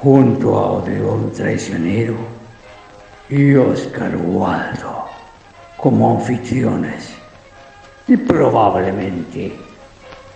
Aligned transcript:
junto 0.00 0.56
a 0.56 0.72
Odeón 0.72 1.32
Traicionero 1.32 2.14
y 3.28 3.54
Oscar 3.56 4.16
Waldo 4.16 5.06
como 5.76 6.18
anfitriones 6.18 7.10
y 8.06 8.16
probablemente 8.16 9.58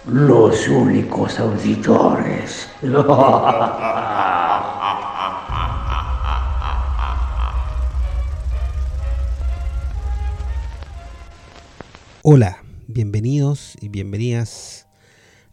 los 0.07 0.69
únicos 0.69 1.39
auditores. 1.39 2.69
Hola, 12.25 12.59
bienvenidos 12.89 13.77
y 13.81 13.89
bienvenidas 13.89 14.89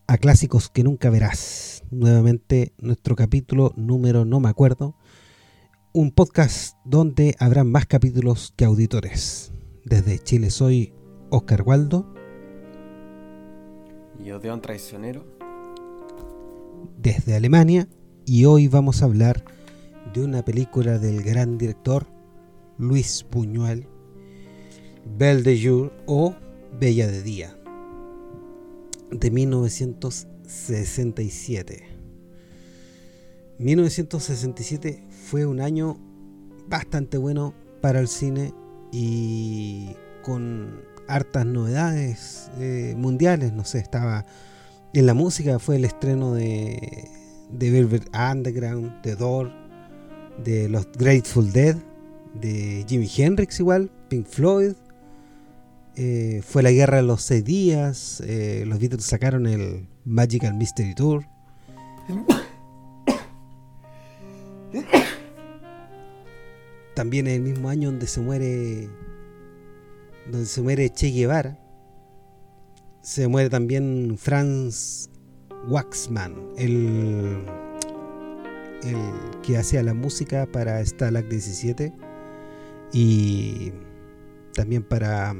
a 0.09 0.18
Clásicos 0.18 0.70
que 0.70 0.84
nunca 0.84 1.12
verás 1.12 1.84
nuevamente 1.91 2.73
nuestro 2.80 3.16
capítulo 3.16 3.73
número 3.77 4.26
no 4.26 4.40
me 4.40 4.49
acuerdo, 4.49 4.95
un 5.94 6.09
podcast 6.09 6.76
donde 6.84 7.35
habrá 7.38 7.63
más 7.63 7.85
capítulos 7.85 8.52
que 8.57 8.65
auditores. 8.65 9.54
Desde 9.85 10.18
Chile 10.18 10.49
soy 10.49 10.96
Oscar 11.30 11.62
Waldo. 11.62 12.12
Y 14.18 14.32
Odeón 14.32 14.62
Traicionero. 14.62 15.27
Desde 16.98 17.35
Alemania 17.35 17.87
y 18.26 18.46
hoy 18.46 18.68
vamos 18.68 19.04
a 19.04 19.05
hablar 19.05 19.46
de 20.12 20.24
una 20.24 20.43
película 20.43 20.98
del 20.98 21.21
gran 21.21 21.60
director 21.60 22.07
Luis 22.80 23.27
Buñuel, 23.30 23.85
Belle 25.20 25.43
de 25.43 25.63
Jour 25.63 25.93
o 26.07 26.34
Bella 26.80 27.05
de 27.05 27.21
Día, 27.21 27.59
de 29.12 29.32
1900 29.32 30.27
67. 30.49 31.84
1967 33.60 35.04
fue 35.27 35.46
un 35.46 35.62
año 35.62 35.98
bastante 36.68 37.18
bueno 37.18 37.54
para 37.82 37.99
el 37.99 38.07
cine 38.07 38.54
y 38.91 39.96
con 40.24 40.82
hartas 41.07 41.46
novedades 41.46 42.49
eh, 42.60 42.96
mundiales, 42.98 43.54
no 43.54 43.63
sé, 43.63 43.80
estaba 43.80 44.26
en 44.93 45.05
la 45.05 45.13
música, 45.13 45.60
fue 45.60 45.76
el 45.76 45.85
estreno 45.85 46.34
de, 46.34 47.07
de 47.52 47.71
Velvet 47.71 48.10
Underground, 48.15 49.02
de 49.02 49.15
Door, 49.15 49.52
de 50.43 50.68
los 50.68 50.87
Grateful 50.93 51.52
Dead, 51.52 51.76
de 52.34 52.85
Jimi 52.87 53.10
Hendrix 53.18 53.60
igual, 53.60 53.91
Pink 54.07 54.26
Floyd, 54.26 54.74
eh, 56.02 56.42
fue 56.48 56.64
la 56.64 56.72
guerra 56.72 56.96
de 56.96 57.04
los 57.04 57.24
seis 57.24 57.44
días, 57.44 58.24
eh, 58.26 58.64
los 58.66 58.80
Beatles 58.80 59.04
sacaron 59.04 59.46
el 59.46 59.86
Magical 60.05 60.54
Mystery 60.54 60.96
Tour. 60.96 61.26
También 66.96 67.28
en 67.28 67.34
el 67.34 67.42
mismo 67.42 67.68
año 67.68 67.92
donde 67.92 68.08
se 68.08 68.22
muere 68.22 68.88
donde 70.31 70.46
se 70.46 70.62
muere 70.62 70.90
Che 70.90 71.08
Guevara, 71.12 71.59
se 73.02 73.28
muere 73.28 73.50
también 73.50 74.16
Franz 74.18 75.09
Waxman, 75.68 76.34
el, 76.58 77.44
el 78.84 79.42
que 79.44 79.58
hacía 79.58 79.84
la 79.84 79.94
música 79.94 80.46
para 80.50 80.82
Stalag 80.86 81.28
17 81.28 81.92
y 82.94 83.74
también 84.54 84.82
para 84.82 85.36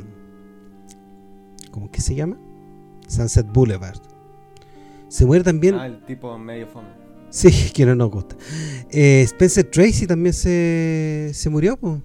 ¿cómo 1.72 1.92
que 1.92 2.02
se 2.02 2.16
llama? 2.16 2.38
Sunset 3.08 3.48
Boulevard. 3.52 4.00
Se 5.08 5.26
muere 5.26 5.44
también. 5.44 5.76
Ah, 5.76 5.88
el 5.88 6.04
tipo 6.06 6.38
medio 6.38 6.68
fome. 6.68 6.90
Sí, 7.30 7.72
que 7.74 7.86
no 7.86 7.96
nos 7.96 8.12
gusta. 8.12 8.36
Eh, 8.92 9.22
Spencer 9.24 9.66
Tracy 9.66 10.08
también 10.08 10.34
se, 10.34 11.32
se 11.34 11.50
murió, 11.50 11.78
pues. 11.78 12.02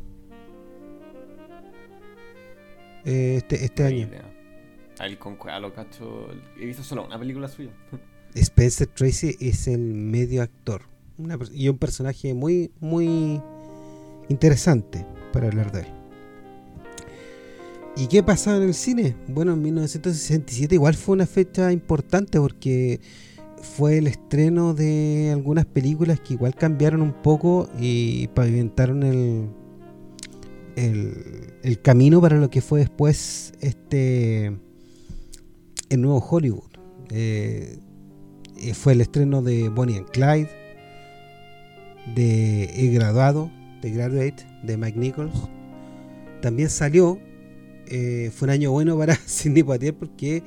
este, 3.05 3.65
este 3.65 3.85
año. 3.85 4.09
El 5.01 5.19
con 5.19 5.37
lo 5.61 5.75
cacho. 5.75 6.29
He 6.59 6.67
visto 6.67 6.83
solo 6.83 7.05
una 7.05 7.19
película 7.19 7.49
suya. 7.49 7.71
Spencer 8.35 8.89
Tracy 8.89 9.37
es 9.41 9.69
el 9.69 9.81
medio 9.81 10.43
actor. 10.43 10.83
y 11.53 11.69
un 11.69 11.79
personaje 11.79 12.35
muy, 12.35 12.73
muy 12.81 13.41
interesante 14.29 15.07
para 15.33 15.47
hablar 15.47 15.71
de 15.73 15.81
él. 15.83 16.04
¿Y 17.97 18.09
qué 18.09 18.25
pasaba 18.25 18.57
en 18.57 18.65
el 18.65 18.75
cine? 18.75 19.15
Bueno, 19.29 19.53
en 19.53 19.63
1967 19.63 20.75
igual 20.75 20.95
fue 20.95 21.15
una 21.15 21.27
fecha 21.27 21.71
importante 21.71 22.41
porque 22.41 23.01
fue 23.63 23.99
el 23.99 24.09
estreno 24.09 24.75
de 24.75 25.31
algunas 25.33 25.65
películas 25.65 26.19
que 26.21 26.35
igual 26.35 26.55
cambiaron 26.57 27.03
un 27.03 27.13
poco 27.13 27.69
y 27.79 28.27
pavimentaron 28.29 29.03
el, 29.05 29.49
el, 30.77 31.81
camino 31.83 32.21
para 32.21 32.37
lo 32.37 32.51
que 32.51 32.61
fue 32.61 32.81
después 32.81 33.53
este 33.61 34.47
el 35.89 36.01
nuevo 36.01 36.19
Hollywood. 36.19 36.71
Eh, 37.11 37.79
eh, 38.57 38.75
fue 38.75 38.95
el 38.95 39.03
estreno 39.03 39.41
de 39.41 39.69
Bonnie 39.69 39.99
and 39.99 40.11
Clyde, 40.11 40.51
de 42.17 42.65
El 42.65 42.95
Graduado, 42.95 43.53
de 43.83 43.91
Graduate, 43.91 44.47
de 44.65 44.77
Mike 44.77 44.99
Nichols. 44.99 45.49
También 46.43 46.69
salió 46.71 47.19
eh, 47.89 48.31
fue 48.35 48.47
un 48.47 48.51
año 48.51 48.73
bueno 48.73 48.97
para 48.97 49.17
Cindy 49.27 49.63
Poitier 49.63 49.95
porque 49.95 50.43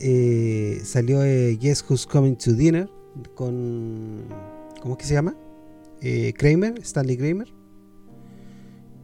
eh, 0.00 0.80
salió 0.84 1.22
eh, 1.24 1.58
Who's 1.88 2.06
Coming 2.06 2.36
to 2.36 2.52
Dinner 2.52 2.88
con. 3.34 4.24
¿Cómo 4.80 4.94
es 4.94 4.98
que 4.98 5.04
se 5.06 5.14
llama? 5.14 5.36
Kramer, 6.36 6.78
Stanley 6.80 7.16
Kramer. 7.16 7.52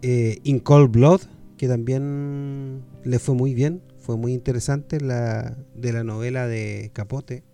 In 0.03 0.61
Cold 0.61 0.91
Blood, 0.91 1.23
que 1.57 1.67
también 1.69 2.83
le 3.05 3.19
fue 3.19 3.35
muy 3.35 3.55
bien, 3.55 3.83
fue 3.99 4.17
muy 4.17 4.33
interesante, 4.33 5.01
la, 5.01 5.57
de 5.75 5.93
la 5.93 6.05
novela 6.05 6.47
de 6.47 6.91
Capote, 6.93 7.45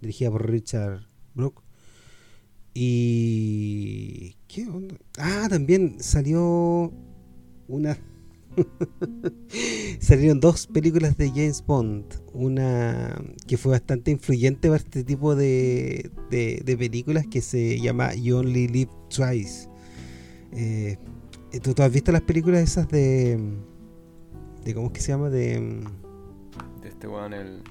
dirigida 0.00 0.30
por 0.30 0.48
Richard 0.50 1.08
Brook. 1.34 1.62
Y. 2.74 4.36
¿Qué 4.48 4.66
onda? 4.68 4.96
Ah, 5.18 5.46
también 5.48 5.96
salió 5.98 6.92
una 7.68 7.96
Salieron 10.00 10.40
dos 10.40 10.66
películas 10.66 11.16
de 11.16 11.28
James 11.30 11.64
Bond. 11.66 12.04
Una 12.32 13.14
que 13.46 13.56
fue 13.56 13.72
bastante 13.72 14.10
influyente 14.10 14.68
para 14.68 14.78
este 14.78 15.04
tipo 15.04 15.34
de, 15.34 16.10
de, 16.30 16.76
películas 16.76 17.26
que 17.26 17.40
se 17.40 17.80
llama 17.80 18.14
You 18.14 18.38
Only 18.38 18.68
Live 18.68 18.90
Twice. 19.14 19.68
Eh, 20.52 20.96
¿tú, 21.62 21.74
has 21.82 21.92
visto 21.92 22.12
las 22.12 22.22
películas 22.22 22.62
esas 22.62 22.88
de. 22.88 23.38
de 24.64 24.74
¿Cómo 24.74 24.88
es 24.88 24.92
que 24.92 25.00
se 25.00 25.12
llama? 25.12 25.30
De. 25.30 25.80
De 26.82 26.88
este 26.88 27.06
weón, 27.08 27.32
el. 27.32 27.62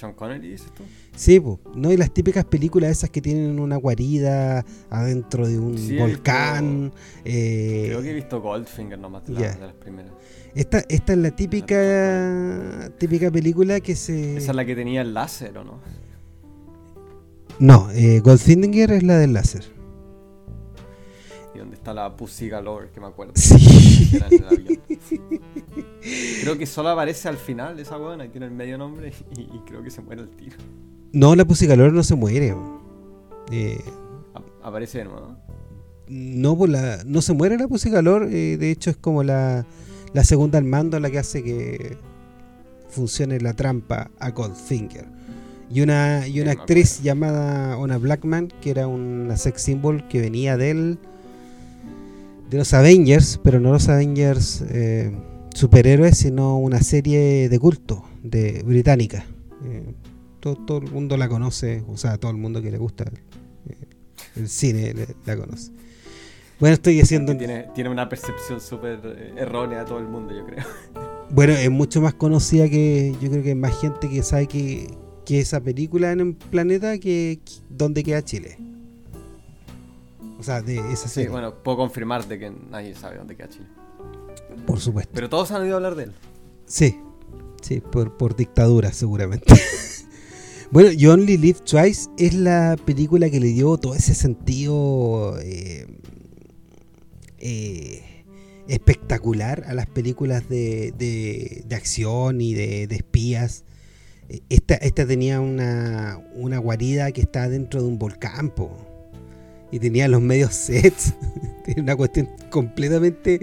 Sean 0.00 0.14
Connery, 0.14 0.48
dices 0.48 0.72
tú? 0.72 0.82
Sí, 1.14 1.38
pues, 1.38 1.58
¿no? 1.74 1.92
Y 1.92 1.98
las 1.98 2.10
típicas 2.10 2.46
películas 2.46 2.90
esas 2.90 3.10
que 3.10 3.20
tienen 3.20 3.60
una 3.60 3.76
guarida 3.76 4.64
adentro 4.88 5.46
de 5.46 5.58
un 5.58 5.76
volcán. 5.98 6.92
Eh, 7.24 7.84
creo 7.88 8.02
que 8.02 8.10
he 8.10 8.14
visto 8.14 8.40
Goldfinger 8.40 8.98
nomás 8.98 9.26
de, 9.26 9.34
las 9.34 9.74
primeras. 9.74 10.12
Esta, 10.54 10.82
esta 10.88 11.12
es 11.12 11.18
la 11.18 11.30
típica 11.30 12.90
típica 12.98 13.30
película 13.30 13.80
que 13.80 13.94
se... 13.94 14.38
Esa 14.38 14.50
es 14.52 14.56
la 14.56 14.64
que 14.64 14.74
tenía 14.74 15.02
el 15.02 15.12
láser, 15.12 15.56
¿o 15.58 15.64
no? 15.64 15.80
No, 17.58 17.90
eh, 17.92 18.20
Goldfinger 18.20 18.92
es 18.92 19.02
la 19.02 19.18
del 19.18 19.34
láser. 19.34 19.64
Y 21.54 21.58
donde 21.58 21.76
está 21.76 21.92
la 21.92 22.16
Pussy 22.16 22.48
Galore, 22.48 22.88
que 22.90 23.00
me 23.00 23.06
acuerdo. 23.06 23.34
Sí. 23.36 24.10
creo 26.42 26.58
que 26.58 26.66
solo 26.66 26.90
aparece 26.90 27.28
al 27.28 27.36
final 27.36 27.78
esa 27.78 27.96
buena 27.96 28.26
tiene 28.30 28.46
el 28.46 28.52
medio 28.52 28.78
nombre 28.78 29.12
y, 29.36 29.40
y 29.40 29.60
creo 29.66 29.82
que 29.82 29.90
se 29.90 30.00
muere 30.00 30.22
el 30.22 30.30
tiro. 30.30 30.56
No, 31.12 31.34
la 31.34 31.44
Pussy 31.44 31.66
Calor 31.66 31.92
no 31.92 32.04
se 32.04 32.14
muere. 32.14 32.54
Eh, 33.50 33.80
aparece 34.62 34.98
de 34.98 35.04
nuevo. 35.04 35.36
No, 36.08 36.56
pues 36.56 36.70
la, 36.70 37.02
no 37.04 37.20
se 37.22 37.32
muere 37.32 37.58
la 37.58 37.68
Pussy 37.68 37.90
Calor. 37.90 38.28
Eh, 38.30 38.56
de 38.56 38.70
hecho, 38.70 38.90
es 38.90 38.96
como 38.96 39.22
la, 39.22 39.66
la 40.12 40.24
segunda 40.24 40.58
al 40.58 40.64
mando 40.64 40.98
la 41.00 41.10
que 41.10 41.18
hace 41.18 41.42
que 41.42 41.96
funcione 42.88 43.40
la 43.40 43.54
trampa 43.54 44.10
a 44.18 44.30
Goldfinger. 44.30 45.06
Y 45.72 45.82
una, 45.82 46.26
y 46.26 46.40
una 46.40 46.50
actriz 46.52 47.00
llamada 47.00 47.78
Ona 47.78 47.98
Blackman, 47.98 48.48
que 48.60 48.70
era 48.70 48.88
una 48.88 49.36
sex 49.36 49.62
symbol 49.62 50.06
que 50.08 50.20
venía 50.20 50.56
del, 50.56 50.98
de 52.50 52.58
los 52.58 52.74
Avengers, 52.74 53.38
pero 53.42 53.60
no 53.60 53.70
los 53.70 53.88
Avengers 53.88 54.64
eh, 54.68 55.12
superhéroes, 55.54 56.18
sino 56.18 56.58
una 56.58 56.80
serie 56.80 57.48
de 57.48 57.58
culto 57.58 58.04
de 58.22 58.62
británica. 58.64 59.24
Eh, 59.64 59.94
todo, 60.40 60.78
el 60.78 60.90
mundo 60.90 61.16
la 61.16 61.28
conoce, 61.28 61.84
o 61.88 61.96
sea, 61.96 62.18
todo 62.18 62.30
el 62.30 62.38
mundo 62.38 62.62
que 62.62 62.70
le 62.70 62.78
gusta 62.78 63.04
el, 64.36 64.48
cine 64.48 64.94
la 65.26 65.36
conoce. 65.36 65.72
Bueno, 66.58 66.74
estoy 66.74 67.00
haciendo... 67.00 67.36
Tiene, 67.36 67.68
tiene 67.74 67.90
una 67.90 68.08
percepción 68.08 68.60
súper 68.60 69.34
errónea 69.36 69.82
a 69.82 69.84
todo 69.84 69.98
el 69.98 70.06
mundo, 70.06 70.34
yo 70.34 70.44
creo. 70.46 70.64
Bueno, 71.32 71.52
es 71.52 71.70
mucho 71.70 72.00
más 72.00 72.12
conocida 72.14 72.68
que 72.68 73.14
yo 73.20 73.30
creo 73.30 73.44
que 73.44 73.50
hay 73.50 73.54
más 73.54 73.80
gente 73.80 74.08
que 74.08 74.20
sabe 74.24 74.48
que, 74.48 74.88
que 75.24 75.38
esa 75.38 75.60
película 75.60 76.10
en 76.10 76.18
el 76.18 76.34
planeta 76.34 76.98
que, 76.98 77.38
donde 77.68 78.02
queda 78.02 78.24
Chile. 78.24 78.58
O 80.40 80.42
sea, 80.42 80.60
de 80.60 80.78
esa 80.90 81.06
serie. 81.06 81.28
Sí, 81.28 81.30
bueno, 81.30 81.54
puedo 81.54 81.76
confirmarte 81.76 82.36
que 82.36 82.50
nadie 82.50 82.96
sabe 82.96 83.18
dónde 83.18 83.36
queda 83.36 83.48
Chile. 83.48 83.66
Por 84.66 84.80
supuesto. 84.80 85.12
Pero 85.14 85.28
todos 85.28 85.50
han 85.50 85.62
oído 85.62 85.76
hablar 85.76 85.94
de 85.94 86.04
él. 86.04 86.12
Sí, 86.66 86.96
sí, 87.62 87.80
por, 87.80 88.16
por 88.16 88.36
dictadura 88.36 88.92
seguramente. 88.92 89.54
bueno, 90.70 90.92
You 90.92 91.10
Only 91.10 91.36
Live 91.36 91.60
Twice 91.64 92.08
es 92.18 92.34
la 92.34 92.76
película 92.84 93.30
que 93.30 93.40
le 93.40 93.48
dio 93.48 93.76
todo 93.76 93.94
ese 93.94 94.14
sentido 94.14 95.38
eh, 95.40 95.86
eh, 97.38 98.24
espectacular 98.68 99.64
a 99.66 99.74
las 99.74 99.86
películas 99.86 100.48
de, 100.48 100.92
de, 100.96 101.74
acción 101.74 102.40
y 102.40 102.54
de, 102.54 102.84
espías. 102.84 103.64
Esta, 104.48 104.74
esta 104.74 105.04
tenía 105.06 105.40
una, 105.40 106.20
una, 106.34 106.58
guarida 106.58 107.10
que 107.10 107.20
está 107.20 107.48
dentro 107.48 107.82
de 107.82 107.88
un 107.88 107.98
volcán, 107.98 108.54
y 109.70 109.78
tenía 109.78 110.08
los 110.08 110.20
medios 110.20 110.54
sets. 110.54 111.14
Una 111.76 111.94
cuestión 111.94 112.28
completamente 112.50 113.40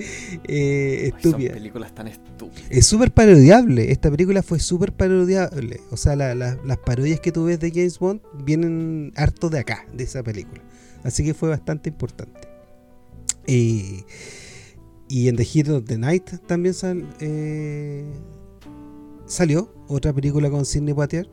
eh, 0.48 1.12
estúpida. 1.14 1.50
Son 1.50 1.58
películas 1.60 1.96
tan 1.96 2.08
estúpidas. 2.08 2.68
Es 2.70 2.86
súper 2.86 3.12
parodiable. 3.12 3.92
Esta 3.92 4.12
película 4.12 4.44
fue 4.44 4.60
súper 4.60 4.92
parodiable. 4.92 5.80
O 5.92 5.98
sea, 5.98 6.16
las 6.16 6.78
parodias 6.86 7.22
que 7.22 7.32
tú 7.32 7.46
ves 7.46 7.60
de 7.60 7.72
James 7.72 8.00
Bond 8.00 8.22
vienen 8.44 9.14
harto 9.16 9.50
de 9.50 9.60
acá, 9.60 9.86
de 9.94 10.04
esa 10.04 10.24
película. 10.24 10.62
Así 11.04 11.24
que 11.24 11.34
fue 11.34 11.48
bastante 11.50 11.90
importante. 11.90 12.48
Y 13.46 14.04
y 15.10 15.30
en 15.30 15.38
The 15.38 15.48
Hero 15.54 15.78
of 15.78 15.86
the 15.86 15.98
Night 15.98 16.30
también 16.48 16.76
eh, 17.20 18.06
salió 19.26 19.74
otra 19.88 20.14
película 20.14 20.50
con 20.50 20.66
Sidney 20.66 20.94
Poitier. 20.94 21.30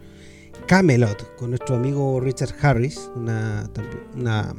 Camelot, 0.68 1.36
con 1.36 1.50
nuestro 1.50 1.76
amigo 1.76 2.20
Richard 2.20 2.54
Harris, 2.62 3.10
una, 3.16 3.68
una 4.14 4.54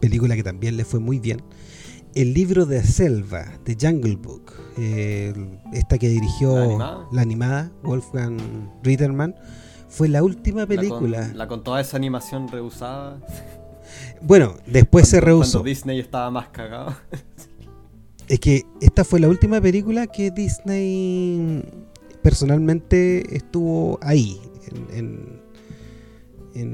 película 0.00 0.36
que 0.36 0.42
también 0.42 0.76
le 0.76 0.84
fue 0.84 1.00
muy 1.00 1.18
bien. 1.18 1.42
El 2.14 2.34
libro 2.34 2.66
de 2.66 2.82
Selva, 2.82 3.46
The 3.64 3.76
Jungle 3.80 4.16
Book, 4.16 4.52
esta 5.72 5.98
que 5.98 6.08
dirigió 6.08 6.78
la 7.12 7.22
animada, 7.22 7.70
Wolfgang 7.82 8.38
Ritterman, 8.82 9.34
fue 9.88 10.08
la 10.08 10.22
última 10.22 10.66
película. 10.66 11.30
La 11.34 11.48
con, 11.48 11.62
toda 11.62 11.80
esa 11.80 11.96
animación 11.96 12.48
rehusada. 12.48 13.20
Bueno, 14.20 14.56
después 14.66 15.08
se 15.08 15.20
rehusó. 15.20 15.58
Cuando 15.58 15.68
Disney 15.68 16.00
estaba 16.00 16.30
más 16.30 16.48
cagado. 16.48 16.94
Es 18.28 18.40
que 18.40 18.66
esta 18.82 19.04
fue 19.04 19.20
la 19.20 19.28
última 19.28 19.58
película 19.58 20.06
que 20.06 20.30
Disney 20.30 21.64
personalmente 22.22 23.34
estuvo 23.34 23.98
ahí, 24.02 24.38
en, 24.92 25.48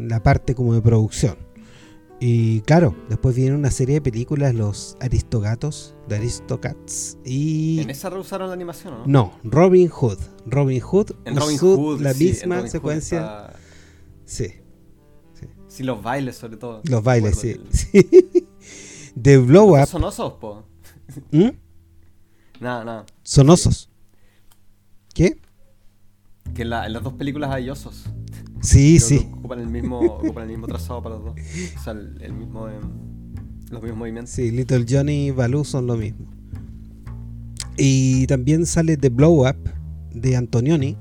la 0.08 0.20
parte 0.20 0.54
como 0.56 0.74
de 0.74 0.82
producción. 0.82 1.36
Y 2.26 2.62
claro, 2.62 2.96
después 3.10 3.36
viene 3.36 3.54
una 3.54 3.70
serie 3.70 3.96
de 3.96 4.00
películas, 4.00 4.54
Los 4.54 4.96
Aristogatos, 4.98 5.94
The 6.08 6.14
Aristocats. 6.14 7.18
Y... 7.22 7.80
¿En 7.80 7.90
esa 7.90 8.08
rehusaron 8.08 8.48
la 8.48 8.54
animación 8.54 8.94
o 8.94 8.98
no? 9.00 9.06
No, 9.06 9.38
Robin 9.44 9.88
Hood. 9.88 10.16
Robin 10.46 10.80
Hood, 10.80 11.10
en 11.26 11.36
Robin 11.36 11.58
Hood, 11.58 12.00
la 12.00 12.14
misma 12.14 12.66
secuencia. 12.66 13.52
Sí, 14.24 14.46
sí. 15.34 15.48
Sí, 15.68 15.82
los 15.82 16.02
bailes 16.02 16.36
sobre 16.36 16.56
todo. 16.56 16.80
Los 16.84 17.04
bailes, 17.04 17.38
sí. 17.38 17.60
The 19.20 19.36
Blow 19.46 19.78
Up. 19.78 19.86
Son 19.86 20.02
osos, 20.04 20.32
po. 20.40 20.64
¿Mm? 21.30 21.50
Nada, 22.58 22.84
nada. 22.86 23.06
Son 23.22 23.50
osos. 23.50 23.90
¿Qué? 25.12 25.38
Que 26.54 26.62
en, 26.62 26.70
las 26.70 27.02
dos 27.02 27.12
películas 27.12 27.50
hay 27.50 27.68
osos. 27.68 28.06
Sí, 28.64 28.98
sí. 28.98 29.28
Ocupan 29.30 29.60
el, 29.60 29.68
mismo, 29.68 30.00
ocupan 30.00 30.44
el 30.44 30.50
mismo 30.50 30.66
trazado 30.66 31.02
para 31.02 31.16
los 31.16 31.24
dos. 31.24 31.34
O 31.76 31.82
sea, 31.82 31.92
el, 31.92 32.32
mismo, 32.32 32.68
em, 32.68 32.80
los 33.70 33.82
mismos 33.82 33.98
movimientos. 33.98 34.32
Sí, 34.32 34.50
Little 34.50 34.86
Johnny 34.88 35.26
y 35.26 35.30
Baloo 35.30 35.64
son 35.64 35.86
lo 35.86 35.96
mismo. 35.96 36.26
Y 37.76 38.26
también 38.26 38.64
sale 38.64 38.96
The 38.96 39.10
Blow 39.10 39.46
Up 39.46 39.56
de 40.14 40.36
Antonioni. 40.36 40.96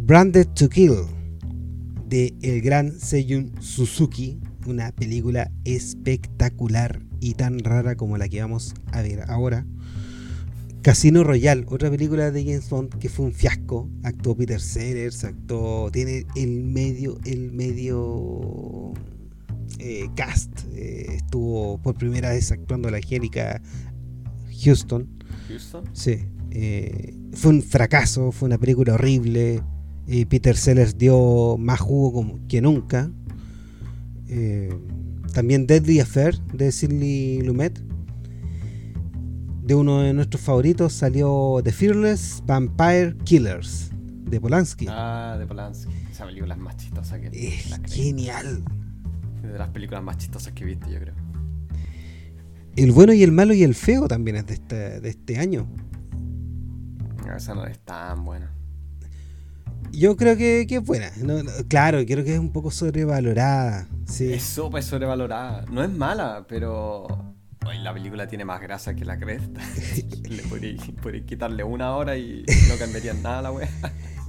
Branded 0.00 0.48
to 0.48 0.68
Kill 0.68 0.94
de 2.08 2.34
el 2.42 2.60
gran 2.60 2.90
Seiyun 2.90 3.52
Suzuki. 3.60 4.40
Una 4.66 4.92
película 4.92 5.50
espectacular 5.64 7.00
y 7.20 7.34
tan 7.34 7.60
rara 7.60 7.96
como 7.96 8.18
la 8.18 8.28
que 8.28 8.40
vamos 8.40 8.74
a 8.92 9.00
ver 9.00 9.30
ahora. 9.30 9.64
Casino 10.82 11.24
Royale, 11.24 11.66
otra 11.68 11.90
película 11.90 12.30
de 12.30 12.42
James 12.42 12.70
Bond 12.70 12.98
que 12.98 13.10
fue 13.10 13.26
un 13.26 13.32
fiasco. 13.32 13.90
Actuó 14.02 14.34
Peter 14.34 14.60
Sellers, 14.60 15.24
actuó. 15.24 15.90
Tiene 15.90 16.26
el 16.36 16.64
medio, 16.64 17.18
el 17.26 17.52
medio 17.52 18.92
eh, 19.78 20.08
cast. 20.16 20.50
Eh, 20.72 21.16
estuvo 21.16 21.76
por 21.82 21.96
primera 21.96 22.30
vez 22.30 22.50
actuando 22.50 22.90
la 22.90 22.96
Angélica 22.96 23.60
Houston. 24.64 25.06
¿Houston? 25.48 25.84
Sí. 25.92 26.24
Eh, 26.50 27.14
fue 27.34 27.52
un 27.52 27.62
fracaso, 27.62 28.32
fue 28.32 28.46
una 28.46 28.58
película 28.58 28.94
horrible. 28.94 29.62
Peter 30.28 30.56
Sellers 30.56 30.98
dio 30.98 31.56
más 31.56 31.78
jugo 31.78 32.40
que 32.48 32.60
nunca. 32.60 33.12
También 35.32 35.68
Deadly 35.68 36.00
Affair 36.00 36.40
de 36.52 36.72
Sidney 36.72 37.42
Lumet. 37.42 37.80
De 39.70 39.76
uno 39.76 40.00
de 40.00 40.12
nuestros 40.12 40.42
favoritos 40.42 40.92
salió 40.92 41.60
The 41.62 41.70
Fearless 41.70 42.42
Vampire 42.44 43.16
Killers 43.22 43.92
de 43.92 44.40
Polanski. 44.40 44.88
Ah, 44.88 45.36
de 45.38 45.46
Polanski. 45.46 45.92
Esa 46.10 46.26
película 46.26 46.54
es 46.54 46.60
más 46.60 46.76
chistosa 46.76 47.20
que. 47.20 47.28
Es 47.28 47.80
genial. 47.86 48.64
de 49.42 49.56
las 49.56 49.68
películas 49.68 50.02
más 50.02 50.16
chistosas 50.18 50.54
que 50.54 50.64
he 50.64 50.66
visto, 50.66 50.90
yo 50.90 50.98
creo. 50.98 51.14
El 52.74 52.90
bueno 52.90 53.12
y 53.12 53.22
el 53.22 53.30
malo 53.30 53.54
y 53.54 53.62
el 53.62 53.76
feo 53.76 54.08
también 54.08 54.38
es 54.38 54.46
de 54.48 54.54
este, 54.54 55.00
de 55.00 55.08
este 55.08 55.38
año. 55.38 55.68
esa 57.36 57.54
no 57.54 57.64
es 57.64 57.78
tan 57.78 58.24
buena. 58.24 58.52
Yo 59.92 60.16
creo 60.16 60.36
que, 60.36 60.66
es 60.68 60.84
buena. 60.84 61.12
claro, 61.68 62.04
creo 62.04 62.24
que 62.24 62.34
es 62.34 62.40
un 62.40 62.50
poco 62.50 62.72
sobrevalorada. 62.72 63.86
Sí. 64.06 64.32
Es 64.32 64.42
súper 64.42 64.82
sobrevalorada. 64.82 65.64
No 65.70 65.84
es 65.84 65.90
mala, 65.90 66.44
pero 66.48 67.36
la 67.82 67.94
película 67.94 68.26
tiene 68.26 68.44
más 68.44 68.60
grasa 68.60 68.94
que 68.94 69.04
la 69.04 69.18
cresta. 69.18 69.60
Le 70.28 70.42
podría, 70.42 70.76
quitarle 71.24 71.64
una 71.64 71.96
hora 71.96 72.16
y 72.16 72.44
no 72.68 72.76
cambiaría 72.78 73.14
nada 73.14 73.42
la 73.42 73.52
wea. 73.52 73.68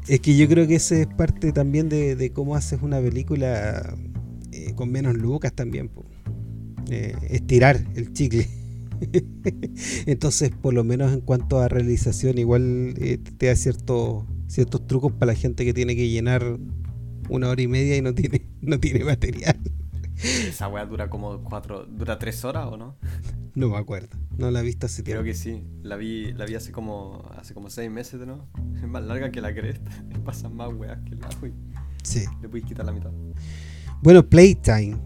Es 0.07 0.19
que 0.19 0.35
yo 0.35 0.47
creo 0.47 0.67
que 0.67 0.75
ese 0.75 1.01
es 1.01 1.07
parte 1.07 1.51
también 1.51 1.89
de, 1.89 2.31
cómo 2.33 2.55
haces 2.55 2.81
una 2.81 2.99
película 2.99 3.95
eh, 4.51 4.73
con 4.75 4.91
menos 4.91 5.15
lucas 5.15 5.53
también. 5.53 5.91
Eh, 6.89 7.15
estirar 7.29 7.79
el 7.95 8.11
chicle. 8.13 8.47
Entonces, 10.05 10.51
por 10.51 10.73
lo 10.73 10.83
menos 10.83 11.13
en 11.13 11.21
cuanto 11.21 11.59
a 11.59 11.67
realización, 11.67 12.37
igual 12.37 12.95
eh, 12.97 13.17
te 13.37 13.47
da 13.47 13.55
cierto 13.55 14.25
ciertos 14.47 14.85
trucos 14.85 15.13
para 15.13 15.31
la 15.31 15.35
gente 15.37 15.63
que 15.63 15.73
tiene 15.73 15.95
que 15.95 16.09
llenar 16.09 16.57
una 17.29 17.47
hora 17.47 17.61
y 17.61 17.67
media 17.67 17.95
y 17.95 18.01
no 18.01 18.13
tiene, 18.13 18.45
no 18.61 18.79
tiene 18.79 19.05
material. 19.05 19.57
Esa 20.23 20.67
weá 20.67 20.85
dura 20.85 21.09
como 21.09 21.43
cuatro, 21.43 21.85
dura 21.85 22.19
tres 22.19 22.43
horas 22.45 22.67
o 22.67 22.77
no? 22.77 22.97
No 23.55 23.69
me 23.69 23.77
acuerdo, 23.77 24.17
no 24.37 24.51
la 24.51 24.61
he 24.61 24.63
visto 24.63 24.85
hace 24.85 25.03
tiempo. 25.03 25.21
Creo 25.21 25.33
que 25.33 25.37
sí, 25.37 25.63
la 25.81 25.95
vi, 25.95 26.31
la 26.33 26.45
vi 26.45 26.55
hace 26.55 26.71
como 26.71 27.29
hace 27.37 27.53
como 27.53 27.69
seis 27.69 27.89
meses 27.89 28.19
nuevo. 28.25 28.47
Es 28.81 28.87
más 28.87 29.03
larga 29.03 29.31
que 29.31 29.41
la 29.41 29.53
cresta, 29.53 29.91
pasan 30.25 30.55
más 30.55 30.73
weas 30.73 30.99
que 31.01 31.15
la 31.15 31.27
agua 31.27 31.49
sí. 32.03 32.23
le 32.41 32.49
puedes 32.49 32.65
quitar 32.65 32.85
la 32.85 32.91
mitad. 32.91 33.11
Bueno, 34.01 34.27
Playtime, 34.27 34.97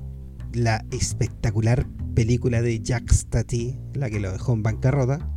la 0.54 0.86
espectacular 0.92 1.86
película 2.14 2.62
de 2.62 2.82
Jack 2.82 3.12
Stati, 3.12 3.78
la 3.94 4.10
que 4.10 4.20
lo 4.20 4.32
dejó 4.32 4.54
en 4.54 4.64
bancarrota. 4.64 5.30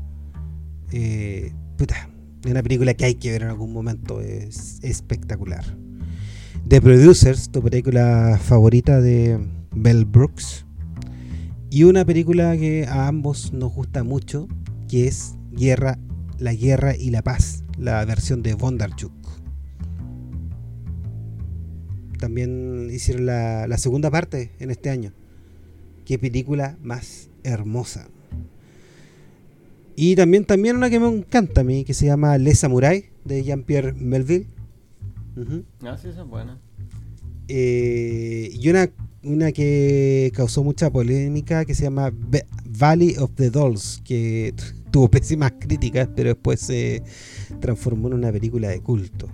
Eh, 0.92 1.52
puta, 1.76 2.08
es 2.44 2.50
una 2.50 2.62
película 2.62 2.94
que 2.94 3.04
hay 3.04 3.14
que 3.16 3.32
ver 3.32 3.42
en 3.42 3.48
algún 3.48 3.72
momento, 3.72 4.20
es 4.20 4.78
espectacular. 4.82 5.64
The 6.66 6.80
Producers, 6.80 7.50
tu 7.50 7.62
película 7.62 8.38
favorita 8.42 9.00
de 9.00 9.57
Bell 9.82 10.04
Brooks. 10.04 10.66
Y 11.70 11.84
una 11.84 12.04
película 12.04 12.56
que 12.56 12.86
a 12.86 13.08
ambos 13.08 13.52
nos 13.52 13.72
gusta 13.72 14.02
mucho, 14.02 14.48
que 14.88 15.06
es 15.06 15.34
Guerra, 15.52 15.98
La 16.38 16.54
Guerra 16.54 16.96
y 16.96 17.10
la 17.10 17.22
Paz, 17.22 17.64
la 17.78 18.04
versión 18.04 18.42
de 18.42 18.54
Bondarchuk. 18.54 19.12
También 22.18 22.88
hicieron 22.90 23.26
la, 23.26 23.66
la 23.68 23.78
segunda 23.78 24.10
parte 24.10 24.52
en 24.58 24.70
este 24.70 24.90
año. 24.90 25.12
Qué 26.04 26.18
película 26.18 26.76
más 26.82 27.30
hermosa. 27.44 28.08
Y 29.94 30.14
también, 30.14 30.44
también 30.44 30.76
una 30.76 30.90
que 30.90 31.00
me 31.00 31.08
encanta 31.08 31.62
a 31.62 31.64
mí, 31.64 31.84
que 31.84 31.92
se 31.92 32.06
llama 32.06 32.38
Les 32.38 32.60
Samurai, 32.60 33.06
de 33.24 33.42
Jean-Pierre 33.42 33.92
Melville. 33.94 34.46
Ah, 35.82 35.96
sí, 35.96 36.08
esa 36.08 36.22
es 36.22 36.28
buena. 36.28 36.58
Eh, 37.48 38.50
y 38.52 38.68
una, 38.68 38.90
una 39.22 39.52
que 39.52 40.32
causó 40.34 40.62
mucha 40.62 40.90
polémica, 40.90 41.64
que 41.64 41.74
se 41.74 41.84
llama 41.84 42.12
Valley 42.64 43.16
of 43.18 43.32
the 43.34 43.50
Dolls, 43.50 44.00
que 44.04 44.54
tuvo 44.90 45.10
pésimas 45.10 45.52
críticas, 45.58 46.08
pero 46.14 46.30
después 46.30 46.60
se 46.60 47.02
transformó 47.60 48.08
en 48.08 48.14
una 48.14 48.32
película 48.32 48.68
de 48.68 48.80
culto. 48.80 49.28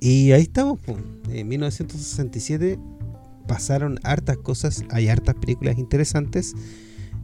Y 0.00 0.32
ahí 0.32 0.42
estamos, 0.42 0.78
en 1.30 1.48
1967 1.48 2.78
pasaron 3.46 3.98
hartas 4.02 4.38
cosas, 4.38 4.84
hay 4.90 5.08
hartas 5.08 5.34
películas 5.34 5.76
interesantes 5.76 6.54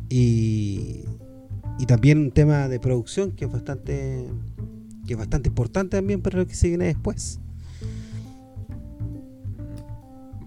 y, 0.08 1.04
y 1.78 1.86
también 1.86 2.18
un 2.18 2.32
tema 2.32 2.68
de 2.68 2.78
producción 2.80 3.32
que 3.32 3.46
es 3.46 3.52
bastante 3.52 4.26
que 5.06 5.12
es 5.14 5.18
bastante 5.18 5.48
importante 5.48 5.96
también 5.96 6.20
para 6.20 6.38
lo 6.38 6.46
que 6.46 6.54
se 6.54 6.68
viene 6.68 6.86
después. 6.86 7.38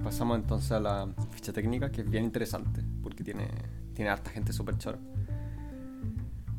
Pasamos 0.03 0.37
entonces 0.37 0.71
a 0.71 0.79
la 0.79 1.07
ficha 1.31 1.51
técnica 1.51 1.91
que 1.91 2.01
es 2.01 2.09
bien 2.09 2.23
interesante 2.23 2.81
porque 3.03 3.23
tiene, 3.23 3.47
tiene 3.93 4.09
harta 4.09 4.29
gente 4.31 4.53
súper 4.53 4.77
chora. 4.77 4.99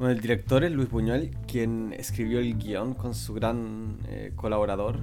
Bueno, 0.00 0.14
el 0.14 0.20
director 0.20 0.64
es 0.64 0.72
Luis 0.72 0.90
Buñuel, 0.90 1.36
quien 1.46 1.92
escribió 1.92 2.38
el 2.38 2.56
guion 2.56 2.94
con 2.94 3.14
su 3.14 3.34
gran 3.34 3.98
eh, 4.08 4.32
colaborador, 4.34 4.98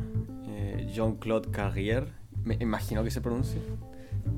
eh, 0.48 0.90
Jean-Claude 0.92 1.52
Carrier, 1.52 2.08
me 2.44 2.58
imagino 2.60 3.04
que 3.04 3.12
se 3.12 3.22
pronuncie, 3.22 3.62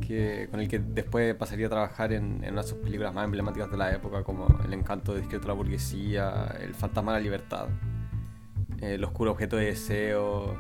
que, 0.06 0.50
con 0.52 0.60
el 0.60 0.68
que 0.68 0.80
después 0.80 1.34
pasaría 1.36 1.68
a 1.68 1.70
trabajar 1.70 2.12
en, 2.12 2.44
una 2.46 2.62
de 2.62 2.68
sus 2.68 2.78
películas 2.80 3.14
más 3.14 3.24
emblemáticas 3.24 3.72
de 3.72 3.78
la 3.78 3.94
época, 3.94 4.24
como 4.24 4.48
El 4.66 4.74
encanto 4.74 5.14
de 5.14 5.22
discreto 5.22 5.48
la 5.48 5.54
burguesía, 5.54 6.58
El 6.60 6.74
fantasma 6.74 7.14
de 7.14 7.20
la 7.20 7.24
libertad, 7.24 7.68
El 8.82 9.02
oscuro 9.06 9.32
objeto 9.32 9.56
de 9.56 9.68
deseo. 9.68 10.58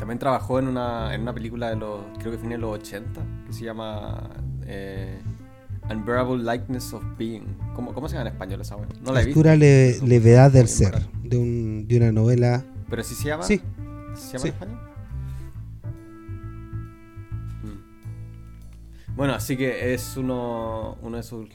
También 0.00 0.18
trabajó 0.18 0.58
en 0.58 0.66
una, 0.66 1.14
en 1.14 1.20
una 1.20 1.34
película 1.34 1.68
de 1.68 1.76
los, 1.76 2.00
creo 2.18 2.32
que 2.32 2.38
fue 2.38 2.52
en 2.52 2.58
los 2.60 2.80
80, 2.80 3.20
que 3.46 3.52
se 3.52 3.64
llama... 3.64 4.30
Eh, 4.64 5.20
Unbearable 5.90 6.42
Likeness 6.42 6.94
of 6.94 7.02
Being. 7.18 7.44
¿Cómo, 7.74 7.92
cómo 7.92 8.08
se 8.08 8.14
llama 8.14 8.28
en 8.28 8.34
español 8.34 8.60
esa 8.60 8.76
No 9.02 9.12
la 9.12 9.22
he 9.22 9.26
visto. 9.26 9.42
levedad 9.42 10.50
del 10.52 10.68
ser, 10.68 11.06
de, 11.22 11.36
un, 11.36 11.86
de 11.86 11.96
una 11.98 12.12
novela. 12.12 12.64
¿Pero 12.88 13.02
sí 13.02 13.14
se 13.14 13.28
llama? 13.28 13.42
Sí. 13.42 13.60
¿Se 14.14 14.38
llama 14.38 14.46
en 14.46 14.54
español? 14.54 14.78
Mm. 17.64 19.16
Bueno, 19.16 19.34
así 19.34 19.56
que 19.56 19.92
es 19.92 20.16
uno, 20.16 20.96
uno 21.02 21.16
de 21.16 21.22
sus 21.24 21.48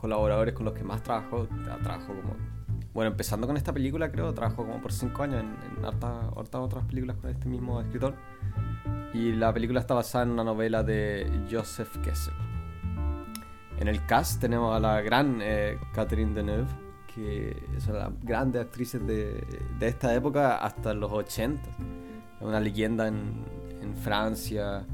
colaboradores 0.00 0.54
con 0.54 0.64
los 0.64 0.74
que 0.74 0.82
más 0.82 1.02
trabajó. 1.02 1.46
Trabajó 1.82 2.14
como. 2.14 2.51
Bueno, 2.94 3.10
empezando 3.10 3.46
con 3.46 3.56
esta 3.56 3.72
película, 3.72 4.12
creo, 4.12 4.34
trabajó 4.34 4.66
como 4.66 4.80
por 4.80 4.92
cinco 4.92 5.22
años 5.22 5.40
en, 5.40 5.78
en 5.78 5.84
hartas, 5.84 6.26
otras 6.34 6.84
películas 6.84 7.16
con 7.16 7.30
este 7.30 7.48
mismo 7.48 7.80
escritor. 7.80 8.14
Y 9.14 9.32
la 9.32 9.52
película 9.52 9.80
está 9.80 9.94
basada 9.94 10.24
en 10.24 10.30
una 10.30 10.44
novela 10.44 10.82
de 10.82 11.46
Joseph 11.50 11.96
Kessel. 11.98 12.34
En 13.78 13.88
el 13.88 14.04
cast 14.06 14.40
tenemos 14.40 14.76
a 14.76 14.80
la 14.80 15.00
gran 15.00 15.40
eh, 15.42 15.78
Catherine 15.92 16.34
Deneuve, 16.34 16.68
que 17.12 17.56
de 17.68 17.92
las 17.92 18.10
grandes 18.22 18.62
actrices 18.62 19.04
de, 19.06 19.44
de, 19.78 19.88
esta 19.88 20.14
época 20.14 20.58
hasta 20.58 20.94
los 20.94 21.10
80. 21.10 21.68
Es 21.68 22.46
una 22.46 22.60
leyenda 22.60 23.08
en, 23.08 23.44
en, 23.80 23.94
Francia. 23.96 24.86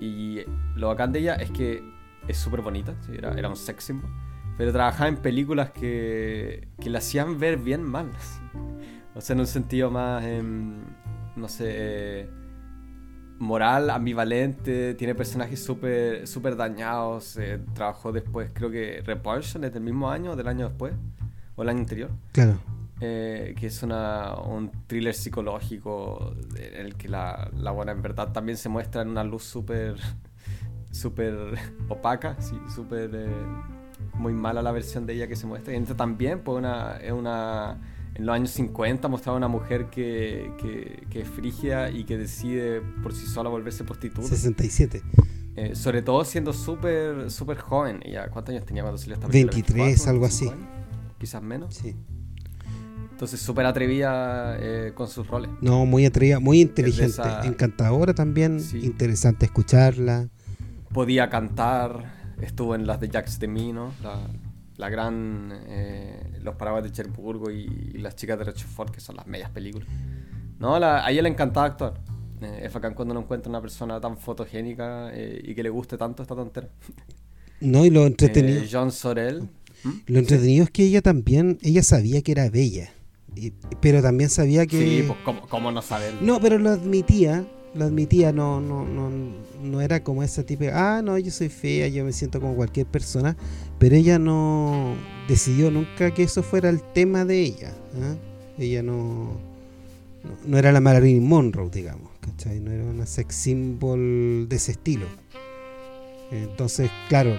Y 0.00 0.40
lo 0.76 0.88
bacán 0.88 1.12
de 1.12 1.20
ella 1.20 1.34
es 1.34 1.50
que 1.50 1.82
es 2.28 2.36
súper 2.38 2.60
bonita, 2.60 2.94
era, 3.12 3.32
era, 3.34 3.48
un 3.48 3.56
sex 3.56 3.84
symbol, 3.84 4.10
pero 4.56 4.72
trabajaba 4.72 5.08
en 5.08 5.16
películas 5.16 5.70
que, 5.70 6.68
que 6.80 6.90
la 6.90 6.98
hacían 6.98 7.38
ver 7.38 7.58
bien 7.58 7.82
mal. 7.82 8.10
o 9.14 9.20
sea, 9.20 9.34
en 9.34 9.40
un 9.40 9.46
sentido 9.46 9.90
más, 9.90 10.24
em, 10.24 10.80
no 11.36 11.48
sé 11.48 12.28
moral, 13.42 13.90
ambivalente, 13.90 14.94
tiene 14.94 15.14
personajes 15.14 15.62
súper 15.62 16.26
super 16.26 16.56
dañados. 16.56 17.36
Eh, 17.36 17.60
trabajó 17.74 18.12
después, 18.12 18.50
creo 18.54 18.70
que 18.70 19.02
Repulsion 19.04 19.64
es 19.64 19.72
del 19.72 19.82
mismo 19.82 20.10
año 20.10 20.32
o 20.32 20.36
del 20.36 20.46
año 20.46 20.68
después, 20.68 20.94
o 21.56 21.62
el 21.62 21.68
año 21.68 21.80
anterior. 21.80 22.10
Claro. 22.32 22.58
Eh, 23.00 23.54
que 23.58 23.66
es 23.66 23.82
una, 23.82 24.36
un 24.36 24.70
thriller 24.86 25.12
psicológico 25.12 26.36
en 26.56 26.86
el 26.86 26.94
que 26.94 27.08
la, 27.08 27.50
la 27.56 27.72
buena 27.72 27.90
en 27.90 28.00
verdad 28.00 28.30
también 28.30 28.56
se 28.56 28.68
muestra 28.68 29.02
en 29.02 29.08
una 29.08 29.24
luz 29.24 29.42
súper 29.42 29.96
súper 30.92 31.34
opaca, 31.88 32.40
sí, 32.40 32.56
súper 32.72 33.10
eh, 33.12 33.26
muy 34.14 34.32
mala 34.32 34.62
la 34.62 34.72
versión 34.72 35.06
de 35.06 35.14
ella 35.14 35.28
que 35.28 35.36
se 35.36 35.46
muestra. 35.46 35.74
Y 35.74 35.82
también 35.82 36.40
pues 36.40 36.58
una, 36.58 36.96
es 36.98 37.12
una 37.12 37.80
en 38.14 38.26
los 38.26 38.34
años 38.34 38.50
50 38.50 39.08
mostraba 39.08 39.38
una 39.38 39.48
mujer 39.48 39.86
que, 39.86 40.52
que, 41.10 41.20
es 41.20 41.28
frigia 41.28 41.90
y 41.90 42.04
que 42.04 42.18
decide 42.18 42.82
por 43.02 43.14
sí 43.14 43.26
sola 43.26 43.48
volverse 43.48 43.84
prostituta. 43.84 44.28
67. 44.28 45.02
Eh, 45.54 45.74
sobre 45.74 46.00
todo 46.02 46.24
siendo 46.24 46.52
súper 46.52 47.30
súper 47.30 47.58
joven. 47.58 48.00
Ella, 48.04 48.28
¿Cuántos 48.28 48.54
años 48.54 48.66
tenía 48.66 48.82
cuando 48.82 48.98
salió 48.98 49.14
esta 49.14 49.28
película? 49.28 49.52
23, 49.54 50.08
algo 50.08 50.26
así. 50.26 50.50
Quizás 51.18 51.42
menos. 51.42 51.74
Sí. 51.74 51.96
Entonces 53.12 53.40
súper 53.40 53.66
atrevida 53.66 54.56
eh, 54.58 54.92
con 54.94 55.08
sus 55.08 55.26
roles. 55.28 55.50
No, 55.60 55.86
muy 55.86 56.04
atrevida, 56.04 56.40
muy 56.40 56.60
inteligente. 56.60 57.22
Encantadora 57.44 58.14
también, 58.14 58.60
interesante 58.74 59.46
escucharla. 59.46 60.28
Podía 60.92 61.30
cantar, 61.30 62.21
estuvo 62.42 62.74
en 62.74 62.86
las 62.86 63.00
de 63.00 63.08
Jacques 63.08 63.38
Demy, 63.38 63.72
¿no? 63.72 63.92
La, 64.02 64.20
la 64.76 64.88
gran 64.88 65.52
eh, 65.68 66.38
Los 66.42 66.56
Paraguas 66.56 66.82
de 66.82 66.90
Cherburgo 66.90 67.50
y, 67.50 67.66
Las 67.98 68.16
Chicas 68.16 68.38
de 68.38 68.44
Rochefort, 68.44 68.92
que 68.92 69.00
son 69.00 69.16
las 69.16 69.26
medias 69.26 69.50
películas. 69.50 69.88
No, 70.58 70.76
a 70.76 71.10
ella 71.10 71.22
le 71.22 71.28
encantaba 71.28 71.66
actuar. 71.66 71.94
Eh, 72.40 72.62
es 72.64 72.72
bacán 72.72 72.94
cuando 72.94 73.12
uno 73.12 73.20
encuentra 73.20 73.50
una 73.50 73.60
persona 73.60 74.00
tan 74.00 74.16
fotogénica 74.16 75.10
eh, 75.12 75.40
y 75.42 75.54
que 75.54 75.62
le 75.62 75.70
guste 75.70 75.96
tanto 75.96 76.22
esta 76.22 76.34
tontera. 76.34 76.68
No, 77.60 77.84
y 77.84 77.90
lo 77.90 78.06
entretenido. 78.06 78.62
John 78.70 78.90
Sorel. 78.90 79.48
¿Mm? 79.84 79.90
Lo 80.06 80.18
entretenido 80.18 80.64
es 80.64 80.70
que 80.70 80.84
ella 80.84 81.02
también, 81.02 81.58
ella 81.62 81.82
sabía 81.82 82.22
que 82.22 82.32
era 82.32 82.50
bella. 82.50 82.92
pero 83.80 84.02
también 84.02 84.30
sabía 84.30 84.66
que. 84.66 84.78
Sí, 84.78 85.04
pues, 85.06 85.18
¿cómo, 85.24 85.42
cómo 85.48 85.70
no 85.70 85.82
saberlo? 85.82 86.20
No, 86.22 86.40
pero 86.40 86.58
lo 86.58 86.70
admitía 86.70 87.46
lo 87.74 87.84
admitía, 87.84 88.32
no, 88.32 88.60
no, 88.60 88.84
no, 88.84 89.10
no 89.62 89.80
era 89.80 90.02
como 90.02 90.22
esa 90.22 90.44
típica, 90.44 90.96
ah, 90.98 91.02
no, 91.02 91.18
yo 91.18 91.30
soy 91.30 91.48
fea, 91.48 91.88
yo 91.88 92.04
me 92.04 92.12
siento 92.12 92.40
como 92.40 92.54
cualquier 92.54 92.86
persona, 92.86 93.36
pero 93.78 93.96
ella 93.96 94.18
no 94.18 94.94
decidió 95.28 95.70
nunca 95.70 96.12
que 96.12 96.24
eso 96.24 96.42
fuera 96.42 96.68
el 96.68 96.82
tema 96.92 97.24
de 97.24 97.40
ella. 97.40 97.72
¿ah? 98.02 98.14
Ella 98.58 98.82
no, 98.82 99.38
no, 100.46 100.58
era 100.58 100.70
la 100.72 100.80
Marilyn 100.80 101.26
Monroe, 101.26 101.70
digamos, 101.70 102.10
¿cachai? 102.20 102.60
No 102.60 102.70
era 102.70 102.84
una 102.84 103.06
sex 103.06 103.34
symbol 103.34 104.46
de 104.48 104.56
ese 104.56 104.72
estilo. 104.72 105.06
Entonces, 106.30 106.90
claro, 107.08 107.34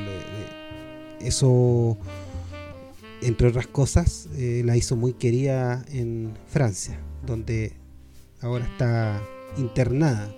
eso, 1.20 1.98
entre 3.22 3.48
otras 3.48 3.68
cosas, 3.68 4.28
eh, 4.36 4.62
la 4.66 4.76
hizo 4.78 4.96
muy 4.96 5.14
querida 5.14 5.86
en 5.92 6.34
Francia, 6.48 7.00
donde 7.26 7.74
ahora 8.42 8.66
está 8.66 9.22
internada. 9.58 10.30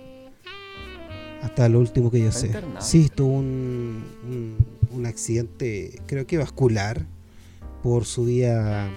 Hasta 1.42 1.68
lo 1.68 1.78
último 1.78 2.10
que 2.10 2.20
yo 2.20 2.32
sé. 2.32 2.50
Sí, 2.80 3.08
tuvo 3.08 3.34
un, 3.34 4.04
un, 4.90 5.06
accidente, 5.06 6.00
creo 6.06 6.26
que 6.26 6.38
vascular, 6.38 7.06
por 7.82 8.04
su 8.04 8.24
vida 8.24 8.90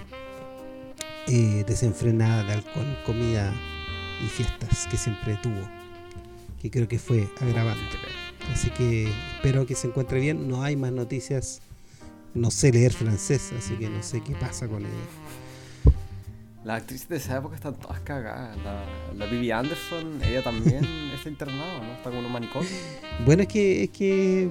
eh, 1.28 1.64
desenfrenada 1.66 2.42
de 2.44 2.54
alcohol, 2.54 2.98
comida 3.06 3.54
y 4.24 4.28
fiestas 4.28 4.88
que 4.90 4.96
siempre 4.96 5.38
tuvo. 5.42 5.60
Que 6.60 6.70
creo 6.70 6.88
que 6.88 6.98
fue 6.98 7.28
agravante. 7.40 7.96
Así 8.52 8.70
que 8.70 9.08
espero 9.36 9.66
que 9.66 9.74
se 9.74 9.86
encuentre 9.86 10.20
bien. 10.20 10.48
No 10.48 10.62
hay 10.62 10.76
más 10.76 10.92
noticias. 10.92 11.60
No 12.34 12.50
sé 12.50 12.72
leer 12.72 12.92
francés, 12.92 13.52
así 13.56 13.74
que 13.74 13.88
no 13.88 14.02
sé 14.02 14.22
qué 14.22 14.34
pasa 14.34 14.68
con 14.68 14.82
ella. 14.82 15.19
Las 16.64 16.82
actrices 16.82 17.08
de 17.08 17.16
esa 17.16 17.38
época 17.38 17.56
están 17.56 17.74
todas 17.74 18.00
cagadas. 18.00 18.56
La, 18.58 18.84
la 19.16 19.26
Vivi 19.26 19.50
Anderson, 19.50 20.20
ella 20.22 20.42
también 20.42 20.84
está 21.14 21.28
internada, 21.28 21.78
¿no? 21.82 21.92
Está 21.94 22.10
como 22.10 22.20
un 22.26 22.32
manicomio. 22.32 22.68
Bueno, 23.24 23.42
es 23.42 23.48
que. 23.48 23.84
Es 23.84 23.90
que 23.90 24.42
eh, 24.44 24.50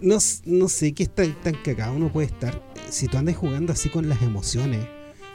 no, 0.00 0.16
no 0.44 0.68
sé 0.68 0.94
qué 0.94 1.06
tan, 1.06 1.34
tan 1.42 1.54
cagado 1.62 1.94
uno 1.94 2.10
puede 2.10 2.28
estar. 2.28 2.62
Si 2.88 3.08
tú 3.08 3.18
andas 3.18 3.36
jugando 3.36 3.72
así 3.72 3.88
con 3.90 4.08
las 4.08 4.22
emociones, 4.22 4.86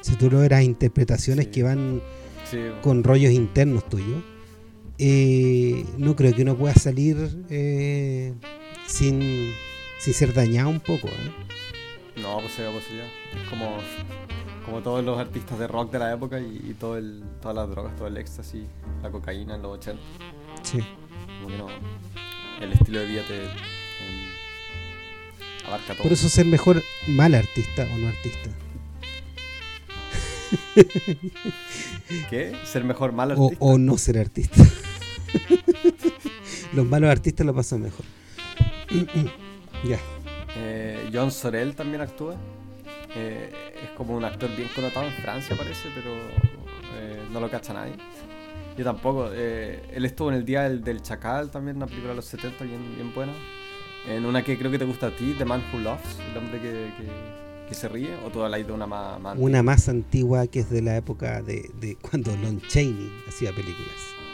si 0.02 0.16
tú 0.16 0.32
logras 0.32 0.64
interpretaciones 0.64 1.48
que 1.48 1.64
van 1.64 2.02
con 2.82 3.04
rollos 3.04 3.32
internos 3.32 3.88
tuyos, 3.88 4.24
eh, 4.98 5.86
no 5.98 6.16
creo 6.16 6.34
que 6.36 6.42
uno 6.42 6.58
pueda 6.58 6.74
salir 6.74 7.46
eh, 7.50 8.34
sin, 8.88 9.54
sin 10.00 10.14
ser 10.14 10.34
dañado 10.34 10.70
un 10.70 10.80
poco. 10.80 11.10
No, 12.18 12.40
pues 12.40 12.54
sería 12.54 12.72
posibilidad. 12.72 13.08
Es 13.42 13.50
como 13.50 13.78
como 14.70 14.84
todos 14.84 15.04
los 15.04 15.18
artistas 15.18 15.58
de 15.58 15.68
rock 15.68 15.92
de 15.92 16.00
la 16.00 16.14
época 16.14 16.40
y, 16.40 16.76
todo 16.80 16.96
el, 16.98 17.24
todas 17.42 17.56
las 17.56 17.68
drogas, 17.70 17.96
todo 17.96 18.08
el 18.08 18.18
éxtasis, 18.18 18.66
la 19.02 19.10
cocaína 19.10 19.56
en 19.56 19.64
los 19.64 19.80
80. 19.80 20.02
Sí. 20.62 20.80
Como 21.42 21.48
que 21.48 21.58
no, 21.58 21.68
el 22.62 22.74
estilo 22.74 23.00
de 23.00 23.06
vida 23.08 23.24
te, 23.28 23.48
abarca 25.66 25.94
todo. 25.94 26.04
Por 26.04 26.12
eso 26.12 26.30
ser 26.30 26.46
mejor 26.46 26.84
mal 27.08 27.34
artista 27.34 27.88
o 27.92 27.98
no 27.98 28.08
artista. 28.10 28.50
¿Qué? 32.30 32.56
¿Ser 32.64 32.84
mejor 32.84 33.12
mal 33.12 33.32
O, 33.32 33.46
artista? 33.46 33.66
o 33.66 33.78
no 33.80 33.98
ser 33.98 34.20
artista. 34.20 34.64
Los 36.74 36.86
malos 36.86 37.10
artistas 37.10 37.44
lo 37.44 37.56
pasan 37.56 37.82
mejor. 37.82 38.06
ya. 39.84 40.00
Eh, 40.58 41.10
John 41.12 41.32
Sorel 41.32 41.76
también 41.76 42.02
actúa. 42.02 42.36
Eh, 43.16 43.52
es 43.84 43.90
como 43.92 44.16
un 44.16 44.24
actor 44.24 44.50
bien 44.56 44.70
connotado 44.76 45.06
en 45.08 45.14
Francia, 45.14 45.56
parece, 45.58 45.90
pero 45.96 46.12
eh, 46.98 47.24
no 47.32 47.40
lo 47.40 47.50
cacha 47.50 47.74
nadie. 47.74 47.94
Yo 48.78 48.84
tampoco. 48.84 49.30
eh, 49.34 49.82
él 49.94 50.06
estuvo 50.06 50.30
en 50.30 50.36
el 50.38 50.46
Día 50.46 50.64
del, 50.64 50.84
del 50.84 51.02
Chacal, 51.02 51.50
también 51.52 51.78
una 51.78 51.86
película 51.88 52.12
de 52.12 52.16
los 52.18 52.26
70 52.26 52.64
bien, 52.64 52.96
bien 52.96 53.14
buena. 53.14 53.34
En 54.08 54.26
una 54.26 54.44
que 54.44 54.58
creo 54.58 54.72
que 54.72 54.80
te 54.80 54.86
gusta 54.86 55.08
a 55.08 55.16
ti, 55.16 55.36
The 55.38 55.46
Man 55.46 55.62
Who 55.74 55.80
Loves, 55.80 56.18
el 56.32 56.38
hombre 56.38 56.60
que, 56.60 56.70
que- 56.98 57.40
que 57.70 57.76
se 57.76 57.88
ríe, 57.88 58.16
o 58.26 58.32
tú 58.32 58.42
habláis 58.42 58.66
de 58.66 58.74
una 58.74 58.88
más, 58.88 59.20
más 59.20 59.36
Una 59.38 59.62
más 59.62 59.90
antigua 59.90 60.48
que 60.48 60.62
es 60.62 60.72
de 60.72 60.82
la 60.82 60.98
época 60.98 61.44
de, 61.44 61.70
de 61.80 61.98
cuando 61.98 62.36
Lon 62.38 62.60
Chaney 62.62 63.12
hacía 63.28 63.52
películas. 63.54 63.94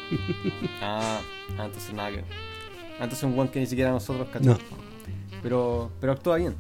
Ah, 0.81 1.19
ah, 1.57 1.65
entonces 1.65 1.93
nada 1.93 2.11
que. 2.11 2.19
Ah, 2.19 3.03
entonces 3.03 3.23
un 3.23 3.37
one 3.37 3.49
que 3.51 3.59
ni 3.59 3.65
siquiera 3.67 3.91
nosotros 3.91 4.27
cachamos. 4.31 4.59
Pero, 5.43 5.91
pero 5.99 6.13
actúa 6.13 6.37
bien, 6.37 6.55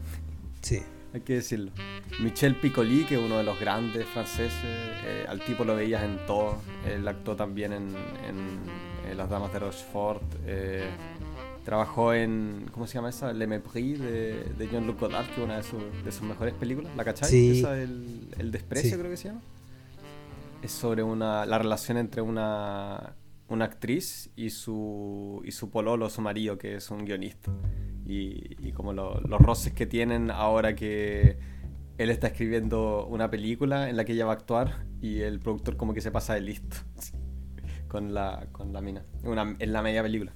Sí. 0.61 0.81
Hay 1.15 1.21
que 1.21 1.33
decirlo. 1.35 1.71
Michel 2.19 2.55
Piccoli, 2.55 3.05
que 3.05 3.15
es 3.15 3.21
uno 3.21 3.37
de 3.37 3.43
los 3.43 3.59
grandes 3.59 4.05
franceses, 4.07 4.53
eh, 5.05 5.25
al 5.27 5.39
tipo 5.41 5.63
lo 5.63 5.75
veías 5.75 6.03
en 6.03 6.17
todo. 6.27 6.57
Él 6.87 7.07
actuó 7.07 7.35
también 7.35 7.73
en, 7.73 7.95
en, 8.27 9.09
en 9.11 9.17
Las 9.17 9.29
Damas 9.29 9.51
de 9.53 9.59
Rochefort. 9.59 10.23
eh, 10.45 10.87
trabajó 11.63 12.13
en. 12.13 12.69
¿Cómo 12.71 12.85
se 12.85 12.93
llama 12.95 13.09
esa? 13.09 13.33
Le 13.33 13.47
Mépris 13.47 13.99
de, 13.99 14.43
de 14.57 14.67
Jean-Luc 14.67 14.99
Godard, 14.99 15.25
que 15.27 15.31
es 15.33 15.37
una 15.39 15.57
de, 15.57 15.63
sus- 15.63 16.03
de 16.03 16.11
sus 16.11 16.21
mejores 16.21 16.53
películas. 16.53 16.91
¿La 16.95 17.03
cachai? 17.03 17.29
Sí. 17.29 17.59
Esa, 17.59 17.81
el, 17.81 18.27
el 18.37 18.51
desprecio, 18.51 18.91
Sí. 18.91 18.97
creo 18.97 19.09
que 19.09 19.17
se 19.17 19.29
llama. 19.29 19.41
Es 20.61 20.71
sobre 20.71 21.01
una, 21.01 21.45
la 21.45 21.57
relación 21.57 21.97
entre 21.97 22.21
una, 22.21 23.13
una 23.47 23.65
actriz 23.65 24.31
y 24.35 24.49
su, 24.49 25.41
y 25.45 25.51
su 25.51 25.69
pololo, 25.69 26.09
su 26.09 26.21
marido, 26.21 26.57
que 26.57 26.75
es 26.75 26.89
un 26.91 27.05
guionista. 27.05 27.51
Y, 28.07 28.55
y 28.67 28.71
como 28.71 28.93
lo- 28.93 29.19
los 29.21 29.41
roces 29.41 29.73
que 29.73 29.85
tienen 29.87 30.29
ahora 30.31 30.75
que 30.75 31.37
él 31.97 32.09
está 32.09 32.27
escribiendo 32.27 33.05
una 33.07 33.29
película 33.31 33.89
en 33.89 33.97
la 33.97 34.05
que 34.05 34.13
ella 34.13 34.25
va 34.25 34.33
a 34.33 34.35
actuar 34.35 34.85
y 35.01 35.21
el 35.21 35.39
productor 35.39 35.77
como 35.77 35.93
que 35.93 36.01
se 36.01 36.11
pasa 36.11 36.33
de 36.33 36.41
listo 36.41 36.75
con 37.87 38.13
la, 38.13 38.47
con 38.51 38.73
la 38.73 38.81
mina. 38.81 39.03
Una, 39.23 39.55
en 39.59 39.73
la 39.73 39.81
media 39.81 40.03
película. 40.03 40.33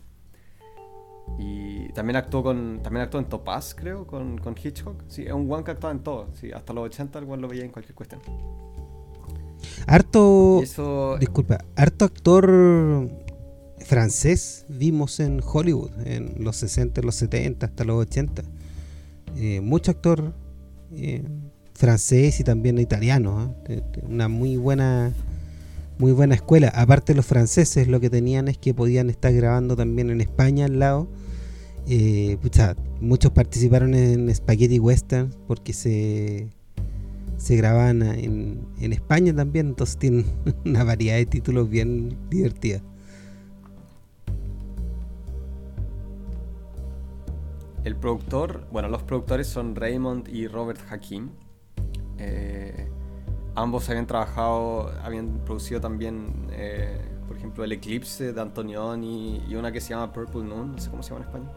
Y 1.37 1.89
también 1.93 2.15
actuó 2.17 2.41
con 2.43 2.81
también 2.81 3.03
actuó 3.03 3.19
en 3.19 3.27
Topaz, 3.27 3.73
creo, 3.75 4.05
con, 4.07 4.37
con 4.39 4.55
Hitchcock. 4.61 5.03
Sí, 5.07 5.23
es 5.23 5.31
un 5.31 5.51
one 5.51 5.63
que 5.63 5.71
actúa 5.71 5.91
en 5.91 5.99
todo. 5.99 6.29
Sí, 6.33 6.51
hasta 6.51 6.73
los 6.73 6.85
80 6.85 7.19
el 7.19 7.25
one 7.25 7.41
lo 7.41 7.47
veía 7.47 7.63
en 7.63 7.71
cualquier 7.71 7.95
cuestión. 7.95 8.21
Harto. 9.87 10.61
Eso 10.63 11.17
Disculpa, 11.19 11.59
harto 11.75 12.05
actor 12.05 13.09
francés 13.89 14.65
vimos 14.69 15.19
en 15.19 15.41
Hollywood 15.43 15.89
en 16.05 16.35
los 16.43 16.57
60, 16.57 17.01
los 17.01 17.15
70, 17.15 17.65
hasta 17.65 17.83
los 17.83 18.01
80. 18.01 18.43
Eh, 19.35 19.61
mucho 19.61 19.91
actor 19.91 20.33
eh, 20.93 21.23
francés 21.73 22.39
y 22.39 22.43
también 22.43 22.77
italiano. 22.77 23.55
¿eh? 23.67 23.81
Una 24.07 24.27
muy 24.27 24.57
buena, 24.57 25.11
muy 25.97 26.11
buena 26.11 26.35
escuela. 26.35 26.69
Aparte 26.69 27.15
los 27.15 27.25
franceses 27.25 27.87
lo 27.87 27.99
que 27.99 28.11
tenían 28.11 28.47
es 28.47 28.57
que 28.59 28.73
podían 28.73 29.09
estar 29.09 29.33
grabando 29.33 29.75
también 29.75 30.11
en 30.11 30.21
España 30.21 30.65
al 30.65 30.77
lado. 30.77 31.07
Pucha, 32.43 32.75
muchos 33.01 33.31
participaron 33.31 33.95
en 33.95 34.33
Spaghetti 34.35 34.77
Western 34.77 35.33
porque 35.47 35.73
se 35.73 36.49
se 37.39 37.55
grababan 37.55 38.01
en, 38.03 38.67
en 38.79 38.93
España 38.93 39.33
también, 39.33 39.67
entonces 39.69 39.97
tienen 39.97 40.25
una 40.65 40.83
variedad 40.83 41.15
de 41.15 41.25
títulos 41.25 41.69
bien 41.69 42.17
divertida. 42.29 42.81
El 47.85 47.95
productor, 47.95 48.67
bueno, 48.71 48.89
los 48.89 49.03
productores 49.03 49.47
son 49.47 49.73
Raymond 49.73 50.27
y 50.27 50.47
Robert 50.47 50.81
Hakim. 50.91 51.29
Eh, 52.17 52.89
ambos 53.55 53.89
habían 53.89 54.05
trabajado, 54.05 54.91
habían 55.01 55.39
producido 55.45 55.79
también, 55.79 56.47
eh, 56.51 56.99
por 57.25 57.37
ejemplo, 57.37 57.63
El 57.63 57.71
Eclipse 57.71 58.33
de 58.33 58.41
Antonioni 58.41 59.41
y 59.47 59.55
una 59.55 59.71
que 59.71 59.79
se 59.79 59.91
llama 59.91 60.11
Purple 60.11 60.43
Moon, 60.43 60.73
no 60.73 60.77
sé 60.77 60.89
cómo 60.89 61.01
se 61.01 61.11
llama 61.11 61.21
en 61.23 61.27
español. 61.29 61.51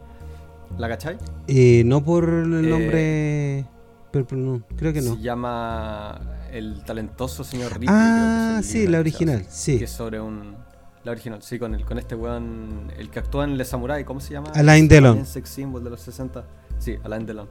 ¿La 0.78 0.88
cachai? 0.88 1.18
Eh, 1.48 1.82
no 1.84 2.04
por 2.04 2.28
el 2.28 2.64
Eh, 2.94 3.64
nombre 4.12 4.24
Purple 4.24 4.38
Moon, 4.38 4.64
creo 4.76 4.92
que 4.92 5.00
no. 5.02 5.14
Se 5.16 5.20
llama 5.22 6.20
El 6.52 6.82
talentoso 6.84 7.44
señor 7.44 7.72
Ripley. 7.72 7.88
Ah, 7.90 8.58
creo 8.60 8.60
que 8.62 8.68
es 8.68 8.74
el 8.74 8.80
sí, 8.82 8.86
la 8.88 8.98
original, 9.00 9.40
hace, 9.40 9.50
sí. 9.50 9.78
Que 9.78 9.84
es 9.84 9.90
sobre 9.90 10.20
un... 10.20 10.56
La 11.04 11.10
original, 11.10 11.42
sí, 11.42 11.58
con, 11.58 11.74
el, 11.74 11.84
con 11.84 11.98
este 11.98 12.14
weón, 12.14 12.92
el 12.96 13.10
que 13.10 13.18
actúa 13.18 13.42
en 13.44 13.58
Le 13.58 13.64
Samurai, 13.64 14.04
¿cómo 14.04 14.20
se 14.20 14.34
llama? 14.34 14.50
Alain 14.54 14.86
Delon. 14.86 15.10
también 15.12 15.26
sex 15.26 15.48
symbol 15.48 15.82
de 15.82 15.90
los 15.90 16.00
60. 16.00 16.44
Sí, 16.78 16.96
Alain 17.02 17.26
Delon. 17.26 17.48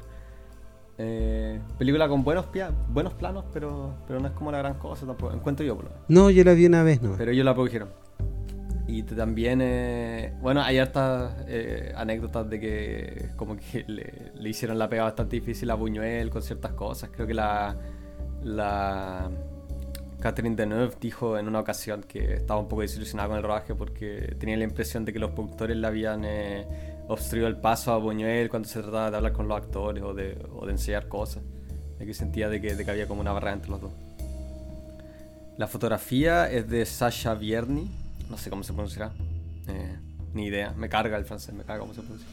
Eh, 0.98 1.60
película 1.78 2.08
con 2.08 2.24
buenos, 2.24 2.46
pia- 2.46 2.72
buenos 2.90 3.14
planos, 3.14 3.44
pero, 3.52 3.96
pero 4.08 4.22
no 4.22 4.28
es 4.28 4.34
como 4.34 4.52
la 4.54 4.60
gran 4.60 4.76
cosa 4.76 5.06
tampoco. 5.06 5.34
Encuentro 5.34 5.66
yo, 5.66 5.76
por 5.76 5.86
lo 5.86 5.90
menos. 5.92 6.06
No, 6.08 6.30
yo 6.30 6.44
la 6.46 6.54
vi 6.54 6.66
una 6.66 6.84
vez, 6.84 7.02
no. 7.02 7.16
Pero 7.18 7.32
ellos 7.32 7.44
la 7.44 7.54
produjeron. 7.54 7.90
Y 8.92 9.04
también, 9.04 9.62
eh, 9.62 10.34
bueno, 10.42 10.62
hay 10.62 10.78
hartas 10.78 11.34
eh, 11.48 11.94
anécdotas 11.96 12.50
de 12.50 12.60
que 12.60 13.30
como 13.38 13.56
que 13.56 13.86
le, 13.88 14.34
le 14.36 14.50
hicieron 14.50 14.78
la 14.78 14.90
pega 14.90 15.04
bastante 15.04 15.38
difícil 15.38 15.70
a 15.72 15.76
Buñuel 15.76 16.30
con 16.30 16.42
ciertas 16.42 16.74
cosas. 16.74 17.10
Creo 17.10 17.26
que 17.26 17.34
la, 17.34 17.74
la 18.44 19.32
Catherine 20.20 20.58
Deneuve 20.58 20.94
dijo 21.00 21.38
en 21.38 21.48
una 21.48 21.62
ocasión 21.62 22.04
que 22.04 22.34
estaba 22.34 22.60
un 22.60 22.68
poco 22.68 22.82
desilusionada 22.82 23.30
con 23.30 23.38
el 23.38 23.44
rodaje 23.44 23.76
porque 23.76 24.36
tenía 24.38 24.58
la 24.58 24.66
impresión 24.66 25.06
de 25.06 25.14
que 25.14 25.20
los 25.20 25.32
productores 25.32 25.78
le 25.78 25.88
habían 25.88 26.26
eh, 26.26 26.68
obstruido 27.08 27.48
el 27.48 27.56
paso 27.56 27.94
a 27.94 27.98
Buñuel 27.98 28.50
cuando 28.50 28.68
se 28.68 28.82
trataba 28.82 29.10
de 29.10 29.16
hablar 29.16 29.32
con 29.32 29.48
los 29.48 29.56
actores 29.56 30.04
o 30.04 30.14
de, 30.14 30.38
o 30.54 30.66
de 30.66 30.74
enseñar 30.74 31.08
cosas. 31.08 31.44
De 31.98 32.06
que 32.06 32.14
sentía 32.14 32.50
de 32.50 32.60
que, 32.60 32.76
de 32.76 32.84
que 32.84 32.92
había 32.92 33.08
como 33.08 33.22
una 33.22 33.32
barrera 33.32 33.54
entre 33.54 33.72
los 33.72 33.80
dos. 33.80 33.94
La 35.56 35.68
fotografía 35.68 36.52
es 36.52 36.68
de 36.68 36.86
Sasha 36.86 37.36
Vierny, 37.36 38.01
no 38.32 38.38
sé 38.38 38.50
cómo 38.50 38.64
se 38.64 38.74
pronunciará, 38.74 39.14
eh, 39.68 40.00
ni 40.34 40.46
idea, 40.46 40.72
me 40.72 40.90
carga 40.90 41.18
el 41.18 41.26
francés, 41.26 41.54
me 41.54 41.64
carga 41.64 41.82
cómo 41.82 41.94
se 41.94 42.02
pronuncia. 42.02 42.28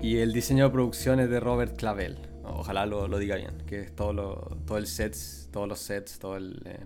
Y 0.00 0.16
el 0.16 0.32
diseño 0.32 0.64
de 0.64 0.70
producción 0.70 1.20
es 1.20 1.30
de 1.30 1.38
Robert 1.38 1.76
Clavel, 1.76 2.18
ojalá 2.44 2.86
lo, 2.86 3.06
lo 3.06 3.18
diga 3.18 3.36
bien, 3.36 3.58
que 3.66 3.82
es 3.82 3.94
todo, 3.94 4.12
lo, 4.12 4.58
todo 4.66 4.78
el 4.78 4.86
sets, 4.86 5.48
todos 5.52 5.68
los 5.68 5.78
sets, 5.78 6.18
todo 6.18 6.36
el, 6.36 6.60
eh, 6.64 6.84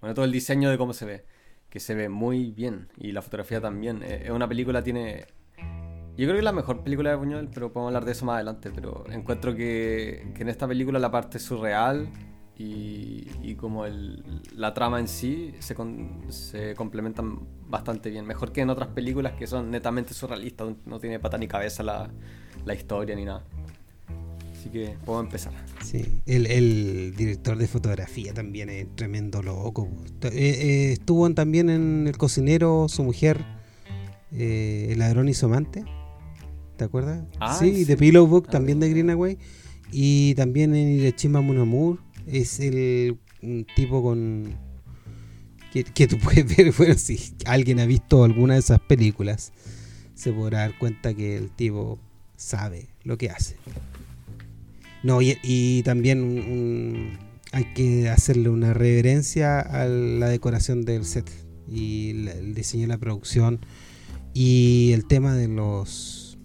bueno, 0.00 0.14
todo 0.14 0.24
el 0.24 0.32
diseño 0.32 0.70
de 0.70 0.78
cómo 0.78 0.92
se 0.92 1.04
ve, 1.04 1.24
que 1.68 1.78
se 1.78 1.94
ve 1.94 2.08
muy 2.08 2.50
bien, 2.50 2.88
y 2.96 3.12
la 3.12 3.22
fotografía 3.22 3.60
también. 3.60 4.02
Eh, 4.02 4.22
es 4.24 4.30
una 4.30 4.48
película, 4.48 4.82
tiene... 4.82 5.26
Yo 6.14 6.26
creo 6.26 6.32
que 6.32 6.38
es 6.38 6.44
la 6.44 6.52
mejor 6.52 6.82
película 6.84 7.08
de 7.08 7.16
Buñuel, 7.16 7.48
pero 7.48 7.72
podemos 7.72 7.88
hablar 7.88 8.04
de 8.04 8.12
eso 8.12 8.26
más 8.26 8.34
adelante. 8.34 8.70
Pero 8.74 9.04
encuentro 9.08 9.54
que, 9.54 10.30
que 10.34 10.42
en 10.42 10.50
esta 10.50 10.68
película 10.68 10.98
la 10.98 11.10
parte 11.10 11.38
surreal 11.38 12.10
y, 12.58 13.26
y 13.42 13.54
como 13.56 13.86
el, 13.86 14.22
la 14.54 14.74
trama 14.74 15.00
en 15.00 15.08
sí 15.08 15.52
se, 15.60 15.74
con- 15.74 16.22
se 16.28 16.74
complementan 16.74 17.40
bastante 17.68 18.10
bien. 18.10 18.26
Mejor 18.26 18.52
que 18.52 18.60
en 18.60 18.70
otras 18.70 18.88
películas 18.88 19.32
que 19.32 19.46
son 19.46 19.70
netamente 19.70 20.14
surrealistas, 20.14 20.74
no 20.86 21.00
tiene 21.00 21.18
pata 21.18 21.38
ni 21.38 21.48
cabeza 21.48 21.82
la, 21.82 22.10
la 22.64 22.74
historia 22.74 23.16
ni 23.16 23.24
nada. 23.24 23.44
Así 24.52 24.68
que 24.68 24.96
podemos 25.04 25.26
empezar. 25.26 25.52
Sí, 25.82 26.20
el, 26.26 26.46
el 26.46 27.14
director 27.16 27.56
de 27.56 27.66
fotografía 27.66 28.32
también 28.32 28.68
es 28.68 28.86
tremendo 28.94 29.42
loco. 29.42 29.88
Eh, 30.22 30.30
eh, 30.32 30.92
estuvo 30.92 31.28
también 31.34 31.68
en 31.68 32.06
El 32.06 32.16
cocinero, 32.16 32.86
su 32.88 33.02
mujer, 33.02 33.44
eh, 34.30 34.88
El 34.90 35.00
ladrón 35.00 35.28
y 35.28 35.34
su 35.34 35.46
amante. 35.46 35.84
¿Te 36.76 36.84
acuerdas? 36.84 37.24
Ah, 37.40 37.56
sí, 37.58 37.74
sí. 37.74 37.84
de 37.84 37.96
Pillow 37.96 38.26
Book 38.26 38.44
Ah, 38.48 38.52
también 38.52 38.78
de 38.78 38.88
Greenaway. 38.90 39.36
Y 39.90 40.34
también 40.36 40.74
en 40.76 40.88
Hiroshima 41.00 41.40
Mon 41.40 41.58
Amour. 41.58 41.98
Es 42.26 42.60
el 42.60 43.18
tipo 43.74 44.02
con. 44.02 44.56
Que, 45.72 45.84
que 45.84 46.06
tú 46.06 46.18
puedes 46.18 46.56
ver, 46.56 46.72
bueno, 46.78 46.94
si 46.94 47.34
alguien 47.46 47.80
ha 47.80 47.86
visto 47.86 48.24
alguna 48.24 48.54
de 48.54 48.60
esas 48.60 48.80
películas, 48.80 49.52
se 50.14 50.32
podrá 50.32 50.60
dar 50.60 50.78
cuenta 50.78 51.14
que 51.14 51.36
el 51.36 51.50
tipo 51.50 51.98
sabe 52.36 52.88
lo 53.04 53.16
que 53.16 53.30
hace. 53.30 53.56
No, 55.02 55.20
y, 55.22 55.38
y 55.42 55.82
también 55.82 57.18
hay 57.52 57.64
que 57.74 58.08
hacerle 58.08 58.50
una 58.50 58.72
reverencia 58.74 59.60
a 59.60 59.86
la 59.86 60.28
decoración 60.28 60.84
del 60.84 61.04
set 61.04 61.30
y 61.68 62.10
el 62.28 62.54
diseño 62.54 62.82
de 62.82 62.88
la 62.88 62.98
producción 62.98 63.60
y 64.34 64.92
el 64.92 65.06
tema 65.06 65.34
de 65.34 65.48
los 65.48 66.38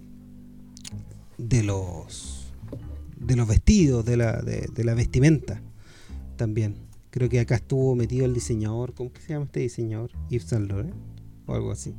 de 1.37 1.63
los 1.63 2.53
de 3.19 3.35
los 3.35 3.47
vestidos, 3.47 4.05
de 4.05 4.17
la, 4.17 4.41
de 4.41 4.83
la 4.83 4.93
vestimenta 4.93 5.61
también. 6.37 6.75
Creo 7.09 7.29
que 7.29 7.39
acá 7.39 7.55
estuvo 7.55 7.95
metido 7.95 8.25
el 8.25 8.33
diseñador, 8.33 8.93
¿cómo 8.93 9.11
que 9.11 9.21
se 9.21 9.33
llama 9.33 9.45
este 9.45 9.61
diseñador? 9.61 10.11
Yves 10.29 10.43
Saint 10.43 10.69
Laurent 10.69 10.95
o 11.45 11.53
algo 11.53 11.71
así. 11.71 11.95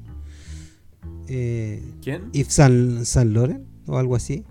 Eh, 1.26 1.82
¿Quién? 2.02 2.30
Yves 2.32 2.52
Saint, 2.52 3.04
Saint 3.04 3.32
Laurent 3.32 3.66
o 3.86 3.98
algo 3.98 4.16
así. 4.16 4.44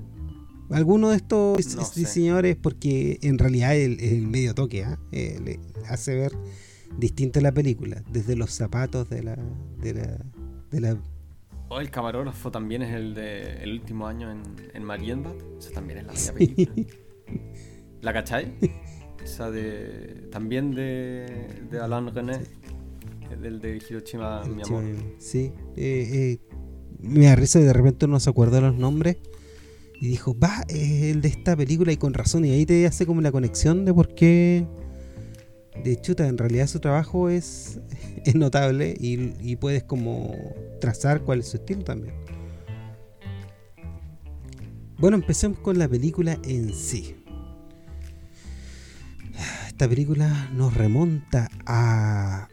alguno 0.69 1.10
de 1.10 1.17
estos 1.17 1.95
diseñadores, 1.95 2.56
porque 2.56 3.19
en 3.21 3.38
realidad 3.38 3.76
el, 3.76 4.00
el 4.00 4.28
medio 4.28 4.54
toque 4.54 4.84
¿ah? 4.84 5.00
eh, 5.12 5.39
le 5.43 5.60
hace 5.88 6.15
ver 6.15 6.34
distinta 6.97 7.39
la 7.41 7.52
película, 7.52 8.04
desde 8.12 8.36
los 8.36 8.52
zapatos 8.52 9.10
de 9.10 9.23
la. 9.23 9.38
De 9.82 9.93
la, 9.93 10.26
de 10.71 10.82
la 10.82 10.97
Oh, 11.69 11.82
el 11.82 11.91
camarógrafo 11.91 12.50
también 12.50 12.82
es 12.82 12.95
el 12.95 13.13
de 13.13 13.62
el 13.62 13.73
último 13.73 14.08
año 14.08 14.32
en, 14.32 14.41
en 14.73 14.84
Marienbad. 14.84 15.36
Esa 15.60 15.71
también 15.71 16.00
es 16.00 16.06
la 16.06 16.13
media 16.13 16.34
película. 16.34 16.88
¿La 18.02 18.13
cachai? 18.13 18.54
Esa 19.27 19.51
de. 19.51 20.29
También 20.31 20.73
de, 20.73 21.49
de 21.69 21.79
Alain 21.81 22.13
René. 22.15 22.39
Del 23.41 23.59
de 23.59 23.75
Hiroshima, 23.75 24.41
mi 24.45 24.63
amor. 24.63 24.85
Sí. 25.19 25.51
Eh, 25.75 26.39
eh, 26.39 26.39
me 26.99 27.25
da 27.25 27.35
risa 27.35 27.59
y 27.59 27.63
de 27.63 27.73
repente 27.73 28.07
no 28.07 28.21
se 28.21 28.29
acuerda 28.29 28.61
los 28.61 28.75
nombres. 28.75 29.17
Y 29.99 30.07
dijo, 30.07 30.33
va, 30.39 30.63
es 30.69 31.03
el 31.03 31.19
de 31.19 31.27
esta 31.27 31.57
película 31.57 31.91
y 31.91 31.97
con 31.97 32.13
razón. 32.13 32.45
Y 32.45 32.51
ahí 32.51 32.65
te 32.65 32.87
hace 32.87 33.05
como 33.05 33.19
la 33.19 33.33
conexión 33.33 33.83
de 33.83 33.93
por 33.93 34.15
qué. 34.15 34.65
De 35.83 35.99
chuta, 35.99 36.25
en 36.25 36.37
realidad 36.37 36.67
su 36.67 36.79
trabajo 36.79 37.29
es, 37.29 37.81
es 38.25 38.33
notable 38.33 38.95
y, 38.97 39.33
y 39.41 39.57
puedes 39.57 39.83
como 39.83 40.33
trazar 40.79 41.21
cuál 41.23 41.39
es 41.39 41.49
su 41.49 41.57
estilo 41.57 41.83
también. 41.83 42.15
Bueno, 44.97 45.17
empecemos 45.17 45.59
con 45.59 45.77
la 45.77 45.89
película 45.89 46.39
en 46.45 46.73
sí. 46.73 47.16
Esta 49.67 49.88
película 49.88 50.50
nos 50.54 50.73
remonta 50.73 51.50
a 51.65 52.47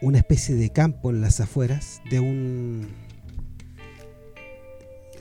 una 0.00 0.18
especie 0.18 0.54
de 0.54 0.70
campo 0.70 1.10
en 1.10 1.20
las 1.20 1.40
afueras 1.40 2.00
de 2.10 2.20
un 2.20 2.88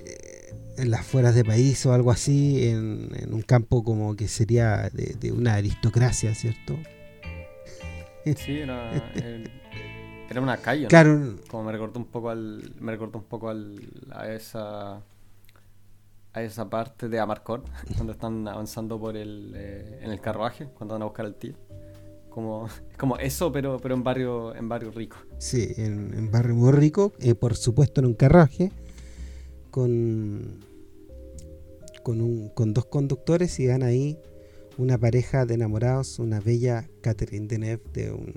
eh, 0.06 0.54
en 0.78 0.92
las 0.92 1.02
afueras 1.02 1.36
de 1.36 1.44
país 1.44 1.86
o 1.86 1.94
algo 1.94 2.12
así, 2.12 2.68
en, 2.68 3.10
en 3.16 3.34
un 3.34 3.42
campo 3.42 3.84
como 3.84 4.16
que 4.16 4.28
sería 4.28 4.90
de, 4.94 5.16
de, 5.20 5.32
una 5.32 5.56
aristocracia, 5.56 6.34
¿cierto? 6.36 6.78
Sí, 8.36 8.60
era, 8.60 8.92
era 10.30 10.42
una 10.42 10.58
calle. 10.58 10.84
¿no? 10.84 10.88
Claro. 10.90 11.36
Como 11.48 11.64
me 11.64 11.72
recordó 11.72 12.00
un 12.00 12.08
poco 12.08 12.30
al. 12.30 12.74
Me 12.80 12.92
recordó 12.92 13.20
un 13.20 13.26
poco 13.26 13.50
al, 13.50 13.80
a 14.12 14.32
esa. 14.32 15.02
A 16.38 16.44
esa 16.44 16.70
parte 16.70 17.10
de 17.10 17.20
Amarcord, 17.20 17.64
cuando 17.96 18.14
están 18.14 18.48
avanzando 18.48 19.00
por 19.00 19.18
el. 19.18 19.54
Eh, 19.56 20.00
en 20.04 20.12
el 20.12 20.22
carruaje, 20.22 20.68
cuando 20.76 20.94
van 20.94 21.02
a 21.02 21.06
buscar 21.06 21.26
al 21.26 21.36
tío. 21.36 21.56
Como, 22.30 22.68
como 22.98 23.18
eso, 23.18 23.52
pero, 23.52 23.80
pero 23.80 23.96
en 23.96 24.04
barrio, 24.04 24.56
en 24.56 24.70
barrio 24.70 24.92
rico. 24.92 25.18
Sí, 25.40 25.74
en, 25.78 26.30
barrio 26.30 26.54
muy 26.54 26.72
rico, 26.72 27.14
eh, 27.20 27.34
por 27.34 27.56
supuesto 27.56 28.02
en 28.02 28.08
un 28.08 28.14
carruaje, 28.14 28.72
con, 29.72 30.60
con, 32.04 32.22
un, 32.22 32.50
con 32.50 32.74
dos 32.76 32.86
conductores 32.86 33.60
y 33.60 33.68
van 33.68 33.82
ahí 33.82 34.20
una 34.78 35.00
pareja 35.00 35.48
de 35.48 35.56
enamorados, 35.56 36.20
una 36.20 36.40
bella 36.40 36.88
Catherine 37.02 37.48
Deneuve 37.48 37.82
de 37.94 38.12
un 38.12 38.36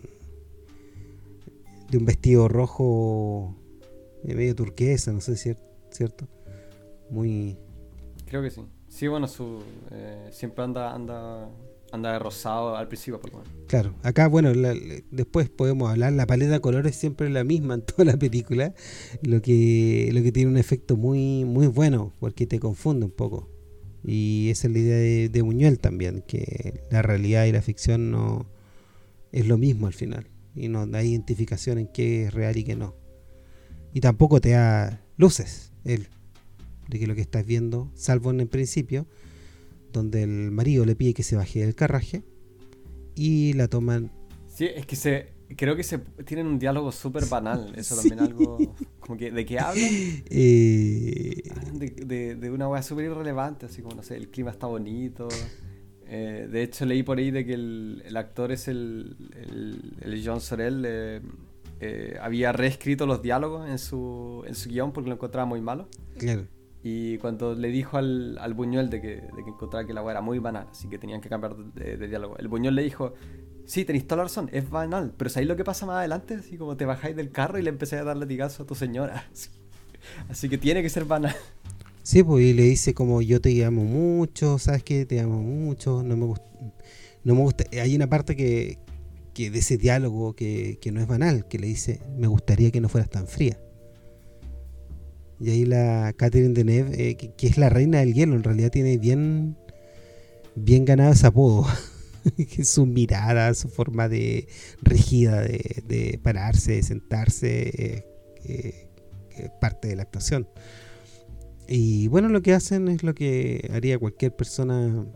de 1.91 1.99
un 1.99 2.05
vestido 2.07 2.49
rojo 2.49 3.55
de 4.23 4.35
medio 4.35 4.55
turquesa, 4.55 5.13
no 5.13 5.21
sé 5.21 5.37
si 5.37 5.51
es 5.51 5.57
cierto. 5.91 6.29
Muy 7.11 7.59
Creo 8.31 8.43
que 8.43 8.51
sí. 8.51 8.62
Sí, 8.87 9.09
bueno, 9.09 9.27
su 9.27 9.61
eh, 9.90 10.29
siempre 10.31 10.62
anda 10.62 10.95
anda 10.95 11.51
anda 11.90 12.12
de 12.12 12.21
rosado 12.21 12.77
al 12.77 12.87
principio, 12.87 13.21
por 13.21 13.33
lo 13.33 13.38
menos. 13.38 13.53
Claro, 13.66 13.97
acá, 14.05 14.29
bueno, 14.29 14.55
la, 14.55 14.73
después 15.11 15.49
podemos 15.49 15.90
hablar, 15.90 16.12
la 16.12 16.27
paleta 16.27 16.53
de 16.53 16.61
colores 16.61 16.95
siempre 16.95 17.27
es 17.27 17.33
la 17.33 17.43
misma 17.43 17.75
en 17.75 17.83
toda 17.87 18.05
la 18.05 18.16
película, 18.16 18.73
lo 19.23 19.43
que, 19.43 20.11
lo 20.12 20.23
que 20.23 20.31
tiene 20.31 20.49
un 20.49 20.59
efecto 20.59 20.97
muy, 20.97 21.45
muy 21.45 21.66
bueno, 21.66 22.12
porque 22.21 22.47
te 22.47 22.61
confunde 22.61 23.07
un 23.07 23.11
poco. 23.11 23.51
Y 24.05 24.49
esa 24.51 24.69
es 24.69 24.75
la 24.75 24.79
idea 24.79 24.97
de, 24.97 25.29
de 25.29 25.43
Buñuel 25.43 25.81
también, 25.81 26.23
que 26.25 26.85
la 26.88 27.03
realidad 27.03 27.47
y 27.47 27.53
la 27.53 27.62
ficción 27.62 28.12
no 28.12 28.47
es 29.33 29.49
lo 29.49 29.59
mismo 29.59 29.88
al 29.88 29.93
final. 29.93 30.29
Y 30.55 30.69
no 30.69 30.87
da 30.87 31.03
identificación 31.03 31.79
en 31.79 31.88
qué 31.88 32.27
es 32.27 32.35
real 32.35 32.57
y 32.57 32.62
qué 32.62 32.77
no. 32.77 32.95
Y 33.93 34.01
tampoco 34.01 34.40
te 34.40 34.51
da 34.51 35.05
luces, 35.16 35.73
él, 35.85 36.09
de 36.90 36.98
que 36.98 37.07
lo 37.07 37.14
que 37.14 37.20
estás 37.20 37.46
viendo, 37.46 37.90
salvo 37.94 38.31
en 38.31 38.40
el 38.40 38.48
principio, 38.48 39.07
donde 39.92 40.22
el 40.22 40.50
marido 40.50 40.85
le 40.85 40.94
pide 40.96 41.14
que 41.14 41.22
se 41.22 41.37
baje 41.37 41.61
del 41.61 41.74
carraje 41.74 42.22
y 43.14 43.53
la 43.55 43.68
toman. 43.68 44.12
Sí, 44.48 44.66
es 44.66 44.87
que 44.87 44.96
se 44.96 45.40
creo 45.57 45.74
que 45.74 45.83
se 45.83 45.98
tienen 45.98 46.46
un 46.46 46.59
diálogo 46.59 46.92
súper 46.92 47.26
banal, 47.26 47.72
eso 47.76 47.96
también 47.96 48.18
sí. 48.18 48.24
algo 48.24 48.59
como 49.00 49.18
que 49.18 49.31
de 49.31 49.44
qué 49.44 49.59
hablan. 49.59 49.88
Eh... 50.31 51.42
De, 51.72 51.90
de, 51.90 52.35
de, 52.37 52.50
una 52.50 52.68
weá 52.68 52.83
súper 52.83 53.07
irrelevante, 53.07 53.66
así 53.66 53.83
como 53.83 53.96
no 53.96 54.03
sé, 54.03 54.16
el 54.16 54.29
clima 54.29 54.50
está 54.50 54.66
bonito. 54.66 55.29
Eh, 56.07 56.48
de 56.50 56.62
hecho 56.62 56.85
leí 56.87 57.03
por 57.03 57.18
ahí 57.18 57.31
de 57.31 57.46
que 57.46 57.55
el, 57.55 58.03
el 58.05 58.16
actor 58.16 58.50
es 58.50 58.68
el, 58.68 59.16
el, 59.35 59.96
el 60.00 60.22
John 60.24 60.40
Sorel, 60.40 60.85
eh, 60.87 61.20
eh, 61.81 62.18
había 62.20 62.53
reescrito 62.53 63.07
los 63.07 63.22
diálogos 63.22 63.68
en 63.68 63.79
su, 63.79 64.42
en 64.46 64.55
su 64.55 64.68
guion 64.68 64.92
porque 64.92 65.09
lo 65.09 65.14
encontraba 65.14 65.46
muy 65.46 65.61
malo. 65.61 65.88
Claro. 66.18 66.46
Y 66.83 67.19
cuando 67.19 67.55
le 67.55 67.69
dijo 67.69 67.99
al, 67.99 68.38
al 68.38 68.55
Buñuel 68.55 68.88
de 68.88 69.01
que, 69.03 69.09
de 69.09 69.45
que 69.45 69.51
encontraba 69.51 69.87
que 69.87 69.93
la 69.93 70.03
weá 70.03 70.12
era 70.12 70.21
muy 70.23 70.38
banal, 70.38 70.66
así 70.71 70.88
que 70.88 70.99
tenían 70.99 71.21
que 71.21 71.29
cambiar 71.29 71.57
de, 71.57 72.09
diálogo, 72.09 72.38
el 72.38 72.49
Buñuel 72.49 72.75
le 72.75 72.83
dijo, 72.83 73.12
sí, 73.66 73.85
tenéis 73.85 74.07
toda 74.07 74.19
la 74.19 74.23
razón, 74.25 74.49
es 74.53 74.71
banal, 74.71 75.12
pero 75.16 75.29
¿sabéis 75.29 75.49
lo 75.49 75.57
que 75.57 75.64
pasa 75.64 75.85
más 75.85 75.99
adelante? 75.99 76.35
Así 76.35 76.57
como 76.57 76.79
te 76.79 76.87
bajáis 76.87 77.14
del 77.14 77.31
carro 77.31 77.59
y 77.59 77.62
le 77.62 77.69
empecé 77.69 77.97
a 77.97 78.05
dar 78.05 78.16
latigazo 78.16 78.62
a 78.62 78.66
tu 78.66 78.75
señora. 78.75 79.29
Así, 80.31 80.49
que 80.49 80.57
tiene 80.57 80.83
que 80.83 80.88
ser 80.88 81.05
banal. 81.05 81.37
Sí, 82.03 82.23
pues 82.23 82.43
y 82.43 82.55
le 82.55 82.62
dice 82.62 82.95
como 82.95 83.21
yo 83.21 83.43
te 83.43 83.62
amo 83.62 83.85
mucho, 83.85 84.59
¿sabes 84.59 84.83
qué? 84.83 85.05
Te 85.05 85.21
amo 85.21 85.43
mucho, 85.43 86.03
no 86.03 86.16
me 86.16 86.25
gusta... 86.25 86.47
No 87.23 87.35
me 87.35 87.43
gusta. 87.43 87.64
Hay 87.79 87.95
una 87.95 88.07
parte 88.07 88.35
que, 88.35 88.79
que 89.35 89.51
de 89.51 89.59
ese 89.59 89.77
diálogo 89.77 90.35
que, 90.35 90.79
que 90.81 90.90
no 90.90 91.03
es 91.03 91.07
banal, 91.07 91.47
que 91.47 91.59
le 91.59 91.66
dice, 91.66 92.01
me 92.16 92.29
gustaría 92.29 92.71
que 92.71 92.81
no 92.81 92.88
fueras 92.88 93.11
tan 93.11 93.27
fría. 93.27 93.59
Y 95.40 95.50
ahí 95.50 95.64
la 95.64 96.12
Catherine 96.16 96.53
Deneuve, 96.53 97.11
eh, 97.11 97.16
que, 97.16 97.46
es 97.46 97.57
la 97.57 97.70
reina 97.70 98.00
del 98.00 98.12
hielo, 98.12 98.37
en 98.37 98.44
realidad 98.44 98.70
tiene 98.70 98.98
bien, 98.98 99.57
bien 100.55 100.85
ganado 100.85 101.12
ese 101.12 101.26
apodo. 101.26 101.66
su 102.62 102.85
mirada, 102.85 103.55
su 103.55 103.70
forma 103.70 104.09
de 104.11 104.46
rígida 104.83 105.40
de, 105.40 105.83
de 105.87 106.20
pararse, 106.22 106.72
de 106.72 106.83
sentarse, 106.83 107.68
eh, 107.68 108.05
eh, 108.44 108.90
parte 109.61 109.88
de 109.88 109.96
la 109.96 110.03
actuación. 110.03 110.46
Y 111.66 112.09
bueno, 112.09 112.29
lo 112.29 112.42
que 112.42 112.53
hacen 112.53 112.88
es 112.88 113.03
lo 113.03 113.14
que 113.14 113.70
haría 113.72 113.98
cualquier 113.98 114.37
persona 114.37 115.07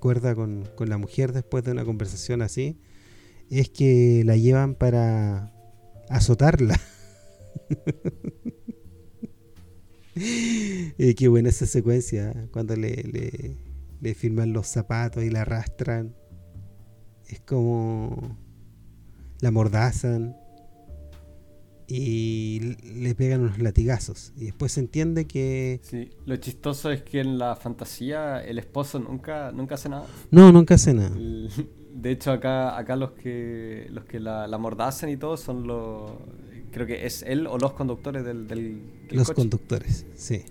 cuerda 0.00 0.34
con, 0.34 0.68
con 0.74 0.88
la 0.88 0.98
mujer 0.98 1.32
después 1.32 1.62
de 1.62 1.70
una 1.70 1.84
conversación 1.84 2.42
así, 2.42 2.80
es 3.50 3.68
que 3.68 4.22
la 4.24 4.36
llevan 4.36 4.74
para 4.74 5.52
azotarla. 6.08 6.80
eh, 10.16 11.14
qué 11.16 11.28
buena 11.28 11.50
esa 11.50 11.66
secuencia, 11.66 12.48
cuando 12.52 12.76
le, 12.76 13.02
le, 13.04 13.56
le, 14.00 14.14
firman 14.14 14.52
los 14.52 14.66
zapatos 14.66 15.22
y 15.22 15.30
la 15.30 15.42
arrastran. 15.42 16.14
Es 17.28 17.40
como 17.40 18.36
la 19.40 19.50
mordazan 19.50 20.36
y 21.86 22.76
le 22.82 23.14
pegan 23.14 23.42
unos 23.42 23.58
latigazos. 23.58 24.32
Y 24.36 24.46
después 24.46 24.72
se 24.72 24.80
entiende 24.80 25.26
que... 25.26 25.80
Sí, 25.82 26.10
lo 26.24 26.36
chistoso 26.36 26.90
es 26.90 27.02
que 27.02 27.20
en 27.20 27.38
la 27.38 27.56
fantasía 27.56 28.42
el 28.44 28.58
esposo 28.58 28.98
nunca, 28.98 29.50
nunca 29.52 29.74
hace 29.74 29.88
nada. 29.88 30.06
No, 30.30 30.52
nunca 30.52 30.74
hace 30.74 30.94
nada. 30.94 31.16
De 31.16 32.10
hecho, 32.10 32.30
acá, 32.30 32.78
acá 32.78 32.94
los 32.96 33.12
que 33.12 33.88
los 33.90 34.04
que 34.04 34.20
la, 34.20 34.46
la 34.46 34.58
mordazan 34.58 35.10
y 35.10 35.16
todo 35.16 35.36
son 35.36 35.66
los 35.66 36.12
creo 36.70 36.86
que 36.86 37.06
es 37.06 37.22
él 37.22 37.46
o 37.46 37.58
los 37.58 37.72
conductores 37.72 38.24
del, 38.24 38.46
del, 38.48 38.80
del 39.08 39.16
los 39.16 39.26
coche. 39.26 39.34
conductores 39.36 40.06
sí. 40.14 40.42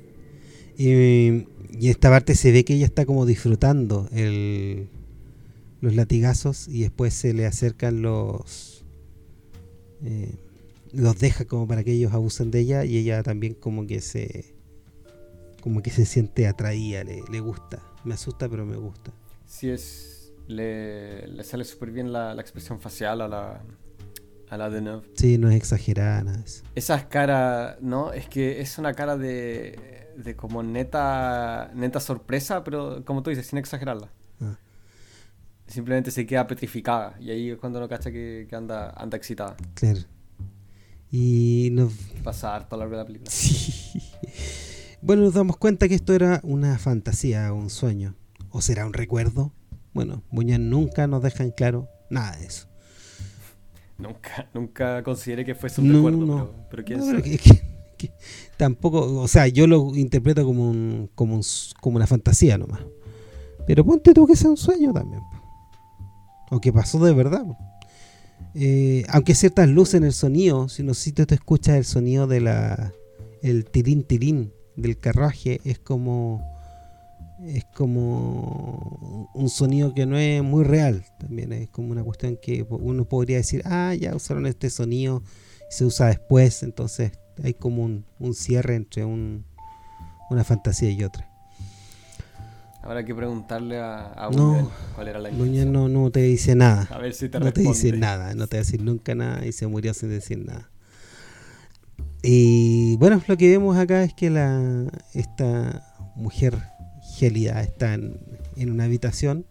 Y, 0.77 0.89
y, 0.91 1.85
en 1.85 1.89
esta 1.89 2.09
parte 2.09 2.35
se 2.35 2.51
ve 2.51 2.63
que 2.65 2.73
ella 2.75 2.85
está 2.85 3.05
como 3.05 3.25
disfrutando 3.25 4.07
el, 4.11 4.87
los 5.81 5.95
latigazos 5.95 6.67
y 6.67 6.81
después 6.81 7.13
se 7.13 7.33
le 7.33 7.45
acercan 7.45 8.01
los 8.01 8.85
eh, 10.03 10.35
los 10.93 11.19
deja 11.19 11.45
como 11.45 11.67
para 11.67 11.83
que 11.83 11.91
ellos 11.91 12.13
abusen 12.13 12.49
de 12.51 12.59
ella 12.61 12.85
y 12.85 12.97
ella 12.97 13.21
también 13.23 13.53
como 13.53 13.85
que 13.85 14.01
se 14.01 14.55
como 15.61 15.81
que 15.81 15.91
se 15.91 16.05
siente 16.05 16.47
atraída 16.47 17.03
le, 17.03 17.21
le 17.29 17.39
gusta. 17.41 17.83
Me 18.05 18.13
asusta 18.13 18.47
pero 18.47 18.65
me 18.65 18.77
gusta. 18.77 19.11
Sí 19.45 19.69
es 19.69 20.31
le, 20.47 21.27
le 21.27 21.43
sale 21.43 21.63
súper 21.65 21.91
bien 21.91 22.11
la, 22.11 22.33
la 22.33 22.41
expresión 22.41 22.79
facial 22.79 23.21
a 23.21 23.27
la 23.27 23.61
a 24.49 24.57
la 24.57 24.69
de. 24.69 25.01
Sí, 25.15 25.37
no 25.37 25.49
es 25.49 25.55
exagerada 25.55 26.23
nada 26.23 26.43
eso. 26.43 26.63
Esas 26.75 27.05
caras, 27.05 27.77
¿no? 27.81 28.13
Es 28.13 28.27
que 28.27 28.61
es 28.61 28.77
una 28.77 28.93
cara 28.93 29.17
de, 29.17 30.09
de 30.17 30.35
como 30.35 30.63
neta, 30.63 31.71
neta 31.73 31.99
sorpresa, 31.99 32.63
pero 32.63 33.03
como 33.05 33.23
tú 33.23 33.29
dices, 33.29 33.47
sin 33.47 33.59
exagerarla. 33.59 34.09
Ah. 34.41 34.57
Simplemente 35.67 36.11
se 36.11 36.25
queda 36.25 36.47
petrificada 36.47 37.15
y 37.19 37.31
ahí 37.31 37.49
es 37.51 37.57
cuando 37.57 37.79
uno 37.79 37.87
cacha 37.87 38.11
que, 38.11 38.47
que 38.49 38.55
anda, 38.55 38.89
anda 38.91 39.17
excitada. 39.17 39.55
Claro. 39.75 39.99
Y 41.11 41.69
nos... 41.71 41.93
Pasa 42.23 42.55
harto 42.55 42.75
a 42.75 42.77
lo 42.77 42.83
largo 42.83 42.97
de 42.97 43.01
la 43.01 43.05
película. 43.05 43.31
Sí. 43.31 44.01
Bueno, 45.01 45.23
nos 45.23 45.33
damos 45.33 45.57
cuenta 45.57 45.87
que 45.87 45.95
esto 45.95 46.13
era 46.13 46.39
una 46.43 46.77
fantasía, 46.77 47.53
un 47.53 47.69
sueño. 47.69 48.15
¿O 48.49 48.61
será 48.61 48.85
un 48.85 48.93
recuerdo? 48.93 49.53
Bueno, 49.93 50.23
Buñuel 50.29 50.69
nunca 50.69 51.07
nos 51.07 51.23
deja 51.23 51.43
en 51.43 51.51
claro 51.51 51.87
nada 52.09 52.35
de 52.37 52.45
eso. 52.45 52.68
Nunca, 53.99 54.49
nunca 54.53 55.03
consideré 55.03 55.45
que 55.45 55.55
fuese 55.55 55.81
un 55.81 55.93
recuerdo, 55.93 56.55
pero, 56.71 56.83
quién 56.83 57.03
sabe. 57.03 57.39
tampoco, 58.57 59.21
o 59.21 59.27
sea, 59.27 59.47
yo 59.47 59.67
lo 59.67 59.95
interpreto 59.95 60.45
como 60.45 60.69
un, 60.69 61.09
como 61.15 61.35
un, 61.35 61.41
como 61.81 61.97
una 61.97 62.07
fantasía 62.07 62.57
nomás. 62.57 62.81
Pero 63.67 63.85
ponte 63.85 64.13
tú 64.13 64.25
que 64.25 64.35
sea 64.35 64.49
un 64.49 64.57
sueño 64.57 64.93
también. 64.93 65.21
O 66.49 66.59
que 66.59 66.73
pasó 66.73 67.03
de 67.03 67.13
verdad. 67.13 67.45
Eh, 68.55 69.03
aunque 69.09 69.35
ciertas 69.35 69.69
luces 69.69 69.95
en 69.95 70.05
el 70.05 70.13
sonido, 70.13 70.69
si 70.69 70.81
no 70.81 70.93
si 70.93 71.11
te 71.11 71.35
escuchas 71.35 71.75
el 71.75 71.85
sonido 71.85 72.25
de 72.25 72.41
la 72.41 72.91
el 73.41 73.65
tirín 73.65 74.03
tirín 74.03 74.51
del 74.75 74.97
carruaje 74.97 75.61
es 75.63 75.77
como 75.77 76.58
es 77.45 77.65
como 77.73 79.29
un 79.33 79.49
sonido 79.49 79.93
que 79.93 80.05
no 80.05 80.17
es 80.17 80.43
muy 80.43 80.63
real 80.63 81.05
también 81.19 81.53
es 81.53 81.69
como 81.69 81.91
una 81.91 82.03
cuestión 82.03 82.37
que 82.41 82.65
uno 82.69 83.05
podría 83.05 83.37
decir 83.37 83.61
ah 83.65 83.93
ya 83.95 84.15
usaron 84.15 84.45
este 84.45 84.69
sonido 84.69 85.23
y 85.69 85.73
se 85.73 85.85
usa 85.85 86.07
después 86.07 86.63
entonces 86.63 87.11
hay 87.43 87.53
como 87.53 87.83
un, 87.83 88.33
cierre 88.33 88.75
entre 88.75 89.05
un, 89.05 89.45
una 90.29 90.43
fantasía 90.43 90.89
y 90.89 91.03
otra 91.03 91.27
Habrá 92.81 93.03
que 93.03 93.13
preguntarle 93.13 93.77
a, 93.77 94.13
a 94.13 94.29
no, 94.29 94.71
cuál 94.95 95.09
era 95.09 95.19
la 95.19 95.29
intención. 95.29 95.73
no, 95.73 95.89
no 95.89 96.11
te 96.11 96.21
dice 96.21 96.55
nada. 96.55 96.87
A 96.91 96.97
ver 96.97 97.13
si 97.13 97.27
te 97.27 97.37
No 97.37 97.51
te 97.51 97.61
dice 97.61 97.91
nada, 97.91 98.33
no 98.35 98.47
te 98.47 98.55
va 98.55 98.61
a 98.61 98.63
decir 98.63 98.81
nunca 98.81 99.15
nada 99.15 99.45
y 99.45 99.51
se 99.51 99.67
murió 99.67 99.93
sin 99.93 100.09
decir 100.09 100.43
nada. 100.45 100.71
Y 102.23 102.95
bueno, 102.97 103.21
lo 103.27 103.35
que 103.35 103.49
vemos 103.49 103.77
acá 103.77 104.03
es 104.03 104.13
que 104.13 104.29
la 104.29 104.89
esta 105.13 105.93
mujer 106.15 106.57
gélida 107.19 107.61
está 107.61 107.93
en, 107.95 108.17
una 108.57 108.85
habitación, 108.85 109.45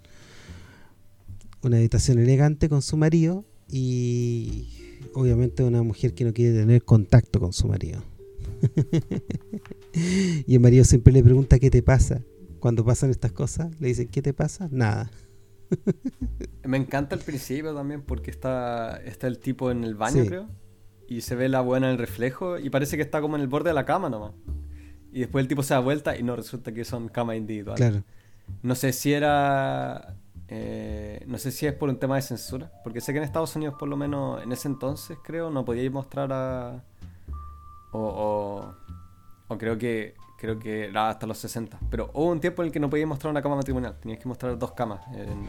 una 1.63 1.77
habitación 1.77 2.19
elegante 2.19 2.69
con 2.69 2.81
su 2.81 2.97
marido 2.97 3.45
y 3.71 4.69
obviamente 5.15 5.63
una 5.63 5.83
mujer 5.83 6.15
que 6.15 6.25
no 6.25 6.33
quiere 6.33 6.59
tener 6.59 6.83
contacto 6.83 7.41
con 7.41 7.53
su 7.53 7.69
marido. 7.69 8.03
y 10.47 10.55
el 10.55 10.61
marido 10.61 10.85
siempre 10.85 11.13
le 11.13 11.23
pregunta 11.23 11.59
qué 11.59 11.71
te 11.71 11.83
pasa. 11.83 12.23
Cuando 12.59 12.85
pasan 12.85 13.11
estas 13.11 13.33
cosas, 13.33 13.79
le 13.81 13.89
dicen, 13.89 14.09
¿qué 14.09 14.23
te 14.23 14.33
pasa? 14.33 14.69
Nada. 14.73 15.11
Me 16.65 16.79
encanta 16.79 17.15
el 17.15 17.21
principio 17.21 17.75
también 17.75 18.03
porque 18.03 18.31
está, 18.31 18.97
está 19.05 19.27
el 19.27 19.39
tipo 19.39 19.71
en 19.71 19.85
el 19.85 19.95
baño, 19.95 20.25
creo 20.27 20.49
y 21.09 21.23
se 21.23 21.35
ve 21.35 21.49
la 21.49 21.63
buena 21.63 21.87
en 21.87 21.93
el 21.93 21.99
reflejo 21.99 22.59
y 22.59 22.69
parece 22.69 22.97
que 22.97 23.03
está 23.03 23.21
como 23.21 23.37
en 23.37 23.43
el 23.43 23.49
borde 23.49 23.71
de 23.71 23.75
la 23.75 23.87
cama 23.87 24.11
nomás. 24.11 24.33
Y 25.19 25.23
después 25.23 25.43
el 25.43 25.49
tipo 25.49 25.65
se 25.65 25.75
da 25.75 25.81
vuelta 25.81 26.17
y 26.17 26.23
no, 26.23 26.37
resulta 26.37 26.71
que 26.71 26.85
son 26.85 27.09
camas 27.09 27.35
individuales. 27.35 27.85
Claro. 27.85 28.05
No 28.63 28.77
sé 28.77 28.93
si 28.93 29.13
era... 29.13 30.15
Eh, 30.47 31.25
no 31.27 31.39
sé 31.39 31.51
si 31.51 31.67
es 31.67 31.73
por 31.73 31.89
un 31.89 31.99
tema 31.99 32.15
de 32.15 32.23
censura, 32.23 32.71
porque 32.85 33.01
sé 33.01 33.11
que 33.11 33.19
en 33.19 33.25
Estados 33.25 33.57
Unidos 33.57 33.75
por 33.77 33.89
lo 33.89 33.97
menos 33.97 34.41
en 34.41 34.53
ese 34.53 34.69
entonces 34.69 35.19
creo 35.25 35.51
no 35.51 35.65
podíais 35.65 35.91
mostrar 35.91 36.33
a... 36.33 36.85
O, 37.91 38.73
o, 39.49 39.59
creo 39.59 39.77
que 39.77 40.15
creo 40.39 40.57
que 40.61 40.85
era 40.85 41.09
hasta 41.09 41.27
los 41.27 41.39
60. 41.39 41.81
Pero 41.91 42.13
hubo 42.15 42.31
un 42.31 42.39
tiempo 42.39 42.63
en 42.63 42.67
el 42.67 42.73
que 42.73 42.79
no 42.79 42.89
podías 42.89 43.09
mostrar 43.09 43.33
una 43.33 43.43
cama 43.43 43.57
matrimonial. 43.57 43.99
Tenías 44.01 44.21
que 44.21 44.29
mostrar 44.29 44.57
dos 44.57 44.71
camas 44.71 45.01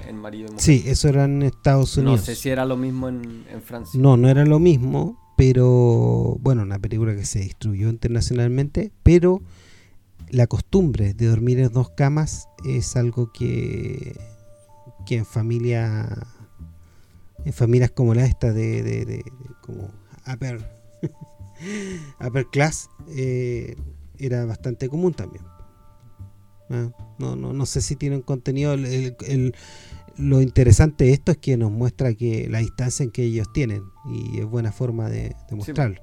en, 0.08 0.18
marido 0.18 0.48
y 0.48 0.54
mujer. 0.54 0.62
Sí, 0.64 0.84
eso 0.88 1.10
era 1.10 1.26
en 1.26 1.44
Estados 1.44 1.96
Unidos. 1.96 2.22
No 2.22 2.26
sé 2.26 2.36
si 2.36 2.50
era 2.50 2.66
lo 2.66 2.76
mismo 2.76 3.08
en, 3.08 3.46
en 3.52 3.62
Francia. 3.62 4.02
No, 4.02 4.18
no 4.18 4.30
era 4.30 4.44
lo 4.46 4.58
mismo 4.58 5.30
pero 5.40 6.38
bueno, 6.42 6.64
una 6.64 6.80
película 6.80 7.16
que 7.16 7.24
se 7.24 7.40
distribuyó 7.40 7.88
internacionalmente, 7.88 8.92
pero 9.04 9.42
la 10.32 10.48
costumbre 10.48 11.14
de 11.14 11.28
dormir 11.28 11.60
en 11.60 11.72
dos 11.72 11.90
camas 11.92 12.48
es 12.66 12.96
algo 12.96 13.32
que, 13.32 14.20
que 15.06 15.18
en 15.18 15.26
familia 15.26 16.08
en 17.46 17.54
familias 17.54 17.92
como 17.92 18.14
la 18.14 18.26
esta 18.26 18.52
de, 18.52 18.84
de, 18.84 19.24
como 19.62 19.92
upper, 20.32 20.62
upper 22.26 22.46
class 22.48 22.90
eh, 23.10 23.76
era 24.18 24.46
bastante 24.46 24.90
común 24.90 25.14
también. 25.14 25.44
Ah, 26.70 26.92
no, 27.18 27.36
no, 27.36 27.54
no 27.54 27.66
sé 27.66 27.82
si 27.82 27.96
tienen 27.96 28.22
contenido 28.22 28.74
el, 28.74 29.56
lo 30.18 30.42
interesante 30.42 31.06
de 31.06 31.14
esto 31.14 31.32
es 31.32 31.38
que 31.38 31.58
nos 31.58 31.72
muestra 31.72 32.14
que 32.14 32.48
la 32.50 32.60
distancia 32.60 33.04
en 33.04 33.12
que 33.12 33.24
ellos 33.24 33.52
tienen 33.54 33.84
y 34.06 34.40
es 34.40 34.46
buena 34.46 34.72
forma 34.72 35.10
de, 35.10 35.36
mostrarlo. 35.52 36.02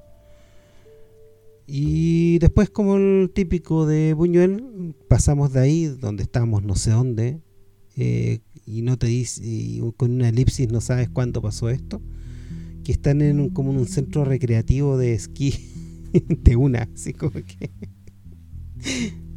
Y 1.69 2.39
después, 2.39 2.69
como 2.69 2.95
el 2.95 3.29
típico 3.33 3.85
de 3.85 4.13
Buñuel, 4.13 4.95
pasamos 5.09 5.51
de 5.51 5.59
ahí, 5.59 5.85
donde 5.85 6.23
estábamos 6.23 6.63
no 6.63 6.75
sé 6.75 6.91
dónde, 6.91 7.41
eh, 7.97 8.39
y 8.65 8.83
no 8.83 8.97
te 8.97 9.07
dice, 9.07 9.81
con 9.97 10.11
una 10.11 10.29
elipsis 10.29 10.71
no 10.71 10.79
sabes 10.79 11.09
cuándo 11.09 11.41
pasó 11.41 11.69
esto, 11.69 12.01
que 12.85 12.93
están 12.93 13.21
en 13.21 13.41
un, 13.41 13.49
como 13.49 13.71
en 13.71 13.79
un 13.79 13.87
centro 13.87 14.23
recreativo 14.23 14.97
de 14.97 15.13
esquí 15.13 15.55
de 16.29 16.55
una, 16.55 16.87
así 16.93 17.11
como 17.11 17.33
que... 17.33 17.69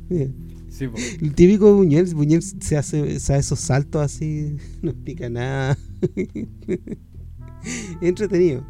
el 0.09 1.35
típico 1.35 1.67
de 1.67 1.73
Buñuel, 1.73 2.15
Buñuel 2.15 2.43
se 2.43 2.77
hace, 2.77 3.17
esos 3.17 3.59
saltos 3.59 4.03
así, 4.03 4.57
no 4.83 4.93
explica 4.93 5.29
nada. 5.29 5.77
Entretenido. 8.01 8.65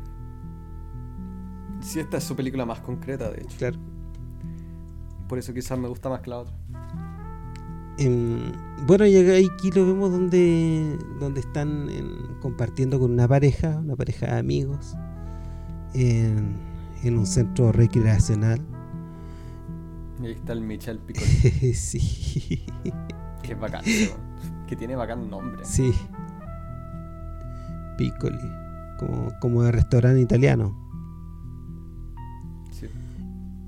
Sí, 1.81 2.01
esta 2.01 2.19
es 2.19 2.25
su 2.25 2.37
película 2.37 2.67
más 2.67 2.81
concreta, 2.81 3.31
de 3.31 3.43
hecho. 3.43 3.57
Claro. 3.59 3.79
Por 5.29 5.39
eso 5.39 5.55
quizás 5.55 5.79
me 5.79 5.89
gusta 5.89 6.09
más 6.09 6.21
que 6.21 6.31
la 6.31 6.39
otra. 6.39 6.55
Em, 7.99 8.53
bueno, 8.87 9.07
y 9.07 9.17
aquí 9.17 9.71
lo 9.71 9.87
vemos 9.87 10.11
donde, 10.11 10.99
donde 11.19 11.41
están 11.41 11.89
compartiendo 12.41 12.99
con 12.99 13.11
una 13.13 13.29
pareja, 13.29 13.79
una 13.79 13.97
pareja 13.97 14.27
de 14.27 14.39
amigos, 14.39 14.95
en, 15.95 16.57
en 17.03 17.19
un 17.19 17.27
centro 17.27 17.73
recreacional 17.73 18.61
y 20.23 20.27
ahí 20.27 20.33
está 20.33 20.53
el 20.53 20.61
Michel 20.61 20.99
Piccoli. 20.99 21.27
sí. 21.75 22.67
Qué 23.43 23.55
bacán, 23.55 23.83
que 24.67 24.77
tiene 24.77 24.95
bacán 24.95 25.31
nombre. 25.31 25.65
Sí. 25.65 25.93
Piccoli. 27.97 28.39
Como, 28.99 29.31
como 29.41 29.63
de 29.63 29.73
restaurante 29.73 30.21
italiano. 30.21 30.80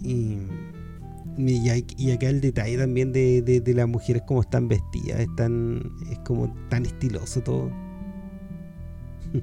Y, 0.03 0.39
y, 1.37 2.11
acá 2.11 2.29
el 2.29 2.41
detalle 2.41 2.77
también 2.77 3.13
de, 3.13 3.43
de, 3.43 3.75
las 3.75 3.89
mujeres 3.89 4.23
como 4.27 4.41
están 4.41 4.69
vestidas. 4.69 5.21
Están, 5.21 5.83
es 6.11 6.19
como 6.21 6.53
tan 6.69 6.85
estiloso 6.85 7.41
todo. 7.43 7.71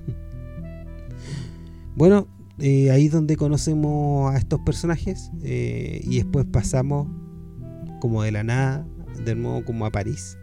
bueno, 1.95 2.27
eh, 2.59 2.91
ahí 2.91 3.07
donde 3.07 3.37
conocemos 3.37 4.33
a 4.33 4.37
estos 4.37 4.59
personajes 4.61 5.31
eh, 5.41 6.01
y 6.03 6.17
después 6.17 6.45
pasamos 6.45 7.07
como 8.01 8.23
de 8.23 8.31
la 8.31 8.43
nada, 8.43 8.87
de 9.25 9.35
nuevo 9.35 9.63
como 9.65 9.85
a 9.85 9.91
París. 9.91 10.37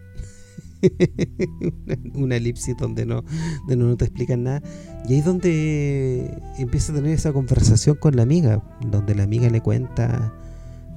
una, 2.15 2.37
elipsis 2.37 2.77
donde 2.77 3.07
no, 3.07 3.25
no 3.69 3.97
te 3.97 4.05
explican 4.05 4.45
nada. 4.45 4.63
Y 5.09 5.15
ahí 5.15 5.19
es 5.19 5.25
donde 5.25 6.43
empieza 6.59 6.93
a 6.93 6.97
tener 6.97 7.13
esa 7.13 7.33
conversación 7.33 7.97
con 7.97 8.17
la 8.17 8.23
amiga, 8.23 8.63
donde 8.91 9.15
la 9.15 9.25
amiga 9.25 9.49
le 9.51 9.61
cuenta 9.61 10.35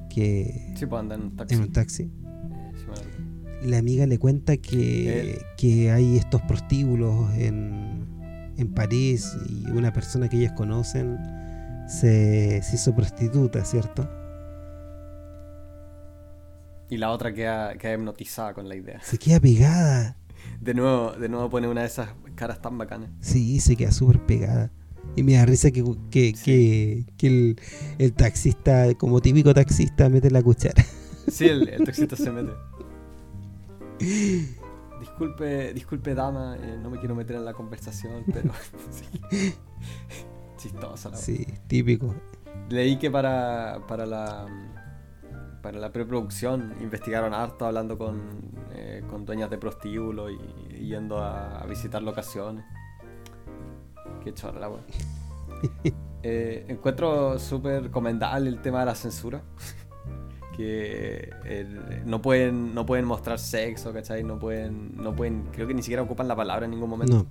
que... 0.08 0.74
Pues 0.78 0.82
en 0.82 1.22
un 1.22 1.36
taxi. 1.36 1.54
En 1.54 1.60
un 1.62 1.72
taxi. 1.72 2.02
Eh, 2.02 2.10
la 3.62 3.78
amiga 3.78 4.06
le 4.06 4.18
cuenta 4.18 4.56
que, 4.56 5.42
que 5.56 5.90
hay 5.90 6.16
estos 6.16 6.40
prostíbulos 6.42 7.32
en, 7.34 8.06
en 8.56 8.68
París 8.68 9.36
y 9.48 9.70
una 9.70 9.92
persona 9.92 10.28
que 10.28 10.38
ellas 10.38 10.52
conocen 10.52 11.18
se, 11.90 12.62
hizo 12.72 12.94
prostituta, 12.94 13.64
¿cierto? 13.64 14.08
Y 16.90 16.96
la 16.96 17.12
otra 17.12 17.32
queda, 17.32 17.76
queda 17.78 17.94
hipnotizada 17.94 18.52
con 18.52 18.68
la 18.68 18.74
idea. 18.74 19.00
Se 19.02 19.16
queda 19.16 19.38
pegada. 19.38 20.16
De 20.60 20.74
nuevo, 20.74 21.12
de 21.12 21.28
nuevo 21.28 21.48
pone 21.48 21.68
una 21.68 21.82
de 21.82 21.86
esas 21.86 22.10
caras 22.34 22.60
tan 22.60 22.76
bacanas. 22.76 23.10
Sí, 23.20 23.60
se 23.60 23.76
queda 23.76 23.92
súper 23.92 24.20
pegada. 24.26 24.72
Y 25.14 25.22
me 25.22 25.34
da 25.34 25.46
risa 25.46 25.70
que, 25.70 25.84
que, 26.10 27.04
el, 27.20 27.60
el, 27.98 28.12
taxista, 28.12 28.92
como 28.94 29.20
típico 29.20 29.54
taxista, 29.54 30.08
mete 30.08 30.30
la 30.30 30.42
cuchara. 30.42 30.84
Sí, 31.30 31.46
el, 31.46 31.68
el 31.68 31.84
taxista 31.84 32.16
se 32.16 32.28
mete. 32.32 32.50
Disculpe, 34.98 35.72
disculpe 35.72 36.14
dama, 36.14 36.56
eh, 36.56 36.76
no 36.82 36.90
me 36.90 36.98
quiero 36.98 37.14
meter 37.14 37.36
en 37.36 37.44
la 37.44 37.52
conversación, 37.52 38.24
pero 38.32 38.50
sí. 38.90 39.54
chistosa 40.56 41.10
la 41.10 41.16
Sí, 41.16 41.46
típico. 41.68 42.12
Leí 42.68 42.98
que 42.98 43.10
para, 43.12 43.80
para 43.86 44.06
la 44.06 44.48
para 45.62 45.78
la 45.78 45.92
preproducción 45.92 46.74
investigaron 46.80 47.34
harto 47.34 47.66
hablando 47.66 47.98
con, 47.98 48.20
eh, 48.72 49.02
con 49.08 49.24
dueñas 49.24 49.50
de 49.50 49.58
prostíbulos 49.58 50.32
y, 50.32 50.86
yendo 50.86 51.18
a, 51.18 51.64
visitar 51.68 52.02
locaciones. 52.02 52.64
Qué 54.24 54.32
chorra 54.34 54.60
la 54.60 54.70
eh, 56.22 56.64
encuentro 56.68 57.38
súper 57.38 57.84
recomendable 57.84 58.48
el 58.48 58.60
tema 58.60 58.80
de 58.80 58.86
la 58.86 58.94
censura. 58.94 59.42
que 60.56 61.30
eh, 61.44 62.02
no 62.04 62.20
pueden 62.20 62.74
no 62.74 62.84
pueden 62.84 63.04
mostrar 63.04 63.38
sexo, 63.38 63.92
¿cachai? 63.92 64.24
No 64.24 64.38
pueden, 64.38 64.96
no 64.96 65.14
pueden, 65.14 65.44
creo 65.52 65.66
que 65.66 65.74
ni 65.74 65.82
siquiera 65.82 66.02
ocupan 66.02 66.28
la 66.28 66.36
palabra 66.36 66.64
en 66.64 66.72
ningún 66.72 66.90
momento. 66.90 67.26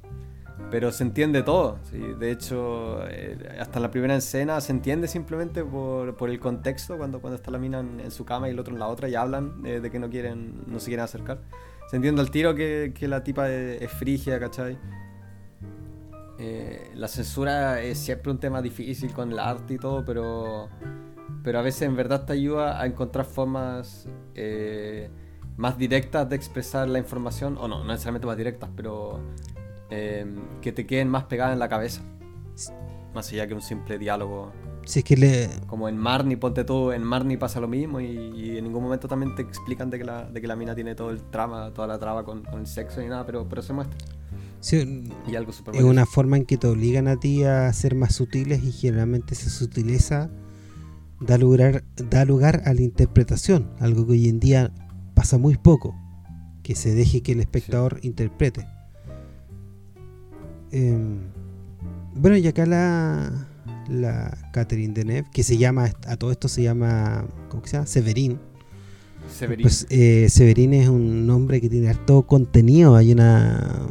Pero 0.71 0.91
se 0.91 1.03
entiende 1.03 1.41
todo, 1.41 1.79
¿sí? 1.89 1.97
de 1.97 2.31
hecho, 2.31 2.99
eh, 3.09 3.57
hasta 3.59 3.79
la 3.79 3.89
primera 3.89 4.15
escena 4.15 4.61
se 4.61 4.71
entiende 4.71 5.07
simplemente 5.07 5.63
por, 5.63 6.15
por, 6.15 6.29
el 6.29 6.39
contexto, 6.39 6.97
cuando, 6.97 7.21
cuando 7.21 7.37
está 7.37 7.49
la 7.49 7.57
mina 7.57 7.79
en, 7.79 8.11
su 8.11 8.23
cama 8.23 8.47
y 8.47 8.51
el 8.51 8.59
otro 8.59 8.73
en 8.73 8.79
la 8.79 8.87
otra 8.87 9.09
y 9.09 9.15
hablan 9.15 9.65
eh, 9.65 9.79
de 9.79 9.89
que 9.89 9.97
no 9.97 10.09
quieren 10.09 10.63
no 10.67 10.79
se 10.79 10.87
quieren 10.87 11.05
acercar. 11.05 11.41
Se 11.89 11.95
entiende 11.95 12.21
al 12.21 12.29
tiro 12.29 12.53
que, 12.53 12.93
que 12.93 13.07
la 13.07 13.23
tipa 13.23 13.49
es, 13.49 13.81
es 13.81 13.91
frigia, 13.91 14.39
¿cachai? 14.39 14.77
Eh, 16.41 16.91
la 16.95 17.09
censura 17.09 17.81
es 17.81 17.99
siempre 17.99 18.31
un 18.31 18.37
tema 18.37 18.61
difícil 18.61 19.11
con 19.11 19.33
el 19.33 19.39
arte 19.39 19.73
y 19.73 19.77
todo, 19.77 20.05
pero, 20.05 20.69
pero 21.43 21.59
a 21.59 21.61
veces 21.61 21.81
en 21.81 21.97
verdad 21.97 22.23
te 22.23 22.31
ayuda 22.31 22.81
a 22.81 22.85
encontrar 22.85 23.25
formas 23.25 24.07
eh, 24.35 25.09
más 25.57 25.77
directas 25.77 26.29
de 26.29 26.37
expresar 26.37 26.87
la 26.87 26.97
información, 26.97 27.57
o 27.57 27.67
no, 27.67 27.79
no 27.79 27.87
necesariamente 27.87 28.25
más 28.25 28.37
directas, 28.37 28.69
pero 28.73 29.19
eh, 29.89 30.25
que 30.61 30.71
te 30.71 30.85
queden 30.85 31.09
más 31.09 31.25
pegadas 31.25 31.53
en 31.53 31.59
la 31.59 31.69
cabeza. 31.69 32.01
Más 33.13 33.31
allá 33.31 33.47
que 33.47 33.53
un 33.53 33.61
simple 33.61 33.97
diálogo. 33.97 34.51
Si 34.85 34.99
es 34.99 35.05
que 35.05 35.17
le... 35.17 35.49
Como 35.67 35.89
en 35.89 35.97
Marnie, 35.97 36.37
ponte 36.37 36.63
tú, 36.63 36.91
en 36.91 37.03
Marnie 37.03 37.37
pasa 37.37 37.59
lo 37.59 37.67
mismo 37.67 37.99
y, 37.99 38.57
en 38.57 38.63
ningún 38.63 38.83
momento 38.83 39.07
también 39.07 39.35
te 39.35 39.41
explican 39.41 39.89
de 39.89 39.99
que 39.99 40.03
la, 40.03 40.25
de 40.25 40.41
que 40.41 40.47
la 40.47 40.55
mina 40.55 40.73
tiene 40.75 40.95
todo 40.95 41.11
el 41.11 41.21
trama, 41.23 41.71
toda 41.73 41.87
la 41.87 41.99
traba 41.99 42.23
con, 42.23 42.43
con 42.43 42.61
el 42.61 42.67
sexo 42.67 43.01
y 43.01 43.07
nada, 43.07 43.25
pero, 43.25 43.47
pero 43.47 43.61
se 43.61 43.73
muestra 43.73 43.97
y 44.61 45.35
algo 45.35 45.51
es 45.51 45.83
una 45.83 46.05
forma 46.05 46.35
en 46.35 46.45
que 46.45 46.57
te 46.57 46.67
obligan 46.67 47.07
a 47.07 47.17
ti 47.17 47.43
a 47.43 47.71
ser 47.71 47.95
más 47.95 48.15
sutiles 48.15 48.61
y 48.63 48.71
generalmente 48.73 49.33
esa 49.33 49.49
sutileza 49.49 50.29
da 51.21 51.37
lugar, 51.37 51.85
da 52.09 52.25
lugar 52.25 52.63
a 52.65 52.73
la 52.73 52.81
interpretación, 52.81 53.71
algo 53.79 54.05
que 54.05 54.13
hoy 54.13 54.27
en 54.27 54.39
día 54.39 54.73
pasa 55.13 55.37
muy 55.37 55.55
poco, 55.55 55.95
que 56.61 56.75
se 56.75 56.93
deje 56.93 57.21
que 57.21 57.31
el 57.31 57.39
espectador 57.39 57.99
interprete. 58.03 58.67
Em, 60.71 61.19
bueno, 62.15 62.37
y 62.37 62.47
acá 62.47 62.65
la, 62.65 63.47
la 63.89 64.37
Catherine 64.53 64.93
Deneuve, 64.93 65.29
que 65.31 65.43
se 65.43 65.57
llama, 65.57 65.91
a 66.07 66.17
todo 66.17 66.31
esto 66.31 66.47
se 66.47 66.63
llama, 66.63 67.25
¿cómo 67.49 67.65
se 67.65 67.73
llama? 67.73 67.85
Severín. 67.87 68.39
Severín. 69.29 69.63
Pues 69.63 69.87
eh, 69.89 70.27
Severín 70.29 70.73
es 70.73 70.89
un 70.89 71.27
nombre 71.27 71.61
que 71.61 71.69
tiene 71.69 71.89
harto 71.89 72.23
contenido, 72.23 72.95
hay 72.95 73.11
una 73.11 73.89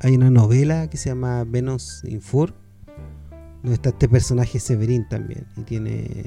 hay 0.00 0.14
una 0.14 0.30
novela 0.30 0.88
que 0.88 0.96
se 0.96 1.08
llama 1.08 1.44
Venus 1.44 2.04
Infur, 2.04 2.52
donde 3.62 3.74
está 3.74 3.88
este 3.88 4.08
personaje 4.08 4.60
Severín 4.60 5.08
también. 5.08 5.46
Y 5.56 5.62
tiene. 5.62 6.26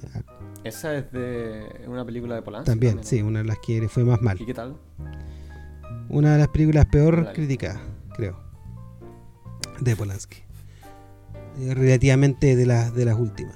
Esa 0.63 0.95
es 0.97 1.11
de 1.11 1.85
una 1.87 2.05
película 2.05 2.35
de 2.35 2.41
Polanski. 2.41 2.69
También, 2.69 3.03
sí, 3.03 3.21
una 3.21 3.39
de 3.39 3.45
las 3.45 3.59
que 3.59 3.87
fue 3.87 4.03
más 4.03 4.21
mal. 4.21 4.37
¿Y 4.41 4.45
qué 4.45 4.53
tal? 4.53 4.75
Una 6.09 6.33
de 6.33 6.39
las 6.39 6.47
películas 6.49 6.87
peor 6.87 7.31
criticadas, 7.33 7.79
creo. 8.15 8.48
De 9.81 9.95
Polanski. 9.95 10.37
Eh, 11.59 11.73
relativamente 11.73 12.55
de 12.55 12.65
las 12.65 12.93
de 12.93 13.05
las 13.05 13.17
últimas. 13.17 13.55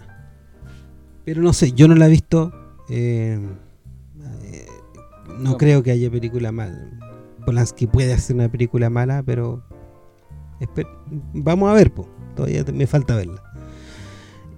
Pero 1.25 1.41
no 1.41 1.53
sé, 1.53 1.71
yo 1.71 1.87
no 1.87 1.95
la 1.95 2.07
he 2.07 2.09
visto. 2.09 2.51
Eh, 2.89 3.39
eh, 4.43 4.67
no, 5.39 5.57
creo 5.57 5.83
que 5.83 5.91
haya 5.91 6.09
película 6.11 6.51
mala. 6.51 6.99
Polanski 7.45 7.87
puede 7.87 8.13
hacer 8.13 8.35
una 8.35 8.49
película 8.49 8.89
mala, 8.89 9.23
pero 9.23 9.63
vamos 11.33 11.69
a 11.69 11.73
ver, 11.73 11.91
todavía 12.35 12.63
me 12.73 12.87
falta 12.87 13.15
verla. 13.15 13.41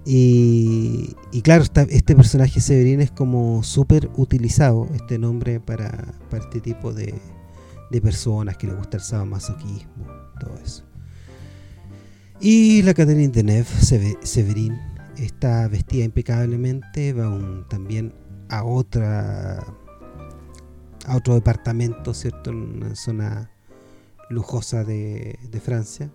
Y, 0.08 1.16
claro, 1.42 1.64
este 1.64 2.14
personaje 2.14 2.60
Severín 2.60 3.00
es 3.00 3.10
como 3.10 3.64
súper 3.64 4.08
utilizado, 4.16 4.86
este 4.94 5.18
nombre, 5.18 5.58
para, 5.58 6.14
este 6.30 6.60
tipo 6.60 6.92
de, 6.92 7.12
personas 8.00 8.56
que 8.56 8.68
le 8.68 8.74
gusta 8.74 8.98
el 8.98 9.02
sadomasoquismo, 9.02 10.06
todo 10.38 10.56
eso. 10.64 10.85
Y 12.40 12.82
la 12.82 12.92
Catherine 12.92 13.28
Deneuve, 13.28 13.64
Severín, 14.22 14.78
está 15.16 15.68
vestida 15.68 16.04
impecablemente, 16.04 17.12
va 17.12 17.30
también 17.68 18.14
a 18.48 18.64
otra 18.64 19.64
a 21.06 21.16
otro 21.16 21.34
departamento, 21.34 22.12
¿cierto? 22.12 22.50
En 22.50 22.76
una 22.82 22.94
zona 22.96 23.50
lujosa 24.28 24.84
de, 24.84 25.38
Francia. 25.62 26.10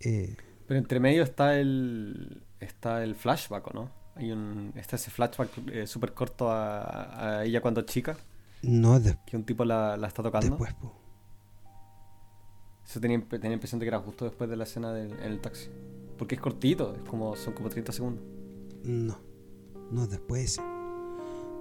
Eh, 0.00 0.36
Pero 0.66 0.78
entre 0.78 1.00
medio 1.00 1.22
está 1.22 1.58
el 1.58 2.42
está 2.60 3.02
el 3.02 3.14
flashback, 3.14 3.74
¿no? 3.74 3.90
Hay 4.14 4.30
un, 4.32 4.72
está 4.76 4.96
ese 4.96 5.10
flashback 5.10 5.50
eh, 5.72 5.86
súper 5.86 6.14
corto 6.14 6.50
a, 6.50 7.42
ella 7.44 7.60
cuando 7.60 7.82
chica. 7.82 8.16
No, 8.62 8.98
que 9.26 9.36
un 9.36 9.44
tipo 9.44 9.64
la, 9.64 9.94
está 10.06 10.22
tocando. 10.22 10.56
Después, 10.56 10.74
Eso 12.86 13.00
tenía, 13.00 13.20
tenía 13.28 13.52
impresión 13.52 13.80
de 13.80 13.86
que 13.86 13.88
era 13.88 13.98
justo 13.98 14.24
después 14.24 14.48
de 14.48 14.56
la 14.56 14.64
escena 14.64 14.92
del, 14.92 15.12
en 15.12 15.32
el 15.32 15.40
taxi. 15.40 15.68
Porque 16.16 16.36
es 16.36 16.40
cortito, 16.40 16.94
es 16.94 17.08
como, 17.08 17.34
son 17.36 17.52
como 17.52 17.68
30 17.68 17.92
segundos. 17.92 18.22
No, 18.84 19.18
no, 19.90 20.06
después. 20.06 20.60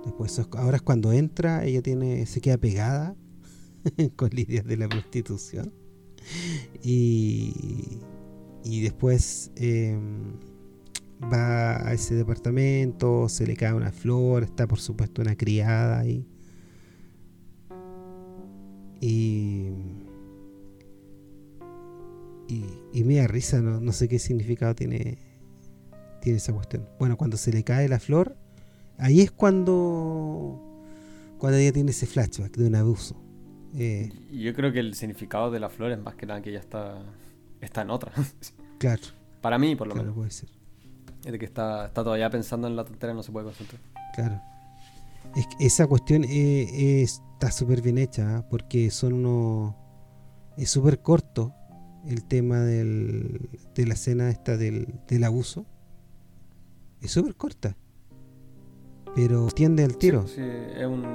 Después, 0.05 0.39
ahora 0.53 0.77
es 0.77 0.83
cuando 0.83 1.11
entra, 1.11 1.65
ella 1.65 1.81
tiene 1.81 2.27
se 2.27 2.39
queda 2.39 2.57
pegada 2.57 3.15
con 4.15 4.29
lidias 4.29 4.65
de 4.65 4.77
la 4.77 4.87
prostitución. 4.87 5.73
Y, 6.83 7.99
y 8.63 8.81
después 8.81 9.51
em, 9.55 10.33
va 11.21 11.87
a 11.87 11.93
ese 11.93 12.13
departamento, 12.15 13.29
se 13.29 13.47
le 13.47 13.55
cae 13.55 13.73
una 13.73 13.91
flor, 13.91 14.43
está 14.43 14.67
por 14.67 14.79
supuesto 14.79 15.21
una 15.23 15.35
criada 15.35 15.99
ahí. 15.99 16.27
Y, 19.01 19.69
y, 22.47 23.03
me 23.03 23.15
da 23.15 23.27
risa, 23.27 23.61
no, 23.61 23.79
no, 23.79 23.91
sé 23.91 24.07
qué 24.07 24.19
significado 24.19 24.75
tiene, 24.75 25.17
tiene 26.21 26.37
esa 26.37 26.53
cuestión. 26.53 26.87
Bueno, 26.99 27.17
cuando 27.17 27.37
se 27.37 27.51
le 27.51 27.63
cae 27.63 27.87
la 27.87 27.99
flor, 27.99 28.35
ahí 28.97 29.21
es 29.21 29.31
cuando, 29.31 30.61
cuando 31.37 31.57
ella 31.57 31.71
tiene 31.71 31.91
ese 31.91 32.05
flashback 32.05 32.55
de 32.55 32.67
un 32.67 32.75
abuso. 32.75 33.15
Eh, 33.75 34.09
Yo 34.31 34.53
creo 34.53 34.71
que 34.71 34.79
el 34.79 34.93
significado 34.95 35.51
de 35.51 35.59
la 35.59 35.69
flor 35.69 35.91
es 35.91 35.99
más 35.99 36.15
que 36.15 36.25
nada 36.25 36.41
que 36.41 36.51
ya 36.51 36.59
está, 36.59 37.03
está 37.61 37.81
en 37.81 37.89
otra. 37.89 38.11
Claro. 38.77 39.03
Para 39.39 39.57
mí, 39.57 39.73
por 39.77 39.87
lo 39.87 39.93
claro, 39.93 40.07
menos. 40.07 40.17
puede 40.17 40.31
ser. 40.31 40.49
Es 41.23 41.31
de 41.31 41.39
que 41.39 41.45
está, 41.45 41.85
está 41.85 42.03
todavía 42.03 42.29
pensando 42.29 42.67
en 42.67 42.75
la 42.75 42.83
tontería 42.83 43.13
no 43.13 43.23
se 43.23 43.31
puede 43.31 43.45
concentrar. 43.45 43.79
Claro. 44.13 44.41
Es 45.33 45.47
que 45.47 45.65
esa 45.65 45.87
cuestión 45.87 46.25
eh, 46.25 47.01
está 47.01 47.51
súper 47.51 47.81
bien 47.81 47.97
hecha, 47.97 48.37
¿ah? 48.37 48.45
porque 48.49 48.91
son 48.91 49.13
unos... 49.13 49.75
Es 50.57 50.69
súper 50.69 51.01
corto 51.01 51.53
el 52.07 52.23
tema 52.23 52.59
del, 52.59 53.49
de 53.73 53.85
la 53.85 53.93
escena 53.93 54.29
esta 54.29 54.57
del, 54.57 54.99
del 55.07 55.23
abuso. 55.23 55.65
Es 57.01 57.11
súper 57.11 57.35
corta. 57.35 57.75
Pero 59.15 59.47
tiende 59.47 59.83
al 59.83 59.97
tiro. 59.97 60.27
Sí, 60.27 60.41
es 60.41 60.85
un... 60.85 61.05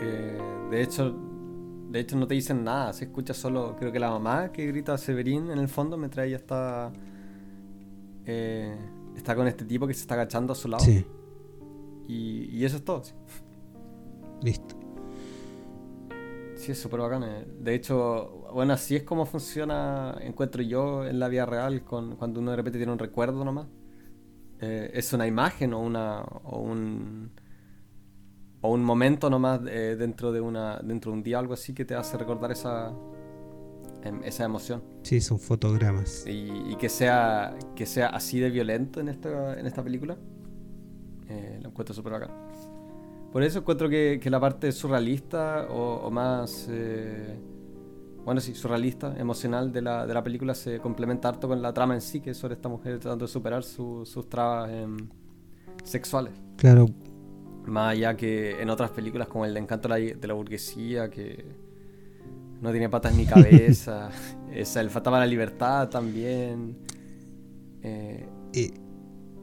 Eh, 0.00 0.38
de 0.70 0.82
hecho, 0.82 1.14
de 1.94 2.00
hecho, 2.00 2.16
no 2.16 2.26
te 2.26 2.34
dicen 2.34 2.64
nada, 2.64 2.92
se 2.92 3.04
escucha 3.04 3.32
solo, 3.34 3.76
creo 3.78 3.92
que 3.92 4.00
la 4.00 4.10
mamá 4.10 4.50
que 4.50 4.66
grita 4.66 4.94
a 4.94 4.98
Severín 4.98 5.50
en 5.50 5.60
el 5.60 5.68
fondo 5.68 5.96
mientras 5.96 6.26
ella 6.26 6.38
está. 6.38 6.92
Eh, 8.26 8.76
está 9.16 9.36
con 9.36 9.46
este 9.46 9.64
tipo 9.64 9.86
que 9.86 9.94
se 9.94 10.00
está 10.00 10.14
agachando 10.14 10.54
a 10.54 10.56
su 10.56 10.66
lado. 10.66 10.84
Sí. 10.84 11.06
Y, 12.08 12.64
eso 12.64 12.78
es 12.78 12.84
todo. 12.84 13.02
Listo. 14.42 14.74
Sí, 16.56 16.72
es 16.72 16.78
súper 16.80 16.98
bacán. 16.98 17.22
Eh. 17.22 17.46
De 17.60 17.74
hecho, 17.76 18.43
bueno, 18.54 18.72
así 18.72 18.96
es 18.96 19.02
como 19.02 19.26
funciona, 19.26 20.16
encuentro 20.20 20.62
yo 20.62 21.04
en 21.04 21.18
la 21.18 21.28
vida 21.28 21.44
real, 21.44 21.82
con, 21.84 22.16
cuando 22.16 22.40
uno 22.40 22.52
de 22.52 22.56
repente 22.56 22.78
tiene 22.78 22.92
un 22.92 22.98
recuerdo 22.98 23.44
nomás. 23.44 23.66
Eh, 24.60 24.92
es 24.94 25.12
una 25.12 25.26
imagen 25.26 25.74
o, 25.74 25.80
una, 25.80 26.22
o 26.22 26.60
un 26.60 27.32
o 28.60 28.72
un 28.72 28.82
momento 28.82 29.28
nomás 29.28 29.60
eh, 29.68 29.94
dentro 29.98 30.32
de 30.32 30.40
una 30.40 30.78
dentro 30.78 31.10
de 31.10 31.18
un 31.18 31.22
día 31.22 31.38
algo 31.38 31.52
así 31.52 31.74
que 31.74 31.84
te 31.84 31.94
hace 31.94 32.16
recordar 32.16 32.50
esa 32.50 32.94
em, 34.04 34.22
esa 34.24 34.44
emoción. 34.44 34.82
Sí 35.02 35.20
son 35.20 35.38
fotogramas. 35.38 36.24
Y, 36.26 36.74
que 36.76 36.88
sea 36.88 37.54
que 37.76 37.84
sea 37.84 38.06
así 38.06 38.40
de 38.40 38.48
violento 38.48 39.00
en 39.00 39.08
esta 39.08 39.58
en 39.58 39.66
esta 39.66 39.82
película 39.82 40.16
eh, 41.28 41.58
lo 41.60 41.68
encuentro 41.68 41.94
súper 41.94 42.12
bacán. 42.12 42.30
Por 43.32 43.42
eso 43.42 43.58
encuentro 43.58 43.88
que, 43.88 44.20
la 44.30 44.38
parte 44.38 44.70
surrealista 44.70 45.66
o, 45.68 46.08
más 46.10 46.68
eh, 46.70 47.36
bueno 48.24 48.40
sí 48.40 48.54
surrealista 48.54 49.14
emocional 49.18 49.72
de 49.72 49.82
la, 49.82 50.06
de 50.06 50.14
la 50.14 50.22
película 50.22 50.54
se 50.54 50.78
complementa 50.80 51.28
harto 51.28 51.48
con 51.48 51.60
la 51.60 51.72
trama 51.72 51.94
en 51.94 52.00
sí 52.00 52.20
que 52.20 52.30
es 52.30 52.36
sobre 52.36 52.54
esta 52.54 52.68
mujer 52.68 52.98
tratando 52.98 53.26
de 53.26 53.32
superar 53.32 53.62
sus 53.62 54.28
trabas 54.28 54.70
em, 54.70 54.96
sexuales 55.84 56.32
claro 56.56 56.86
más 57.66 57.92
allá 57.92 58.16
que 58.16 58.60
en 58.60 58.70
otras 58.70 58.90
películas 58.90 59.28
como 59.28 59.44
El 59.44 59.56
encanto 59.56 59.88
de 59.88 60.26
la 60.26 60.34
burguesía, 60.34 61.10
que 61.10 61.44
no 62.60 62.70
tiene 62.70 62.88
patas 62.88 63.14
ni 63.14 63.26
cabeza. 63.26 64.10
Esa, 64.52 64.80
el 64.80 64.90
Fatama 64.90 65.18
la 65.18 65.26
libertad 65.26 65.88
también. 65.88 66.76
Eh, 67.82 68.28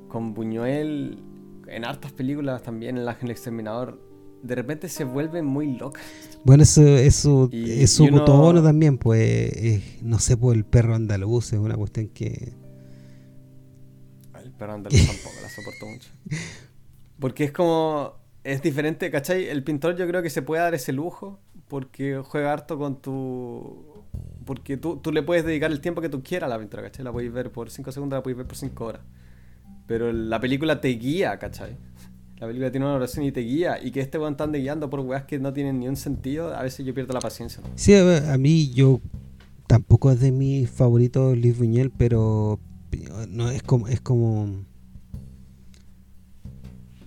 con 0.07 0.33
Buñuel, 0.33 1.23
en 1.67 1.85
hartas 1.85 2.11
películas 2.11 2.63
también, 2.63 2.97
El 2.97 3.07
Ángel 3.07 3.31
Exterminador, 3.31 3.99
de 4.43 4.55
repente 4.55 4.89
se 4.89 5.03
vuelven 5.03 5.45
muy 5.45 5.77
locas. 5.77 6.03
Bueno, 6.43 6.63
eso, 6.63 6.81
eso 6.81 7.49
es 7.51 7.91
su 7.91 8.07
tono 8.25 8.63
también, 8.63 8.97
pues, 8.97 10.01
no 10.01 10.19
sé, 10.19 10.37
pues 10.37 10.57
el 10.57 10.65
perro 10.65 10.95
andaluz 10.95 11.53
es 11.53 11.59
una 11.59 11.75
cuestión 11.75 12.07
que... 12.07 12.53
El 14.43 14.51
perro 14.51 14.73
andaluz 14.73 14.99
tampoco 15.07 15.35
la 15.41 15.49
soporto 15.49 15.85
mucho. 15.85 16.09
Porque 17.19 17.43
es 17.43 17.51
como, 17.51 18.15
es 18.43 18.61
diferente, 18.61 19.11
¿cachai? 19.11 19.47
El 19.47 19.63
pintor 19.63 19.95
yo 19.95 20.07
creo 20.07 20.23
que 20.23 20.31
se 20.31 20.41
puede 20.41 20.63
dar 20.63 20.73
ese 20.73 20.93
lujo 20.93 21.39
porque 21.67 22.21
juega 22.23 22.51
harto 22.51 22.77
con 22.77 23.01
tu... 23.01 24.03
Porque 24.45 24.75
tú, 24.75 24.97
tú 24.97 25.11
le 25.11 25.21
puedes 25.21 25.45
dedicar 25.45 25.71
el 25.71 25.79
tiempo 25.79 26.01
que 26.01 26.09
tú 26.09 26.23
quieras 26.23 26.47
a 26.47 26.49
la 26.49 26.59
pintura, 26.59 26.81
¿cachai? 26.81 27.05
La 27.05 27.11
puedes 27.11 27.31
ver 27.31 27.51
por 27.51 27.69
5 27.69 27.91
segundos, 27.91 28.17
la 28.17 28.23
puedes 28.23 28.37
ver 28.37 28.47
por 28.47 28.57
5 28.57 28.83
horas. 28.83 29.01
Pero 29.85 30.11
la 30.11 30.39
película 30.39 30.81
te 30.81 30.89
guía, 30.89 31.37
¿cachai? 31.37 31.77
La 32.41 32.47
película 32.47 32.71
tiene 32.71 32.87
una 32.87 32.95
oración 32.95 33.23
y 33.23 33.31
te 33.31 33.41
guía. 33.41 33.77
Y 33.83 33.91
que 33.91 33.99
este 33.99 34.17
weón 34.17 34.33
están 34.33 34.51
guiando 34.51 34.89
por 34.89 34.99
weas 35.01 35.25
que 35.25 35.37
no 35.37 35.53
tienen 35.53 35.79
ni 35.79 35.87
un 35.87 35.95
sentido, 35.95 36.55
a 36.55 36.63
veces 36.63 36.83
yo 36.83 36.91
pierdo 36.91 37.13
la 37.13 37.19
paciencia. 37.19 37.61
Sí, 37.75 37.93
a, 37.93 38.35
mí 38.39 38.71
yo 38.71 38.99
tampoco 39.67 40.09
es 40.09 40.19
de 40.19 40.31
mis 40.31 40.67
favoritos 40.67 41.37
Luis 41.37 41.55
Buñuel, 41.55 41.91
pero 41.91 42.59
no 43.29 43.51
es 43.51 43.61
como 43.61 43.87
es 43.87 44.01
como 44.01 44.65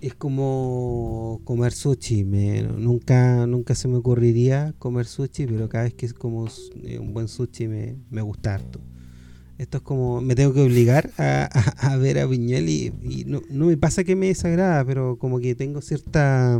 es 0.00 0.14
como 0.14 1.40
comer 1.42 1.72
sushi. 1.72 2.22
Nunca 2.22 3.44
nunca 3.48 3.74
se 3.74 3.88
me 3.88 3.96
ocurriría 3.96 4.72
comer 4.78 5.06
sushi, 5.06 5.46
pero 5.48 5.68
cada 5.68 5.82
vez 5.82 5.94
que 5.94 6.06
es 6.06 6.14
como 6.14 6.46
eh, 6.84 7.00
un 7.00 7.12
buen 7.12 7.26
sushi 7.26 7.66
me, 7.66 7.96
me 8.08 8.22
gusta 8.22 8.54
harto. 8.54 8.78
Esto 9.58 9.78
es 9.78 9.82
como, 9.84 10.20
me 10.20 10.34
tengo 10.34 10.52
que 10.52 10.62
obligar 10.62 11.10
a, 11.16 11.96
ver 11.96 12.18
a 12.18 12.26
Viñuel 12.26 12.68
y, 12.68 13.24
no, 13.26 13.40
me 13.50 13.76
pasa 13.76 14.02
que 14.02 14.16
me 14.16 14.26
desagrada, 14.26 14.84
pero 14.84 15.16
como 15.16 15.38
que 15.38 15.54
tengo 15.54 15.80
cierta... 15.80 16.58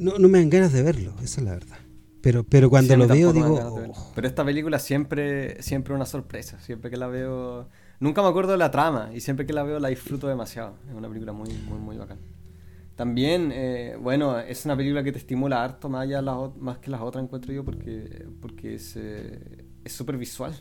No, 0.00 0.18
no 0.18 0.28
me 0.28 0.38
dan 0.38 0.50
ganas 0.50 0.72
de 0.72 0.82
verlo, 0.82 1.14
esa 1.22 1.40
es 1.40 1.44
la 1.44 1.52
verdad. 1.52 1.78
Pero, 2.20 2.44
pero 2.44 2.70
cuando 2.70 2.96
lo 2.96 3.06
veo 3.06 3.32
digo... 3.32 3.54
Oh". 3.54 4.12
Pero 4.14 4.26
esta 4.26 4.44
película 4.44 4.78
siempre 4.78 5.60
siempre 5.62 5.94
una 5.94 6.06
sorpresa, 6.06 6.60
siempre 6.60 6.90
que 6.90 6.96
la 6.96 7.08
veo... 7.08 7.68
Nunca 8.00 8.22
me 8.22 8.28
acuerdo 8.28 8.52
de 8.52 8.58
la 8.58 8.70
trama 8.70 9.10
y 9.14 9.20
siempre 9.20 9.46
que 9.46 9.52
la 9.52 9.62
veo 9.62 9.78
la 9.78 9.88
disfruto 9.88 10.28
demasiado. 10.28 10.76
Es 10.88 10.94
una 10.94 11.08
película 11.08 11.32
muy, 11.32 11.50
muy, 11.68 11.78
muy 11.78 11.96
bacana. 11.96 12.20
También, 12.96 13.50
eh, 13.52 13.96
bueno, 14.00 14.38
es 14.38 14.64
una 14.64 14.76
película 14.76 15.02
que 15.02 15.10
te 15.10 15.18
estimula 15.18 15.64
harto 15.64 15.88
más, 15.88 16.02
allá 16.02 16.22
más 16.22 16.78
que 16.78 16.90
las 16.90 17.00
otras, 17.00 17.24
encuentro 17.24 17.52
yo, 17.52 17.64
porque, 17.64 18.26
porque 18.40 18.74
es, 18.76 18.94
eh, 18.96 19.64
es 19.84 19.92
súper 19.92 20.16
visual. 20.16 20.54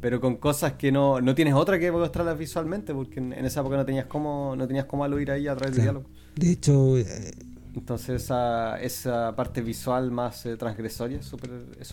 Pero 0.00 0.20
con 0.20 0.36
cosas 0.36 0.72
que 0.72 0.90
no, 0.90 1.20
no 1.20 1.34
tienes 1.34 1.54
otra 1.54 1.78
que 1.78 1.92
mostrarlas 1.92 2.36
visualmente, 2.36 2.92
porque 2.92 3.20
en, 3.20 3.32
esa 3.32 3.60
época 3.60 3.76
no 3.76 3.84
tenías 3.84 4.06
cómo, 4.06 4.56
no 4.56 4.66
tenías 4.66 4.86
cómo 4.86 5.04
aludir 5.04 5.30
ahí 5.30 5.46
a 5.46 5.54
través 5.54 5.76
del 5.76 5.84
diálogo. 5.84 6.10
De 6.34 6.50
hecho... 6.50 6.98
Eh, 6.98 7.30
Entonces 7.74 8.22
esa, 8.22 8.80
esa 8.82 9.34
parte 9.36 9.60
visual 9.60 10.10
más 10.10 10.44
eh, 10.44 10.56
transgresoria 10.56 11.18
es 11.18 11.26
súper 11.26 11.50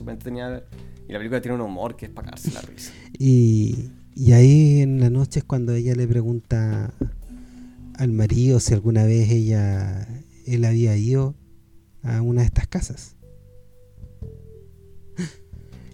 entretenida. 0.08 0.64
Y 1.08 1.14
la 1.14 1.20
película 1.20 1.40
tiene 1.40 1.56
un 1.56 1.62
humor 1.62 1.96
que 1.96 2.08
es 2.08 2.12
para 2.12 2.26
cagarse 2.26 2.52
la 2.52 2.62
risa. 2.62 2.92
Y, 3.18 3.92
y 4.16 4.32
ahí 4.34 4.82
en 4.82 5.00
la 5.00 5.10
noche 5.10 5.40
es 5.40 5.46
cuando 5.46 5.74
ella 5.74 5.94
le 5.94 6.08
pregunta 6.08 6.92
al 7.96 8.12
marido 8.12 8.60
si 8.60 8.74
alguna 8.74 9.04
vez 9.04 9.30
ella 9.30 10.08
él 10.46 10.66
había 10.66 10.98
ido 10.98 11.36
a 12.02 12.22
una 12.22 12.42
de 12.42 12.48
estas 12.48 12.68
casas. 12.68 13.16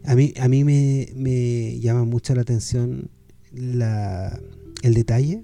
A 0.08 0.16
mí, 0.16 0.34
a 0.39 0.47
mí 0.47 0.64
me, 0.64 1.80
llama 1.80 2.03
mucho 2.03 2.36
la 2.36 2.41
atención 2.41 3.10
la, 3.51 4.39
el 4.84 4.93
detalle 4.93 5.43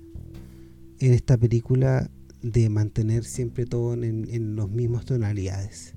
en 1.00 1.14
esta 1.14 1.38
película 1.38 2.12
de 2.42 2.70
mantener 2.70 3.24
siempre 3.24 3.66
todo 3.66 3.94
en, 3.94 4.28
en 4.30 4.56
los 4.56 4.70
mismos 4.70 5.06
tonalidades. 5.06 5.96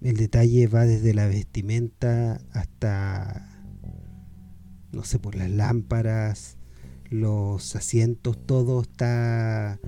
El 0.00 0.16
detalle 0.16 0.66
va 0.66 0.86
desde 0.86 1.12
la 1.12 1.26
vestimenta 1.26 2.40
hasta, 2.52 3.46
no 4.92 5.04
sé, 5.04 5.18
por 5.18 5.34
las 5.34 5.50
lámparas, 5.50 6.56
los 7.10 7.76
asientos, 7.76 8.38
todo 8.46 8.80
está 8.80 9.78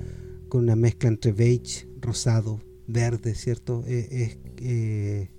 con 0.48 0.64
una 0.64 0.76
mezcla 0.76 1.08
entre 1.08 1.32
beige, 1.32 1.88
rosado, 2.00 2.60
verde, 2.86 3.34
¿cierto? 3.34 3.84
Es, 3.86 4.38
eh, 4.60 5.30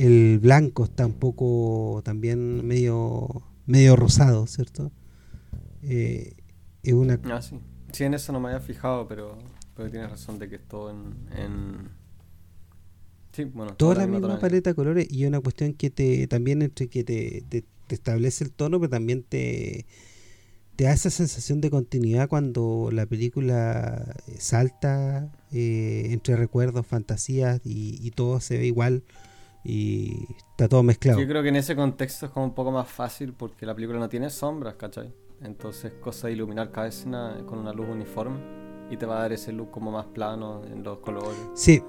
el 0.00 0.38
blanco 0.38 0.84
está 0.84 1.06
un 1.06 1.12
poco 1.12 2.00
también 2.04 2.66
medio 2.66 3.42
medio 3.66 3.96
rosado, 3.96 4.46
¿cierto? 4.46 4.90
Eh, 5.82 6.34
es 6.82 6.92
una... 6.92 7.20
Ah, 7.24 7.40
sí. 7.40 7.60
sí. 7.92 8.04
en 8.04 8.14
eso 8.14 8.32
no 8.32 8.40
me 8.40 8.48
había 8.48 8.60
fijado, 8.60 9.06
pero, 9.06 9.38
pero 9.76 9.90
tienes 9.90 10.10
razón 10.10 10.38
de 10.38 10.48
que 10.48 10.56
es 10.56 10.66
todo 10.66 10.90
en... 10.90 12.00
Sí, 13.32 13.44
bueno, 13.44 13.74
toda, 13.76 13.94
la, 13.94 14.06
misma 14.08 14.40
paleta 14.40 14.70
de 14.70 14.74
colores 14.74 15.06
y 15.08 15.24
una 15.24 15.40
cuestión 15.40 15.74
que 15.74 15.88
te 15.88 16.26
también 16.26 16.62
entre 16.62 16.88
que 16.88 17.04
te, 17.04 17.44
te, 17.48 17.64
establece 17.88 18.42
el 18.42 18.50
tono, 18.50 18.80
pero 18.80 18.90
también 18.90 19.22
te, 19.22 19.86
te 20.74 20.84
da 20.84 20.92
esa 20.92 21.10
sensación 21.10 21.60
de 21.60 21.70
continuidad 21.70 22.28
cuando 22.28 22.90
la 22.92 23.06
película 23.06 24.16
salta 24.36 25.30
eh, 25.52 26.08
entre 26.10 26.34
recuerdos, 26.34 26.84
fantasías 26.84 27.60
y, 27.64 28.04
y 28.04 28.10
todo 28.10 28.40
se 28.40 28.58
ve 28.58 28.66
igual 28.66 29.04
y 29.64 30.26
está 30.36 30.68
todo 30.68 30.82
mezclado. 30.82 31.20
Yo 31.20 31.26
creo 31.26 31.42
que 31.42 31.50
en 31.50 31.56
ese 31.56 31.76
contexto 31.76 32.26
es 32.26 32.32
como 32.32 32.46
un 32.46 32.54
poco 32.54 32.72
más 32.72 32.88
fácil 32.88 33.32
porque 33.32 33.66
la 33.66 33.74
película 33.74 33.98
no 33.98 34.08
tiene 34.08 34.30
sombras, 34.30 34.74
¿cachai? 34.74 35.12
Entonces, 35.42 35.92
cosa 36.00 36.26
de 36.28 36.34
iluminar 36.34 36.70
cada 36.70 36.88
escena 36.88 37.42
con 37.46 37.58
una 37.58 37.72
luz 37.72 37.88
uniforme 37.88 38.38
y 38.90 38.96
te 38.96 39.06
va 39.06 39.18
a 39.18 39.20
dar 39.22 39.32
ese 39.32 39.52
look 39.52 39.70
como 39.70 39.90
más 39.90 40.06
plano 40.06 40.62
en 40.64 40.82
los 40.82 40.98
colores. 40.98 41.38
Sí. 41.54 41.82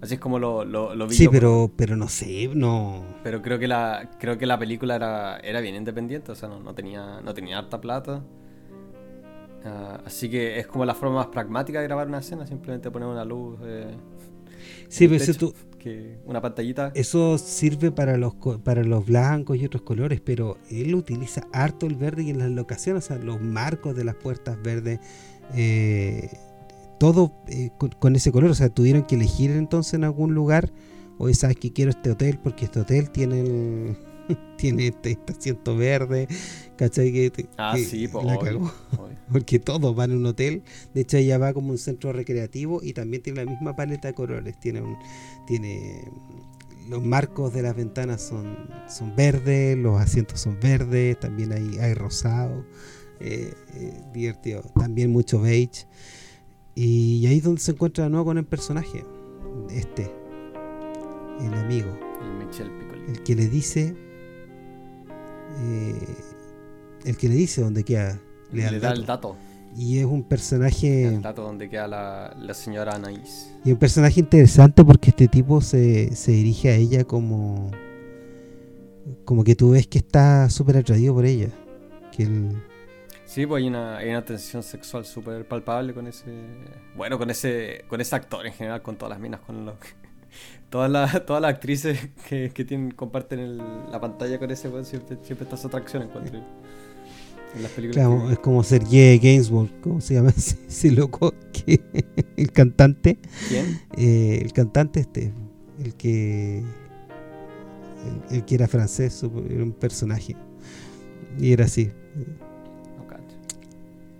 Así 0.00 0.14
es 0.14 0.20
como 0.20 0.38
lo, 0.38 0.64
lo, 0.64 1.06
vi. 1.06 1.14
Sí, 1.14 1.28
pero, 1.28 1.70
pero 1.76 1.96
no 1.96 2.08
sé, 2.08 2.50
no. 2.52 3.04
Pero 3.22 3.40
creo 3.40 3.58
que 3.58 3.68
la, 3.68 4.10
creo 4.18 4.36
que 4.36 4.46
la 4.46 4.58
película 4.58 4.96
era, 4.96 5.38
era 5.38 5.60
bien 5.60 5.76
independiente, 5.76 6.32
o 6.32 6.34
sea, 6.34 6.48
no, 6.48 6.74
tenía, 6.74 7.20
no 7.20 7.34
tenía 7.34 7.58
harta 7.58 7.80
plata. 7.80 8.24
Ah, 9.64 10.00
así 10.04 10.28
que 10.28 10.58
es 10.58 10.66
como 10.66 10.84
la 10.84 10.94
forma 10.94 11.16
más 11.16 11.26
pragmática 11.26 11.78
de 11.78 11.84
grabar 11.84 12.08
una 12.08 12.18
escena, 12.18 12.46
simplemente 12.46 12.90
poner 12.90 13.08
una 13.08 13.24
luz. 13.24 13.60
Eh, 13.62 13.94
sí, 14.88 15.06
pero 15.06 15.22
eso 15.22 15.34
tú, 15.34 15.54
una 16.24 16.40
pantallita. 16.40 16.92
Eso 16.94 17.38
sirve 17.38 17.90
para 17.90 18.16
los 18.16 18.34
para 18.64 18.84
los 18.84 19.06
blancos 19.06 19.56
y 19.56 19.64
otros 19.64 19.82
colores, 19.82 20.20
pero 20.20 20.58
él 20.70 20.94
utiliza 20.94 21.46
harto 21.52 21.86
el 21.86 21.96
verde 21.96 22.22
y 22.24 22.30
en 22.30 22.38
las 22.38 22.50
locaciones, 22.50 23.04
o 23.04 23.06
sea, 23.08 23.18
los 23.18 23.40
marcos 23.40 23.96
de 23.96 24.04
las 24.04 24.14
puertas 24.14 24.60
verdes, 24.62 25.00
eh, 25.54 26.30
todo 26.98 27.32
eh, 27.48 27.70
con, 27.98 28.16
ese 28.16 28.32
color. 28.32 28.50
O 28.50 28.54
sea, 28.54 28.68
tuvieron 28.68 29.04
que 29.04 29.16
elegir 29.16 29.50
entonces 29.50 29.94
en 29.94 30.04
algún 30.04 30.34
lugar. 30.34 30.72
Hoy 31.18 31.34
sabes 31.34 31.56
que 31.56 31.72
quiero 31.72 31.90
este 31.90 32.10
hotel 32.10 32.38
porque 32.42 32.64
este 32.64 32.80
hotel 32.80 33.10
tiene 33.10 33.40
el, 33.40 33.96
tiene 34.56 34.88
este, 34.88 35.18
asiento 35.28 35.76
verde, 35.76 36.28
¿cachai? 36.76 37.12
Que, 37.12 37.46
ah, 37.56 37.76
sí, 37.76 38.08
pues, 38.08 38.26
Porque 39.32 39.58
todos 39.58 39.94
van 39.94 40.12
a 40.12 40.14
un 40.14 40.26
hotel. 40.26 40.62
De 40.94 41.02
hecho, 41.02 41.16
ella 41.16 41.38
va 41.38 41.52
como 41.52 41.70
un 41.70 41.78
centro 41.78 42.12
recreativo 42.12 42.80
y 42.82 42.92
también 42.92 43.22
tiene 43.22 43.44
la 43.44 43.50
misma 43.50 43.74
paleta 43.74 44.08
de 44.08 44.14
colores. 44.14 44.58
Tiene 44.60 44.82
un, 44.82 44.96
tiene 45.46 46.04
los 46.88 47.02
marcos 47.02 47.52
de 47.52 47.62
las 47.62 47.76
ventanas 47.76 48.22
son, 48.22 48.56
son 48.88 49.14
verdes, 49.14 49.76
los 49.76 50.00
asientos 50.00 50.40
son 50.40 50.58
verdes, 50.60 51.18
también 51.18 51.52
hay, 51.52 51.78
hay 51.78 51.94
rosado, 51.94 52.64
eh, 53.20 53.54
eh, 53.74 54.00
divertido. 54.12 54.62
También 54.74 55.10
mucho 55.10 55.40
beige. 55.40 55.86
Y 56.74 57.26
ahí 57.26 57.38
es 57.38 57.44
donde 57.44 57.60
se 57.60 57.72
encuentra 57.72 58.04
de 58.04 58.10
nuevo 58.10 58.26
con 58.26 58.38
el 58.38 58.46
personaje, 58.46 59.04
este, 59.70 60.10
el 61.40 61.54
amigo. 61.54 61.90
El 62.20 63.14
El 63.14 63.22
que 63.22 63.34
le 63.34 63.48
dice 63.48 63.94
eh, 65.58 66.16
el 67.04 67.16
que 67.16 67.28
le 67.28 67.34
dice 67.34 67.62
dónde 67.62 67.84
queda. 67.84 68.18
Le, 68.52 68.78
da, 68.78 68.92
el 68.92 69.06
dato. 69.06 69.36
Y 69.76 69.98
es 69.98 70.04
un 70.04 70.22
personaje. 70.24 71.04
El 71.08 71.22
dato 71.22 71.42
donde 71.42 71.68
queda 71.68 71.88
la, 71.88 72.54
señora 72.54 72.94
Anaís. 72.94 73.50
Y 73.64 73.72
un 73.72 73.78
personaje 73.78 74.20
interesante 74.20 74.84
porque 74.84 75.10
este 75.10 75.28
tipo 75.28 75.60
se, 75.60 76.10
dirige 76.26 76.70
a 76.70 76.74
ella 76.74 77.04
como. 77.04 77.70
Como 79.24 79.44
que 79.44 79.56
tú 79.56 79.70
ves 79.70 79.86
que 79.86 79.98
está 79.98 80.48
súper 80.50 80.76
atraído 80.76 81.14
por 81.14 81.24
ella. 81.24 81.48
Que 82.16 82.28
Sí, 83.32 83.46
pues 83.46 83.62
hay 83.62 83.68
una, 83.68 83.96
hay 83.96 84.10
una 84.10 84.22
tensión 84.22 84.62
sexual 84.62 85.06
súper 85.06 85.48
palpable 85.48 85.94
con 85.94 86.06
ese. 86.06 86.30
Bueno, 86.94 87.18
con 87.18 87.30
ese 87.30 87.84
con 87.88 88.00
ese 88.00 88.14
actor 88.14 88.46
en 88.46 88.52
general, 88.52 88.82
con 88.82 88.96
todas 88.96 89.10
las 89.10 89.20
minas, 89.20 89.40
con 89.40 89.64
los, 89.64 89.74
todas 90.72 90.90
las, 90.90 91.24
todas 91.26 91.40
las 91.40 91.50
actrices 91.50 92.08
que, 92.28 92.50
que 92.52 92.64
tienen, 92.64 92.90
comparten 92.90 93.58
la 93.58 94.00
pantalla 94.00 94.38
con 94.38 94.50
ese 94.50 94.68
siempre, 94.84 95.18
siempre 95.22 95.44
está 95.44 95.56
su 95.56 95.68
atracción 95.68 96.02
encuentro 96.02 96.40
en 97.54 97.62
las 97.62 97.70
películas. 97.70 98.06
Claro, 98.06 98.30
es 98.30 98.38
como 98.38 98.64
Sergei 98.64 99.18
Gainsbourg, 99.18 99.70
¿cómo 99.82 100.00
se 100.00 100.14
llama 100.14 100.30
ese, 100.66 100.90
loco? 100.90 101.34
Que, 101.52 101.80
el 102.36 102.50
cantante. 102.50 103.18
¿Quién? 103.48 103.80
Eh, 103.96 104.40
el 104.42 104.52
cantante 104.52 105.00
este, 105.00 105.32
el 105.78 105.94
que 105.94 106.64
el, 108.30 108.44
que 108.44 108.54
era 108.54 108.66
francés, 108.66 109.22
era 109.50 109.62
un 109.62 109.72
personaje. 109.72 110.34
Y 111.38 111.52
era 111.52 111.66
así. 111.66 111.92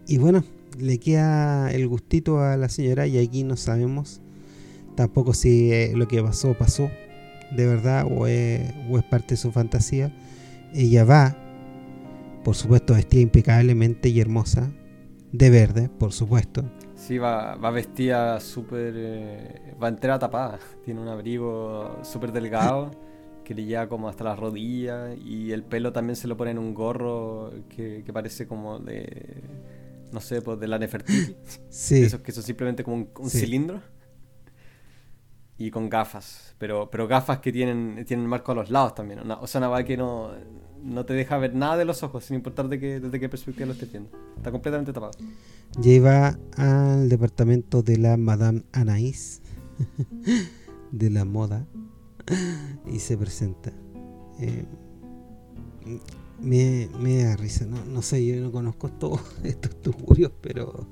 y 0.06 0.18
bueno, 0.18 0.44
le 0.78 0.98
queda 0.98 1.70
el 1.70 1.88
gustito 1.88 2.40
a 2.40 2.56
la 2.56 2.68
señora 2.68 3.06
y 3.06 3.18
aquí 3.18 3.44
no 3.44 3.56
sabemos 3.56 4.21
tampoco 5.02 5.34
si 5.34 5.72
eh, 5.72 5.92
lo 5.96 6.06
que 6.06 6.22
pasó 6.22 6.54
pasó 6.54 6.88
de 7.50 7.66
verdad 7.66 8.06
o 8.08 8.26
es, 8.26 8.72
o 8.88 8.98
es 8.98 9.04
parte 9.04 9.34
de 9.34 9.36
su 9.36 9.52
fantasía. 9.52 10.12
Ella 10.72 11.04
va, 11.04 11.36
por 12.44 12.54
supuesto, 12.54 12.94
vestida 12.94 13.20
impecablemente 13.20 14.08
y 14.08 14.20
hermosa, 14.20 14.70
de 15.32 15.50
verde, 15.50 15.88
por 15.88 16.12
supuesto. 16.12 16.64
Sí, 16.94 17.18
va, 17.18 17.56
va 17.56 17.70
vestida 17.70 18.38
súper... 18.38 18.94
Eh, 18.96 19.74
va 19.82 19.88
entera 19.88 20.18
tapada. 20.18 20.60
Tiene 20.84 21.00
un 21.00 21.08
abrigo 21.08 21.98
súper 22.04 22.30
delgado 22.32 22.92
que 23.44 23.54
le 23.54 23.64
llega 23.64 23.88
como 23.88 24.08
hasta 24.08 24.22
las 24.22 24.38
rodillas 24.38 25.18
y 25.18 25.50
el 25.50 25.64
pelo 25.64 25.92
también 25.92 26.14
se 26.14 26.28
lo 26.28 26.36
pone 26.36 26.52
en 26.52 26.58
un 26.58 26.74
gorro 26.74 27.50
que, 27.68 28.02
que 28.04 28.12
parece 28.12 28.46
como 28.46 28.78
de... 28.78 29.42
No 30.12 30.20
sé, 30.20 30.42
pues 30.42 30.60
de 30.60 30.68
la 30.68 30.78
Nefertiti. 30.78 31.34
Sí. 31.70 32.04
Esos 32.04 32.20
que 32.20 32.32
son 32.32 32.44
simplemente 32.44 32.84
como 32.84 33.08
un, 33.18 33.30
cilindro. 33.30 33.80
Y 35.58 35.70
con 35.70 35.88
gafas. 35.88 36.54
Pero, 36.58 36.90
pero 36.90 37.06
gafas 37.06 37.38
que 37.38 37.52
tienen, 37.52 38.04
tienen 38.06 38.26
marco 38.26 38.52
a 38.52 38.54
los 38.54 38.70
lados 38.70 38.94
también. 38.94 39.20
o 39.30 39.46
sea, 39.46 39.68
una 39.68 39.84
que 39.84 39.96
no, 39.96 40.30
no 40.82 41.04
te 41.04 41.14
deja 41.14 41.38
ver 41.38 41.54
nada 41.54 41.76
de 41.76 41.84
los 41.84 42.02
ojos, 42.02 42.24
sin 42.24 42.36
importar 42.36 42.68
de 42.68 42.78
qué, 42.78 43.00
desde 43.00 43.20
qué 43.20 43.28
perspectiva 43.28 43.66
lo 43.66 43.72
estés 43.72 43.90
viendo. 43.90 44.10
Está 44.36 44.50
completamente 44.50 44.92
tapado. 44.92 45.12
Lleva 45.80 46.38
al 46.56 47.08
departamento 47.08 47.82
de 47.82 47.98
la 47.98 48.16
Madame 48.16 48.62
Anaïs, 48.72 49.40
de 50.92 51.10
la 51.10 51.24
moda, 51.24 51.66
y 52.86 52.98
se 52.98 53.16
presenta. 53.16 53.72
Eh, 54.40 54.64
me, 56.40 56.88
me, 56.98 57.22
da 57.22 57.36
risa, 57.36 57.64
no, 57.66 57.84
no 57.84 58.02
sé, 58.02 58.24
yo 58.26 58.36
no 58.40 58.50
conozco 58.50 58.90
todos 58.90 59.20
estos 59.44 59.80
tugurios, 59.80 60.32
pero 60.40 60.86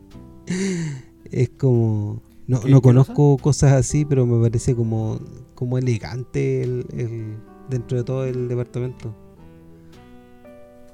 es 1.31 1.51
como... 1.51 2.23
No, 2.51 2.61
no 2.67 2.83
conozco 2.83 3.37
cosas 3.37 3.75
así, 3.75 4.05
pero 4.05 4.27
me 4.27 4.43
parece 4.43 4.75
como, 4.75 5.21
como 5.55 5.79
elegante 5.79 6.65
el, 6.65 7.39
dentro 7.69 7.97
de 7.97 8.03
todo 8.03 8.25
el 8.25 8.49
departamento. 8.49 9.15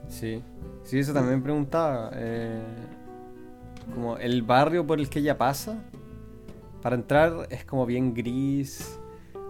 Sí, 0.06 0.42
sí, 0.84 0.98
eso 0.98 1.14
también 1.14 1.42
preguntaba. 1.42 2.10
Eh, 2.12 2.60
como 3.94 4.18
el 4.18 4.42
barrio 4.42 4.86
por 4.86 5.00
el 5.00 5.08
que 5.08 5.20
ella 5.20 5.38
pasa, 5.38 5.82
para 6.82 6.94
entrar 6.94 7.46
es 7.48 7.64
como 7.64 7.86
bien 7.86 8.12
gris. 8.12 8.98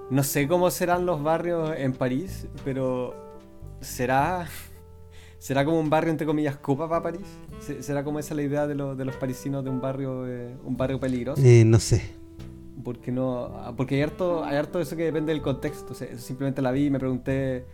No 0.09 0.22
sé 0.22 0.46
cómo 0.46 0.70
serán 0.70 1.07
los 1.07 1.20
barrios 1.24 1.72
en 1.76 1.92
París, 1.92 2.46
pero 2.64 3.16
será 3.80 4.46
será 5.40 5.64
como 5.64 5.80
un 5.80 5.90
barrio 5.90 6.12
entre 6.12 6.24
comillas 6.24 6.57
copa 6.57 6.88
para 6.88 7.02
París. 7.02 7.26
¿Será 7.61 8.04
como 8.04 8.18
esa 8.18 8.34
la 8.34 8.42
idea 8.42 8.66
de, 8.66 8.74
de 8.74 9.04
los 9.04 9.16
parisinos 9.16 9.64
de 9.64 9.70
un 9.70 9.80
barrio 9.80 10.26
eh, 10.26 10.54
un 10.64 10.76
barrio 10.76 11.00
peligroso? 11.00 11.42
Eh, 11.44 11.64
no 11.64 11.80
sé. 11.80 12.02
Porque 12.84 13.11
no, 13.11 13.74
porque 13.76 13.96
hay 13.96 14.02
harto, 14.02 14.44
hay 14.44 14.57
harto 14.57 14.80
eso 14.80 14.96
que 14.96 15.04
depende 15.04 15.32
del 15.32 15.42
contexto. 15.42 15.94
simplemente 15.94 16.62
la 16.62 16.70
vi 16.70 16.86
y 16.86 16.90
me 16.90 17.00
pregunté 17.00 17.64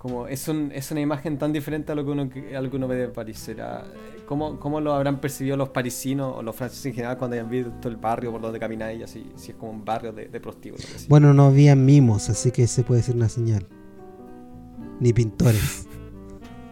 como 0.00 0.26
es, 0.28 0.48
un, 0.48 0.72
es 0.74 0.90
una 0.90 1.02
imagen 1.02 1.36
tan 1.36 1.52
diferente 1.52 1.92
a 1.92 1.94
lo 1.94 2.02
que 2.06 2.10
uno, 2.10 2.30
a 2.56 2.60
lo 2.62 2.70
que 2.70 2.76
uno 2.76 2.88
ve 2.88 2.96
de 2.96 3.08
París. 3.08 3.38
¿Será, 3.38 3.84
¿cómo, 4.24 4.58
¿Cómo 4.58 4.80
lo 4.80 4.94
habrán 4.94 5.20
percibido 5.20 5.58
los 5.58 5.68
parisinos 5.68 6.34
o 6.38 6.42
los 6.42 6.56
franceses 6.56 6.86
en 6.86 6.94
general 6.94 7.18
cuando 7.18 7.34
hayan 7.34 7.50
visto 7.50 7.86
el 7.88 7.96
barrio 7.96 8.32
por 8.32 8.40
donde 8.40 8.58
camináis? 8.58 9.02
Así, 9.02 9.30
si 9.36 9.50
es 9.50 9.56
como 9.58 9.72
un 9.72 9.84
barrio 9.84 10.12
de, 10.14 10.28
de 10.28 10.40
prostíbulos. 10.40 11.06
Bueno, 11.06 11.34
no 11.34 11.48
había 11.48 11.76
mimos, 11.76 12.30
así 12.30 12.50
que 12.50 12.62
ese 12.62 12.82
puede 12.82 13.02
ser 13.02 13.16
una 13.16 13.28
señal. 13.28 13.66
Ni 15.00 15.12
pintores. 15.12 15.86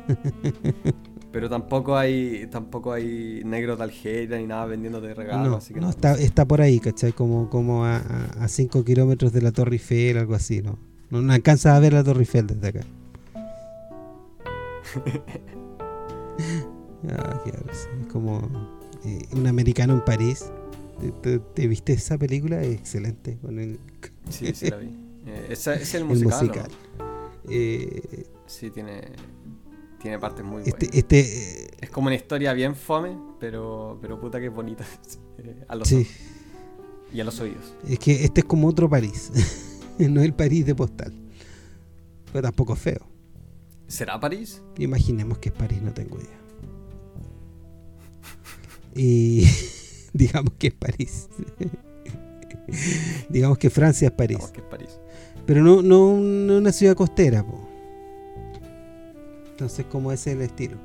Pero 1.30 1.50
tampoco 1.50 1.96
hay 1.96 2.46
tampoco 2.50 2.92
hay 2.92 3.42
negros 3.44 3.78
de 3.78 3.84
Algeria 3.84 4.38
ni 4.38 4.46
nada 4.46 4.64
vendiendo 4.64 5.00
de 5.00 5.14
regalos. 5.14 5.48
No, 5.48 5.56
así 5.56 5.74
que 5.74 5.80
no, 5.80 5.90
está, 5.90 6.14
está 6.14 6.46
por 6.46 6.62
ahí, 6.62 6.80
¿cachai? 6.80 7.12
Como, 7.12 7.50
como 7.50 7.84
a 7.84 8.00
5 8.46 8.84
kilómetros 8.84 9.32
de 9.32 9.42
la 9.42 9.52
Torre 9.52 9.72
Eiffel, 9.72 10.16
algo 10.16 10.34
así, 10.34 10.62
¿no? 10.62 10.78
No, 11.10 11.20
no 11.20 11.32
alcanza 11.32 11.76
a 11.76 11.80
ver 11.80 11.92
la 11.92 12.02
Torre 12.02 12.20
Eiffel 12.20 12.46
desde 12.46 12.68
acá. 12.68 12.80
Ah, 17.08 17.40
es 17.70 17.88
como 18.10 18.40
eh, 19.04 19.22
un 19.32 19.46
americano 19.46 19.94
en 19.94 20.04
París. 20.04 20.50
¿Te, 21.22 21.68
viste 21.68 21.92
esa 21.92 22.18
película? 22.18 22.62
Excelente. 22.64 23.38
Con 23.38 23.58
el... 23.60 23.78
Sí, 24.28 24.52
sí 24.54 24.70
la 24.70 24.78
vi. 24.78 24.88
Eh, 25.30 25.48
es 25.50 25.94
el 25.94 26.06
musical. 26.06 26.70
Eh, 27.50 28.24
sí, 28.46 28.70
tiene, 28.70 29.02
tiene 30.00 30.18
partes 30.18 30.44
muy 30.44 30.62
este, 30.62 30.86
buenas. 30.86 30.94
Este, 30.94 31.84
es 31.84 31.90
como 31.90 32.06
una 32.06 32.16
historia 32.16 32.52
bien 32.52 32.74
fome, 32.74 33.16
pero, 33.40 33.98
pero 34.00 34.20
puta 34.20 34.40
que 34.40 34.46
es 34.46 34.54
bonita. 34.54 34.84
a 35.68 35.74
los 35.74 35.88
sí. 35.88 36.06
y 37.12 37.20
a 37.20 37.24
los 37.24 37.38
oídos. 37.40 37.74
Es 37.88 37.98
que 37.98 38.24
este 38.24 38.40
es 38.40 38.46
como 38.46 38.68
otro 38.68 38.88
París. 38.88 39.30
no 39.98 40.20
es 40.20 40.26
el 40.26 40.34
París 40.34 40.66
de 40.66 40.74
postal. 40.74 41.12
Pero 42.32 42.42
tampoco 42.42 42.76
feo. 42.76 43.06
¿Será 43.86 44.20
París? 44.20 44.62
Imaginemos 44.76 45.38
que 45.38 45.48
es 45.48 45.54
París, 45.54 45.80
no 45.82 45.92
tengo 45.92 46.18
idea. 46.18 46.38
Y 48.94 49.44
digamos 50.12 50.54
que 50.58 50.68
es 50.68 50.74
París. 50.74 51.28
digamos 53.28 53.58
que 53.58 53.70
Francia 53.70 54.08
es 54.08 54.12
París. 54.12 54.36
Digamos 54.38 54.52
que 54.52 54.60
es 54.60 54.66
París. 54.66 55.00
Pero 55.46 55.62
no, 55.62 55.80
no, 55.80 56.10
una 56.10 56.72
ciudad 56.72 56.94
costera. 56.94 57.44
Entonces, 59.58 59.86
como 59.86 60.12
es 60.12 60.24
el 60.28 60.40
estilo. 60.40 60.76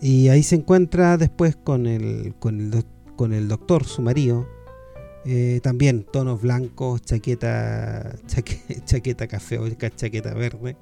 Y 0.00 0.28
ahí 0.28 0.42
se 0.42 0.56
encuentra 0.56 1.18
después 1.18 1.56
con 1.56 1.86
el, 1.86 2.34
con 2.38 2.58
el, 2.58 2.84
con 3.16 3.34
el 3.34 3.48
doctor, 3.48 3.84
su 3.84 4.00
marido. 4.00 4.46
Eh, 5.26 5.60
también 5.62 6.06
tonos 6.10 6.40
blancos, 6.40 7.02
chaqueta, 7.02 8.16
chaqueta 8.86 9.26
café 9.26 9.58
o 9.58 9.68
chaqueta 9.68 10.32
verde. 10.32 10.78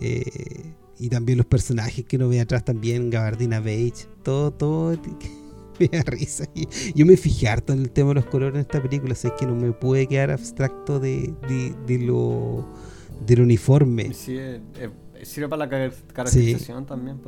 Eh, 0.00 0.72
y 0.98 1.10
también 1.10 1.36
los 1.36 1.46
personajes 1.46 2.06
que 2.06 2.16
uno 2.16 2.30
ve 2.30 2.40
atrás 2.40 2.64
también, 2.64 3.10
Gabardina 3.10 3.60
Beige, 3.60 4.06
todo, 4.22 4.50
todo 4.50 4.98
me 5.78 5.88
da 5.88 6.04
risa. 6.04 6.48
Yo 6.94 7.04
me 7.04 7.18
fijé 7.18 7.48
harto 7.48 7.74
en 7.74 7.80
el 7.80 7.90
tema 7.90 8.08
de 8.10 8.14
los 8.14 8.24
colores 8.24 8.54
en 8.54 8.60
esta 8.62 8.82
película, 8.82 9.12
así 9.12 9.28
que 9.38 9.44
no 9.44 9.54
me 9.54 9.72
pude 9.72 10.06
quedar 10.06 10.30
abstracto 10.30 11.00
de, 11.00 11.34
de, 11.86 11.98
lo 11.98 12.66
del 13.26 13.42
uniforme. 13.42 14.14
Sí, 14.14 14.38
eh, 14.38 14.60
sirve 15.24 15.48
para 15.48 15.66
la 15.66 15.68
caracterización 16.12 16.86
también. 16.86 17.20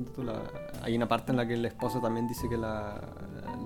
hay 0.82 0.97
una 0.97 1.09
parte 1.09 1.32
en 1.32 1.36
la 1.36 1.47
que 1.47 1.55
el 1.55 1.64
esposo 1.64 2.01
también 2.01 2.26
dice 2.26 2.49
que 2.49 2.57
la, 2.57 3.01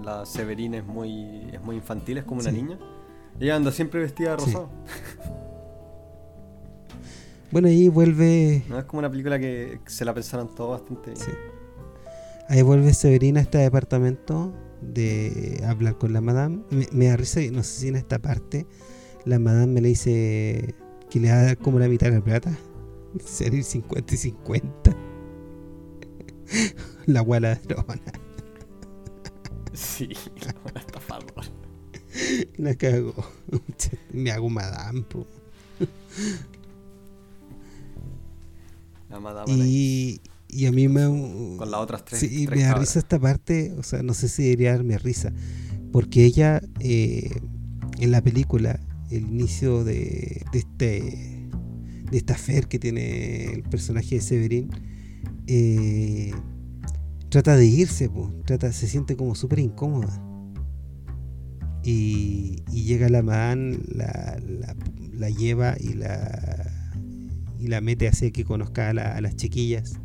la 0.03 0.27
Severina 0.27 0.79
es 0.79 0.85
muy, 0.85 1.49
es 1.53 1.61
muy 1.63 1.77
infantil, 1.77 2.19
es 2.19 2.25
como 2.25 2.41
una 2.41 2.51
niña. 2.51 2.79
Ella 3.39 3.57
anda 3.57 3.73
siempre 3.73 4.01
vestida 4.01 4.31
de 4.31 4.37
rosado. 4.37 4.71
Bueno, 7.53 7.67
ahí 7.67 7.89
vuelve. 7.89 8.63
No 8.69 8.79
es 8.79 8.85
como 8.85 9.01
una 9.01 9.11
película 9.11 9.39
que 9.41 9.81
se 9.87 10.05
la 10.05 10.15
pensaron 10.15 10.55
todo 10.55 10.69
bastante. 10.71 11.17
Sí. 11.17 11.33
Ahí 12.49 12.63
vuelve 12.63 12.95
Severina 12.95 13.41
a 13.41 13.43
este 13.43 13.59
departamento 13.59 14.53
de 14.81 15.63
hablar 15.67 15.99
con 15.99 16.13
la 16.13 16.21
madame. 16.21 16.63
Me, 16.93 17.07
da 17.07 17.17
risa, 17.17 17.41
no 17.53 17.63
sé 17.63 17.81
si 17.81 17.89
en 17.89 17.97
esta 17.97 18.19
parte 18.21 18.67
la 19.25 19.39
madame 19.39 19.67
me 19.67 19.81
le 19.81 19.89
dice 19.89 20.75
que 21.11 21.19
le 21.21 21.31
va 21.31 21.39
a 21.39 21.43
dar 21.43 21.59
como 21.59 21.79
la 21.79 21.89
mitad 21.89 22.09
de 22.09 22.17
la 22.17 22.25
plata. 22.25 22.57
Sería 23.25 23.63
50 23.63 24.15
y 24.15 24.17
50. 24.17 24.97
la 27.07 27.21
guala 27.21 27.55
drona. 27.57 28.13
Sí, 29.73 30.09
la 30.45 30.53
guala 30.53 30.81
estafadora. 30.81 31.43
La 32.57 32.75
cago. 32.75 33.15
Me 34.13 34.31
hago 34.33 34.51
madame, 34.51 35.03
po. 35.03 35.27
y, 39.47 40.21
y, 40.49 40.67
a 40.67 40.73
mí 40.73 40.89
me. 40.89 41.05
Con 41.57 41.71
las 41.71 41.81
otras 41.81 42.05
tres. 42.05 42.21
Sí, 42.21 42.49
me 42.49 42.63
da 42.63 42.75
risa 42.75 42.99
esta 42.99 43.19
parte, 43.19 43.75
o 43.79 43.83
sea, 43.83 44.03
no 44.03 44.15
sé 44.15 44.29
si 44.29 44.43
debería 44.43 44.73
darme 44.73 44.99
risa. 44.99 45.33
Porque 45.93 46.25
ella, 46.25 46.61
eh, 46.81 47.31
en 47.99 48.11
la 48.11 48.23
película, 48.23 48.81
el 49.11 49.23
inicio 49.23 49.85
de, 49.85 50.45
de 50.53 50.59
este 50.59 51.30
de 52.11 52.19
esta 52.19 52.35
fer 52.35 52.67
que 52.67 52.79
tiene 52.79 53.53
el 53.53 53.63
personaje 53.63 54.17
de 54.17 54.21
Severin, 54.21 54.71
eh, 55.47 56.33
trata 57.29 57.57
de 57.57 57.67
irse, 57.67 58.11
trata, 58.45 58.73
se 58.73 58.87
siente 58.87 59.17
como 59.17 59.35
súper 59.35 59.61
incómoda. 59.61 60.27
Y, 61.83 62.63
y, 62.71 62.85
llega 62.85 63.09
la 63.09 63.23
man, 63.23 63.81
la, 63.89 64.39
la, 65.15 65.31
lleva 65.31 65.77
y 65.81 65.95
la 65.95 66.71
y 67.59 67.69
la 67.69 67.81
mete 67.81 68.09
hacia 68.09 68.31
que 68.31 68.45
conozca 68.45 68.91
a, 68.91 69.21
las 69.21 69.37
chiquillas. 69.37 69.99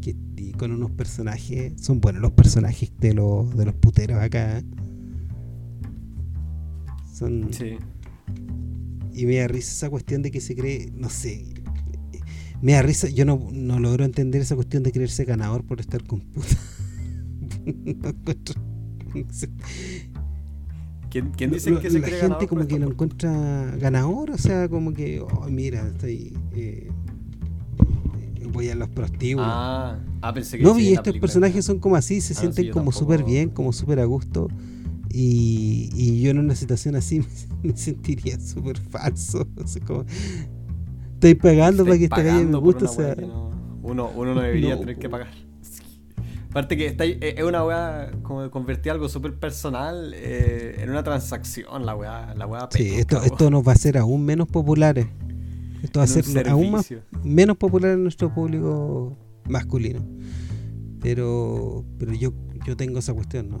Que, 0.00 0.16
y 0.36 0.52
con 0.52 0.72
unos 0.72 0.90
personajes. 0.92 1.72
Son 1.80 2.00
buenos 2.00 2.20
los 2.20 2.32
personajes 2.32 2.92
de, 2.98 3.14
los, 3.14 3.56
de 3.56 3.64
los 3.66 3.74
puteros 3.74 4.18
acá. 4.20 4.58
¿eh? 4.58 4.64
Son. 7.12 7.52
Sí. 7.52 7.76
Y 9.14 9.26
me 9.26 9.36
da 9.36 9.48
risa 9.48 9.72
esa 9.72 9.90
cuestión 9.90 10.22
de 10.22 10.30
que 10.30 10.40
se 10.40 10.54
cree. 10.56 10.90
No 10.94 11.08
sé. 11.08 11.44
Me 12.60 12.72
da 12.72 12.82
risa. 12.82 13.08
Yo 13.08 13.24
no, 13.24 13.48
no 13.52 13.78
logro 13.78 14.04
entender 14.04 14.42
esa 14.42 14.54
cuestión 14.56 14.82
de 14.82 14.92
creerse 14.92 15.24
ganador 15.24 15.64
por 15.64 15.80
estar 15.80 16.02
con 16.04 16.20
puta. 16.20 16.56
¿Quién, 21.10 21.30
quién 21.36 21.50
dice 21.52 21.72
que 21.78 21.90
se 21.90 22.00
La 22.00 22.06
cree 22.06 22.20
gente 22.20 22.22
ganador 22.22 22.48
como 22.48 22.66
que 22.66 22.78
lo 22.78 22.88
encuentra 22.88 23.76
ganador, 23.76 24.32
o 24.32 24.38
sea, 24.38 24.68
como 24.68 24.92
que, 24.92 25.20
oh, 25.20 25.46
mira, 25.48 25.86
estoy. 25.86 26.36
Eh, 26.52 26.90
voy 28.54 28.70
a 28.70 28.74
los 28.74 28.88
prostíbulos. 28.88 29.50
Ah, 29.50 29.98
ah, 30.22 30.32
pensé 30.32 30.56
que 30.56 30.64
no, 30.64 30.74
la 30.74 30.80
estos 30.80 31.18
personajes 31.18 31.64
son 31.64 31.78
como 31.78 31.96
así, 31.96 32.20
se 32.20 32.32
Ah, 32.32 32.36
no, 32.36 32.40
sienten 32.40 32.64
sí, 32.64 32.70
como 32.70 32.92
súper 32.92 33.22
bien, 33.22 33.50
como 33.50 33.72
súper 33.72 34.00
a 34.00 34.04
gusto. 34.06 34.48
Y, 35.16 35.90
y 35.94 36.20
yo 36.22 36.32
en 36.32 36.38
una 36.38 36.56
situación 36.56 36.96
así 36.96 37.20
me, 37.62 37.70
me 37.70 37.76
sentiría 37.76 38.38
súper 38.40 38.78
falso. 38.80 39.46
como, 39.86 40.04
estoy 41.14 41.34
pagando 41.36 41.84
para 41.84 41.96
que 41.98 42.04
este 42.04 42.22
gallo 42.24 42.48
me 42.48 42.58
guste, 42.58 42.84
o 42.86 42.88
sea. 42.88 43.14
no- 43.14 43.50
uno, 43.84 44.10
uno 44.16 44.34
no 44.34 44.40
debería 44.40 44.74
No. 44.74 44.80
tener 44.80 44.98
que 44.98 45.08
pagar. 45.08 45.28
Aparte 46.50 46.76
que 46.76 46.86
está, 46.86 47.04
ahí- 47.04 47.18
es 47.20 47.42
una 47.44 47.64
weá 47.64 48.10
como 48.22 48.42
de 48.42 48.50
convertir 48.50 48.90
algo 48.92 49.08
súper 49.08 49.34
personal 49.34 50.12
eh, 50.14 50.76
en 50.80 50.90
una 50.90 51.02
transacción, 51.04 51.84
la 51.86 51.94
weá, 51.94 52.34
la 52.34 52.46
weá 52.46 52.68
Sí, 52.72 52.94
esto, 52.94 53.22
esto 53.22 53.50
nos 53.50 53.64
va 53.66 53.72
a 53.72 53.74
hacer 53.74 53.96
aún 53.98 54.24
menos 54.24 54.48
populares. 54.48 55.06
Esto 55.82 56.00
va 56.00 56.04
a 56.04 56.06
ser 56.08 56.48
aún 56.48 56.70
más, 56.72 56.88
menos 57.22 57.56
popular 57.56 57.92
en 57.92 58.02
nuestro 58.04 58.32
público 58.34 59.16
masculino. 59.48 60.00
Pero 61.00 61.84
pero 61.98 62.14
yo, 62.14 62.32
yo 62.66 62.76
tengo 62.76 62.98
esa 62.98 63.12
cuestión, 63.12 63.50
no. 63.50 63.58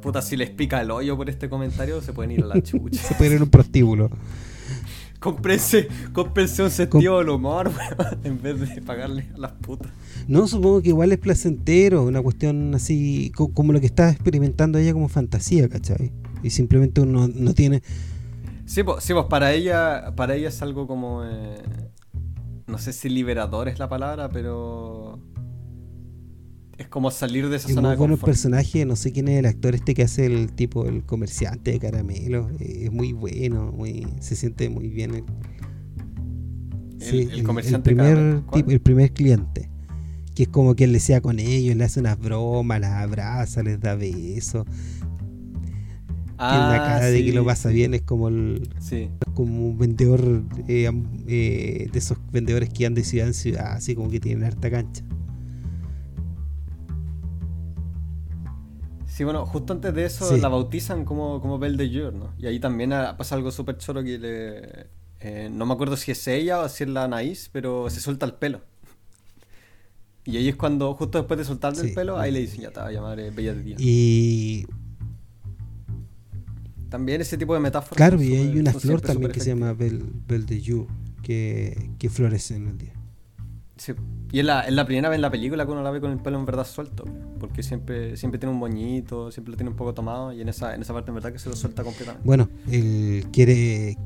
Puta, 0.00 0.22
si 0.22 0.36
les 0.36 0.50
pica 0.50 0.80
el 0.80 0.90
hoyo 0.90 1.16
por 1.16 1.28
este 1.28 1.48
comentario, 1.48 2.00
se 2.00 2.12
pueden 2.12 2.32
ir 2.32 2.42
a 2.44 2.46
la 2.46 2.62
chucha. 2.62 3.00
Se 3.02 3.14
puede 3.14 3.30
ir 3.30 3.36
en 3.36 3.42
un 3.42 3.50
prostíbulo. 3.50 4.10
Cómprense, 5.20 5.88
cómprense 6.12 6.62
un 6.62 6.70
sentido 6.70 7.18
del 7.18 7.28
humor, 7.30 7.72
weón, 7.98 8.18
en 8.22 8.40
vez 8.40 8.60
de 8.60 8.80
pagarle 8.82 9.26
a 9.34 9.38
las 9.38 9.52
putas. 9.52 9.90
No, 10.28 10.46
supongo 10.46 10.80
que 10.80 10.90
igual 10.90 11.10
es 11.10 11.18
placentero, 11.18 12.04
una 12.04 12.22
cuestión 12.22 12.72
así, 12.76 13.32
co- 13.34 13.52
como 13.52 13.72
lo 13.72 13.80
que 13.80 13.86
está 13.86 14.10
experimentando 14.10 14.78
ella 14.78 14.92
como 14.92 15.08
fantasía, 15.08 15.68
¿cachai? 15.68 16.12
Y 16.44 16.50
simplemente 16.50 17.00
uno 17.00 17.28
no 17.34 17.52
tiene... 17.52 17.82
Sí, 18.66 18.84
pues, 18.84 19.02
sí, 19.02 19.12
pues 19.12 19.26
para 19.26 19.52
ella, 19.52 20.12
para 20.14 20.36
ella 20.36 20.48
es 20.50 20.62
algo 20.62 20.86
como, 20.86 21.24
eh, 21.24 21.62
no 22.68 22.78
sé 22.78 22.92
si 22.92 23.08
liberador 23.08 23.66
es 23.68 23.80
la 23.80 23.88
palabra, 23.88 24.28
pero 24.28 25.18
es 26.78 26.88
como 26.88 27.10
salir 27.10 27.48
de 27.48 27.56
esa 27.56 27.68
Es 27.68 27.74
zona 27.74 27.88
muy 27.88 27.94
de 27.96 27.98
bueno 27.98 28.14
el 28.14 28.20
confort. 28.20 28.30
personaje, 28.32 28.84
no 28.86 28.96
sé 28.96 29.12
quién 29.12 29.28
es 29.28 29.38
el 29.38 29.46
actor 29.46 29.74
este 29.74 29.94
que 29.94 30.02
hace 30.02 30.26
el 30.26 30.52
tipo, 30.52 30.86
el 30.86 31.02
comerciante 31.04 31.72
de 31.72 31.78
caramelos. 31.80 32.50
eh, 32.60 32.84
Es 32.84 32.92
muy 32.92 33.12
bueno, 33.12 33.72
muy 33.72 34.06
se 34.20 34.36
siente 34.36 34.68
muy 34.70 34.88
bien. 34.88 35.14
El, 35.14 35.24
El- 37.00 37.30
el 37.32 37.42
comerciante 37.42 37.90
de 37.90 37.96
primer 37.96 38.14
caramelo, 38.16 38.44
tipo- 38.52 38.70
el 38.70 38.80
primer 38.80 39.12
cliente. 39.12 39.68
Que 40.34 40.44
es 40.44 40.48
como 40.48 40.76
que 40.76 40.84
él 40.84 40.92
le 40.92 41.00
sea 41.00 41.20
con 41.20 41.40
ellos, 41.40 41.74
le 41.76 41.82
hace 41.84 41.98
unas 42.00 42.16
bromas, 42.18 42.80
las 42.80 42.92
abraza, 42.92 43.62
les 43.64 43.80
da 43.80 43.94
besos. 43.96 44.64
tiene 46.36 46.68
la 46.68 46.76
Ah, 46.76 46.82
cara 46.84 47.06
de 47.06 47.24
que 47.24 47.32
lo 47.32 47.44
pasa 47.44 47.70
sí, 47.70 47.74
bien, 47.74 47.94
es 47.94 48.02
como 48.02 48.28
el 48.28 48.68
Sí, 48.78 49.08
como 49.34 49.70
un 49.70 49.78
vendedor 49.78 50.44
eh, 50.68 50.88
eh, 51.26 51.88
de 51.92 51.98
esos 51.98 52.16
vendedores 52.30 52.68
que 52.68 52.86
andan 52.86 53.02
de 53.02 53.04
ciudad 53.08 53.26
en 53.26 53.34
ciudad, 53.34 53.72
así 53.72 53.96
como 53.96 54.08
que 54.08 54.20
tienen 54.20 54.44
harta 54.44 54.70
cancha. 54.70 55.02
Sí, 59.18 59.24
bueno, 59.24 59.44
justo 59.46 59.72
antes 59.72 59.92
de 59.92 60.04
eso 60.04 60.32
Sí. 60.32 60.40
la 60.40 60.46
bautizan 60.46 61.04
como, 61.04 61.40
como 61.40 61.58
Belle 61.58 61.76
de 61.76 61.88
Jour, 61.92 62.14
¿no? 62.14 62.32
Y 62.38 62.46
ahí 62.46 62.60
también 62.60 62.90
pasa 63.16 63.34
algo 63.34 63.50
súper 63.50 63.76
choro 63.78 64.04
que 64.04 64.16
le... 64.16 64.86
eh, 65.18 65.50
no 65.52 65.66
me 65.66 65.72
acuerdo 65.74 65.96
si 65.96 66.12
es 66.12 66.24
ella 66.28 66.60
o 66.60 66.68
si 66.68 66.84
es 66.84 66.90
la 66.90 67.02
Anaís, 67.02 67.50
pero 67.52 67.90
se 67.90 67.98
suelta 67.98 68.26
el 68.26 68.34
pelo. 68.34 68.60
Y 70.24 70.36
ahí 70.36 70.48
es 70.48 70.54
cuando, 70.54 70.94
justo 70.94 71.18
después 71.18 71.36
de 71.36 71.44
soltarle 71.44 71.80
el 71.88 71.94
pelo, 71.94 72.16
ahí 72.16 72.30
le 72.30 72.38
dicen, 72.42 72.60
ya 72.60 72.70
te 72.70 72.78
va 72.78 72.86
a 72.86 72.92
llamar 72.92 73.18
eh, 73.18 73.32
Bella 73.32 73.54
de 73.54 73.62
Día. 73.64 73.76
Y 73.80 74.64
También 76.88 77.20
ese 77.20 77.36
tipo 77.36 77.54
de 77.54 77.60
metáforas. 77.60 77.96
claro, 77.96 78.22
y 78.22 78.36
hay 78.36 78.56
una 78.56 78.72
flor 78.72 79.00
también 79.00 79.32
que 79.32 79.40
se 79.40 79.48
llama 79.50 79.72
Belle, 79.72 80.04
Belle 80.28 80.44
de 80.46 80.62
Jour, 80.64 80.86
que, 81.22 81.90
que 81.98 82.08
florece 82.08 82.54
en 82.54 82.68
el 82.68 82.78
día. 82.78 82.92
Sí. 83.78 83.92
Y 84.30 84.40
es 84.40 84.44
la, 84.44 84.60
es 84.60 84.74
la 84.74 84.84
primera 84.84 85.08
vez 85.08 85.16
en 85.16 85.22
la 85.22 85.30
película 85.30 85.64
que 85.64 85.72
uno 85.72 85.82
la 85.82 85.90
ve 85.90 86.00
con 86.00 86.10
el 86.10 86.18
pelo 86.18 86.38
en 86.38 86.44
verdad 86.44 86.66
suelto. 86.66 87.04
Porque 87.40 87.62
siempre, 87.62 88.16
siempre 88.16 88.38
tiene 88.38 88.52
un 88.52 88.58
moñito, 88.58 89.30
siempre 89.30 89.52
lo 89.52 89.56
tiene 89.56 89.70
un 89.70 89.76
poco 89.76 89.94
tomado. 89.94 90.32
Y 90.32 90.40
en 90.42 90.48
esa, 90.48 90.74
en 90.74 90.82
esa 90.82 90.92
parte 90.92 91.10
en 91.10 91.14
verdad 91.14 91.32
que 91.32 91.38
se 91.38 91.48
lo 91.48 91.56
suelta 91.56 91.82
completamente. 91.82 92.26
Bueno, 92.26 92.48
él 92.70 93.26
quiere. 93.32 93.96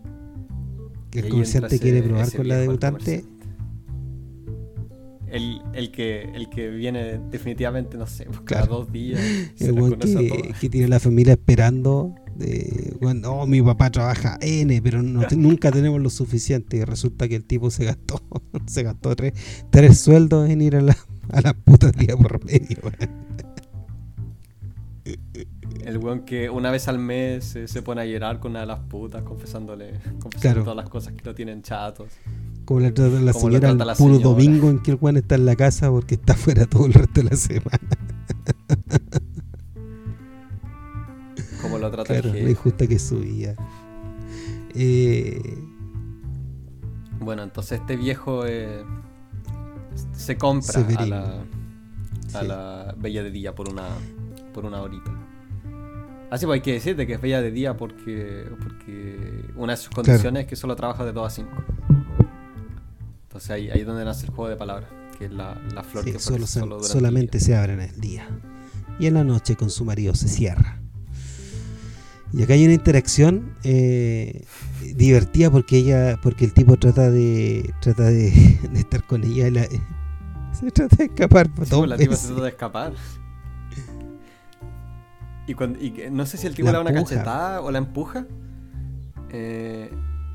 El 1.12 1.28
comerciante 1.28 1.78
quiere 1.78 2.02
probar 2.02 2.32
con 2.32 2.48
la 2.48 2.56
debutante. 2.56 3.24
El, 5.26 5.62
el, 5.72 5.90
que, 5.90 6.24
el 6.34 6.50
que 6.50 6.68
viene 6.68 7.18
definitivamente, 7.30 7.96
no 7.96 8.06
sé, 8.06 8.26
pues, 8.26 8.40
cada 8.40 8.66
dos 8.66 8.92
días. 8.92 9.18
El 9.58 9.98
que, 9.98 10.54
que 10.60 10.68
tiene 10.68 10.88
la 10.88 11.00
familia 11.00 11.32
esperando. 11.32 12.14
De, 12.36 12.96
weón, 13.00 13.22
oh, 13.26 13.46
mi 13.46 13.60
papá 13.62 13.90
trabaja 13.90 14.38
N, 14.40 14.80
pero 14.82 15.02
no 15.02 15.22
nunca 15.36 15.70
tenemos 15.70 16.00
lo 16.00 16.10
suficiente. 16.10 16.78
Y 16.78 16.84
resulta 16.84 17.28
que 17.28 17.36
el 17.36 17.44
tipo 17.44 17.70
se 17.70 17.84
gastó 17.84 18.22
se 18.66 18.82
gastó 18.82 19.14
tres, 19.16 19.34
tres 19.70 19.98
sueldos 19.98 20.48
en 20.48 20.60
ir 20.62 20.76
a 20.76 20.80
la, 20.80 20.96
a 21.30 21.40
la 21.40 21.54
puta 21.54 21.90
día 21.90 22.16
por 22.16 22.44
medio. 22.44 22.78
El 25.84 25.98
weón 25.98 26.20
que 26.20 26.48
una 26.48 26.70
vez 26.70 26.86
al 26.86 26.98
mes 26.98 27.56
eh, 27.56 27.66
se 27.66 27.82
pone 27.82 28.02
a 28.02 28.06
llorar 28.06 28.38
con 28.38 28.52
una 28.52 28.60
de 28.60 28.66
las 28.66 28.78
putas, 28.80 29.22
confesándole 29.24 29.94
confesando 30.20 30.38
Claro. 30.40 30.62
todas 30.62 30.76
las 30.76 30.88
cosas 30.88 31.12
que 31.14 31.24
lo 31.24 31.34
tienen 31.34 31.62
chatos. 31.62 32.08
Como 32.64 32.78
la 32.80 32.94
trata 32.94 33.18
la 33.20 33.32
señora 33.32 33.56
el 33.70 33.76
trata 33.76 33.84
la 33.84 33.94
puro 33.96 34.14
señora. 34.14 34.30
domingo 34.30 34.70
en 34.70 34.78
que 34.80 34.92
el 34.92 34.98
weón 35.00 35.16
está 35.16 35.34
en 35.34 35.44
la 35.46 35.56
casa 35.56 35.90
porque 35.90 36.14
está 36.14 36.34
fuera 36.34 36.66
todo 36.66 36.86
el 36.86 36.92
resto 36.92 37.20
de 37.22 37.30
la 37.30 37.36
semana. 37.36 37.80
Lo 41.82 41.90
trata 41.90 42.20
Claro, 42.20 42.36
injusta 42.38 42.86
que 42.86 42.94
es 42.94 43.02
su 43.02 43.18
vida. 43.20 43.54
Eh, 44.74 45.58
Bueno, 47.20 47.42
entonces 47.42 47.80
este 47.80 47.96
viejo 47.96 48.44
eh, 48.46 48.84
se 50.12 50.36
compra 50.36 50.80
a 50.98 51.06
la, 51.06 51.24
a 52.34 52.40
Sí. 52.40 52.46
la 52.46 52.94
Bella 52.98 53.22
de 53.22 53.30
Día 53.30 53.54
por 53.54 53.68
una, 53.68 53.88
por 54.54 54.64
una 54.64 54.80
horita. 54.82 55.10
Así 56.30 56.46
pues 56.46 56.56
hay 56.56 56.60
que 56.62 56.72
decirte 56.72 57.06
que 57.06 57.12
es 57.14 57.20
Bella 57.20 57.42
de 57.42 57.50
Día 57.50 57.76
porque, 57.76 58.46
porque 58.58 59.44
una 59.54 59.74
de 59.74 59.76
sus 59.76 59.90
condiciones 59.90 60.44
es 60.44 60.48
que 60.48 60.56
solo 60.56 60.74
trabaja 60.74 61.04
de 61.04 61.12
2 61.12 61.26
a 61.26 61.30
5. 61.30 61.50
Entonces 63.24 63.50
ahí, 63.50 63.70
ahí 63.70 63.80
es 63.80 63.86
donde 63.86 64.04
nace 64.04 64.26
el 64.26 64.32
juego 64.32 64.48
de 64.48 64.56
palabras, 64.56 64.88
que 65.18 65.26
es 65.26 65.32
la, 65.32 65.60
la 65.74 65.82
flor 65.82 66.04
sí, 66.04 66.12
que 66.12 66.18
solo 66.18 66.46
solo 66.46 66.82
solamente 66.82 67.38
se 67.38 67.54
abre 67.56 67.74
en 67.74 67.80
el 67.82 68.00
día. 68.00 68.28
Y 68.98 69.06
en 69.06 69.14
la 69.14 69.24
noche 69.24 69.56
con 69.56 69.70
su 69.70 69.84
marido 69.84 70.14
se 70.14 70.28
cierra. 70.28 70.81
Y 72.32 72.42
acá 72.42 72.54
hay 72.54 72.64
una 72.64 72.74
interacción 72.74 73.54
eh, 73.62 74.44
divertida 74.96 75.50
porque 75.50 75.76
ella, 75.78 76.18
porque 76.22 76.44
el 76.46 76.52
tipo 76.54 76.76
trata 76.78 77.10
de 77.10 77.72
trata 77.80 78.04
de, 78.04 78.30
de 78.72 78.78
estar 78.80 79.04
con 79.06 79.22
ella 79.24 79.48
y 79.48 79.50
la- 79.50 79.66
se 80.52 80.70
trata 80.70 80.96
de 80.96 81.04
escapar 81.04 81.46
Sí, 81.48 81.52
dos 81.70 81.78
pues, 81.80 81.90
la 81.90 81.96
tipa 81.98 82.16
se 82.16 82.26
trata 82.28 82.42
de 82.42 82.48
escapar. 82.48 82.92
Y, 85.46 85.54
cuando, 85.54 85.78
y 85.80 85.92
no 86.10 86.24
sé 86.24 86.36
si 86.38 86.46
el 86.46 86.54
tipo 86.54 86.66
La 86.66 86.72
le 86.72 86.76
da 86.78 86.80
una 86.82 86.90
empuja. 86.90 87.14
cachetada 87.16 87.60
o 87.60 87.70
la 87.70 87.78
empuja. 87.78 88.26
Eh, 89.30 89.90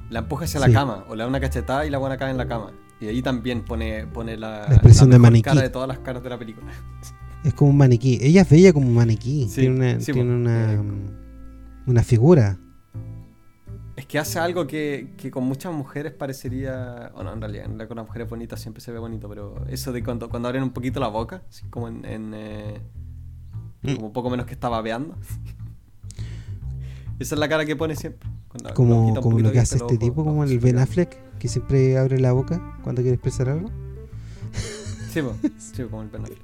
la 0.09 0.19
empuja 0.19 0.45
hacia 0.45 0.59
la 0.59 0.67
Sí. 0.67 0.73
cama. 0.73 1.05
O 1.07 1.15
le 1.15 1.23
da 1.23 1.27
una 1.29 1.39
cachetada 1.39 1.85
y 1.85 1.89
la 1.89 1.97
buena 1.97 2.17
cae 2.17 2.31
en 2.31 2.37
la 2.37 2.47
cama. 2.47 2.71
Y 2.99 3.07
ahí 3.07 3.21
también 3.21 3.63
pone, 3.63 4.05
pone 4.07 4.37
la, 4.37 4.67
La 4.67 4.73
expresión 4.75 5.09
de 5.09 5.19
maniquí. 5.19 5.43
cara 5.43 5.61
de 5.61 5.69
todas 5.69 5.87
las 5.87 5.99
caras 5.99 6.23
de 6.23 6.29
la 6.29 6.37
película. 6.37 6.67
Es 7.43 7.53
como 7.53 7.71
un 7.71 7.77
maniquí. 7.77 8.19
Ella 8.21 8.41
es 8.41 8.49
bella 8.49 8.73
como 8.73 8.87
un 8.87 8.95
maniquí. 8.95 9.47
Sí, 9.49 9.61
tiene 9.61 9.75
una, 9.75 9.99
sí, 10.01 10.11
tiene 10.11 10.29
po. 10.29 10.35
una, 10.35 10.73
Eh, 10.73 10.79
una 11.87 12.03
figura. 12.03 12.57
Es 13.95 14.05
que 14.05 14.19
hace 14.19 14.37
algo 14.37 14.67
que, 14.67 15.13
que 15.17 15.31
con 15.31 15.43
muchas 15.43 15.73
mujeres 15.73 16.13
parecería. 16.13 17.11
O 17.15 17.23
no, 17.23 17.33
en 17.33 17.41
realidad, 17.41 17.65
en 17.65 17.87
con 17.87 17.97
las 17.97 18.05
mujeres 18.05 18.29
bonitas 18.29 18.61
siempre 18.61 18.79
se 18.81 18.91
ve 18.91 18.99
bonito, 18.99 19.27
pero 19.27 19.65
eso 19.69 19.91
de 19.91 20.03
cuando, 20.03 20.29
cuando 20.29 20.47
abren 20.49 20.61
un 20.63 20.69
poquito 20.71 20.99
la 20.99 21.07
boca, 21.07 21.41
así 21.49 21.65
como 21.69 21.87
en. 21.87 22.05
en, 22.05 22.33
eh, 22.35 22.81
Mm. 23.83 23.95
como 23.97 24.11
poco 24.11 24.29
menos 24.31 24.47
que 24.47 24.53
está 24.53 24.69
babeando. 24.69 25.15
Esa 27.19 27.35
es 27.35 27.39
la 27.39 27.47
cara 27.47 27.63
que 27.65 27.75
pone 27.75 27.95
siempre. 27.95 28.27
cuando- 28.47 28.73
Como, 28.73 29.07
un 29.09 29.15
como 29.21 29.39
lo 29.39 29.51
que 29.51 29.59
hace 29.59 29.77
este 29.77 29.97
tipo, 29.99 30.23
como 30.23 30.43
el 30.43 30.57
Ben. 30.59 30.79
Affleck, 30.79 31.37
que 31.37 31.47
siempre 31.47 31.97
abre 31.97 32.19
la 32.19 32.31
boca 32.31 32.79
cuando 32.83 33.01
quiere 33.03 33.15
expresar 33.15 33.49
algo. 33.49 33.69
Sí, 35.11 35.21
po, 35.21 35.35
sí, 35.59 35.83
como 35.83 36.01
el 36.01 36.09
Ben 36.09 36.23
Affleck. 36.23 36.41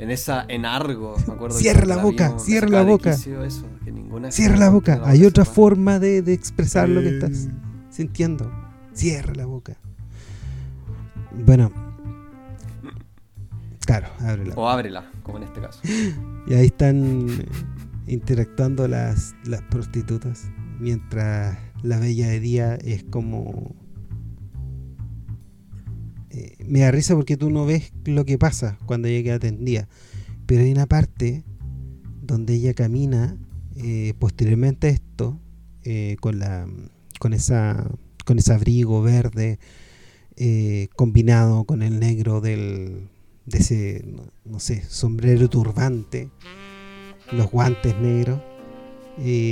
En 0.00 0.10
esa, 0.10 0.46
en 0.48 0.64
Argo, 0.64 1.14
me 1.26 1.34
acuerdo. 1.34 1.56
que 1.56 1.62
Cierra 1.62 1.84
la 1.84 1.96
la 1.96 2.02
boca, 2.02 2.28
vimos, 2.28 2.44
cierra 2.44 2.68
la 2.70 2.82
boca. 2.82 3.10
quicio 3.14 3.44
eso, 3.44 3.66
que 3.84 3.92
ninguna 3.92 4.32
Cierra 4.32 4.56
la 4.56 4.70
boca. 4.70 5.02
Hay 5.04 5.26
otra 5.26 5.44
forma 5.44 5.98
de, 5.98 6.22
de 6.22 6.32
expresar 6.32 6.88
lo 6.88 7.02
que 7.02 7.10
estás 7.10 7.48
sintiendo. 7.90 8.50
Cierra 8.94 9.34
la 9.34 9.44
boca. 9.44 9.76
Bueno. 11.44 11.70
Claro, 13.84 14.08
ábrela. 14.20 14.54
O 14.56 14.68
ábrela, 14.68 15.10
como 15.22 15.36
en 15.38 15.44
este 15.44 15.60
caso. 15.60 15.80
Y 16.46 16.54
ahí 16.54 16.66
están 16.66 17.28
eh, 17.28 17.46
interactuando 18.06 18.88
las, 18.88 19.34
las 19.44 19.60
prostitutas. 19.62 20.48
Mientras 20.78 21.58
la 21.82 21.98
bella 21.98 22.28
de 22.28 22.40
día 22.40 22.74
es 22.76 23.04
como. 23.04 23.76
Eh, 26.30 26.54
me 26.64 26.80
da 26.80 26.92
risa 26.92 27.16
porque 27.16 27.36
tú 27.36 27.50
no 27.50 27.66
ves 27.66 27.92
lo 28.04 28.24
que 28.24 28.38
pasa 28.38 28.78
cuando 28.86 29.08
ella 29.08 29.22
queda 29.22 29.38
tendida. 29.38 29.88
Pero 30.46 30.62
hay 30.62 30.70
una 30.72 30.86
parte 30.86 31.44
donde 32.22 32.54
ella 32.54 32.72
camina 32.74 33.36
eh, 33.76 34.14
posteriormente 34.18 34.86
a 34.86 34.90
esto 34.90 35.40
eh, 35.82 36.16
con 36.20 36.38
la 36.38 36.68
con 37.18 37.32
esa 37.32 37.90
con 38.24 38.38
ese 38.38 38.52
abrigo 38.52 39.02
verde 39.02 39.58
combinado 40.96 41.64
con 41.64 41.82
el 41.82 41.98
negro 42.00 42.40
del 42.40 43.08
de 43.44 43.58
ese 43.58 44.04
no, 44.44 44.58
sé 44.58 44.82
sombrero 44.88 45.50
turbante 45.50 46.30
los 47.32 47.50
guantes 47.50 47.94
negros 48.00 48.40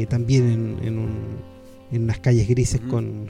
también 0.09 0.49
en, 0.49 0.79
en, 0.83 0.99
un, 0.99 1.43
en 1.91 2.05
unas 2.05 2.21
calles 2.21 2.49
grises 2.49 2.81
con 2.81 3.27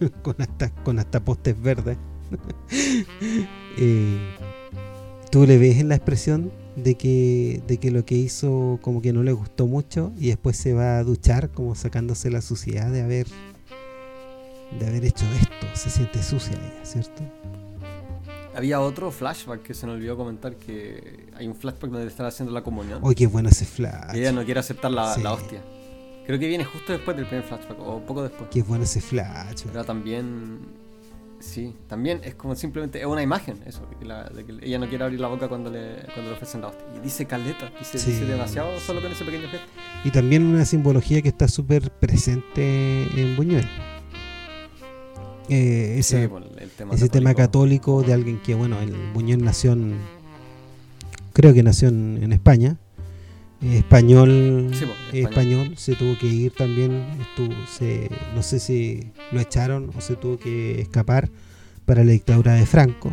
con 0.22 0.36
hasta 0.38 0.70
con 0.82 0.98
hasta 0.98 1.22
postes 1.22 1.60
verdes 1.60 1.98
eh, 3.78 4.18
tú 5.30 5.46
le 5.46 5.58
ves 5.58 5.78
en 5.78 5.88
la 5.88 5.96
expresión 5.96 6.52
de 6.76 6.96
que, 6.96 7.62
de 7.66 7.78
que 7.78 7.90
lo 7.90 8.04
que 8.04 8.16
hizo 8.16 8.78
como 8.82 9.00
que 9.00 9.12
no 9.12 9.22
le 9.22 9.32
gustó 9.32 9.66
mucho 9.66 10.12
y 10.18 10.28
después 10.28 10.56
se 10.56 10.72
va 10.72 10.98
a 10.98 11.04
duchar 11.04 11.50
como 11.50 11.74
sacándose 11.74 12.30
la 12.30 12.40
suciedad 12.40 12.90
de 12.90 13.02
haber 13.02 13.26
de 14.78 14.86
haber 14.86 15.04
hecho 15.04 15.24
esto. 15.40 15.66
Se 15.74 15.90
siente 15.90 16.22
sucia 16.22 16.52
ella, 16.52 16.84
¿cierto? 16.84 17.22
Había 18.56 18.80
otro 18.80 19.10
flashback 19.10 19.62
que 19.62 19.74
se 19.74 19.86
me 19.86 19.92
olvidó 19.92 20.16
comentar 20.16 20.56
que 20.56 21.28
hay 21.34 21.46
un 21.46 21.54
flashback 21.54 21.90
donde 21.90 22.06
están 22.06 22.26
haciendo 22.26 22.52
la 22.52 22.62
comunión. 22.62 23.00
Uy, 23.02 23.14
qué 23.14 23.26
bueno 23.26 23.48
ese 23.48 23.64
flash. 23.64 24.14
Y 24.14 24.20
ella 24.20 24.32
no 24.32 24.44
quiere 24.44 24.60
aceptar 24.60 24.90
la, 24.90 25.16
la, 25.16 25.32
hostia. 25.32 25.60
Creo 26.24 26.38
que 26.38 26.46
viene 26.46 26.64
justo 26.64 26.92
después 26.92 27.16
del 27.16 27.26
primer 27.26 27.44
flashback, 27.44 27.78
o 27.80 28.00
poco 28.00 28.22
después. 28.22 28.48
Qué 28.50 28.62
bueno 28.62 28.84
ese 28.84 29.00
flash. 29.00 29.64
Pero 29.66 29.84
también 29.84 30.60
Sí, 31.44 31.74
también 31.88 32.20
es 32.24 32.34
como 32.34 32.56
simplemente 32.56 32.98
es 32.98 33.06
una 33.06 33.22
imagen 33.22 33.60
eso, 33.66 33.86
de 34.00 34.44
que, 34.44 34.66
ella 34.66 34.78
no 34.78 34.88
quiere 34.88 35.04
abrir 35.04 35.20
la 35.20 35.28
boca 35.28 35.46
cuando 35.46 35.70
le, 35.70 35.96
cuando 36.14 36.30
le 36.30 36.32
ofrecen 36.32 36.62
la 36.62 36.68
hostia. 36.68 36.86
Y 36.96 37.00
dice 37.00 37.26
caleta, 37.26 37.70
dice, 37.78 37.98
dice, 37.98 38.24
demasiado 38.24 38.80
solo 38.80 39.02
con 39.02 39.12
ese 39.12 39.24
pequeño 39.24 39.48
gesto. 39.48 39.66
Y 40.04 40.10
también 40.10 40.42
una 40.46 40.64
simbología 40.64 41.20
que 41.20 41.28
está 41.28 41.46
súper 41.46 41.90
presente 41.90 43.02
en 43.14 43.36
Buñuel. 43.36 43.68
Eh, 45.50 45.96
ese, 45.98 46.30
tema, 46.78 46.94
ese 46.94 47.08
tema 47.10 47.34
católico 47.34 48.02
de 48.02 48.14
alguien 48.14 48.40
que, 48.40 48.54
bueno, 48.54 48.80
el 48.80 48.94
Buñuel 49.12 49.44
nació 49.44 49.72
en, 49.72 49.98
creo 51.34 51.52
que 51.52 51.62
nació 51.62 51.88
en 51.88 52.32
España, 52.32 52.78
español, 53.60 54.70
español. 55.12 55.76
se 55.76 55.94
tuvo 55.94 56.18
que 56.18 56.26
ir 56.26 56.52
también, 56.52 57.04
estuvo, 57.20 57.54
se, 57.66 58.10
no 58.34 58.42
sé 58.42 58.60
si 58.60 59.12
lo 59.32 59.40
echaron 59.40 59.90
o 59.96 60.00
se 60.00 60.16
tuvo 60.16 60.38
que 60.38 60.80
escapar 60.80 61.30
para 61.84 62.04
la 62.04 62.12
dictadura 62.12 62.54
de 62.54 62.66
Franco. 62.66 63.12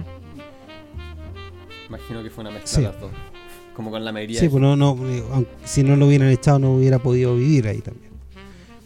Imagino 1.87 2.23
que 2.23 2.29
fue 2.29 2.43
una 2.43 2.51
mezcla 2.51 2.77
de 2.79 2.87
las 2.87 2.99
dos, 2.99 3.11
como 3.75 3.91
con 3.91 4.03
la 4.03 4.11
mayoría. 4.11 4.39
Sí, 4.39 4.49
pues 4.49 4.61
no, 4.61 4.75
no, 4.75 4.97
eh, 5.07 5.23
si 5.65 5.83
no 5.83 5.95
lo 5.95 6.07
hubieran 6.07 6.29
echado 6.29 6.59
no 6.59 6.75
hubiera 6.75 6.99
podido 6.99 7.35
vivir 7.35 7.67
ahí 7.67 7.79
también. 7.79 8.11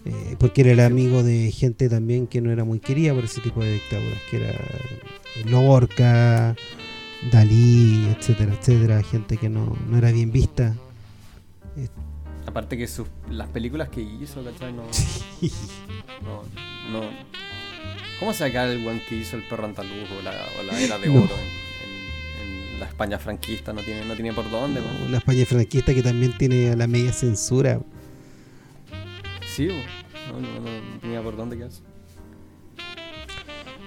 Eh, 0.06 0.36
porque 0.38 0.62
era 0.62 0.72
el 0.72 0.80
amigo 0.82 1.24
de 1.24 1.52
gente 1.52 1.90
también 1.90 2.28
que 2.28 2.40
no 2.40 2.52
era 2.52 2.64
muy 2.64 2.80
querida 2.80 3.14
por 3.16 3.24
ese 3.24 3.42
tipo 3.42 3.64
de 3.64 3.74
dictaduras, 3.74 4.20
que 4.30 4.38
era 4.38 4.54
Lorca, 5.46 6.56
Dalí, 7.32 8.08
etcétera, 8.16 8.54
etcétera, 8.54 9.02
gente 9.02 9.38
que 9.38 9.50
no, 9.50 9.76
no 9.90 9.98
era 9.98 10.12
bien 10.12 10.32
vista 10.32 10.76
Aparte 12.46 12.78
que 12.78 12.88
sus, 12.88 13.08
las 13.30 13.48
películas 13.50 13.90
que 13.90 14.02
hizo, 14.02 14.44
¿cachai? 14.44 14.72
No, 14.72 14.84
no, 16.24 16.44
no. 16.92 17.10
¿Cómo 18.20 18.34
se 18.34 18.46
acaba 18.46 18.72
el 18.72 18.84
buen 18.84 19.02
que 19.02 19.16
hizo 19.16 19.36
el 19.36 19.44
perro 19.44 19.66
andaluz 19.66 20.10
o 20.18 20.22
la, 20.22 20.32
o 20.60 20.64
la 20.64 20.80
era 20.80 20.98
de 20.98 21.10
oro 21.10 21.36
en, 22.42 22.80
la 22.80 22.86
España 22.86 23.20
franquista? 23.20 23.74
No 23.74 23.82
tiene, 23.82 24.06
no 24.06 24.14
tiene 24.14 24.32
por 24.32 24.50
dónde. 24.50 24.80
No, 24.80 25.10
la 25.10 25.18
España 25.18 25.46
franquista 25.46 25.94
que 25.94 26.02
también 26.04 26.38
tiene 26.38 26.72
a 26.72 26.76
la 26.76 26.88
media 26.88 27.12
censura. 27.12 27.82
Sí, 29.46 29.68
no, 30.32 30.40
no, 30.40 30.60
no, 30.62 31.00
tenía 31.02 31.22
por 31.22 31.36
dónde 31.36 31.58
quedarse. 31.58 31.82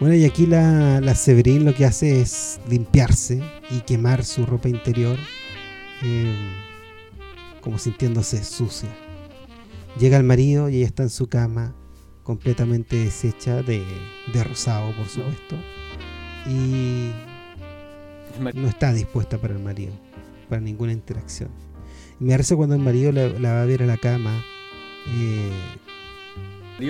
Bueno, 0.01 0.15
y 0.15 0.25
aquí 0.25 0.47
la, 0.47 1.01
la 1.01 1.15
Severín 1.15 1.65
lo 1.65 1.75
que 1.75 1.85
hace 1.85 2.21
es 2.21 2.61
limpiarse 2.69 3.43
y 3.71 3.81
quemar 3.81 4.25
su 4.25 4.47
ropa 4.47 4.69
interior. 4.69 5.19
Eh, 6.05 6.35
como 7.61 7.79
sintiéndose 7.79 8.43
sucia. 8.45 8.89
Llega 9.99 10.17
el 10.17 10.25
marido 10.25 10.69
y 10.69 10.77
ella 10.77 10.87
está 10.87 11.03
en 11.03 11.11
su 11.11 11.29
cama, 11.29 11.75
completamente 12.23 12.97
deshecha 12.97 13.63
de, 13.63 13.83
rosado, 14.45 14.93
por 14.97 15.07
supuesto, 15.09 15.57
y 16.47 17.11
no 18.55 18.69
está 18.69 18.93
dispuesta 18.93 19.39
para 19.39 19.55
el 19.55 19.61
marido, 19.61 19.93
para 20.49 20.61
ninguna 20.61 20.93
interacción. 20.93 21.51
Y 22.21 22.25
me 22.25 22.31
parece 22.33 22.55
cuando 22.55 22.75
el 22.75 22.83
marido 22.83 23.13
la, 23.13 23.53
va 23.53 23.63
a 23.63 23.67
ver 23.67 23.83
a 23.83 23.87
la 23.87 23.97
cama. 23.97 24.45
Eh, 25.17 25.51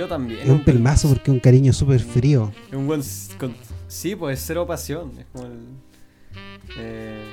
también. 0.09 0.41
Es 0.41 0.51
un 0.51 0.65
pelmazo 0.65 1.09
porque 1.09 1.31
es 1.31 1.35
un 1.35 1.41
cariño 1.41 1.73
súper 1.73 2.01
frío. 2.01 2.53
Un 2.73 2.87
buen, 2.87 3.03
sí, 3.03 4.17
pues 4.17 4.43
cero 4.45 4.67
pasión. 4.67 5.13
Es 5.19 5.27
como 5.33 5.47
el. 5.47 5.59
Eh, 6.79 7.25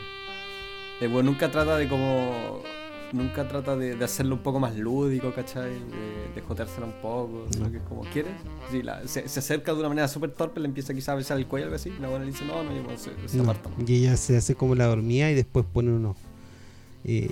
el 1.02 1.10
bueno, 1.10 1.32
nunca 1.32 1.52
trata 1.52 1.76
de 1.78 1.90
como 1.90 2.62
nunca 3.14 3.48
trata 3.48 3.76
de, 3.76 4.04
hacerlo 4.04 4.36
un 4.36 4.42
poco 4.42 4.60
más 4.60 4.76
lúdico, 4.76 5.34
¿cachai? 5.34 5.72
De, 5.72 6.34
de 6.36 6.42
joteársela 6.42 6.86
un 6.86 7.02
poco, 7.02 7.48
no. 7.60 7.72
que 7.72 7.80
como 7.80 8.02
quieres. 8.02 8.34
Sí, 8.72 8.82
se, 9.08 9.40
acerca 9.40 9.74
de 9.74 9.80
una 9.80 9.90
manera 9.90 10.08
súper 10.08 10.32
torpe, 10.32 10.60
le 10.60 10.68
empieza 10.68 10.94
quizá 10.94 11.14
a 11.14 11.16
besar 11.16 11.38
el 11.38 11.48
cuello 11.48 11.66
o 11.66 11.68
algo 11.68 11.76
así, 11.76 11.90
y 11.90 12.02
la 12.02 12.10
buena 12.10 12.26
le 12.26 12.32
dice, 12.32 12.46
no, 12.46 12.64
no, 12.64 12.72
no 12.72 12.98
se, 12.98 13.12
se 13.28 13.40
aparta. 13.40 13.70
Y 13.86 13.96
ella 13.96 14.18
se 14.18 14.38
hace 14.38 14.56
como 14.56 14.76
la 14.76 14.86
dormía 14.86 15.32
y 15.32 15.36
después 15.36 15.66
pone 15.72 15.92
uno... 15.92 16.16
Eh, 17.04 17.30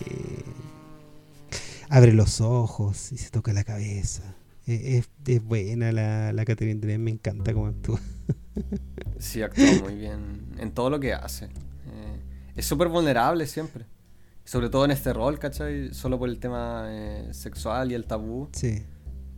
abre 1.89 2.13
los 2.13 2.41
ojos 2.41 3.11
y 3.11 3.17
se 3.17 3.29
toca 3.29 3.53
la 3.53 3.63
cabeza. 3.63 4.35
Es, 4.65 5.09
es, 5.27 5.43
buena 5.43 5.91
la, 5.91 6.31
la 6.31 6.45
Catherine 6.45 6.79
Deneuve, 6.79 7.03
me 7.03 7.11
encanta 7.11 7.53
cómo 7.53 7.67
actúa. 7.67 7.99
sí, 9.19 9.41
actúa 9.41 9.65
muy 9.83 9.95
bien 9.95 10.55
en 10.57 10.71
todo 10.71 10.89
lo 10.89 10.99
que 10.99 11.13
hace. 11.13 11.45
Eh, 11.45 12.19
es 12.55 12.65
súper 12.65 12.87
vulnerable 12.87 13.45
siempre. 13.45 13.85
Sobre 14.45 14.69
todo 14.69 14.85
en 14.85 14.91
este 14.91 15.13
rol, 15.13 15.39
¿cachai? 15.39 15.93
Solo 15.93 16.19
por 16.19 16.29
el 16.29 16.39
tema 16.39 16.85
eh, 16.87 17.29
sexual 17.31 17.91
y 17.91 17.95
el 17.95 18.05
tabú. 18.05 18.49
Sí. 18.51 18.85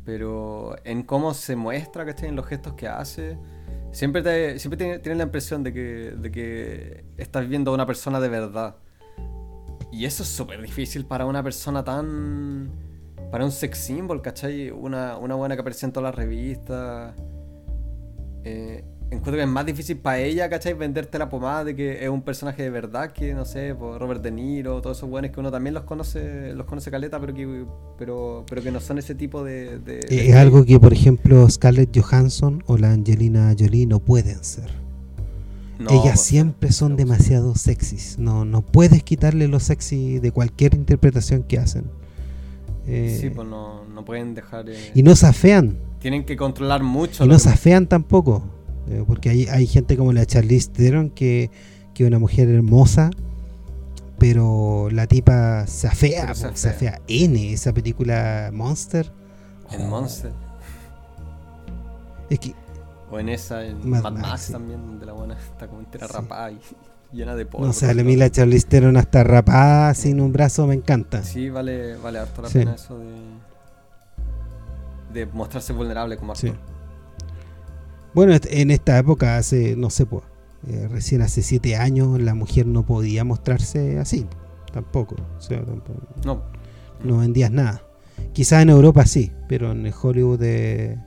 Pero 0.04 0.76
en 0.84 1.04
cómo 1.04 1.34
se 1.34 1.56
muestra, 1.56 2.06
¿cachai? 2.06 2.30
En 2.30 2.36
los 2.36 2.46
gestos 2.46 2.74
que 2.74 2.88
hace. 2.88 3.38
Siempre, 3.92 4.22
te, 4.22 4.60
siempre 4.60 5.00
tienes 5.00 5.18
la 5.18 5.24
impresión 5.24 5.64
de 5.64 5.74
que, 5.74 6.14
de 6.18 6.32
que 6.32 7.06
estás 7.18 7.48
viendo 7.48 7.72
a 7.72 7.74
una 7.74 7.86
persona 7.86 8.20
de 8.20 8.30
verdad. 8.30 8.76
Y 9.92 10.06
eso 10.06 10.24
es 10.24 10.30
súper 10.30 10.62
difícil 10.62 11.06
para 11.06 11.26
una 11.26 11.42
persona 11.44 11.84
tan... 11.84 12.70
Para 13.32 13.46
un 13.46 13.52
sex 13.52 13.78
symbol, 13.78 14.22
¿cachai? 14.22 14.70
Una, 14.72 15.18
una 15.18 15.36
buena 15.36 15.56
que 15.56 15.62
aparece 15.62 15.86
en 15.86 15.94
todas 15.94 16.10
las 16.10 16.16
revistas. 16.16 17.16
Eh, 18.44 18.84
encuentro 19.12 19.34
que 19.34 19.44
es 19.44 19.48
más 19.48 19.66
difícil 19.66 19.98
para 19.98 20.20
ella, 20.20 20.50
¿cachai? 20.50 20.74
Venderte 20.74 21.18
la 21.20 21.30
pomada 21.30 21.64
de 21.64 21.76
que 21.76 22.04
es 22.04 22.10
un 22.10 22.22
personaje 22.22 22.64
de 22.64 22.70
verdad, 22.70 23.12
que 23.12 23.34
no 23.34 23.46
sé, 23.46 23.76
por 23.76 24.00
Robert 24.00 24.22
De 24.22 24.32
Niro, 24.32 24.82
todos 24.82 24.98
esos 24.98 25.10
buenos 25.10 25.32
que 25.32 25.40
uno 25.40 25.52
también 25.52 25.74
los 25.74 25.84
conoce, 25.84 26.54
los 26.54 26.66
conoce 26.66 26.92
caleta, 26.92 27.20
pero 27.20 27.34
que, 27.34 27.66
pero, 27.98 28.46
pero 28.50 28.62
que 28.62 28.72
no 28.72 28.80
son 28.80 28.98
ese 28.98 29.16
tipo 29.16 29.44
de, 29.44 29.80
Es 30.10 30.36
algo 30.36 30.66
que, 30.66 30.80
por 30.80 30.94
ejemplo, 30.94 31.50
Scarlett 31.50 31.98
Johansson 31.98 32.64
o 32.68 32.78
la 32.78 32.92
Angelina 32.92 33.54
Jolie 33.58 33.86
no 33.86 34.00
pueden 34.00 34.44
ser. 34.44 34.86
Ellas 35.90 36.22
siempre 36.22 36.72
son 36.72 36.96
demasiado 36.96 37.54
sexys. 37.56 38.18
No, 38.18 38.46
no 38.46 38.62
puedes 38.62 39.04
quitarle 39.04 39.50
lo 39.50 39.60
sexy 39.60 40.20
de 40.20 40.32
cualquier 40.32 40.74
interpretación 40.74 41.44
que 41.44 41.60
hacen. 41.60 41.84
Eh, 42.88 43.18
sí, 43.20 43.30
pues 43.30 43.48
no, 43.48 43.84
no 43.86 44.06
pueden 44.06 44.36
dejar. 44.36 44.70
Eh, 44.70 44.92
y 44.94 45.04
no 45.04 45.16
se 45.16 45.28
afean. 45.28 45.78
Tienen 46.00 46.24
que 46.24 46.38
controlar 46.38 46.82
mucho. 46.82 47.26
Y 47.26 47.28
no 47.28 47.40
se 47.40 47.50
afean 47.50 47.88
tampoco. 47.88 48.44
Eh, 48.90 49.04
porque 49.06 49.30
hay, 49.30 49.48
hay 49.48 49.68
gente 49.68 49.98
como 49.98 50.14
la 50.14 50.26
Charlize 50.26 50.70
Theron 50.70 51.10
que 51.10 51.50
es 52.04 52.08
una 52.08 52.20
mujer 52.20 52.50
hermosa, 52.50 53.10
pero 54.18 54.90
la 54.92 55.08
tipa 55.08 55.66
se 55.68 55.88
afea, 55.88 56.34
se, 56.36 56.70
afea. 56.70 57.02
N, 57.08 57.54
esa 57.54 57.74
película 57.74 58.50
Monster. 58.54 59.12
En 59.72 59.90
Monster. 59.90 60.32
Es 62.30 62.40
que. 62.40 62.54
O 63.12 63.20
en 63.20 63.30
esa, 63.30 63.66
en 63.66 63.88
Mad, 63.88 64.12
Max, 64.12 64.50
también, 64.52 64.82
donde 64.82 65.06
la 65.06 65.14
buena 65.14 65.38
está 65.38 65.68
como 65.68 65.80
entera 65.82 66.08
rapada 66.08 66.52
y 66.52 66.60
llena 67.16 67.36
de 67.36 67.46
polvo. 67.46 67.68
No 67.68 67.74
sé, 67.74 67.90
a 67.90 67.94
mí 67.94 68.16
la 68.16 68.30
Charlize 68.30 68.68
Theron 68.68 68.98
hasta 68.98 69.24
rapada 69.24 69.94
sin 69.94 70.20
un 70.20 70.32
brazo 70.34 70.66
me 70.68 70.76
encanta. 70.76 71.24
Sí, 71.24 71.50
vale, 71.50 71.98
vale 71.98 72.20
harto 72.20 72.42
la 72.42 72.50
pena 72.50 72.76
eso 72.76 72.98
de. 72.98 73.06
de 75.14 75.26
mostrarse 75.28 75.72
vulnerable 75.72 76.18
como 76.18 76.34
actor. 76.34 76.56
Bueno, 78.16 78.34
en 78.50 78.72
esta 78.72 78.98
época, 78.98 79.38
hace, 79.38 79.76
no 79.76 79.90
sé, 79.90 80.06
pues, 80.06 80.24
recién 80.90 81.22
hace 81.22 81.42
siete 81.42 81.76
años, 81.76 82.20
la 82.22 82.34
mujer 82.34 82.66
no 82.66 82.86
podía 82.86 83.26
mostrarse 83.26 84.00
así, 84.00 84.26
tampoco. 84.72 85.18
O 85.38 85.42
sea, 85.42 85.62
no. 86.24 86.42
No 87.04 87.18
vendías 87.18 87.52
nada. 87.52 87.84
Quizás 88.32 88.64
en 88.64 88.70
Europa 88.70 89.06
sí, 89.06 89.34
pero 89.50 89.74
en 89.74 89.86
el 89.86 89.94
Hollywood 90.02 90.40
de, 90.40 90.98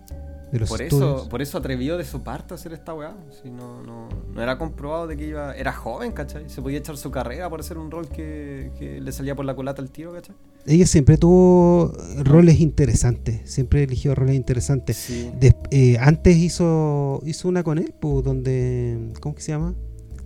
de 0.53 0.59
los 0.61 0.69
por 0.69 0.81
estudios. 0.83 1.21
eso, 1.23 1.29
por 1.29 1.43
eso 1.43 1.59
atrevió 1.59 1.97
de 1.99 2.05
su 2.05 2.23
parte 2.23 2.55
a 2.55 2.57
hacer 2.57 2.73
esta 2.73 2.95
weá. 2.95 3.15
Si 3.43 3.51
no, 3.51 3.83
no, 3.83 4.09
no 4.33 4.43
era 4.43 4.57
comprobado 4.59 5.07
de 5.07 5.17
que 5.17 5.27
iba. 5.29 5.55
Era 5.55 5.73
joven, 5.73 6.13
¿cachai? 6.13 6.49
Se 6.49 6.63
podía 6.63 6.79
echar 6.79 6.97
su 6.97 7.11
carrera 7.11 7.51
por 7.51 7.61
hacer 7.61 7.77
un 7.79 7.91
rol 7.91 8.09
que, 8.09 8.71
que 8.79 9.01
le 9.01 9.13
salía 9.13 9.35
por 9.35 9.45
la 9.45 9.55
culata 9.55 9.83
al 9.83 9.91
tiro, 9.91 10.13
¿cachai? 10.13 10.35
Ella 10.67 10.87
siempre 10.87 11.17
tuvo 11.19 11.93
roles 12.25 12.61
interesantes, 12.61 13.41
siempre 13.51 13.83
eligió 13.85 14.15
roles 14.15 14.35
interesantes. 14.37 14.97
Sí. 14.97 15.31
Eh, 15.71 15.97
antes 16.01 16.37
hizo 16.37 17.21
hizo 17.25 17.49
una 17.49 17.63
con 17.63 17.79
él, 17.79 17.95
pues, 17.99 18.25
donde 18.25 19.13
¿cómo 19.21 19.35
que 19.35 19.43
se 19.43 19.53
llama? 19.53 19.75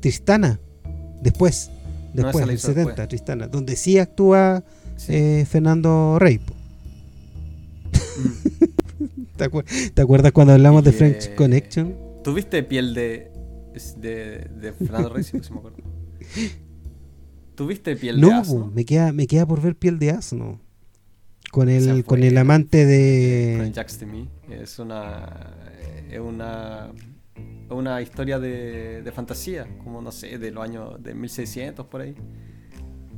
Tristana. 0.00 0.58
Después, 1.20 1.70
No, 2.14 2.22
después 2.24 2.42
la 2.44 2.46
del 2.46 2.56
hizo 2.56 2.68
70, 2.68 2.88
después. 2.88 3.08
Tristana, 3.08 3.46
donde 3.48 3.76
sí 3.76 3.98
actúa 3.98 4.64
sí. 4.96 5.12
eh, 5.14 5.46
Fernando 5.48 6.18
Rey. 6.18 6.40
¿Te, 9.36 9.44
acuer- 9.50 9.92
te 9.94 10.02
acuerdas 10.02 10.32
cuando 10.32 10.52
hablamos 10.52 10.84
de 10.84 10.92
French 10.92 11.26
eh, 11.26 11.34
Connection? 11.34 11.96
¿Tuviste 12.24 12.62
piel 12.62 12.94
de. 12.94 13.30
de, 13.96 14.48
de 14.60 14.72
Fernando 14.72 15.08
Reyes? 15.10 15.26
Sí, 15.28 15.38
sí 15.42 15.52
me 15.52 15.58
acuerdo. 15.58 15.78
¿Tuviste 17.54 17.96
piel 17.96 18.16
de 18.20 18.22
No, 18.22 18.38
asno? 18.38 18.60
po, 18.66 18.70
me 18.74 18.84
queda 18.84 19.12
me 19.12 19.26
queda 19.26 19.46
por 19.46 19.60
ver 19.60 19.76
piel 19.76 19.98
de 19.98 20.10
asno. 20.10 20.60
Con 21.50 21.68
el 21.68 21.84
fue- 21.84 22.04
con 22.04 22.22
el 22.22 22.38
amante 22.38 22.78
Con 22.82 22.88
de 22.88 23.72
Jacques 23.74 23.98
Demy. 24.00 24.28
Es 24.50 24.78
una. 24.78 25.54
Es 26.10 26.20
una. 26.20 26.90
Una 27.68 28.02
historia 28.02 28.38
de, 28.38 29.00
de 29.02 29.12
fantasía, 29.12 29.66
como 29.82 30.02
no 30.02 30.12
sé, 30.12 30.38
de 30.38 30.50
los 30.50 30.62
años 30.62 31.02
de 31.02 31.14
1600 31.14 31.86
por 31.86 32.02
ahí. 32.02 32.14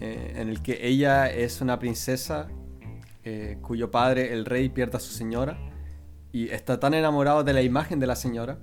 eh, 0.00 0.34
en 0.36 0.48
el 0.48 0.62
que 0.62 0.86
ella 0.86 1.28
es 1.30 1.60
una 1.60 1.78
princesa 1.80 2.48
eh, 3.24 3.58
cuyo 3.62 3.90
padre, 3.90 4.32
el 4.32 4.44
rey, 4.44 4.68
pierde 4.68 4.96
a 4.96 5.00
su 5.00 5.12
señora 5.12 5.58
y 6.34 6.48
está 6.50 6.80
tan 6.80 6.94
enamorado 6.94 7.44
de 7.44 7.52
la 7.52 7.62
imagen 7.62 8.00
de 8.00 8.06
la 8.08 8.16
señora 8.16 8.58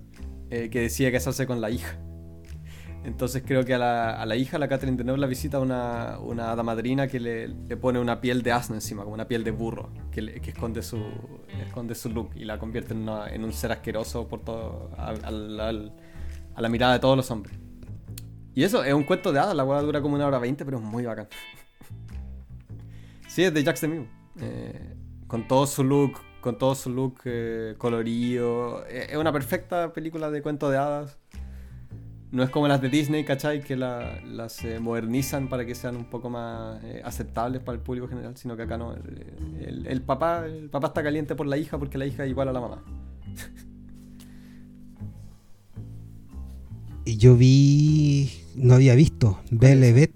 eh, 0.49 0.69
que 0.69 0.81
decide 0.81 1.09
casarse 1.11 1.47
con 1.47 1.61
la 1.61 1.69
hija. 1.69 1.97
Entonces 3.05 3.43
creo 3.45 3.63
que 3.63 3.73
a 3.73 3.77
la, 3.79 4.21
a 4.21 4.25
la 4.25 4.35
hija, 4.35 4.59
la 4.59 4.67
Catherine 4.67 4.97
Deneuve, 4.97 5.17
la 5.19 5.25
visita 5.25 5.57
una, 5.59 6.19
una 6.19 6.51
hada 6.51 6.63
madrina 6.63 7.07
que 7.07 7.19
le, 7.19 7.47
le 7.47 7.77
pone 7.77 7.97
una 7.97 8.19
piel 8.19 8.43
de 8.43 8.51
asno 8.51 8.75
encima, 8.75 9.03
como 9.03 9.13
una 9.15 9.27
piel 9.27 9.43
de 9.45 9.51
burro, 9.51 9.89
que, 10.11 10.39
que 10.41 10.49
esconde, 10.51 10.83
su, 10.83 10.97
esconde 11.65 11.95
su 11.95 12.09
look 12.09 12.31
y 12.35 12.43
la 12.43 12.59
convierte 12.59 12.93
en, 12.93 13.03
una- 13.03 13.29
en 13.29 13.43
un 13.45 13.53
ser 13.53 13.71
asqueroso 13.71 14.27
por 14.27 14.41
todo, 14.43 14.91
a 14.97 16.61
la 16.61 16.69
mirada 16.69 16.93
de 16.93 16.99
todos 16.99 17.15
los 17.15 17.31
hombres. 17.31 17.57
Y 18.53 18.63
eso 18.63 18.83
es 18.83 18.93
un 18.93 19.03
cuento 19.05 19.31
de 19.31 19.39
hadas, 19.39 19.55
la 19.55 19.63
hueá 19.63 19.81
dura 19.81 20.01
como 20.01 20.15
una 20.15 20.27
hora 20.27 20.37
veinte, 20.39 20.65
pero 20.65 20.77
es 20.77 20.83
muy 20.83 21.05
bacán. 21.05 21.27
sí, 23.27 23.43
es 23.43 23.53
de 23.53 23.63
Jacques 23.63 23.81
Demy. 23.81 24.07
Eh, 24.41 24.93
con 25.27 25.47
todo 25.47 25.65
su 25.65 25.83
look, 25.83 26.19
con 26.41 26.57
todo 26.57 26.75
su 26.75 26.89
look 26.89 27.21
eh, 27.25 27.75
colorido. 27.77 28.85
Eh, 28.87 29.07
Es 29.11 29.17
una 29.17 29.31
perfecta 29.31 29.93
película 29.93 30.29
de 30.31 30.41
cuento 30.41 30.69
de 30.69 30.77
hadas. 30.77 31.17
No 32.31 32.43
es 32.43 32.49
como 32.49 32.67
las 32.67 32.81
de 32.81 32.87
Disney, 32.89 33.25
¿cachai? 33.25 33.61
Que 33.61 33.75
la- 33.75 34.21
las 34.25 34.63
eh, 34.63 34.79
modernizan 34.79 35.49
para 35.49 35.65
que 35.65 35.75
sean 35.75 35.97
un 35.97 36.05
poco 36.05 36.29
más 36.29 36.81
eh, 36.83 37.01
aceptables 37.03 37.61
para 37.61 37.77
el 37.77 37.81
público 37.83 38.07
general, 38.07 38.37
sino 38.37 38.55
que 38.55 38.63
acá 38.63 38.77
no. 38.77 38.93
El, 38.93 39.25
el- 39.59 39.87
el 39.87 40.01
papá, 40.01 40.45
el 40.45 40.69
papá 40.69 40.87
está 40.87 41.03
caliente 41.03 41.35
por 41.35 41.45
la 41.47 41.57
hija 41.57 41.77
porque 41.77 41.97
la 41.97 42.05
hija 42.05 42.23
es 42.23 42.29
igual 42.29 42.47
a 42.47 42.53
la 42.53 42.61
mamá. 42.61 42.83
y 47.05 47.17
yo 47.17 47.35
vi 47.35 48.31
no 48.55 48.75
había 48.75 48.95
visto 48.95 49.39
Belle 49.49 50.11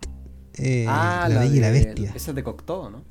eh, 0.57 0.85
la, 0.85 1.27
Bella 1.27 1.45
y 1.45 1.59
la 1.59 1.69
Bestia. 1.71 2.13
Esa 2.15 2.31
es 2.31 2.35
de 2.35 2.43
Cocteau, 2.43 2.89
¿no? 2.89 3.03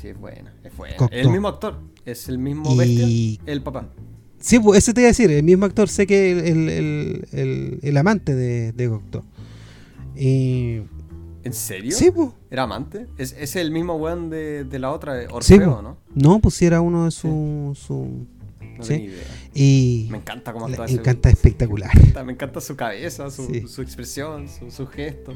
Sí, 0.00 0.08
es 0.08 0.18
buena, 0.18 0.54
es 0.62 0.76
buena. 0.76 0.96
Cocteau. 0.96 1.20
El 1.20 1.30
mismo 1.30 1.48
actor, 1.48 1.78
es 2.04 2.28
el 2.28 2.38
mismo 2.38 2.72
Y- 2.74 2.76
bestia, 2.78 3.52
el 3.52 3.62
papá. 3.62 3.88
Sí, 4.38 4.58
pues 4.60 4.78
eso 4.78 4.92
te 4.92 5.00
iba 5.00 5.06
a 5.08 5.10
decir, 5.10 5.30
el 5.30 5.42
mismo 5.42 5.64
actor, 5.64 5.88
sé 5.88 6.06
que 6.06 6.30
el, 6.30 6.68
el, 6.68 7.78
el, 7.82 7.96
amante 7.96 8.34
de, 8.34 8.72
de 8.72 8.88
Cocteau. 8.88 9.22
Y 10.14 10.80
¿En 11.42 11.52
serio? 11.52 11.92
sí, 11.92 12.10
pues. 12.10 12.30
¿Era 12.50 12.64
amante? 12.64 13.06
Es, 13.18 13.34
es 13.38 13.56
el 13.56 13.70
mismo 13.70 13.94
weón 13.96 14.30
de, 14.30 14.64
de 14.64 14.78
la 14.78 14.92
otra, 14.92 15.20
Sí, 15.22 15.26
Orfeo, 15.32 15.76
po. 15.76 15.82
¿no? 15.82 15.96
No, 16.14 16.38
pues 16.40 16.54
sí 16.54 16.66
era 16.66 16.80
uno 16.80 17.06
de 17.06 17.10
su, 17.10 17.72
su 17.74 18.26
No 18.78 18.84
Sí. 18.84 18.88
tenía 18.94 19.06
idea. 19.08 19.24
y 19.54 20.08
Me 20.10 20.18
encanta 20.18 20.52
cómo 20.52 20.66
actúa 20.66 20.84
ese 20.86 20.94
encanta 20.96 21.30
espectacular. 21.30 21.94
Me 21.94 22.00
encanta- 22.02 22.24
Me 22.24 22.32
encanta 22.32 22.60
su 22.60 22.76
cabeza, 22.76 23.30
su, 23.30 23.46
Sí. 23.46 23.62
su 23.68 23.82
expresión, 23.82 24.48
su, 24.48 24.70
su 24.70 24.86
gesto, 24.86 25.32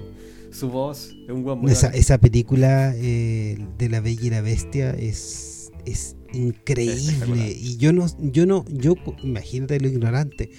su 0.50 0.68
voz. 0.68 1.14
Es 1.26 1.30
un 1.30 1.68
Esa, 1.68 1.88
esa 1.88 2.18
película 2.18 2.92
eh, 2.96 3.58
de 3.78 3.88
la 3.88 4.00
Bella 4.00 4.22
y 4.26 4.30
la 4.30 4.40
Bestia 4.42 4.90
es, 4.90 5.70
es 5.86 6.16
increíble. 6.32 7.50
Y 7.58 7.76
yo 7.78 7.92
no, 7.92 8.06
yo 8.20 8.46
no, 8.46 8.64
yo, 8.68 8.94
imagínate 9.22 9.80
lo 9.80 9.88
ignorante, 9.88 10.50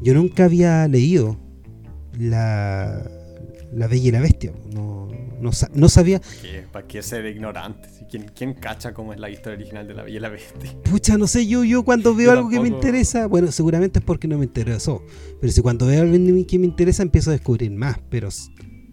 yo 0.00 0.14
nunca 0.14 0.44
había 0.46 0.88
leído 0.88 1.38
la, 2.18 3.08
la 3.72 3.86
Bella 3.86 4.08
y 4.08 4.10
la 4.12 4.20
Bestia. 4.20 4.52
No, 4.72 5.08
no, 5.40 5.52
sa- 5.52 5.70
no 5.74 5.88
sabía. 5.88 6.20
¿Para 6.72 6.86
qué 6.86 7.02
ser 7.02 7.24
ignorante? 7.26 7.88
¿Quién, 8.10 8.30
¿Quién 8.34 8.54
cacha 8.54 8.92
cómo 8.92 9.12
es 9.12 9.20
la 9.20 9.30
historia 9.30 9.56
original 9.58 9.86
de 9.86 9.94
la 9.94 10.02
Bella 10.02 10.16
y 10.16 10.20
la 10.20 10.28
Bestia? 10.28 10.72
pucha, 10.90 11.16
no 11.16 11.26
sé, 11.26 11.46
yo, 11.46 11.62
yo 11.64 11.84
cuando 11.84 12.14
veo 12.14 12.26
Yo 12.26 12.32
algo 12.32 12.48
que 12.50 12.58
me 12.60 12.68
interesa, 12.68 13.26
bueno, 13.26 13.52
seguramente 13.52 14.00
es 14.00 14.04
porque 14.04 14.26
no 14.28 14.38
me 14.38 14.44
interesó. 14.44 15.02
Pero 15.40 15.52
si 15.52 15.60
cuando 15.62 15.86
veo 15.86 16.02
algo 16.02 16.12
que 16.46 16.58
me 16.58 16.66
interesa, 16.66 17.02
empiezo 17.02 17.30
a 17.30 17.32
descubrir 17.34 17.70
más. 17.70 17.98
Pero 18.10 18.28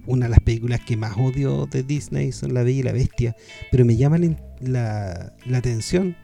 una 0.06 0.26
de 0.28 0.30
las 0.30 0.40
películas 0.40 0.80
que 0.86 0.96
más 0.96 1.18
odio 1.18 1.66
de 1.66 1.84
Disney 1.84 2.32
son 2.32 2.54
La 2.54 2.64
Bella 2.64 2.80
y 2.80 2.84
la 2.84 2.92
Bestia. 2.94 3.36
Pero 3.72 3.84
me 3.86 3.98
llama 3.98 4.18
la, 4.62 5.34
la 5.46 5.58
atención 5.58 6.16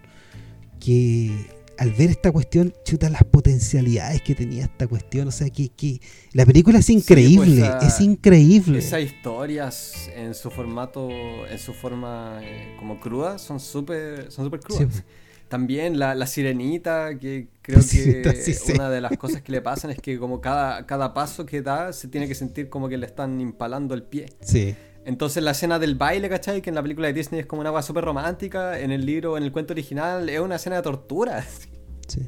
que 0.79 1.31
al 1.77 1.91
ver 1.91 2.09
esta 2.11 2.31
cuestión, 2.31 2.73
chuta 2.83 3.09
las 3.09 3.23
potencialidades 3.23 4.21
que 4.21 4.35
tenía 4.35 4.63
esta 4.63 4.87
cuestión. 4.87 5.27
O 5.27 5.31
sea, 5.31 5.49
que, 5.49 5.69
que 5.69 5.99
la 6.33 6.45
película 6.45 6.79
es 6.79 6.89
increíble, 6.89 7.61
esa- 7.61 7.79
es 7.79 7.99
increíble. 8.01 8.79
Esas 8.79 9.01
historias 9.01 10.09
en 10.15 10.33
su 10.33 10.49
formato, 10.51 11.09
en 11.47 11.59
su 11.59 11.73
forma 11.73 12.39
eh, 12.43 12.75
como 12.79 12.99
cruda, 12.99 13.37
son 13.37 13.59
súper 13.59 14.31
son 14.31 14.45
súper 14.45 14.59
crudas. 14.59 14.93
Sí. 14.95 15.01
También 15.49 15.99
la, 15.99 16.15
la 16.15 16.25
sirenita, 16.25 17.17
que 17.19 17.47
creo 17.61 17.77
que 17.91 18.33
sí, 18.43 18.53
sí. 18.53 18.71
una 18.73 18.89
de 18.89 19.01
las 19.01 19.17
cosas 19.17 19.41
que 19.41 19.51
le 19.51 19.61
pasan 19.61 19.91
es 19.91 19.99
que 19.99 20.17
como 20.17 20.41
cada, 20.41 20.85
cada 20.87 21.13
paso 21.13 21.45
que 21.45 21.61
da 21.61 21.93
se 21.93 22.07
tiene 22.07 22.27
que 22.27 22.33
sentir 22.35 22.69
como 22.69 22.89
que 22.89 22.97
le 22.97 23.05
están 23.05 23.39
impalando 23.39 23.93
el 23.93 24.03
pie. 24.03 24.27
Sí, 24.41 24.73
Entonces 25.05 25.43
la 25.43 25.51
escena 25.51 25.79
del 25.79 25.95
baile, 25.95 26.29
¿cachai? 26.29 26.61
Que 26.61 26.69
en 26.69 26.75
la 26.75 26.81
película 26.81 27.07
de 27.07 27.13
Disney 27.13 27.41
es 27.41 27.45
como 27.45 27.59
una 27.59 27.69
agua 27.69 27.81
súper 27.81 28.05
romántica, 28.05 28.79
en 28.79 28.91
el 28.91 29.05
libro, 29.05 29.37
en 29.37 29.43
el 29.43 29.51
cuento 29.51 29.73
original, 29.73 30.29
es 30.29 30.39
una 30.39 30.55
escena 30.55 30.77
de 30.77 30.81
tortura. 30.81 31.43
sí. 32.07 32.21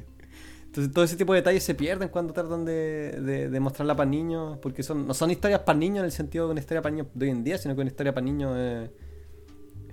Entonces 0.66 0.92
todo 0.94 1.06
ese 1.06 1.16
tipo 1.16 1.32
de 1.32 1.40
detalles 1.40 1.64
se 1.64 1.74
pierden 1.74 2.10
cuando 2.10 2.34
tratan 2.34 2.66
de, 2.66 3.18
de, 3.22 3.50
de 3.50 3.60
mostrarla 3.62 3.96
para 3.96 4.10
niños, 4.10 4.58
porque 4.62 4.84
son, 4.84 5.08
no 5.08 5.14
son 5.14 5.32
historias 5.32 5.62
para 5.62 5.80
niños 5.80 6.00
en 6.00 6.06
el 6.06 6.12
sentido 6.12 6.48
de 6.48 6.52
una 6.52 6.60
historia 6.60 6.82
para 6.82 6.94
niños 6.94 7.08
de 7.14 7.26
hoy 7.28 7.32
en 7.32 7.44
día, 7.46 7.58
sino 7.58 7.76
que 7.76 7.82
una 7.82 7.90
historia 7.90 8.14
para 8.14 8.26
niños 8.26 8.54
eh, 8.58 8.90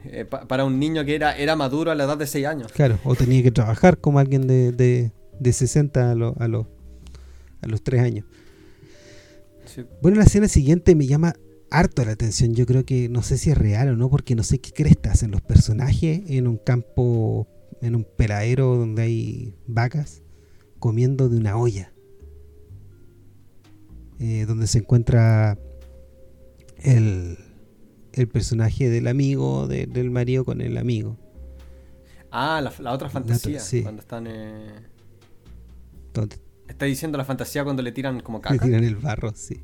eh, 0.07 0.25
pa- 0.25 0.49
para 0.49 0.65
un 0.65 0.81
niño 0.81 1.05
que 1.05 1.15
era, 1.15 1.37
era 1.37 1.55
maduro 1.55 1.93
a 1.93 1.95
la 1.95 2.03
edad 2.03 2.19
de 2.19 2.27
6 2.27 2.47
años. 2.47 2.73
Claro, 2.73 2.99
o 3.05 3.15
tenía 3.15 3.45
que 3.45 3.53
trabajar 3.53 3.99
como 3.99 4.19
alguien 4.19 4.49
de, 4.49 4.73
de, 4.73 5.13
de 5.39 5.53
60 5.53 6.11
a, 6.11 6.15
lo- 6.17 6.35
a, 6.41 6.49
los 6.49 6.67
a 7.61 7.69
los 7.69 7.81
3 7.85 8.03
años. 8.03 8.25
Sí. 9.67 9.85
Bueno, 10.03 10.19
la 10.19 10.25
escena 10.25 10.49
siguiente 10.49 10.97
me 10.97 11.07
llama 11.07 11.35
harto 11.73 12.05
la 12.05 12.13
atención. 12.13 12.55
Yo 12.55 12.67
creo 12.67 12.85
que 12.85 13.09
no 13.09 13.23
sé 13.23 13.39
si 13.39 13.51
es 13.51 13.59
real 13.59 13.89
o 13.89 13.97
no, 13.97 14.09
porque 14.11 14.35
no 14.35 14.43
sé 14.43 14.61
qué 14.61 14.71
cresta 14.73 15.13
hacen 15.13 15.31
los 15.31 15.41
personajes 15.41 16.23
en 16.27 16.47
un 16.47 16.59
campo, 16.59 17.49
en 17.81 17.95
un 17.97 18.05
peladero 18.17 18.77
donde 18.77 19.03
hay 19.03 19.55
vacas, 19.67 20.23
comiendo 20.79 21.29
de 21.29 21.37
una 21.39 21.57
olla. 21.57 21.93
Eh, 24.21 24.45
donde 24.47 24.67
se 24.69 24.79
encuentra 24.79 25.59
el, 26.79 27.39
el 28.13 28.29
personaje 28.29 28.89
del 28.89 29.09
amigo, 29.09 29.67
de- 29.67 29.87
del 29.87 30.11
marido 30.11 30.45
con 30.45 30.61
el 30.61 30.79
amigo. 30.79 31.19
Ah, 32.31 32.61
la, 32.63 32.73
la 32.81 32.93
otra 32.93 33.11
fantasía, 33.11 33.59
sí. 33.61 33.83
cuando 33.83 34.01
están... 34.01 34.27
Eh... 34.27 34.75
Donde 36.15 36.37
Está 36.73 36.87
diciendo 36.87 37.19
la 37.19 37.25
fantasía 37.25 37.65
cuando 37.65 37.83
le 37.83 37.93
tiran 37.93 38.21
como 38.21 38.39
le 38.39 38.43
caca. 38.43 38.65
tiran 38.65 38.83
el 38.85 38.97
barro, 38.97 39.33
sí. 39.35 39.61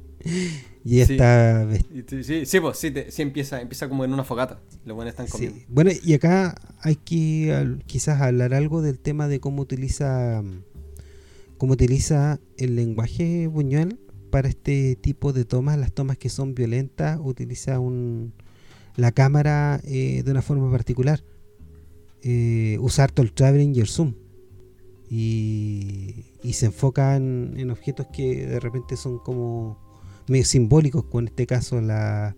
Y 0.84 1.00
ella 1.00 1.66
Sí. 2.06 2.22
Sí, 2.22 2.44
sí, 2.46 2.60
pues 2.60 2.78
sí, 2.78 2.90
te- 2.90 3.10
sí 3.10 3.22
empieza, 3.22 3.60
empieza 3.60 3.88
como 3.88 4.04
en 4.04 4.12
una 4.12 4.24
fogata. 4.24 4.60
Los 4.84 4.94
buenos 4.94 5.12
están 5.12 5.26
Sí. 5.26 5.32
comiendo. 5.32 5.58
Bueno, 5.68 5.90
y 6.04 6.12
acá 6.12 6.54
hay 6.82 6.96
que 6.96 7.54
al- 7.54 7.82
quizás 7.86 8.20
hablar 8.20 8.52
algo 8.52 8.82
del 8.82 8.98
tema 8.98 9.26
de 9.28 9.40
cómo 9.40 9.62
utiliza 9.62 10.42
cómo 11.56 11.72
utiliza 11.72 12.38
el 12.56 12.76
lenguaje 12.76 13.48
Buñuel 13.48 13.98
para 14.30 14.48
este 14.48 14.94
tipo 14.94 15.32
de 15.32 15.44
tomas, 15.44 15.76
las 15.78 15.92
tomas 15.92 16.16
que 16.18 16.28
son 16.28 16.54
violentas, 16.54 17.18
utiliza 17.22 17.80
un, 17.80 18.32
la 18.94 19.10
cámara 19.10 19.80
eh, 19.84 20.22
de 20.24 20.30
una 20.30 20.42
forma 20.42 20.70
particular. 20.70 21.24
Eh, 22.22 22.76
usa 22.80 23.04
harto 23.04 23.22
el 23.22 23.32
traveling 23.32 23.74
y 23.74 23.80
el 23.80 23.88
zoom. 23.88 24.14
Y, 25.10 26.26
y 26.42 26.52
se 26.54 26.66
enfoca 26.66 27.16
en, 27.16 27.54
en 27.56 27.70
objetos 27.70 28.06
que 28.12 28.46
de 28.46 28.60
repente 28.60 28.96
son 28.96 29.18
como 29.18 29.78
medio 30.28 30.44
simbólicos, 30.44 31.04
como 31.04 31.20
en 31.20 31.28
este 31.28 31.46
caso 31.46 31.80
la, 31.80 32.36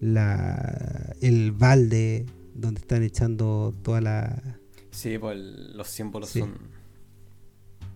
la, 0.00 1.14
el 1.20 1.52
balde 1.52 2.26
donde 2.54 2.80
están 2.80 3.02
echando 3.02 3.74
toda 3.82 4.00
la... 4.00 4.58
Sí, 4.90 5.16
pues 5.18 5.36
el- 5.36 5.76
los 5.76 5.88
símbolos 5.88 6.28
Sí. 6.28 6.40
son, 6.40 6.58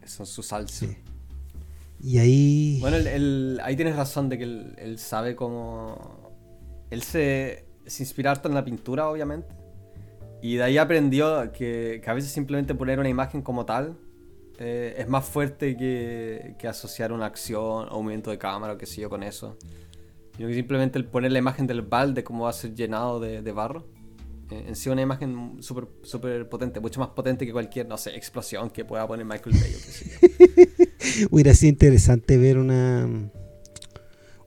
son 0.07 0.27
su 0.27 0.43
salsa. 0.43 0.87
Sí. 0.87 0.97
Y 2.03 2.19
ahí. 2.19 2.79
Bueno, 2.81 2.97
ahí 3.63 3.77
tienes 3.77 3.97
razón 3.97 4.29
de 4.29 4.39
que 4.39 4.45
él, 4.45 4.99
sabe 4.99 5.35
cómo. 5.35 6.31
Él 6.91 7.03
se, 7.03 7.65
se 7.87 8.03
inspira 8.03 8.31
harto 8.31 8.49
en 8.49 8.55
la 8.55 8.65
pintura, 8.65 9.09
obviamente. 9.09 9.49
Y 10.43 10.57
de 10.57 10.63
ahí 10.63 10.79
aprendió 10.79 11.51
que, 11.53 12.03
a 12.07 12.13
veces 12.15 12.31
simplemente 12.31 12.75
poner 12.75 12.99
una 13.01 13.09
imagen 13.09 13.43
como 13.43 13.65
tal 13.65 13.97
eh, 14.59 14.95
es 14.99 15.09
más 15.09 15.25
fuerte 15.25 15.77
que, 15.77 16.55
que, 16.59 16.69
asociar 16.69 17.13
una 17.13 17.27
acción 17.27 17.89
o 17.91 17.99
un 17.99 18.05
movimiento 18.05 18.31
de 18.31 18.39
cámara 18.39 18.75
o 18.75 18.79
qué 18.79 18.87
sé 18.87 19.01
yo 19.01 19.11
con 19.11 19.23
eso. 19.23 19.57
Sino 20.37 20.49
que 20.49 20.55
simplemente 20.55 20.99
el 20.99 21.07
poner 21.07 21.33
la 21.33 21.39
imagen 21.39 21.67
del 21.67 21.83
balde 21.83 22.25
como 22.25 22.45
va 22.45 22.51
a 22.51 22.53
ser 22.53 22.75
llenado 22.75 23.21
de, 23.21 23.43
de 23.43 23.53
barro 23.53 23.87
eh, 24.51 24.65
en 24.69 24.77
sí 24.77 24.89
una 24.89 25.03
imagen 25.03 25.57
súper 25.61 25.89
super 26.03 26.49
potente, 26.49 26.79
mucho 26.79 27.01
más 27.01 27.09
potente 27.09 27.45
que 27.45 27.53
cualquier, 27.53 27.89
no 27.89 27.99
sé, 27.99 28.15
explosión 28.15 28.71
que 28.71 28.85
pueda 28.85 29.07
poner 29.07 29.27
Michael 29.27 29.57
Bay. 29.59 29.75
Hubiera 31.31 31.53
sido 31.55 31.71
interesante 31.71 32.37
ver 32.37 32.59
una 32.59 33.31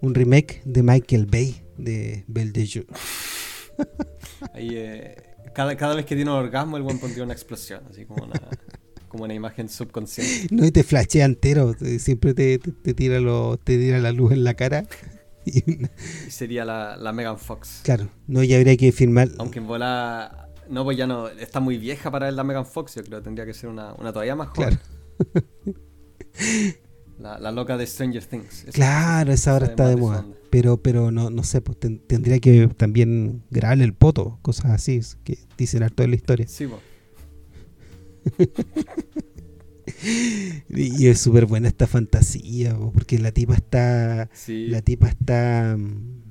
un 0.01 0.15
remake 0.15 0.61
de 0.63 0.83
Michael 0.83 1.25
Bay 1.25 1.61
de 1.77 2.23
Belle 2.27 2.51
de 2.51 2.85
Ahí, 4.53 4.69
eh, 4.71 5.15
cada, 5.53 5.75
cada, 5.75 5.95
vez 5.95 6.05
que 6.05 6.15
tiene 6.15 6.31
un 6.31 6.37
orgasmo, 6.37 6.77
el 6.77 6.83
buen 6.83 6.99
pondría 6.99 7.23
una 7.25 7.33
explosión, 7.33 7.83
así 7.89 8.05
como 8.05 8.23
una, 8.23 8.35
como 9.09 9.25
una 9.25 9.33
imagen 9.33 9.67
subconsciente. 9.67 10.47
No, 10.55 10.65
y 10.65 10.71
te 10.71 10.83
flashea 10.83 11.25
entero, 11.25 11.75
siempre 11.99 12.33
te, 12.33 12.59
te, 12.59 12.93
tira 12.93 13.19
lo, 13.19 13.57
te 13.57 13.77
tira 13.77 13.99
la 13.99 14.11
luz 14.11 14.31
en 14.31 14.43
la 14.43 14.53
cara. 14.53 14.85
y 15.45 15.61
sería 16.29 16.63
la, 16.63 16.95
la, 16.95 17.11
Megan 17.11 17.37
Fox. 17.37 17.81
Claro, 17.83 18.09
no, 18.27 18.43
ya 18.43 18.57
habría 18.57 18.77
que 18.77 18.91
filmar. 18.91 19.29
Aunque 19.37 19.59
en 19.59 19.67
bola. 19.67 20.49
No, 20.69 20.83
pues 20.83 20.97
ya 20.97 21.07
no. 21.07 21.27
Está 21.27 21.59
muy 21.59 21.77
vieja 21.77 22.11
para 22.11 22.31
la 22.31 22.43
Megan 22.43 22.65
Fox, 22.65 22.95
yo 22.95 23.03
creo. 23.03 23.21
Tendría 23.21 23.45
que 23.45 23.53
ser 23.53 23.69
una, 23.69 23.93
una 23.95 24.13
todavía 24.13 24.35
más 24.35 24.49
joven. 24.49 24.79
La, 27.19 27.37
la, 27.37 27.51
loca 27.51 27.75
de 27.75 27.85
Stranger 27.85 28.23
Things. 28.23 28.67
claro, 28.71 29.33
esa 29.33 29.51
ahora 29.51 29.65
está 29.65 29.89
de 29.89 29.97
moda. 29.97 30.25
Pero, 30.49 30.81
pero 30.81 31.11
no, 31.11 31.29
no 31.29 31.43
sé, 31.43 31.59
pues 31.59 31.77
tendría 31.77 32.39
que 32.39 32.69
también 32.69 33.43
grabarle 33.49 33.83
el 33.83 33.93
poto, 33.93 34.39
cosas 34.41 34.71
así, 34.71 35.01
que 35.25 35.37
dicen 35.57 35.83
harto 35.83 36.01
de 36.01 36.07
la 36.07 36.15
historia. 36.15 36.47
Sí, 36.47 36.65
pues. 36.65 36.79
y 40.69 41.07
es 41.07 41.19
súper 41.19 41.45
buena 41.45 41.67
esta 41.67 41.87
fantasía, 41.87 42.77
porque 42.93 43.19
la 43.19 43.31
tipa 43.31 43.55
está. 43.55 44.29
La 44.47 44.81
tipa 44.81 45.09
está. 45.09 45.75
Mm, 45.77 46.21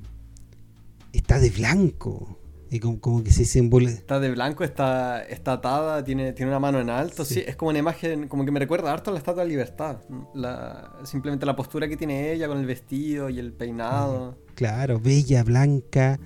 está 1.13 1.39
de 1.39 1.51
blanco. 1.51 2.37
Y 2.71 2.81
como, 2.81 3.25
que 3.25 3.31
se 3.31 3.47
simboliza. 3.47 3.95
Está 3.95 4.21
de 4.21 4.31
blanco, 4.31 4.63
está, 4.63 5.23
está 5.23 5.55
atada, 5.55 6.05
tiene, 6.05 6.35
tiene 6.35 6.51
una 6.51 6.61
mano 6.61 6.81
en 6.81 6.91
alto. 6.91 7.25
Sí. 7.25 7.43
es 7.47 7.57
como 7.57 7.71
una 7.71 7.79
imagen, 7.79 8.29
como 8.29 8.45
que 8.45 8.51
me 8.51 8.61
recuerda 8.61 8.93
harto 8.93 9.11
a 9.11 9.15
la 9.15 9.19
Estatua 9.19 9.45
de 9.45 9.49
Libertad. 9.49 10.03
La, 10.35 10.99
simplemente 11.05 11.47
la 11.47 11.57
postura 11.57 11.89
que 11.89 11.97
tiene 11.97 12.31
ella 12.31 12.47
con 12.47 12.59
el 12.59 12.67
vestido 12.67 13.31
y 13.31 13.39
el 13.39 13.55
peinado. 13.55 14.37
Claro, 14.55 15.01
bella, 15.01 15.45
blanca 15.45 16.21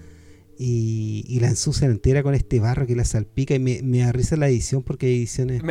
y, 0.64 1.40
la 1.40 1.48
ensucian 1.48 1.90
entera 1.90 2.22
con 2.22 2.34
este 2.34 2.60
barro 2.60 2.86
que 2.86 2.94
la 2.94 3.04
salpica 3.04 3.54
y 3.54 3.58
me, 3.58 3.82
me 3.82 3.98
da 3.98 4.12
risa 4.12 4.36
la 4.36 4.48
edición 4.48 4.82
porque 4.82 5.06
hay 5.06 5.16
ediciones 5.16 5.62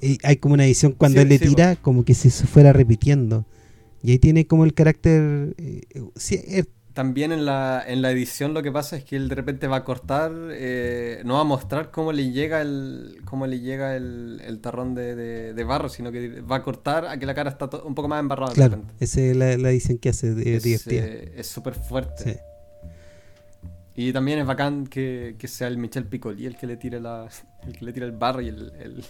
eh, 0.00 0.16
hay 0.22 0.36
como 0.36 0.54
una 0.54 0.64
edición 0.64 0.92
cuando 0.92 1.20
él 1.20 1.28
le 1.28 1.38
tira 1.38 1.76
como 1.76 2.04
que 2.04 2.14
se 2.14 2.30
fuera 2.30 2.72
repitiendo. 2.72 3.44
Y 4.02 4.12
ahí 4.12 4.18
tiene 4.18 4.46
como 4.46 4.64
el 4.64 4.74
carácter 4.74 5.54
eh, 5.58 6.64
también 6.94 7.30
en 7.30 7.44
la, 7.44 7.84
en 7.86 8.00
la 8.00 8.10
edición 8.10 8.54
lo 8.54 8.62
que 8.62 8.72
pasa 8.72 8.96
es 8.96 9.04
que 9.04 9.16
él 9.16 9.28
de 9.28 9.34
repente 9.34 9.66
va 9.66 9.76
a 9.76 9.84
cortar 9.84 10.32
eh, 10.50 11.20
no 11.24 11.34
va 11.34 11.40
a 11.40 11.44
mostrar 11.44 11.90
cómo 11.90 12.12
le 12.12 12.32
llega 12.32 12.60
el 12.60 13.20
cómo 13.24 13.46
le 13.46 13.60
llega 13.60 13.96
el, 13.96 14.40
el 14.44 14.60
tarrón 14.60 14.94
de, 14.94 15.14
de, 15.52 15.64
barro 15.64 15.88
sino 15.88 16.10
que 16.10 16.40
va 16.40 16.56
a 16.56 16.62
cortar 16.64 17.06
a 17.06 17.16
que 17.18 17.26
la 17.26 17.34
cara 17.34 17.50
está 17.50 17.68
un 17.84 17.94
poco 17.94 18.08
más 18.08 18.18
embarrada 18.18 18.52
claro 18.52 18.82
esa 18.98 19.20
es 19.20 19.36
la, 19.36 19.52
edición 19.52 19.98
que 19.98 20.08
hace 20.08 20.34
de, 20.34 20.56
es 21.36 21.46
súper 21.46 21.74
fuerte 21.74 22.40
y 24.00 24.12
también 24.12 24.38
es 24.38 24.46
bacán 24.46 24.86
que, 24.86 25.34
sea 25.48 25.66
el 25.66 25.76
Michel 25.76 26.04
Piccoli 26.04 26.46
el 26.46 26.56
que 26.56 26.68
le 26.68 26.76
tire 26.76 27.00
la, 27.00 27.28
el 27.66 27.76
que 27.76 27.84
le 27.84 27.92
tira 27.92 28.06
el 28.06 28.12
barro 28.12 28.40
y 28.40 28.46
el, 28.46 29.04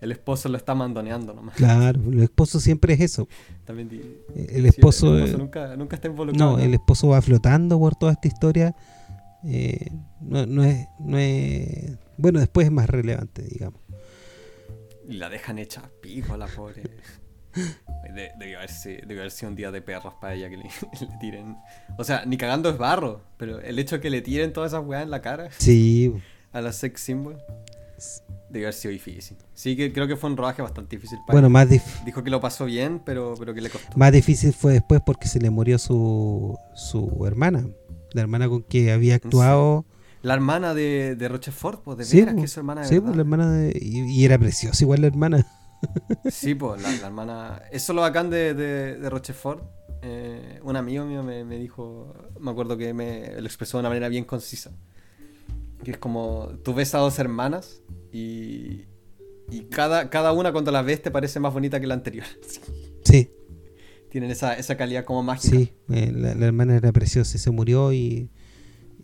esposo 0.00 0.48
lo 0.48 0.56
está 0.56 0.74
mandoneando 0.74 1.34
nomás. 1.34 1.56
Claro, 1.56 2.00
el 2.10 2.22
esposo 2.22 2.58
siempre 2.58 2.94
es 2.94 3.00
eso. 3.00 3.28
También 3.66 3.90
el 4.34 4.64
esposo, 4.64 5.14
nunca, 5.14 5.76
nunca, 5.76 5.96
está 5.96 6.08
involucrado. 6.08 6.56
No, 6.56 6.58
el 6.58 6.72
esposo 6.72 7.08
va 7.08 7.20
flotando 7.20 7.78
por 7.78 7.96
toda 7.96 8.12
esta 8.12 8.26
historia. 8.26 8.74
Eh, 9.44 9.90
no, 10.22 10.46
no, 10.46 10.64
es, 10.64 10.86
no 11.00 11.18
es. 11.18 11.98
Bueno, 12.16 12.40
después 12.40 12.64
es 12.64 12.72
más 12.72 12.88
relevante, 12.88 13.42
digamos. 13.42 13.82
Y 15.06 15.18
la 15.18 15.28
dejan 15.28 15.58
hecha 15.58 15.90
pico 16.00 16.32
a 16.32 16.38
la 16.38 16.46
pobre. 16.46 16.82
debió, 18.38 18.58
haber, 18.58 19.30
sido 19.30 19.50
un 19.50 19.56
día 19.56 19.70
de 19.70 19.82
perros 19.82 20.14
para 20.20 20.34
ella 20.34 20.48
que 20.48 20.56
le, 20.56 20.70
tiren. 21.20 21.56
O 21.98 22.04
sea, 22.04 22.24
ni 22.26 22.36
cagando 22.36 22.68
es 22.70 22.78
barro, 22.78 23.22
pero 23.36 23.60
el 23.60 23.78
hecho 23.78 23.96
de 23.96 24.00
que 24.00 24.10
le 24.10 24.22
tiren 24.22 24.52
todas 24.52 24.72
esas 24.72 24.84
weas 24.84 25.02
en 25.02 25.10
la 25.10 25.20
cara. 25.20 25.48
Sí. 25.58 26.12
A 26.52 26.60
la 26.60 26.72
sex 26.72 27.00
symbol. 27.00 27.38
Debió 28.50 28.68
haber 28.68 28.74
sido 28.74 28.92
difícil. 28.92 29.36
Sí, 29.54 29.76
que 29.76 29.92
creo 29.92 30.06
que 30.06 30.16
fue 30.16 30.30
un 30.30 30.36
rodaje 30.36 30.62
bastante 30.62 30.96
difícil 30.96 31.18
para 31.26 31.34
Bueno, 31.34 31.50
más 31.50 31.68
Dijo 32.04 32.22
que 32.22 32.30
lo 32.30 32.40
pasó 32.40 32.66
bien, 32.66 33.00
pero, 33.04 33.34
pero 33.38 33.54
que 33.54 33.60
le 33.60 33.70
costó. 33.70 33.96
Más 33.96 34.12
difícil 34.12 34.52
fue 34.52 34.74
después 34.74 35.00
porque 35.04 35.26
se 35.26 35.40
le 35.40 35.50
murió 35.50 35.78
su, 35.78 36.56
su 36.74 37.24
hermana. 37.26 37.66
La 38.12 38.20
hermana 38.20 38.48
con 38.48 38.62
que 38.62 38.92
había 38.92 39.16
actuado. 39.16 39.84
La 40.22 40.34
hermana 40.34 40.72
de, 40.72 41.16
de 41.16 41.28
Rochefort, 41.28 41.82
pues 41.82 41.98
de 41.98 42.16
veras, 42.16 42.34
que 42.34 42.44
es 42.44 42.52
su 42.52 42.60
hermana 42.60 42.82
de 42.82 42.88
Sí, 42.88 43.00
pues 43.00 43.14
la 43.14 43.22
hermana 43.22 43.50
de. 43.52 43.78
y 43.80 44.24
era 44.24 44.38
preciosa 44.38 44.82
igual 44.84 45.00
la 45.00 45.08
hermana. 45.08 45.46
Sí, 46.30 46.54
pues 46.54 46.82
la, 46.82 47.06
hermana. 47.06 47.62
Eso 47.70 47.92
lo 47.92 48.02
bacán 48.02 48.30
de, 48.30 48.54
de, 48.54 49.10
Rochefort. 49.10 49.62
Eh, 50.02 50.60
un 50.62 50.76
amigo 50.76 51.04
mío 51.04 51.22
me, 51.22 51.44
dijo, 51.58 52.14
me 52.38 52.50
acuerdo 52.50 52.76
que 52.76 52.92
me 52.92 53.40
lo 53.40 53.46
expresó 53.46 53.78
de 53.78 53.80
una 53.80 53.88
manera 53.88 54.08
bien 54.08 54.24
concisa. 54.24 54.72
Que 55.82 55.92
es 55.92 55.98
como, 55.98 56.48
tú 56.62 56.74
ves 56.74 56.94
a 56.94 56.98
dos 56.98 57.18
hermanas 57.18 57.82
y, 58.12 58.86
y 59.50 59.60
cada, 59.70 60.10
cada 60.10 60.32
una 60.32 60.52
cuando 60.52 60.70
la 60.70 60.82
ves 60.82 61.02
te 61.02 61.10
parece 61.10 61.40
más 61.40 61.52
bonita 61.52 61.80
que 61.80 61.86
la 61.86 61.94
anterior. 61.94 62.26
Sí. 63.04 63.30
Tienen 64.08 64.30
esa, 64.30 64.54
esa 64.54 64.78
calidad 64.78 65.04
como 65.04 65.22
mágica. 65.22 65.54
Sí, 65.54 65.74
eh, 65.90 66.10
la, 66.10 66.30
hermana 66.46 66.74
era 66.74 66.90
preciosa 66.90 67.36
y 67.36 67.40
se 67.40 67.50
murió 67.50 67.92
y, 67.92 68.30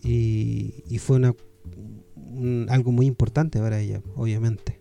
y, 0.02 0.98
fue 0.98 1.16
una, 1.16 1.34
algo 2.68 2.92
muy 2.92 3.04
importante 3.06 3.58
para 3.60 3.78
ella, 3.80 4.02
obviamente. 4.14 4.79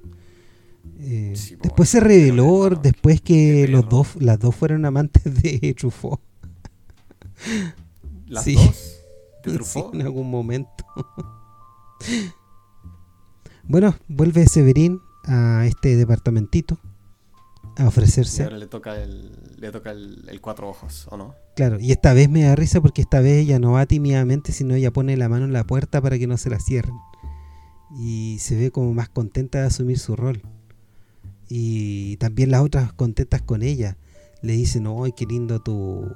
Eh, 1.02 1.34
después 1.62 1.88
se 1.88 2.02
reveló, 2.02 2.70
después 2.70 3.22
que 3.22 3.68
los 3.70 3.88
dos, 3.88 4.16
las 4.20 4.38
dos 4.38 4.54
fueron 4.54 4.86
amantes 4.86 5.24
de 5.44 5.74
Truffaut. 5.74 6.20
¿Las 8.28 8.46
dos? 8.46 9.00
¿De 9.46 9.54
Truffaut? 9.54 9.94
en 9.96 10.02
algún 10.02 10.30
momento. 10.30 10.86
bueno, 13.64 13.96
vuelve 14.10 14.46
Severín 14.46 15.00
a 15.26 15.66
este 15.66 15.96
departamentito 15.96 16.78
a 17.78 17.88
ofrecerse. 17.88 18.42
Y 18.42 18.46
ahora 18.46 18.58
le 18.58 18.68
toca 18.68 19.02
el, 19.02 19.32
le 19.58 19.72
toca 19.72 19.92
el, 19.92 20.40
cuatro 20.42 20.68
ojos, 20.68 21.08
¿o 21.12 21.16
no? 21.18 21.34
Claro, 21.56 21.80
y 21.80 21.94
esta 21.94 22.14
vez 22.14 22.30
me 22.30 22.44
da 22.44 22.56
risa 22.56 22.82
porque 22.82 23.02
esta 23.02 23.22
vez 23.22 23.44
ella 23.44 23.58
no 23.58 23.74
va 23.74 23.86
tímidamente, 23.86 24.52
sino 24.52 24.76
ella 24.76 24.92
pone 24.92 25.16
la 25.16 25.30
mano 25.30 25.46
en 25.46 25.54
la 25.54 25.64
puerta 25.64 26.02
para 26.02 26.20
que 26.20 26.28
no 26.28 26.36
se 26.36 26.50
la 26.50 26.60
cierren. 26.60 26.96
Y 27.98 28.38
se 28.40 28.58
ve 28.58 28.70
como 28.70 28.94
más 28.94 29.08
contenta 29.08 29.62
de 29.62 29.68
asumir 29.68 29.98
su 29.98 30.18
rol. 30.18 30.42
Y 31.50 32.18
también 32.18 32.52
las 32.52 32.62
otras 32.62 32.94
contentas 32.94 33.42
con 33.42 33.64
ella. 33.64 33.98
Le 34.42 34.54
dicen, 34.54 34.88
¡ay, 34.88 35.12
qué 35.18 35.26
lindo 35.26 35.60
tu... 35.60 36.08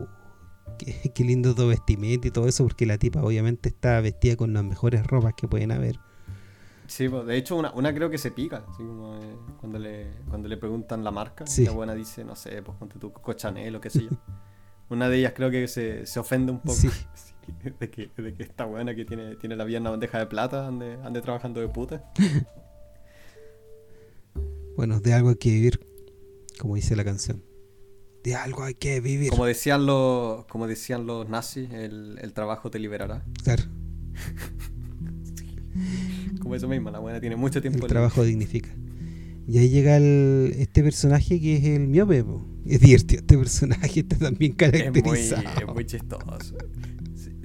Qué, 1.14 1.24
lindo 1.24 1.54
tu 1.54 1.68
vestimenta 1.68 2.28
y 2.28 2.32
todo 2.32 2.48
eso, 2.48 2.64
porque 2.64 2.86
la 2.86 2.98
tipa 2.98 3.22
obviamente 3.22 3.70
está 3.70 4.02
vestida 4.02 4.36
con 4.36 4.54
las 4.54 4.64
mejores 4.64 5.06
ropas 5.06 5.34
que 5.36 5.48
pueden 5.48 5.72
haber. 5.72 6.00
Sí, 6.88 7.08
pues, 7.08 7.26
de 7.26 7.38
hecho 7.38 7.56
una, 7.56 7.72
una 7.74 7.94
creo 7.94 8.10
que 8.10 8.18
se 8.18 8.32
pica, 8.32 8.64
así 8.68 8.84
como 8.84 9.16
eh, 9.16 9.36
cuando, 9.60 9.78
le, 9.78 10.08
cuando 10.30 10.48
le 10.48 10.58
preguntan 10.58 11.04
la 11.04 11.12
marca, 11.12 11.46
la 11.58 11.72
buena 11.72 11.94
dice, 11.94 12.24
no 12.24 12.36
sé, 12.36 12.62
pues 12.64 12.78
ponte 12.78 12.98
tu 12.98 13.12
cochanel 13.12 13.76
o 13.76 13.82
qué 13.82 13.90
sé 13.90 14.04
yo. 14.04 14.10
una 14.90 15.10
de 15.10 15.20
ellas 15.20 15.34
creo 15.36 15.52
que 15.52 15.68
se, 15.68 16.06
se 16.06 16.20
ofende 16.20 16.52
un 16.52 16.60
poco 16.60 16.78
de, 17.80 17.90
que, 17.90 18.10
de 18.16 18.34
que 18.34 18.44
esta 18.44 18.66
buena 18.66 18.96
que 18.96 19.06
tiene, 19.06 19.36
tiene 19.36 19.56
la 19.56 19.66
una 19.66 19.92
bandeja 19.92 20.20
de 20.20 20.26
plata, 20.26 20.68
ande, 20.68 20.98
ande 21.04 21.22
trabajando 21.22 21.62
de 21.62 21.68
puta. 21.68 22.04
Bueno, 24.76 25.00
de 25.00 25.14
algo 25.14 25.30
hay 25.30 25.36
que 25.36 25.52
vivir, 25.52 25.80
como 26.60 26.76
dice 26.76 26.96
la 26.96 27.04
canción. 27.04 27.44
De 28.24 28.36
algo 28.36 28.64
hay 28.64 28.74
que 28.74 29.02
vivir. 29.02 29.30
Como 29.30 29.46
decían 29.46 29.86
los, 29.86 30.46
como 30.46 30.68
decían 30.68 31.06
los 31.06 31.30
nazis, 31.30 31.70
el, 31.72 32.32
trabajo 32.34 32.72
te 32.72 32.80
liberará. 32.80 33.26
Claro. 33.44 33.64
como 36.42 36.56
eso 36.56 36.68
mismo, 36.68 36.90
la 36.90 37.00
buena 37.00 37.20
tiene 37.20 37.36
mucho 37.36 37.62
tiempo. 37.62 37.86
El 37.86 37.90
trabajo 37.90 38.24
dignifica. 38.24 38.70
Y 39.48 39.58
ahí 39.58 39.70
llega 39.70 39.98
el, 39.98 40.56
este 40.58 40.84
personaje 40.84 41.40
que 41.40 41.58
es 41.58 41.66
el 41.66 41.88
miope. 41.88 42.24
Es 42.66 42.80
divertido 42.80 43.20
este 43.20 43.38
personaje, 43.38 44.00
está 44.00 44.18
también 44.18 44.54
caracterizado. 44.54 45.42
Es 45.42 45.68
muy, 45.68 45.86
chistoso. 45.86 46.56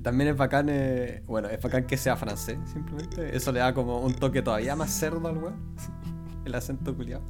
también 0.02 0.30
es 0.30 0.36
bacán, 0.36 0.68
eh, 0.70 1.22
bueno, 1.26 1.48
es 1.48 1.60
bacán 1.60 1.88
que 1.88 1.96
sea 1.96 2.16
francés, 2.16 2.56
simplemente. 2.72 3.36
Eso 3.36 3.50
le 3.50 3.58
da 3.58 3.74
como 3.74 4.00
un 4.00 4.14
toque 4.14 4.42
todavía 4.42 4.76
más 4.76 4.96
cerdo 4.96 5.26
al 5.26 5.38
weón 5.38 5.56
el 6.48 6.54
acento 6.54 6.94
culiado. 6.96 7.22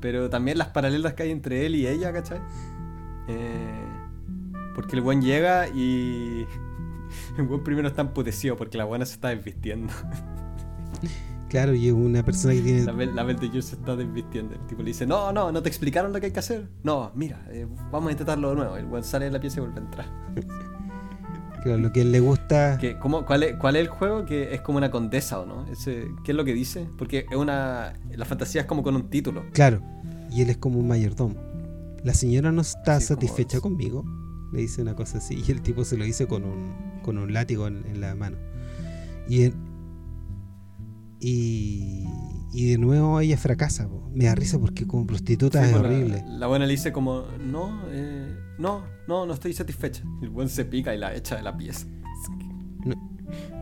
pero 0.00 0.28
también 0.30 0.58
las 0.58 0.68
paralelas 0.68 1.14
que 1.14 1.24
hay 1.24 1.30
entre 1.30 1.66
él 1.66 1.74
y 1.76 1.86
ella, 1.86 2.12
¿cachai? 2.12 2.40
Eh, 3.28 3.84
porque 4.74 4.96
el 4.96 5.02
buen 5.02 5.20
llega 5.22 5.68
y 5.68 6.46
el 7.38 7.44
buen 7.46 7.62
primero 7.64 7.88
está 7.88 8.02
emputecido 8.02 8.56
porque 8.56 8.78
la 8.78 8.84
buena 8.84 9.04
se 9.06 9.14
está 9.14 9.28
desvistiendo. 9.28 9.92
Claro, 11.48 11.74
y 11.74 11.92
una 11.92 12.24
persona 12.24 12.54
que 12.54 12.60
tiene. 12.60 12.82
La, 12.84 12.92
Bel- 12.92 13.14
la 13.14 13.24
de 13.24 13.62
se 13.62 13.76
está 13.76 13.94
desvistiendo. 13.94 14.54
El 14.56 14.66
tipo 14.66 14.82
le 14.82 14.88
dice: 14.88 15.06
No, 15.06 15.32
no, 15.32 15.52
no 15.52 15.62
te 15.62 15.68
explicaron 15.68 16.12
lo 16.12 16.18
que 16.18 16.26
hay 16.26 16.32
que 16.32 16.40
hacer. 16.40 16.68
No, 16.82 17.12
mira, 17.14 17.46
eh, 17.50 17.68
vamos 17.92 18.08
a 18.08 18.12
intentarlo 18.12 18.50
de 18.50 18.56
nuevo. 18.56 18.76
El 18.76 18.86
buen 18.86 19.04
sale 19.04 19.26
de 19.26 19.30
la 19.30 19.40
pieza 19.40 19.58
y 19.58 19.60
vuelve 19.60 19.78
a 19.80 19.84
entrar. 19.84 20.06
Claro, 21.66 21.80
lo 21.82 21.92
que 21.92 22.00
él 22.02 22.12
le 22.12 22.20
gusta. 22.20 22.78
¿Qué- 22.80 22.96
cómo- 22.98 23.24
cuál, 23.26 23.42
es, 23.42 23.56
¿Cuál 23.56 23.74
es 23.76 23.82
el 23.82 23.88
juego? 23.88 24.24
Que 24.24 24.54
es 24.54 24.60
como 24.60 24.78
una 24.78 24.90
condesa 24.90 25.40
o 25.40 25.46
no? 25.46 25.66
Ese, 25.66 26.06
¿Qué 26.24 26.30
es 26.32 26.36
lo 26.36 26.44
que 26.44 26.54
dice? 26.54 26.88
Porque 26.96 27.26
es 27.30 27.36
una. 27.36 27.94
La 28.14 28.24
fantasía 28.24 28.60
es 28.60 28.66
como 28.66 28.82
con 28.82 28.94
un 28.94 29.10
título. 29.10 29.44
Claro, 29.52 29.80
y 30.30 30.42
él 30.42 30.50
es 30.50 30.56
como 30.58 30.78
un 30.78 30.86
mayordomo. 30.86 31.34
La 32.04 32.14
señora 32.14 32.52
no 32.52 32.60
está 32.62 33.00
Sí, 33.00 33.06
satisfecha 33.06 33.60
conmigo. 33.60 34.04
Le 34.52 34.60
dice 34.60 34.80
una 34.80 34.94
cosa 34.94 35.18
así. 35.18 35.42
Y 35.46 35.50
el 35.50 35.60
tipo 35.60 35.84
se 35.84 35.96
lo 35.96 36.04
dice 36.04 36.26
con 36.28 36.44
un, 36.44 36.72
con 37.02 37.18
un 37.18 37.32
látigo 37.32 37.66
en, 37.66 37.84
en 37.86 38.00
la 38.00 38.14
mano. 38.14 38.36
Y, 39.28 39.42
en- 39.42 39.54
y, 41.20 42.04
y 42.56 42.70
de 42.70 42.78
nuevo 42.78 43.20
ella 43.20 43.36
fracasa. 43.36 43.88
po. 43.88 44.10
Me 44.14 44.24
da 44.24 44.34
risa 44.34 44.58
porque 44.58 44.86
como 44.86 45.06
prostituta 45.06 45.60
Sí, 45.60 45.66
es 45.66 45.72
pues 45.72 45.82
la- 45.82 45.88
horrible. 45.88 46.24
La, 46.28 46.46
buena 46.46 46.64
le 46.66 46.72
dice 46.72 46.90
como, 46.92 47.24
no, 47.38 47.82
eh, 47.90 48.34
no, 48.58 48.84
no, 49.06 49.26
no 49.26 49.34
estoy 49.34 49.52
satisfecha. 49.52 50.02
El 50.22 50.30
buen 50.30 50.48
se 50.48 50.64
pica 50.64 50.94
y 50.94 50.98
la 50.98 51.14
echa 51.14 51.36
de 51.36 51.42
la 51.42 51.56
pieza. 51.56 51.86
No. 52.84 52.94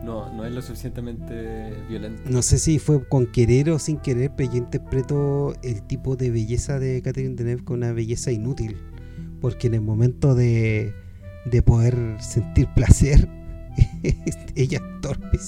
No, 0.03 0.31
no 0.33 0.45
es 0.45 0.53
lo 0.53 0.61
suficientemente 0.61 1.73
violento. 1.89 2.21
No 2.29 2.41
sé 2.43 2.59
si 2.59 2.77
fue 2.79 3.03
con 3.09 3.25
querer 3.25 3.71
o 3.71 3.79
sin 3.79 3.97
querer, 3.97 4.31
pero 4.37 4.51
yo 4.51 4.57
interpreto 4.57 5.55
el 5.63 5.81
tipo 5.83 6.15
de 6.15 6.29
belleza 6.29 6.77
de 6.79 7.01
Catherine 7.01 7.35
Deneuve 7.35 7.63
con 7.63 7.77
una 7.77 7.91
belleza 7.91 8.31
inútil. 8.31 8.77
Porque 9.41 9.67
en 9.67 9.73
el 9.73 9.81
momento 9.81 10.35
de, 10.35 10.93
de 11.45 11.61
poder 11.63 11.97
sentir 12.19 12.67
placer, 12.75 13.27
ella 14.55 14.77
es 14.77 15.01
torpe, 15.01 15.39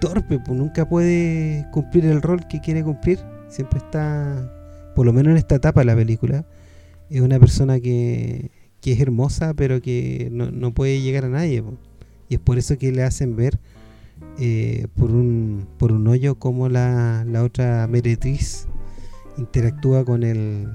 torpe, 0.00 0.38
pues 0.38 0.58
nunca 0.58 0.88
puede 0.88 1.66
cumplir 1.72 2.06
el 2.06 2.22
rol 2.22 2.46
que 2.48 2.60
quiere 2.60 2.82
cumplir. 2.82 3.20
Siempre 3.48 3.78
está, 3.78 4.52
por 4.94 5.06
lo 5.06 5.12
menos 5.12 5.32
en 5.32 5.36
esta 5.38 5.56
etapa 5.56 5.80
de 5.80 5.86
la 5.86 5.96
película, 5.96 6.44
es 7.08 7.20
una 7.20 7.38
persona 7.38 7.80
que, 7.80 8.50
que 8.80 8.92
es 8.92 9.00
hermosa, 9.00 9.54
pero 9.54 9.80
que 9.80 10.28
no, 10.30 10.50
no 10.50 10.72
puede 10.72 11.00
llegar 11.00 11.24
a 11.24 11.28
nadie. 11.28 11.62
po. 11.62 11.74
Y 12.28 12.34
es 12.34 12.40
por 12.40 12.58
eso 12.58 12.78
que 12.78 12.92
le 12.92 13.02
hacen 13.02 13.34
ver 13.34 13.58
eh, 14.38 14.86
por, 14.96 15.10
un, 15.10 15.66
por 15.78 15.92
un 15.92 16.06
hoyo 16.06 16.36
como 16.36 16.68
la, 16.68 17.24
la 17.26 17.42
otra 17.42 17.86
meretriz 17.88 18.68
interactúa 19.36 20.04
con 20.04 20.22
el 20.22 20.68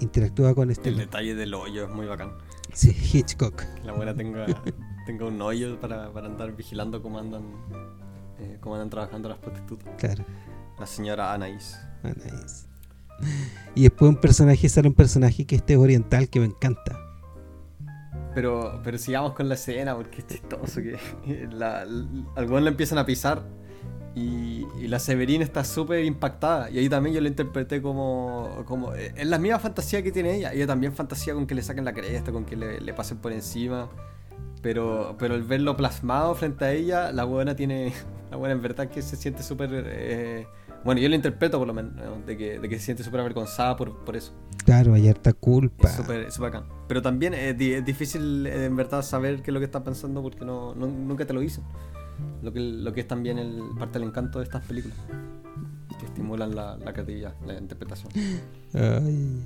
interactúa 0.00 0.54
con 0.54 0.70
este 0.70 0.88
El 0.88 0.96
detalle 0.96 1.34
del 1.34 1.54
hoyo 1.54 1.84
es 1.84 1.90
muy 1.90 2.06
bacán. 2.06 2.32
Sí, 2.72 2.96
Hitchcock 3.12 3.62
Que 3.76 3.84
la 3.84 3.92
buena 3.92 4.14
tenga, 4.14 4.46
tenga 5.06 5.26
un 5.26 5.40
hoyo 5.40 5.78
para, 5.80 6.12
para 6.12 6.26
andar 6.26 6.54
vigilando 6.56 7.02
cómo 7.02 7.18
andan, 7.18 7.42
eh, 8.38 8.58
cómo 8.60 8.74
andan 8.76 8.90
trabajando 8.90 9.28
las 9.28 9.38
prostitutas. 9.38 9.88
claro 9.98 10.24
La 10.78 10.86
señora 10.86 11.32
Anaís. 11.32 11.78
nice. 12.02 12.66
y 13.74 13.82
después 13.82 14.08
un 14.08 14.16
personaje 14.20 14.68
sale 14.68 14.88
un 14.88 14.94
personaje 14.94 15.46
que 15.46 15.56
este 15.56 15.74
es 15.74 15.78
oriental 15.78 16.28
que 16.28 16.40
me 16.40 16.46
encanta 16.46 16.98
Pero, 18.34 18.80
pero 18.82 18.98
sigamos 18.98 19.34
con 19.34 19.48
la 19.48 19.54
escena 19.54 19.94
porque 19.94 20.18
es 20.20 20.26
chistoso 20.26 20.80
que 20.80 20.98
la, 21.52 21.84
la- 21.84 22.06
al 22.34 22.64
le 22.64 22.70
empiezan 22.70 22.98
a 22.98 23.06
pisar 23.06 23.42
y, 24.14 24.66
y 24.78 24.88
la 24.88 24.98
Severina 24.98 25.42
está 25.44 25.64
súper 25.64 26.04
impactada. 26.04 26.70
Y 26.70 26.78
ahí 26.78 26.88
también 26.88 27.14
yo 27.14 27.20
lo 27.20 27.28
interpreté 27.28 27.80
como, 27.80 28.62
como. 28.66 28.94
eh, 28.94 29.12
Es 29.16 29.26
la 29.26 29.38
misma 29.38 29.58
fantasía 29.58 30.02
que 30.02 30.12
tiene 30.12 30.34
ella. 30.36 30.52
Ella 30.52 30.66
también 30.66 30.92
fantasía 30.92 31.34
con 31.34 31.46
que 31.46 31.54
le 31.54 31.62
saquen 31.62 31.84
la 31.84 31.92
cresta, 31.94 32.30
con 32.32 32.44
que 32.44 32.56
le, 32.56 32.80
le 32.80 32.92
pasen 32.94 33.18
por 33.18 33.32
encima. 33.32 33.88
Pero, 34.60 35.16
pero 35.18 35.34
el 35.34 35.42
verlo 35.42 35.76
plasmado 35.76 36.34
frente 36.34 36.64
a 36.64 36.72
ella, 36.72 37.10
la 37.12 37.24
buena 37.24 37.56
tiene. 37.56 37.92
La 38.32 38.38
buena 38.38 38.54
en 38.54 38.62
verdad 38.62 38.88
que 38.88 39.02
se 39.02 39.14
siente 39.16 39.42
súper. 39.42 39.68
eh, 39.74 40.46
bueno, 40.84 41.02
yo 41.02 41.08
lo 41.10 41.14
interpreto 41.14 41.58
por 41.58 41.66
lo 41.66 41.74
menos, 41.74 41.92
¿no? 41.94 42.16
de, 42.26 42.34
que, 42.38 42.58
de 42.58 42.66
que 42.66 42.78
se 42.78 42.86
siente 42.86 43.04
súper 43.04 43.20
avergonzada 43.20 43.76
por, 43.76 44.02
por 44.06 44.16
eso. 44.16 44.32
claro 44.64 44.94
hay 44.94 45.06
harta 45.06 45.34
culpa 45.34 45.86
Es 45.90 45.96
súper 45.96 46.26
bacán. 46.40 46.64
Pero 46.88 47.02
también 47.02 47.34
es, 47.34 47.60
es 47.60 47.84
difícil 47.84 48.46
eh, 48.46 48.64
en 48.64 48.74
verdad 48.74 49.02
saber 49.02 49.42
qué 49.42 49.50
es 49.50 49.52
lo 49.52 49.60
que 49.60 49.66
está 49.66 49.84
pensando 49.84 50.22
porque 50.22 50.46
no, 50.46 50.74
no- 50.74 50.86
nunca 50.86 51.26
te 51.26 51.34
lo 51.34 51.40
dicen. 51.40 51.62
Lo 52.42 52.52
que, 52.52 52.60
lo 52.60 52.92
que 52.92 53.00
es 53.02 53.08
también 53.08 53.38
el, 53.38 53.60
parte 53.78 53.98
del 53.98 54.08
encanto 54.08 54.38
de 54.38 54.44
estas 54.44 54.64
películas. 54.64 54.96
Que 55.98 56.06
estimulan 56.06 56.54
la, 56.54 56.76
la 56.76 56.92
creatividad, 56.92 57.34
la 57.46 57.58
interpretación. 57.58 58.10
Ay. 58.74 59.42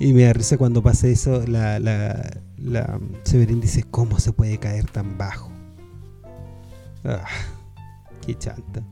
Y 0.00 0.12
me 0.12 0.24
da 0.24 0.32
risa 0.32 0.58
cuando 0.58 0.82
pasa 0.82 1.06
eso, 1.06 1.46
la, 1.46 1.78
la, 1.78 2.40
la 2.58 3.00
Severin 3.22 3.60
dice, 3.60 3.84
¿cómo 3.90 4.18
se 4.18 4.32
puede 4.32 4.58
caer 4.58 4.86
tan 4.90 5.16
bajo? 5.16 5.50
Ah, 7.04 7.24
qué 8.26 8.36
chanta. 8.36 8.82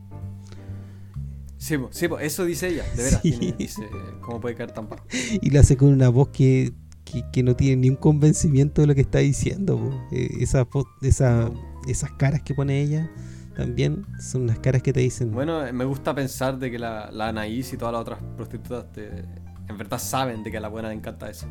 Sí, 1.57 1.75
sí 1.91 2.07
eso 2.21 2.45
dice 2.45 2.69
ella, 2.69 2.83
de 2.95 3.03
veras. 3.03 3.21
Sí. 3.21 3.31
tiene- 3.33 3.55
dice, 3.57 3.87
¿cómo 4.21 4.39
puede 4.41 4.55
caer 4.55 4.71
tan 4.71 4.89
bajo? 4.89 5.05
Y 5.41 5.49
lo 5.49 5.59
hace 5.59 5.77
con 5.77 5.89
una 5.89 6.09
voz 6.09 6.29
que, 6.29 6.73
que, 7.05 7.23
que 7.31 7.43
no 7.43 7.55
tiene 7.55 7.75
ni 7.81 7.89
un 7.89 7.97
convencimiento 7.97 8.81
de 8.81 8.87
lo 8.87 8.95
que 8.95 9.01
está 9.01 9.19
diciendo. 9.19 9.77
po. 9.77 9.91
Eh, 10.11 10.37
esa 10.39 10.65
voz- 10.65 10.87
esa- 11.01 11.51
esas 11.87 12.11
caras 12.13 12.41
que 12.43 12.53
pone 12.53 12.81
ella 12.81 13.09
también 13.55 14.05
son 14.19 14.43
unas 14.43 14.59
caras 14.59 14.81
que 14.81 14.93
te 14.93 15.01
dicen... 15.01 15.31
Bueno, 15.31 15.65
eh, 15.65 15.73
me 15.73 15.83
gusta 15.85 16.15
pensar 16.15 16.57
de 16.57 16.71
que 16.71 16.79
la, 16.79 17.09
la 17.11 17.27
Anaís 17.29 17.71
y 17.73 17.77
todas 17.77 17.91
las 17.93 18.01
otras 18.01 18.19
prostitutas 18.37 18.91
te- 18.91 19.25
en 19.67 19.77
verdad 19.77 19.99
saben 19.99 20.43
de 20.43 20.51
que 20.51 20.57
a 20.57 20.61
la 20.61 20.69
buena 20.69 20.87
le 20.89 20.95
encanta 20.95 21.29
eso. 21.29 21.45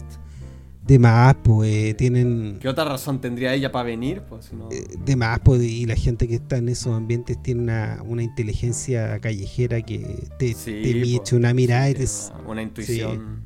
de 0.86 0.98
más, 0.98 1.36
pues 1.44 1.96
tienen... 1.96 2.58
¿Qué 2.60 2.68
otra 2.68 2.84
razón 2.84 3.20
tendría 3.20 3.52
ella 3.54 3.70
para 3.70 3.84
venir? 3.84 4.22
Pues, 4.28 4.46
si 4.46 4.56
no- 4.56 4.68
eh, 4.70 4.84
de 5.04 5.14
más, 5.16 5.38
pues, 5.40 5.62
y 5.62 5.84
la 5.86 5.94
gente 5.94 6.26
que 6.26 6.36
está 6.36 6.56
en 6.56 6.68
esos 6.70 6.94
ambientes 6.96 7.40
tiene 7.42 7.62
una, 7.62 8.02
una 8.04 8.22
inteligencia 8.22 9.18
callejera 9.20 9.82
que 9.82 10.28
te, 10.38 10.54
Sí, 10.54 10.80
te 10.82 10.92
po, 11.16 11.22
echa 11.22 11.36
una 11.36 11.52
mirada 11.54 11.90
y 11.90 11.94
te... 11.94 12.04
una, 12.34 12.48
una 12.48 12.62
intuición. 12.62 13.42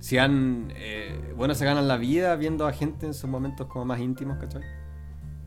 Si 0.00 0.18
han. 0.18 0.72
eh, 0.76 1.34
bueno, 1.36 1.54
se 1.54 1.64
ganan 1.64 1.88
la 1.88 1.96
vida 1.96 2.36
viendo 2.36 2.66
a 2.66 2.72
gente 2.72 3.06
en 3.06 3.14
sus 3.14 3.28
momentos 3.30 3.66
como 3.66 3.84
más 3.86 4.00
íntimos, 4.00 4.38
¿cachai? 4.38 4.62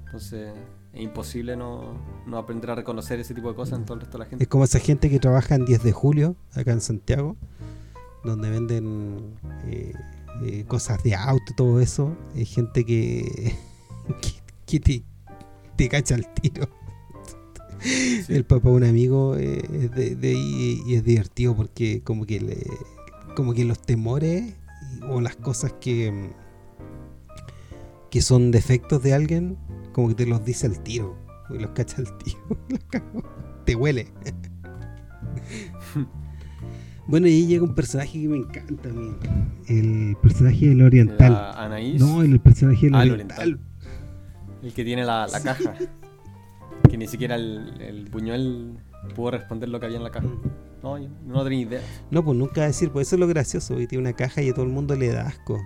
Entonces, 0.09 0.55
es 0.91 1.01
imposible 1.01 1.55
no, 1.55 1.93
no 2.25 2.39
aprender 2.39 2.71
a 2.71 2.75
reconocer 2.75 3.19
ese 3.19 3.35
tipo 3.35 3.49
de 3.49 3.55
cosas 3.55 3.77
en 3.77 3.85
todo 3.85 3.93
el 3.93 4.01
resto 4.01 4.17
de 4.17 4.23
la 4.23 4.29
gente. 4.29 4.43
Es 4.43 4.49
como 4.49 4.63
esa 4.63 4.79
gente 4.79 5.07
que 5.07 5.19
trabaja 5.19 5.53
en 5.53 5.65
10 5.65 5.83
de 5.83 5.91
julio, 5.91 6.35
acá 6.55 6.71
en 6.71 6.81
Santiago, 6.81 7.37
donde 8.23 8.49
venden 8.49 9.35
eh, 9.67 9.93
eh, 10.41 10.65
cosas 10.67 11.03
de 11.03 11.13
auto 11.13 11.43
y 11.51 11.55
todo 11.55 11.79
eso. 11.79 12.17
Es 12.35 12.51
gente 12.51 12.85
que, 12.85 13.55
que, 14.19 14.31
que 14.65 14.79
te, 14.79 15.03
te 15.75 15.89
cacha 15.89 16.15
el 16.15 16.27
tiro. 16.33 16.67
Sí. 17.79 18.23
El 18.29 18.45
papá 18.45 18.69
de 18.69 18.75
un 18.75 18.83
amigo 18.83 19.37
eh, 19.37 19.61
es 19.71 19.91
de, 19.91 20.15
de 20.15 20.27
ahí 20.29 20.81
y 20.87 20.95
es 20.95 21.03
divertido 21.03 21.55
porque 21.55 22.01
como 22.01 22.25
que 22.25 22.41
le, 22.41 22.65
como 23.35 23.53
que 23.53 23.63
los 23.63 23.79
temores 23.79 24.55
o 25.07 25.21
las 25.21 25.35
cosas 25.35 25.73
que 25.73 26.33
que 28.09 28.21
son 28.21 28.51
defectos 28.51 29.01
de 29.03 29.13
alguien 29.13 29.57
como 29.93 30.09
que 30.09 30.15
te 30.15 30.25
los 30.25 30.43
dice 30.43 30.67
al 30.67 30.81
tiro 30.83 31.17
y 31.49 31.59
los 31.59 31.71
cacha 31.71 31.97
al 31.97 32.17
tiro 32.19 32.39
te 33.65 33.75
huele. 33.75 34.07
Bueno 37.07 37.25
y 37.25 37.31
ahí 37.31 37.47
llega 37.47 37.63
un 37.63 37.73
personaje 37.73 38.21
que 38.21 38.27
me 38.27 38.37
encanta 38.37 38.87
a 38.87 38.93
mí. 38.93 39.09
El 39.67 40.15
personaje 40.21 40.69
del 40.69 40.83
oriental. 40.83 41.33
La 41.33 41.51
Anaís, 41.53 41.99
no 41.99 42.21
el 42.21 42.39
personaje 42.39 42.85
del 42.85 42.93
Ah, 42.93 43.01
el 43.01 43.11
oriental. 43.13 43.59
El 44.61 44.73
que 44.73 44.83
tiene 44.83 45.03
la, 45.03 45.25
la 45.25 45.41
caja. 45.41 45.73
Que 46.87 46.97
ni 46.99 47.07
siquiera 47.07 47.33
el, 47.33 47.81
el 47.81 48.09
Buñuel 48.11 48.77
pudo 49.15 49.31
responder 49.31 49.69
lo 49.69 49.79
que 49.79 49.87
había 49.87 49.97
en 49.97 50.03
la 50.03 50.11
caja. 50.11 50.27
No, 50.83 50.99
yo 50.99 51.07
no 51.25 51.43
tenía 51.43 51.61
idea. 51.61 51.81
No, 52.11 52.23
pues 52.23 52.37
nunca 52.37 52.61
decir, 52.67 52.91
pues 52.91 53.07
eso 53.07 53.15
es 53.15 53.19
lo 53.21 53.27
gracioso, 53.27 53.75
que 53.75 53.87
tiene 53.87 54.03
una 54.03 54.13
caja 54.13 54.43
y 54.43 54.49
a 54.49 54.53
todo 54.53 54.65
el 54.65 54.71
mundo 54.71 54.95
le 54.95 55.07
da 55.07 55.23
asco. 55.23 55.59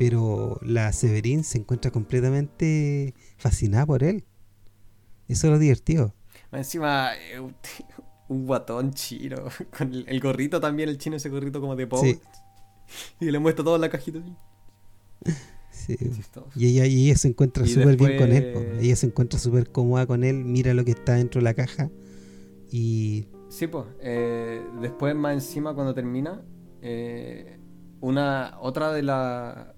Pero 0.00 0.58
la 0.62 0.92
Severin 0.94 1.44
se 1.44 1.58
encuentra 1.58 1.90
completamente 1.90 3.12
fascinada 3.36 3.84
por 3.84 4.02
él. 4.02 4.24
Eso 5.28 5.46
es 5.46 5.52
lo 5.52 5.58
divertido. 5.58 6.14
Más 6.50 6.60
Encima, 6.62 7.10
eh, 7.16 7.38
un, 7.38 7.54
un 8.28 8.46
guatón 8.46 8.94
chino. 8.94 9.36
Con 9.76 9.92
el, 9.92 10.06
el 10.08 10.20
gorrito 10.20 10.58
también, 10.58 10.88
el 10.88 10.96
chino, 10.96 11.16
ese 11.16 11.28
gorrito 11.28 11.60
como 11.60 11.76
de 11.76 11.86
pobre. 11.86 12.14
Sí. 12.14 12.20
Y 13.20 13.30
le 13.30 13.38
muestra 13.38 13.62
todo 13.62 13.74
en 13.76 13.82
la 13.82 13.90
cajita. 13.90 14.18
Sí. 15.70 15.96
Y 16.56 16.66
ella, 16.66 16.86
y 16.86 17.04
ella 17.06 17.16
se 17.18 17.28
encuentra 17.28 17.66
súper 17.66 17.96
bien 17.96 18.16
con 18.18 18.32
él. 18.32 18.52
po. 18.52 18.60
Ella 18.80 18.96
se 18.96 19.06
encuentra 19.06 19.38
súper 19.38 19.70
cómoda 19.70 20.06
con 20.06 20.24
él, 20.24 20.44
mira 20.44 20.74
lo 20.74 20.84
que 20.84 20.92
está 20.92 21.14
dentro 21.14 21.40
de 21.40 21.44
la 21.44 21.54
caja. 21.54 21.90
Y 22.72 23.26
Sí, 23.48 23.66
pues. 23.66 23.84
eh, 24.00 24.60
después, 24.80 25.14
más 25.14 25.34
encima, 25.34 25.74
cuando 25.74 25.94
termina, 25.94 26.42
eh, 26.82 27.60
una 28.00 28.56
otra 28.60 28.92
de 28.92 29.02
la. 29.02 29.74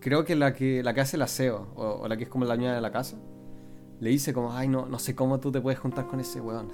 Creo 0.00 0.24
que 0.24 0.34
la 0.34 0.54
que 0.54 0.82
la 0.82 0.94
que 0.94 1.00
hace 1.00 1.16
el 1.16 1.22
aseo, 1.22 1.72
o, 1.76 1.84
o 2.02 2.08
la 2.08 2.16
que 2.16 2.24
es 2.24 2.30
como 2.30 2.44
la 2.44 2.56
niña 2.56 2.74
de 2.74 2.80
la 2.80 2.90
casa, 2.90 3.18
le 4.00 4.10
dice 4.10 4.32
como, 4.32 4.52
ay, 4.52 4.66
no, 4.66 4.86
no 4.86 4.98
sé 4.98 5.14
cómo 5.14 5.38
tú 5.40 5.52
te 5.52 5.60
puedes 5.60 5.78
juntar 5.78 6.06
con 6.06 6.20
ese 6.20 6.40
weón. 6.40 6.68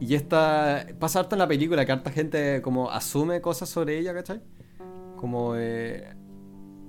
Y 0.00 0.14
esta 0.14 0.86
pasa 0.98 1.20
harto 1.20 1.34
en 1.34 1.40
la 1.40 1.48
película 1.48 1.84
que 1.84 1.92
harta 1.92 2.10
gente 2.10 2.62
como 2.62 2.90
asume 2.90 3.40
cosas 3.40 3.68
sobre 3.68 3.98
ella, 3.98 4.14
¿cachai? 4.14 4.40
Como, 5.16 5.54
eh, 5.56 6.14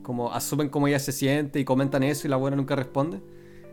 como 0.03 0.31
asumen 0.31 0.69
cómo 0.69 0.87
ella 0.87 0.99
se 0.99 1.11
siente 1.11 1.59
y 1.59 1.65
comentan 1.65 2.03
eso 2.03 2.27
y 2.27 2.29
la 2.29 2.37
buena 2.37 2.55
nunca 2.55 2.75
responde. 2.75 3.21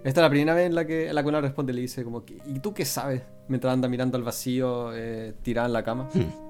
Esta 0.05 0.21
es 0.21 0.25
la 0.25 0.31
primera 0.31 0.55
vez 0.55 0.67
en 0.67 0.75
la 0.75 0.87
que, 0.87 1.13
la 1.13 1.23
que 1.23 1.29
una 1.29 1.41
responde 1.41 1.73
le 1.73 1.81
dice 1.81 2.05
como, 2.05 2.25
¿y 2.47 2.59
tú 2.61 2.75
qué 2.75 2.85
sabes? 2.85 3.23
Mientras 3.49 3.73
anda 3.73 3.89
mirando 3.89 4.17
al 4.17 4.25
vacío 4.25 4.91
eh, 4.95 5.35
tirada 5.43 5.67
en 5.67 5.73
la 5.73 5.85
cama. 5.85 6.09
Hmm. 6.13 6.48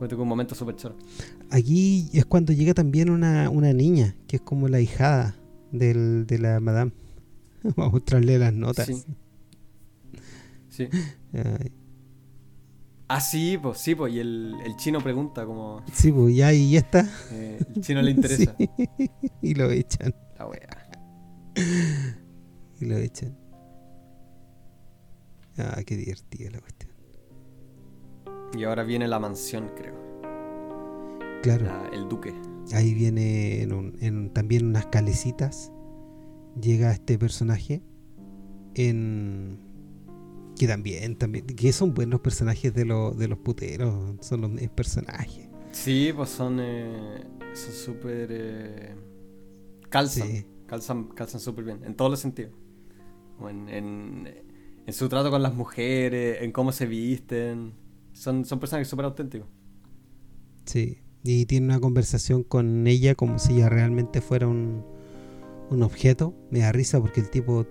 Un 0.00 0.28
momento 0.28 0.54
súper 0.54 0.76
choro. 0.76 0.96
Aquí 1.50 2.08
es 2.12 2.24
cuando 2.24 2.52
llega 2.52 2.74
también 2.74 3.10
una, 3.10 3.50
una 3.50 3.72
niña, 3.72 4.16
que 4.26 4.36
es 4.36 4.42
como 4.42 4.68
la 4.68 4.80
hijada 4.80 5.36
del, 5.72 6.26
de 6.26 6.38
la 6.38 6.60
madame. 6.60 6.92
Vamos 7.62 7.88
a 7.88 7.92
mostrarle 7.92 8.38
las 8.38 8.52
notas. 8.52 8.86
Sí. 8.86 9.04
sí. 10.68 10.88
Ah, 13.08 13.20
sí, 13.20 13.58
pues, 13.60 13.78
sí, 13.78 13.94
pues, 13.94 14.14
y 14.14 14.20
el, 14.20 14.54
el, 14.64 14.76
chino 14.76 15.00
pregunta 15.00 15.44
como... 15.44 15.82
Sí, 15.92 16.12
pues, 16.12 16.34
ya, 16.34 16.52
y 16.52 16.70
ya 16.70 16.78
está. 16.78 17.08
Eh, 17.32 17.58
el 17.74 17.82
chino 17.82 18.02
le 18.02 18.12
interesa. 18.12 18.54
Y 19.42 19.54
lo 19.54 19.70
echan. 19.70 20.14
La 20.38 20.46
wea. 20.46 20.90
Y 22.80 22.84
lo 22.84 22.96
echan. 22.96 23.36
Ah, 25.58 25.82
qué 25.84 25.96
divertida 25.96 26.50
la 26.50 26.60
cuestión. 26.60 26.89
Y 28.56 28.64
ahora 28.64 28.82
viene 28.82 29.06
la 29.08 29.18
mansión, 29.18 29.70
creo. 29.76 29.94
Claro. 31.42 31.90
el 31.92 32.08
duque. 32.08 32.34
Ahí 32.72 32.94
viene 32.94 33.62
en, 33.62 33.96
en 34.00 34.30
también 34.30 34.66
unas 34.66 34.86
calecitas. 34.86 35.72
Llega 36.60 36.92
este 36.92 37.18
personaje 37.18 37.82
en 38.74 39.58
que 40.60 40.66
también, 40.66 41.16
también, 41.16 41.46
que 41.46 41.72
son 41.72 41.94
buenos 41.94 42.20
personajes 42.20 42.74
de, 42.74 42.84
de 42.84 43.28
los 43.28 43.38
puteros, 43.38 44.16
son 44.20 44.42
los 44.42 44.50
personajes. 44.68 45.48
Sí, 45.72 46.12
pues 46.14 46.28
son 46.28 46.58
eh, 46.60 47.24
son 47.54 47.72
súper 47.72 48.28
eh, 48.30 48.94
calzan, 49.88 50.44
calzan, 50.66 51.04
calzan 51.08 51.40
súper 51.40 51.64
bien, 51.64 51.80
en 51.84 51.94
todos 51.94 52.10
los 52.10 52.20
sentidos. 52.20 52.52
En, 53.48 53.68
en, 53.68 54.92
su 54.92 55.08
trato 55.08 55.30
con 55.30 55.42
las 55.42 55.54
mujeres, 55.54 56.42
en 56.42 56.52
cómo 56.52 56.72
se 56.72 56.84
visten, 56.84 57.72
son, 58.20 58.44
son 58.44 58.60
personajes 58.60 58.86
súper 58.88 59.06
auténticos. 59.06 59.48
Sí, 60.66 60.98
y 61.24 61.46
tiene 61.46 61.66
una 61.66 61.80
conversación 61.80 62.42
con 62.42 62.86
ella 62.86 63.14
como 63.14 63.38
si 63.38 63.54
ella 63.54 63.70
realmente 63.70 64.20
fuera 64.20 64.46
un, 64.46 64.84
un 65.70 65.82
objeto. 65.82 66.34
Me 66.50 66.58
da 66.58 66.70
risa 66.70 67.00
porque 67.00 67.20
el 67.20 67.30
tipo 67.30 67.66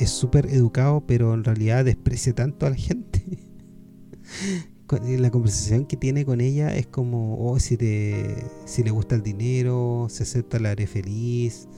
es 0.00 0.10
súper 0.10 0.46
educado, 0.46 1.06
pero 1.06 1.34
en 1.34 1.44
realidad 1.44 1.84
desprecia 1.84 2.34
tanto 2.34 2.66
a 2.66 2.70
la 2.70 2.76
gente. 2.76 3.22
la 5.18 5.30
conversación 5.30 5.86
que 5.86 5.96
tiene 5.96 6.24
con 6.24 6.40
ella 6.40 6.74
es 6.74 6.88
como, 6.88 7.38
oh, 7.38 7.60
si, 7.60 7.76
te, 7.76 8.34
si 8.64 8.82
le 8.82 8.90
gusta 8.90 9.14
el 9.14 9.22
dinero, 9.22 10.08
se 10.10 10.24
acepta, 10.24 10.58
la 10.58 10.72
haré 10.72 10.88
feliz, 10.88 11.68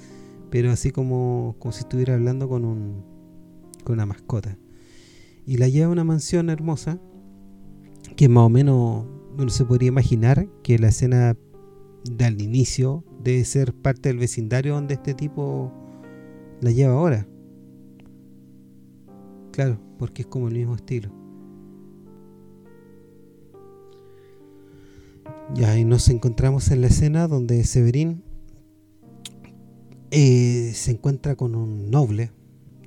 pero 0.51 0.71
así 0.71 0.93
como, 0.93 1.57
como 1.59 1.73
si 1.73 1.81
estuviera 1.81 2.15
hablando 2.15 2.49
con, 2.49 2.65
un, 2.65 3.05
con 3.85 3.97
una 3.97 4.07
mascota. 4.07 4.57
Y 5.45 5.59
la 5.59 5.69
lleva 5.69 5.89
a 5.89 5.93
una 5.93 6.05
mansión 6.05 6.49
hermosa, 6.49 6.99
que 8.15 8.29
más 8.29 8.45
o 8.45 8.49
menos 8.49 9.05
uno 9.37 9.51
se 9.51 9.65
podría 9.65 9.89
imaginar 9.89 10.49
que 10.63 10.79
la 10.79 10.89
escena 10.89 11.37
del 12.11 12.41
inicio 12.41 13.05
debe 13.23 13.45
ser 13.45 13.75
parte 13.75 14.09
del 14.09 14.19
vecindario 14.19 14.75
donde 14.75 14.95
este 14.95 15.15
tipo 15.15 15.73
la 16.61 16.71
lleva 16.71 16.95
ahora. 16.95 17.27
Claro, 19.53 19.81
porque 19.99 20.23
es 20.23 20.29
como 20.29 20.49
el 20.49 20.55
mismo 20.55 20.75
estilo. 20.75 21.11
Y 25.55 25.85
nos 25.85 26.09
encontramos 26.09 26.71
en 26.71 26.81
la 26.81 26.89
escena 26.89 27.29
donde 27.29 27.63
Severín 27.65 28.23
eh, 30.11 30.73
se 30.75 30.91
encuentra 30.93 31.37
con 31.37 31.55
un 31.55 31.91
noble, 31.91 32.31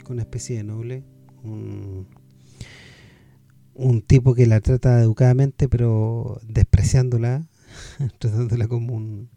con 0.03 0.15
una 0.15 0.23
especie 0.23 0.57
de 0.57 0.63
noble, 0.63 1.03
un, 1.43 2.07
un 3.79 4.01
tipo 4.01 4.35
que 4.35 4.45
la 4.45 4.59
trata 4.59 5.01
educadamente, 5.01 5.69
pero 5.69 6.39
despreciándola, 6.43 7.47
tratándola 8.19 8.67
como 8.67 8.95
un, 8.95 9.29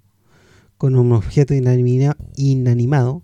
con 0.76 0.96
un 0.96 1.12
objeto 1.12 1.54
inanimado, 1.54 3.22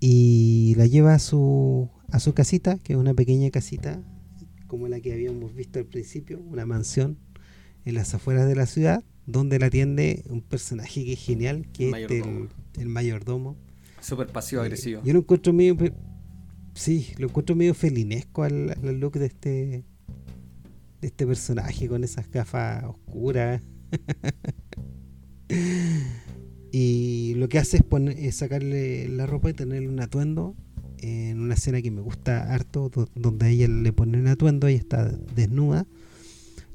y 0.00 0.74
la 0.76 0.86
lleva 0.86 1.14
a 1.14 1.18
su, 1.18 1.90
a 2.10 2.18
su 2.18 2.32
casita, 2.32 2.78
que 2.78 2.94
es 2.94 2.98
una 2.98 3.12
pequeña 3.12 3.50
casita, 3.50 4.02
como 4.66 4.88
la 4.88 5.00
que 5.00 5.12
habíamos 5.12 5.54
visto 5.54 5.78
al 5.78 5.84
principio, 5.84 6.40
una 6.40 6.64
mansión 6.64 7.18
en 7.84 7.94
las 7.94 8.14
afueras 8.14 8.48
de 8.48 8.54
la 8.54 8.66
ciudad, 8.66 9.04
donde 9.26 9.58
la 9.58 9.66
atiende 9.66 10.24
un 10.28 10.40
personaje 10.40 11.04
que 11.04 11.12
es 11.12 11.20
genial, 11.20 11.66
que 11.72 11.90
es 11.90 12.10
el, 12.78 12.88
mayordomo. 12.88 13.56
Súper 14.00 14.28
pasivo-agresivo. 14.28 15.00
Eh, 15.00 15.04
yo 15.06 15.12
lo 15.12 15.18
encuentro 15.20 15.52
medio... 15.52 15.76
Sí, 16.72 17.12
lo 17.18 17.26
encuentro 17.26 17.56
medio 17.56 17.74
felinesco 17.74 18.44
al, 18.44 18.76
look 19.00 19.18
de 19.18 19.26
este 19.26 19.84
de 21.00 21.08
este 21.08 21.26
personaje 21.26 21.88
con 21.88 22.04
esas 22.04 22.30
gafas 22.30 22.84
oscuras. 22.84 23.62
y 26.72 27.34
lo 27.36 27.48
que 27.48 27.58
hace 27.58 27.78
es, 27.78 27.82
poner, 27.82 28.18
es 28.18 28.36
sacarle 28.36 29.08
la 29.08 29.26
ropa 29.26 29.50
y 29.50 29.54
tenerle 29.54 29.88
un 29.88 30.00
atuendo 30.00 30.54
en 30.98 31.40
una 31.40 31.54
escena 31.54 31.82
que 31.82 31.90
me 31.90 32.02
gusta 32.02 32.52
harto, 32.52 32.90
donde 33.14 33.46
a 33.46 33.48
ella 33.48 33.68
le 33.68 33.92
ponen 33.92 34.20
un 34.20 34.26
atuendo, 34.28 34.66
ella 34.66 34.78
está 34.78 35.08
desnuda, 35.34 35.86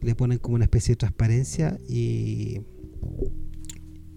le 0.02 0.16
ponen 0.16 0.40
como 0.40 0.56
una 0.56 0.66
especie 0.66 0.94
de 0.94 0.98
transparencia 0.98 1.80
y, 1.88 2.62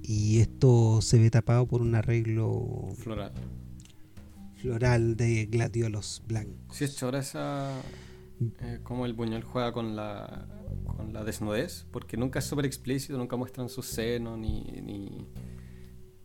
y 0.03 0.41
esto 0.41 1.03
se 1.03 1.19
ve 1.19 1.31
tapado 1.31 1.67
por 1.67 1.83
un 1.83 1.95
arreglo 1.95 2.89
floral, 2.97 3.33
floral 4.57 5.17
de 5.17 5.47
gladiolos 5.47 6.23
blancos. 6.27 6.77
Sí, 6.77 6.85
es 6.85 6.97
chora 6.97 7.19
esa... 7.19 7.71
Eh, 8.60 8.81
como 8.82 9.05
el 9.05 9.15
Buñuel 9.15 9.43
juega 9.43 9.73
con 9.73 9.97
la, 9.97 10.47
con 10.85 11.12
la 11.12 11.24
desnudez, 11.24 11.86
porque 11.90 12.16
nunca 12.16 12.39
es 12.39 12.44
súper 12.44 12.66
explícito, 12.66 13.19
nunca 13.19 13.36
muestran 13.36 13.69
su 13.69 13.82
seno 13.82 14.36
ni, 14.36 14.62
ni 14.82 15.27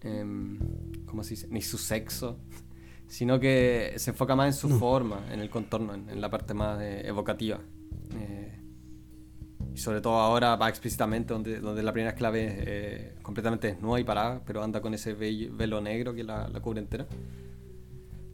em, 0.01 0.59
¿cómo 1.05 1.23
se 1.23 1.31
dice? 1.31 1.47
Ni 1.49 1.61
su 1.61 1.77
sexo 1.77 2.39
sino 3.07 3.39
que 3.39 3.93
se 3.97 4.11
enfoca 4.11 4.35
más 4.35 4.47
en 4.47 4.53
su 4.53 4.69
forma, 4.79 5.25
en 5.31 5.39
el 5.39 5.49
contorno, 5.49 5.93
en, 5.93 6.19
la 6.19 6.29
parte 6.29 6.53
más 6.53 6.81
eh, 6.81 7.07
evocativa. 7.07 7.59
Eh, 8.15 8.59
y 9.73 9.77
sobre 9.77 10.01
todo 10.01 10.15
ahora 10.15 10.55
va 10.55 10.69
explícitamente, 10.69 11.33
donde, 11.33 11.59
donde 11.59 11.83
la 11.83 11.93
primera 11.93 12.11
es 12.11 12.15
que 12.15 12.23
la 12.23 12.29
ve 12.29 12.55
eh, 12.57 13.15
completamente 13.21 13.67
desnuda 13.67 13.99
y 13.99 14.03
parada, 14.03 14.41
pero 14.45 14.63
anda 14.63 14.81
con 14.81 14.93
ese 14.93 15.13
velo 15.13 15.81
negro 15.81 16.13
que 16.13 16.23
la, 16.23 16.49
cubre 16.61 16.79
entera. 16.79 17.07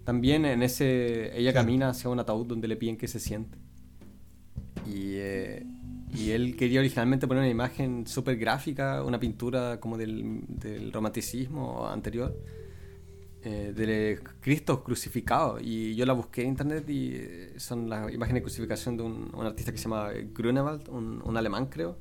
También 0.04 0.46
en 0.46 0.64
ese, 0.64 1.38
ella 1.38 1.54
camina 1.54 1.90
hacia 1.90 2.10
un 2.10 2.20
ataúd 2.20 2.48
donde 2.48 2.68
le 2.68 2.76
piden 2.76 2.98
que 2.98 3.08
se 3.08 3.20
siente. 3.20 3.58
Y, 4.90 5.18
y 6.18 6.32
él 6.32 6.56
quería 6.56 6.80
originalmente 6.80 7.28
poner 7.28 7.42
una 7.44 7.52
imagen 7.52 8.08
súper 8.08 8.38
gráfica, 8.38 9.04
una 9.04 9.20
pintura 9.20 9.80
como 9.80 9.98
del, 9.98 10.42
del 10.48 10.92
romanticismo 10.92 11.88
anterior 11.88 12.36
eh, 13.42 13.74
de 13.74 14.20
Cristo 14.42 14.84
crucificado. 14.84 15.60
Y 15.62 15.96
yo 15.96 16.06
la 16.06 16.14
busqué 16.14 16.42
en 16.42 16.50
internet 16.50 16.90
y 16.90 17.12
eh, 17.14 17.54
son 17.58 17.90
las 17.90 18.12
imágenes 18.12 18.42
de 18.42 18.44
crucificación 18.44 18.98
de 18.98 19.04
un, 19.04 19.32
artista 19.46 19.72
que 19.72 19.78
se 19.78 19.86
llama 19.86 20.10
Grunewald, 20.34 20.90
un, 20.90 21.38
alemán 21.38 21.68
creo. 21.68 21.98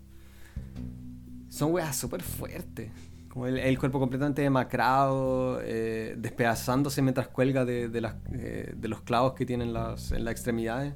Son 1.48 1.72
weas 1.72 1.96
súper 1.96 2.22
fuertes. 2.22 2.90
Como 3.28 3.46
el, 3.46 3.78
cuerpo 3.78 4.00
completamente 4.00 4.42
demacrado, 4.42 5.60
eh, 5.62 6.16
despedazándose 6.18 7.02
mientras 7.02 7.28
cuelga 7.28 7.64
de, 7.64 7.88
de, 7.88 8.00
las, 8.00 8.16
eh, 8.32 8.72
de, 8.74 8.88
los 8.88 9.02
clavos 9.02 9.34
que 9.34 9.46
tienen 9.46 9.72
las, 9.72 10.10
en 10.12 10.24
las 10.24 10.32
extremidades. 10.32 10.94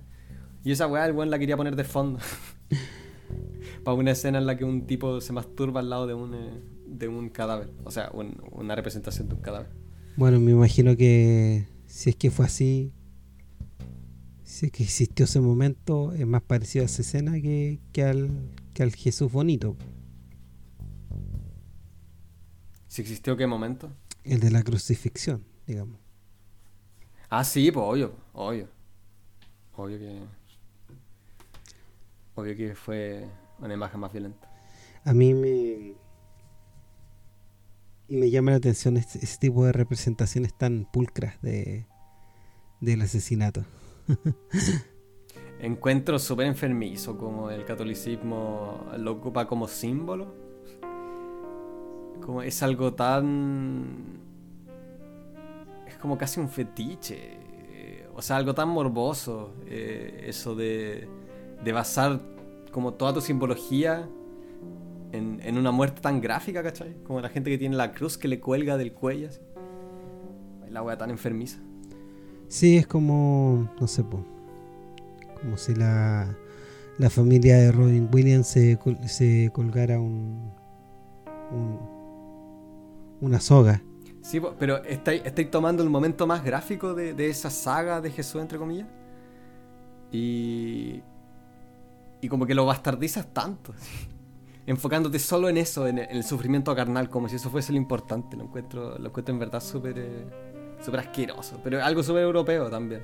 Y 0.64 0.72
esa 0.72 0.86
wea 0.86 1.06
el 1.06 1.12
buen 1.12 1.30
la 1.30 1.38
quería 1.38 1.56
poner 1.56 1.76
de 1.76 1.84
fondo. 1.84 2.20
Para 3.84 3.96
una 3.96 4.12
escena 4.12 4.38
en 4.38 4.46
la 4.46 4.56
que 4.56 4.64
un 4.64 4.86
tipo 4.86 5.20
se 5.20 5.32
masturba 5.32 5.80
al 5.80 5.90
lado 5.90 6.06
de 6.06 6.14
un, 6.14 6.36
de 6.86 7.08
un 7.08 7.28
cadáver. 7.30 7.70
O 7.84 7.90
sea, 7.90 8.10
una 8.12 8.74
representación 8.76 9.28
de 9.28 9.34
un 9.34 9.40
cadáver. 9.40 9.70
Bueno, 10.16 10.38
me 10.38 10.52
imagino 10.52 10.96
que 10.96 11.66
si 11.86 12.10
es 12.10 12.16
que 12.16 12.30
fue 12.30 12.46
así, 12.46 12.92
si 14.44 14.66
es 14.66 14.72
que 14.72 14.82
existió 14.82 15.24
ese 15.24 15.40
momento, 15.40 16.12
es 16.12 16.26
más 16.26 16.42
parecido 16.42 16.84
a 16.84 16.86
esa 16.86 17.02
escena 17.02 17.40
que, 17.40 17.80
al, 18.04 18.30
que 18.74 18.82
al 18.82 18.94
Jesús 18.94 19.32
bonito. 19.32 19.76
¿Si 22.86 23.00
existió 23.00 23.36
qué 23.36 23.46
momento? 23.46 23.90
El 24.22 24.40
de 24.40 24.50
la 24.50 24.62
crucifixión, 24.62 25.42
digamos. 25.66 25.98
Ah, 27.30 27.42
sí, 27.42 27.72
pues 27.72 27.84
obvio, 27.84 28.14
obvio. 28.34 28.68
Obvio 29.74 29.98
que. 29.98 30.20
Obvio 32.34 32.56
que 32.56 32.74
fue 32.74 33.28
una 33.58 33.74
imagen 33.74 34.00
más 34.00 34.12
violenta. 34.12 34.50
A 35.04 35.12
mí 35.12 35.34
me, 35.34 35.94
me 38.08 38.30
llama 38.30 38.52
la 38.52 38.58
atención 38.58 38.96
este, 38.96 39.18
ese 39.18 39.38
tipo 39.38 39.64
de 39.64 39.72
representaciones 39.72 40.54
tan 40.54 40.88
pulcras 40.90 41.40
de 41.42 41.86
del 42.80 43.00
asesinato. 43.02 43.64
encuentro 45.62 46.18
súper 46.18 46.46
enfermizo, 46.46 47.16
como 47.16 47.48
el 47.50 47.64
catolicismo 47.64 48.84
lo 48.98 49.12
ocupa 49.12 49.46
como 49.46 49.68
símbolo. 49.68 50.34
Como 52.20 52.42
es 52.42 52.62
algo 52.62 52.92
tan... 52.92 54.20
Es 55.86 55.96
como 55.96 56.18
casi 56.18 56.40
un 56.40 56.48
fetiche. 56.48 57.38
O 58.14 58.20
sea, 58.20 58.36
algo 58.36 58.54
tan 58.54 58.68
morboso. 58.68 59.54
Eh, 59.66 60.24
eso 60.26 60.54
de, 60.56 61.08
de 61.64 61.72
basar 61.72 62.20
como 62.70 62.94
toda 62.94 63.14
tu 63.14 63.20
simbología 63.20 64.08
en, 65.12 65.40
en, 65.42 65.58
una 65.58 65.70
muerte 65.70 66.00
tan 66.00 66.20
gráfica, 66.20 66.62
¿cachai? 66.62 66.96
Como 67.04 67.20
la 67.20 67.28
gente 67.28 67.50
que 67.50 67.58
tiene 67.58 67.76
la 67.76 67.92
cruz 67.92 68.16
que 68.16 68.28
le 68.28 68.40
cuelga 68.40 68.76
del 68.76 68.92
cuello. 68.92 69.28
Así. 69.28 69.40
La 70.70 70.82
wea 70.82 70.96
tan 70.96 71.10
enfermiza. 71.10 71.58
Sí, 72.48 72.76
es 72.78 72.86
como, 72.86 73.68
no 73.78 73.86
sé, 73.86 74.02
po, 74.04 74.24
como 75.40 75.56
si 75.56 75.74
la, 75.74 76.34
la 76.98 77.10
familia 77.10 77.56
de 77.56 77.72
Robin 77.72 78.08
Williams 78.12 78.46
se, 78.46 78.78
se 79.06 79.50
colgara 79.52 80.00
un, 80.00 80.52
un, 81.50 81.78
una 83.20 83.40
soga. 83.40 83.82
Sí, 84.22 84.40
pero 84.58 84.82
estáis, 84.84 85.22
estáis 85.24 85.50
tomando 85.50 85.82
el 85.82 85.90
momento 85.90 86.26
más 86.26 86.44
gráfico 86.44 86.94
de, 86.94 87.12
de, 87.12 87.28
esa 87.28 87.50
saga 87.50 88.00
de 88.00 88.10
Jesús, 88.10 88.40
entre 88.40 88.58
comillas. 88.58 88.86
Y. 90.10 91.02
Y 92.22 92.28
como 92.28 92.46
que 92.46 92.54
lo 92.54 92.64
bastardizas 92.64 93.34
tanto. 93.34 93.74
Enfocándote 94.66 95.18
solo 95.18 95.48
en 95.50 95.58
eso, 95.58 95.86
en 95.86 95.98
el, 95.98 96.24
sufrimiento 96.24 96.74
carnal, 96.74 97.10
como 97.10 97.28
si 97.28 97.36
eso 97.36 97.50
fuese 97.50 97.72
lo 97.72 97.78
importante. 97.78 98.36
Lo 98.36 98.44
encuentro, 98.44 98.98
lo 98.98 99.08
encuentro 99.08 99.34
en 99.34 99.38
verdad 99.38 99.60
súper. 99.60 99.98
Eh, 99.98 100.24
súper 100.82 101.00
asqueroso. 101.00 101.60
Pero 101.62 101.82
algo 101.82 102.02
súper 102.02 102.22
europeo 102.22 102.70
también. 102.70 103.02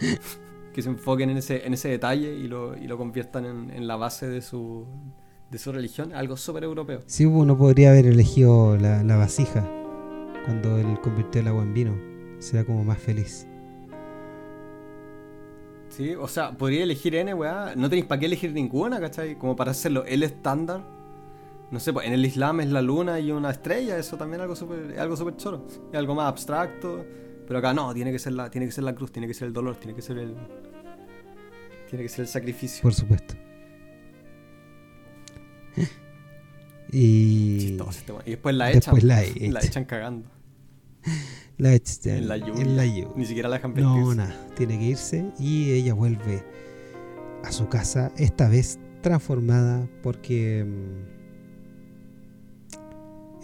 que 0.72 0.82
se 0.82 0.88
enfoquen 0.88 1.30
en 1.30 1.38
ese, 1.38 1.66
en 1.66 1.74
ese 1.74 1.88
detalle 1.88 2.32
y 2.32 2.46
lo, 2.46 2.76
y 2.76 2.86
lo 2.86 2.96
conviertan 2.96 3.44
en, 3.44 3.86
la 3.88 3.96
base 3.96 4.28
de 4.28 4.40
su, 4.40 4.86
de 5.50 5.58
su 5.58 5.72
religión. 5.72 6.12
Algo 6.12 6.36
súper 6.36 6.64
europeo. 6.64 7.02
Sí, 7.06 7.24
uno 7.24 7.58
podría 7.58 7.90
haber 7.90 8.06
elegido 8.06 8.76
la 8.76 9.16
vasija 9.16 9.68
cuando 10.44 10.78
él 10.78 10.98
convirtió 11.02 11.40
el 11.40 11.48
agua 11.48 11.62
en 11.62 11.74
vino. 11.74 11.98
Será 12.38 12.64
como 12.64 12.84
más 12.84 12.98
feliz. 12.98 13.46
Sí, 15.90 16.14
o 16.14 16.28
sea, 16.28 16.52
podría 16.52 16.84
elegir 16.84 17.16
N, 17.16 17.34
weá. 17.34 17.74
No 17.76 17.88
tenéis 17.90 18.06
para 18.06 18.20
qué 18.20 18.26
elegir 18.26 18.52
ninguna, 18.52 19.00
¿cachai? 19.00 19.36
Como 19.36 19.56
para 19.56 19.72
hacerlo 19.72 20.04
el 20.04 20.22
estándar. 20.22 20.82
No 21.70 21.78
sé, 21.80 21.92
pues 21.92 22.06
en 22.06 22.12
el 22.12 22.24
Islam 22.24 22.60
es 22.60 22.68
la 22.68 22.80
luna 22.80 23.20
y 23.20 23.30
una 23.32 23.50
estrella, 23.50 23.96
eso 23.98 24.16
también 24.16 24.40
es 24.40 24.42
algo 24.42 24.56
súper 24.56 24.98
algo 24.98 25.16
super 25.16 25.36
choro. 25.36 25.66
Es 25.92 25.98
algo 25.98 26.14
más 26.14 26.28
abstracto. 26.28 27.04
Pero 27.46 27.58
acá 27.58 27.74
no, 27.74 27.92
tiene 27.92 28.12
que 28.12 28.20
ser 28.20 28.32
la, 28.32 28.48
tiene 28.48 28.66
que 28.66 28.72
ser 28.72 28.84
la 28.84 28.94
cruz, 28.94 29.10
tiene 29.10 29.26
que 29.26 29.34
ser 29.34 29.48
el 29.48 29.52
dolor, 29.52 29.76
tiene 29.76 29.94
que 29.94 30.02
ser 30.02 30.18
el. 30.18 30.36
Tiene 31.88 32.04
que 32.04 32.08
ser 32.08 32.20
el 32.20 32.28
sacrificio. 32.28 32.82
Por 32.82 32.94
supuesto. 32.94 33.34
y. 36.92 37.58
Chistoso, 37.58 38.22
y 38.24 38.30
después 38.30 38.54
la 38.54 38.70
echan. 38.70 38.80
Después 38.80 39.02
la, 39.02 39.24
echan. 39.24 39.52
la 39.52 39.60
echan 39.60 39.84
cagando. 39.84 40.28
La. 41.60 41.74
En 41.74 42.28
la 42.28 42.38
lluvia. 42.38 42.62
En 42.62 42.76
la. 42.76 42.84
Ni 42.86 43.26
siquiera 43.26 43.48
la 43.50 43.56
dejan. 43.56 43.74
No, 43.74 44.14
nada. 44.14 44.34
Tiene 44.56 44.78
que 44.78 44.84
irse 44.86 45.26
y 45.38 45.72
ella 45.72 45.92
vuelve 45.92 46.42
a 47.44 47.52
su 47.52 47.68
casa, 47.68 48.12
esta 48.16 48.48
vez 48.48 48.78
transformada 49.02 49.86
porque. 50.02 50.66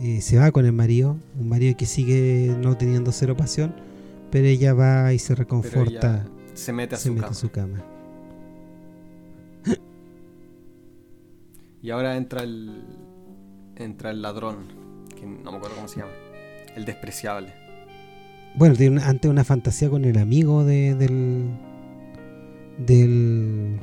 Eh, 0.01 0.21
se 0.23 0.39
va 0.39 0.51
con 0.51 0.65
el 0.65 0.73
marido, 0.73 1.17
un 1.39 1.49
marido 1.49 1.77
que 1.77 1.87
sigue 1.87 2.55
no 2.59 2.77
teniendo 2.77 3.13
cero 3.13 3.37
pasión, 3.37 3.75
pero 4.31 4.47
ella 4.47 4.73
va 4.73 5.13
y 5.13 5.19
se 5.19 5.35
reconforta. 5.35 6.27
se 6.55 6.73
mete, 6.73 6.95
a, 6.95 6.99
se 6.99 7.09
su 7.09 7.15
mete 7.15 7.23
cama. 7.23 7.33
a 7.33 7.35
su 7.35 7.51
cama. 7.51 7.85
Y 11.83 11.91
ahora 11.91 12.17
entra 12.17 12.43
el. 12.43 12.83
Entra 13.77 14.11
el 14.11 14.23
ladrón, 14.23 14.69
que 15.15 15.27
no 15.27 15.51
me 15.51 15.59
acuerdo 15.59 15.77
cómo 15.77 15.89
se 15.89 16.01
llama. 16.01 16.13
El 16.75 16.87
despreciable. 16.87 17.66
Bueno, 18.57 18.75
tiene 18.75 18.97
una, 18.97 19.09
antes 19.09 19.31
una 19.31 19.45
fantasía 19.45 19.91
con 19.91 20.05
el 20.05 20.19
amigo 20.19 20.65
de, 20.65 20.95
del. 20.95 21.51
del. 22.79 23.79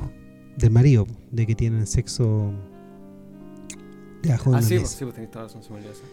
del 0.58 0.72
marido, 0.72 1.06
de 1.32 1.46
que 1.46 1.56
tienen 1.56 1.86
sexo. 1.88 2.52
debajo 4.22 4.52
de 4.52 4.56
Ah, 4.56 4.60
una 4.60 4.62
sí, 4.68 4.76
mesa. 4.76 4.88
sí, 4.98 5.04
pues 5.06 5.14
tenéis 5.16 5.32
toda 5.32 5.44
la 5.44 5.48
razón, 5.50 5.64
se 5.64 5.70
me 5.70 5.76
olvidó 5.78 5.92
eso. 5.92 6.04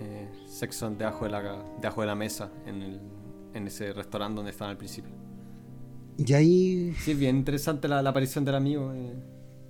Eh, 0.00 0.28
sexo 0.46 0.90
debajo 0.90 1.24
de 1.24 1.30
la, 1.30 1.62
debajo 1.80 2.00
de 2.00 2.06
la 2.06 2.14
mesa 2.14 2.50
en, 2.66 2.82
el, 2.82 3.00
en 3.54 3.66
ese 3.66 3.92
restaurante 3.92 4.36
donde 4.36 4.50
estaban 4.50 4.70
al 4.72 4.78
principio. 4.78 5.12
Y 6.18 6.32
ahí. 6.34 6.94
Sí, 7.00 7.12
es 7.12 7.18
bien 7.18 7.36
interesante 7.36 7.88
la, 7.88 8.02
la 8.02 8.10
aparición 8.10 8.44
del 8.44 8.54
amigo. 8.54 8.92
eh, 8.94 9.14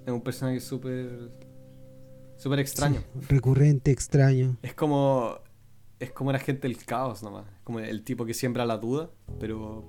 es 0.07 0.13
un 0.13 0.23
personaje 0.23 0.59
súper. 0.61 1.31
súper 2.37 2.59
extraño. 2.61 3.01
sí, 3.01 3.27
recurrente, 3.29 3.91
extraño. 3.93 4.57
Es 4.63 4.75
como. 4.75 5.35
Es 6.01 6.13
como 6.13 6.31
el 6.31 6.37
agente 6.37 6.67
del 6.67 6.79
caos 6.85 7.23
nomás. 7.23 7.45
Como 7.71 7.79
el 7.79 8.03
tipo 8.03 8.27
que 8.27 8.35
siembra 8.35 8.67
la 8.67 8.79
duda, 8.79 9.13
pero. 9.39 9.85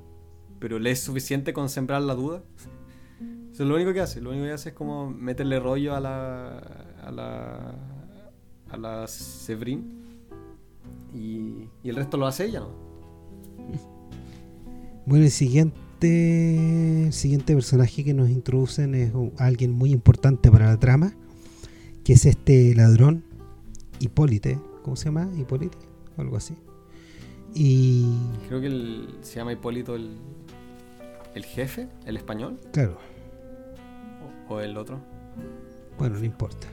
Pero 0.59 0.77
le 0.77 0.91
es 0.91 0.99
suficiente 0.99 1.51
con 1.51 1.67
sembrar 1.67 2.03
la 2.03 2.13
duda. 2.13 2.43
Eso 3.51 3.63
es 3.63 3.67
lo 3.67 3.73
único 3.73 3.91
que 3.91 4.01
hace. 4.01 4.21
Lo 4.21 4.29
único 4.29 4.45
que 4.45 4.51
hace 4.51 4.69
es 4.69 4.75
como 4.75 5.09
meterle 5.09 5.59
rollo 5.59 5.95
a 5.95 5.99
la. 5.99 6.59
a 7.01 7.11
la. 7.11 7.75
a 8.69 8.77
la 8.77 9.07
Severin. 9.07 9.99
Y, 11.15 11.69
el 11.83 11.95
resto 11.95 12.17
lo 12.17 12.27
hace 12.27 12.45
ella, 12.45 12.59
¿no? 12.59 12.69
Bueno, 15.07 15.25
el 15.25 15.31
siguiente, 15.31 17.05
el 17.07 17.13
siguiente 17.13 17.55
personaje 17.55 18.03
que 18.03 18.13
nos 18.13 18.29
introducen 18.29 18.93
es 18.93 19.11
alguien 19.39 19.71
muy 19.71 19.91
importante 19.91 20.51
para 20.51 20.67
la 20.67 20.79
trama, 20.79 21.15
que 22.03 22.13
es 22.13 22.27
este 22.27 22.75
ladrón, 22.75 23.23
Hipólite. 23.99 24.59
¿Cómo 24.83 24.95
se 24.95 25.05
llama? 25.05 25.31
Hipólite, 25.35 25.79
algo 26.17 26.37
así. 26.37 26.53
Y 27.53 28.15
Creo 28.47 28.61
que 28.61 28.67
el- 28.67 29.17
se 29.21 29.35
llama 29.35 29.51
Hipólito 29.53 29.95
el. 29.95 30.17
el 31.35 31.45
jefe, 31.45 31.87
el 32.05 32.17
español, 32.17 32.59
claro, 32.73 32.97
o, 34.49 34.53
o 34.55 34.59
el 34.61 34.77
otro. 34.77 34.99
bueno, 35.97 36.17
no 36.19 36.25
importa. 36.25 36.67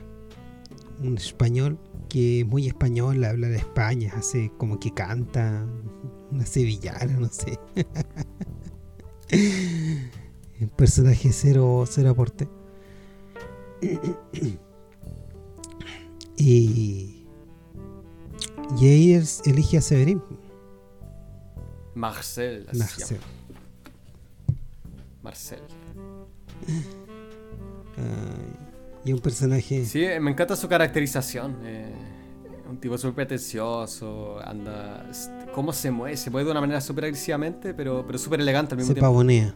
Un 1.03 1.17
español 1.17 1.77
que 2.09 2.41
es 2.41 2.47
muy 2.47 2.67
español, 2.67 3.23
habla 3.23 3.47
de 3.47 3.57
España, 3.57 4.11
hace 4.15 4.51
como 4.57 4.79
que 4.79 4.93
canta, 4.93 5.65
una 6.31 6.45
sevillana, 6.45 7.17
no 7.17 7.29
sé. 7.29 7.57
Un 10.61 10.67
personaje 10.75 11.31
cero, 11.31 11.85
cero 11.87 12.09
aporte. 12.09 12.49
Y, 16.35 17.25
y 18.77 18.87
ahí 18.87 19.23
elige 19.45 19.77
a 19.77 19.81
Severín. 19.81 20.21
Marcel. 21.99 22.65
así 22.69 22.79
se 22.79 23.17
Marcel. 23.19 23.19
Marcel. 25.21 25.59
Y 29.05 29.13
un 29.13 29.19
personaje. 29.19 29.85
Sí, 29.85 30.03
eh, 30.03 30.19
me 30.19 30.31
encanta 30.31 30.55
su 30.55 30.67
caracterización. 30.67 31.57
eh, 31.63 31.93
un 32.69 32.77
tipo 32.77 32.97
súper 32.99 33.15
pretencioso, 33.15 34.39
anda... 34.45 35.09
¿Cómo 35.55 35.73
se 35.73 35.89
mueve? 35.89 36.15
Se 36.17 36.29
mueve 36.29 36.45
de 36.45 36.51
una 36.51 36.61
manera 36.61 36.79
súper 36.81 37.05
agresivamente, 37.05 37.73
pero, 37.73 38.05
pero 38.05 38.19
súper 38.19 38.41
elegante 38.41 38.73
al 38.75 38.77
mismo 38.77 38.89
se 38.89 38.93
tiempo. 38.93 39.07
pavonea. 39.09 39.53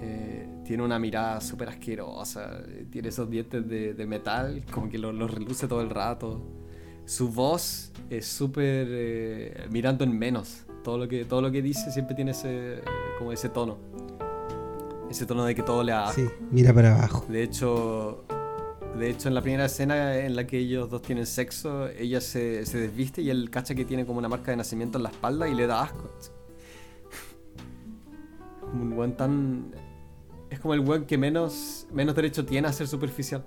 Eh, 0.00 0.46
tiene 0.66 0.82
una 0.82 0.98
mirada 0.98 1.40
súper 1.40 1.70
asquerosa, 1.70 2.62
tiene 2.90 3.08
esos 3.08 3.30
dientes 3.30 3.66
de, 3.66 3.94
de 3.94 4.06
metal, 4.06 4.64
como 4.70 4.90
que 4.90 4.98
los 4.98 5.14
los 5.14 5.30
reluce 5.30 5.66
todo 5.66 5.80
el 5.80 5.88
rato. 5.88 6.42
Su 7.06 7.28
voz 7.28 7.92
es 8.10 8.26
súper 8.26 8.86
eh, 8.90 9.66
mirando 9.70 10.04
en 10.04 10.18
menos. 10.18 10.64
Todo 10.82 10.98
lo, 10.98 11.08
que, 11.08 11.24
todo 11.24 11.40
lo 11.42 11.50
que 11.50 11.62
dice 11.62 11.90
siempre 11.90 12.14
tiene 12.14 12.32
ese, 12.32 12.82
como 13.18 13.32
ese 13.32 13.48
tono. 13.48 13.78
Ese 15.10 15.26
tono 15.26 15.44
de 15.44 15.54
que 15.54 15.62
todo 15.62 15.82
le 15.82 15.92
asco. 15.92 16.20
Sí, 16.20 16.28
mira 16.50 16.72
para 16.72 16.94
abajo. 16.94 17.24
De 17.28 17.42
hecho, 17.42 18.24
de 18.98 19.10
hecho, 19.10 19.28
en 19.28 19.34
la 19.34 19.42
primera 19.42 19.64
escena 19.64 20.18
en 20.18 20.36
la 20.36 20.46
que 20.46 20.58
ellos 20.58 20.88
dos 20.88 21.02
tienen 21.02 21.26
sexo, 21.26 21.88
ella 21.88 22.20
se, 22.20 22.64
se 22.64 22.78
desviste 22.78 23.22
y 23.22 23.30
él 23.30 23.50
cacha 23.50 23.74
que 23.74 23.84
tiene 23.84 24.06
como 24.06 24.18
una 24.18 24.28
marca 24.28 24.50
de 24.52 24.56
nacimiento 24.56 24.98
en 24.98 25.04
la 25.04 25.10
espalda 25.10 25.48
y 25.48 25.54
le 25.54 25.66
da 25.66 25.82
asco. 25.82 26.10
Como 28.60 28.82
un 28.82 28.92
weón 28.92 29.16
tan. 29.16 29.74
Es 30.48 30.60
como 30.60 30.74
el 30.74 30.80
weón 30.80 31.06
que 31.06 31.18
menos, 31.18 31.86
menos 31.92 32.14
derecho 32.14 32.44
tiene 32.44 32.68
a 32.68 32.72
ser 32.72 32.86
superficial. 32.86 33.44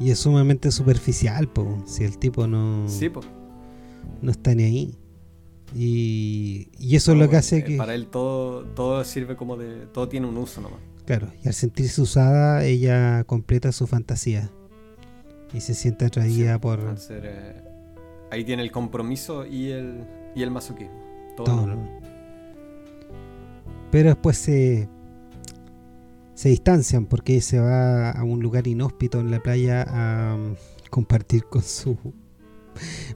Y 0.00 0.10
es 0.10 0.18
sumamente 0.18 0.70
superficial, 0.70 1.48
po. 1.48 1.82
Si 1.86 2.04
el 2.04 2.18
tipo 2.18 2.46
no, 2.46 2.88
Sí, 2.88 3.08
pues. 3.08 3.26
no 4.22 4.30
está 4.30 4.54
ni 4.54 4.64
ahí. 4.64 4.98
Y, 5.74 6.68
y 6.78 6.96
eso 6.96 7.12
es 7.12 7.18
lo 7.18 7.28
que 7.28 7.36
hace 7.36 7.64
que. 7.64 7.76
Para 7.76 7.94
él 7.94 8.06
todo, 8.08 8.64
todo 8.64 9.02
sirve 9.04 9.36
como 9.36 9.56
de. 9.56 9.86
Todo 9.86 10.08
tiene 10.08 10.26
un 10.26 10.36
uso 10.36 10.60
nomás. 10.60 10.80
Claro, 11.06 11.28
y 11.42 11.48
al 11.48 11.54
sentirse 11.54 12.00
usada, 12.00 12.64
ella 12.64 13.24
completa 13.24 13.72
su 13.72 13.86
fantasía. 13.86 14.50
Y 15.52 15.60
se 15.60 15.74
siente 15.74 16.06
atraída 16.06 16.54
Sí, 16.54 16.58
por 16.60 16.80
eh, 17.10 17.62
ahí 18.30 18.44
tiene 18.44 18.62
el 18.62 18.72
compromiso 18.72 19.46
y 19.46 19.70
el, 19.70 20.04
y 20.34 20.42
el 20.42 20.50
masoquismo. 20.50 20.94
Todo, 21.36 21.46
todo. 21.46 21.76
Pero 23.90 24.08
después 24.10 24.36
se, 24.38 24.88
se 26.34 26.48
distancian 26.48 27.06
porque 27.06 27.40
se 27.40 27.60
va 27.60 28.10
a 28.10 28.24
un 28.24 28.40
lugar 28.40 28.66
inhóspito 28.66 29.20
en 29.20 29.30
la 29.30 29.42
playa 29.42 29.82
a 29.82 30.34
um, 30.34 30.54
compartir 30.90 31.44
con 31.44 31.62
su 31.62 31.96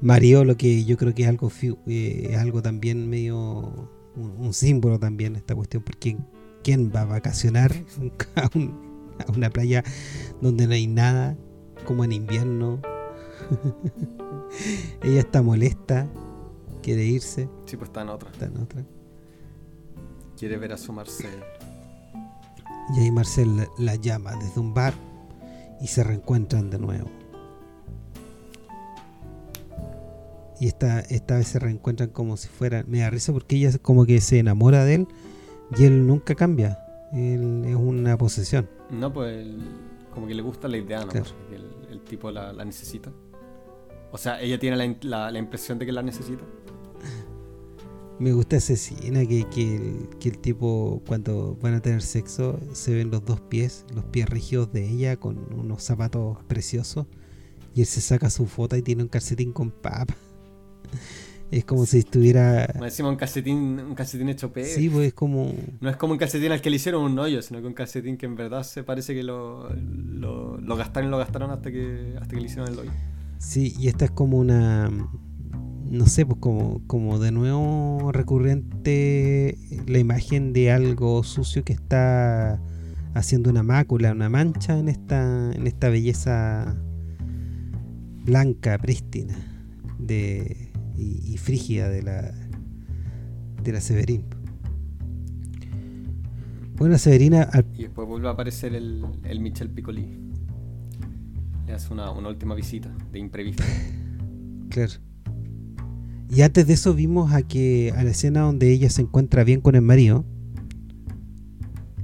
marido, 0.01 0.45
lo 0.45 0.57
que 0.57 0.85
yo 0.85 0.97
creo 0.97 1.15
que 1.15 1.24
es 1.24 1.28
algo, 1.28 1.51
eh, 1.86 2.28
es 2.31 2.39
algo 2.39 2.62
también 2.62 3.09
medio 3.09 3.90
un, 4.15 4.53
símbolo 4.53 4.99
también 4.99 5.36
esta 5.36 5.55
cuestión, 5.55 5.82
porque 5.82 6.16
¿quién 6.62 6.93
va 6.95 7.03
a 7.03 7.05
vacacionar 7.05 7.73
a, 8.36 8.43
a 8.47 9.32
una 9.32 9.51
playa 9.51 9.85
donde 10.40 10.66
no 10.66 10.74
hay 10.74 10.86
nada, 10.86 11.36
como 11.85 12.05
en 12.05 12.12
invierno? 12.12 12.81
Ella 15.03 15.20
está 15.20 15.43
molesta, 15.43 16.09
quiere 16.82 17.05
irse. 17.05 17.49
Sí, 17.66 17.77
pues 17.77 17.89
está 17.89 18.03
en 18.03 18.09
otra. 18.09 18.31
Está 18.31 18.47
en 18.47 18.57
otra. 18.57 18.85
Quiere 20.36 20.57
ver 20.57 20.73
a 20.73 20.77
su 20.77 20.93
Marcel. 20.93 21.31
Y 22.97 23.01
ahí 23.01 23.10
Marcel 23.10 23.69
la 23.78 23.94
llama 23.97 24.35
desde 24.36 24.60
un 24.60 24.73
bar 24.73 24.94
y 25.81 25.86
se 25.86 26.02
reencuentran 26.02 26.70
de 26.70 26.78
nuevo. 26.78 27.09
Y 30.60 30.66
esta, 30.66 31.01
esta 31.01 31.36
vez 31.36 31.48
se 31.48 31.59
reencuentran 31.59 32.10
como 32.10 32.36
si 32.36 32.48
fueran. 32.48 32.85
Me 32.89 33.01
da 33.01 33.10
risa 33.10 33.32
porque 33.32 33.56
ella 33.56 33.70
como 33.81 34.06
que 34.06 34.20
se 34.20 34.39
enamora 34.39 34.85
de 34.85 34.94
él 34.94 35.09
y 35.77 35.85
él 35.85 36.06
nunca 36.06 36.35
cambia. 36.35 36.78
Él 37.12 37.65
es 37.66 37.77
una 37.77 38.19
posesión. 38.19 38.69
No, 38.90 39.12
pues 39.12 39.47
como 40.12 40.27
que 40.27 40.35
le 40.35 40.43
gusta 40.43 40.66
la 40.66 40.78
idea, 40.78 41.05
¿no? 41.05 41.12
El, 41.90 42.01
tipo 42.01 42.31
la, 42.31 42.52
necesita. 42.65 43.12
O 44.10 44.19
sea, 44.19 44.40
ella 44.40 44.59
tiene 44.59 44.97
la, 45.02 45.31
la 45.31 45.39
impresión 45.39 45.78
de 45.78 45.86
que 45.86 45.93
la 45.93 46.02
necesita. 46.02 46.43
Me 48.19 48.32
gusta 48.32 48.57
esa 48.57 48.73
escena 48.73 49.24
que, 49.24 49.45
que, 49.49 49.77
el, 50.28 50.39
tipo 50.39 51.03
cuando 51.07 51.57
van 51.62 51.74
a 51.74 51.81
tener 51.81 52.03
sexo 52.03 52.59
se 52.73 52.93
ven 52.93 53.11
los 53.11 53.24
dos 53.24 53.40
pies, 53.40 53.85
los 53.95 54.05
pies 54.07 54.28
rígidos 54.28 54.73
de 54.73 54.89
ella 54.89 55.16
con 55.16 55.39
unos 55.55 55.85
zapatos 55.85 56.39
preciosos 56.49 57.07
y 57.74 57.81
él 57.81 57.86
se 57.86 58.01
saca 58.01 58.28
su 58.28 58.47
foto 58.47 58.77
y 58.77 58.82
tiene 58.82 59.05
un 59.05 59.09
calcetín 59.09 59.53
con 59.53 59.70
papa. 59.70 60.15
Es 61.51 61.65
como 61.65 61.86
si 61.86 62.01
estuviera. 62.01 62.69
Me 62.78 62.86
decimos 62.86 63.11
un 63.11 63.16
calcetín, 63.16 63.81
un 63.81 63.95
calcetín 63.95 64.28
hecho 64.28 64.53
pez. 64.53 64.74
Sí, 64.74 64.90
pues 64.90 65.07
es 65.07 65.15
como. 65.15 65.55
No 65.81 65.89
es 65.89 65.97
como 65.97 66.12
un 66.12 66.19
calcetín 66.19 66.53
al 66.53 66.61
que 66.61 66.69
le 66.69 66.77
hicieron 66.77 67.03
un 67.03 67.19
hoyo, 67.19 67.40
sino 67.40 67.62
que 67.62 67.66
un 67.66 67.73
calcetín 67.73 68.19
que 68.19 68.27
en 68.27 68.36
verdad 68.36 68.65
se 68.65 68.85
parece 68.85 69.15
que 69.15 69.23
lo, 69.23 69.66
lo, 69.70 70.59
lo 70.59 70.77
gastaron 70.77 71.09
y 71.09 71.11
lo 71.11 71.16
gastaron 71.16 71.51
hasta 71.51 71.70
que, 71.70 72.16
hasta 72.20 72.35
que 72.35 72.40
le 72.43 72.47
hicieron 72.49 72.70
el 72.70 72.78
hoyo. 72.78 72.90
Sí, 73.39 73.74
y 73.78 73.89
esta 73.89 74.05
es 74.05 74.11
como 74.11 74.36
una 74.36 74.90
no 75.90 76.06
sé, 76.06 76.27
pues 76.27 76.39
como, 76.40 76.81
como 76.86 77.19
de 77.19 77.32
nuevo 77.32 78.10
recurrente 78.12 79.59
la 79.86 79.98
imagen 79.98 80.52
de 80.52 80.70
algo 80.73 81.23
sucio 81.23 81.65
que 81.65 81.73
está 81.73 82.60
haciendo 83.15 83.51
una 83.51 83.62
mácula, 83.62 84.12
una 84.12 84.28
mancha 84.28 84.78
en 84.78 84.89
esta, 84.89 85.52
en 85.52 85.66
esta 85.66 85.89
belleza 85.89 86.77
blanca, 88.24 88.77
prístina 88.78 89.36
de, 89.98 90.70
y, 90.97 91.36
frígida 91.39 91.89
de 91.89 92.02
la, 92.02 92.35
de 93.62 93.73
la 93.73 93.81
Severín. 93.81 94.24
Bueno, 96.77 96.97
Severina. 96.97 97.51
Y 97.77 97.82
después 97.82 98.06
vuelve 98.06 98.28
a 98.28 98.32
aparecer 98.32 98.74
el, 98.74 99.05
el 99.24 99.40
Michel 99.40 99.69
Piccoli. 99.69 100.16
Le 101.66 101.73
hace 101.73 101.93
una, 101.93 102.12
una 102.12 102.28
última 102.28 102.55
visita 102.55 102.94
de 103.10 103.19
imprevisto. 103.19 103.65
claro. 104.70 105.07
Y 106.31 106.43
antes 106.43 106.67
de 106.67 106.75
eso 106.75 106.95
vimos 106.95 107.33
a 107.33 107.43
que 107.43 107.93
a 107.97 108.05
la 108.05 108.11
escena 108.11 108.41
donde 108.41 108.71
ella 108.71 108.91
se 108.91 109.03
encuentra 109.03 109.45
bien 109.45 109.61
con 109.61 109.75
el 109.75 109.83
marido. 109.83 110.25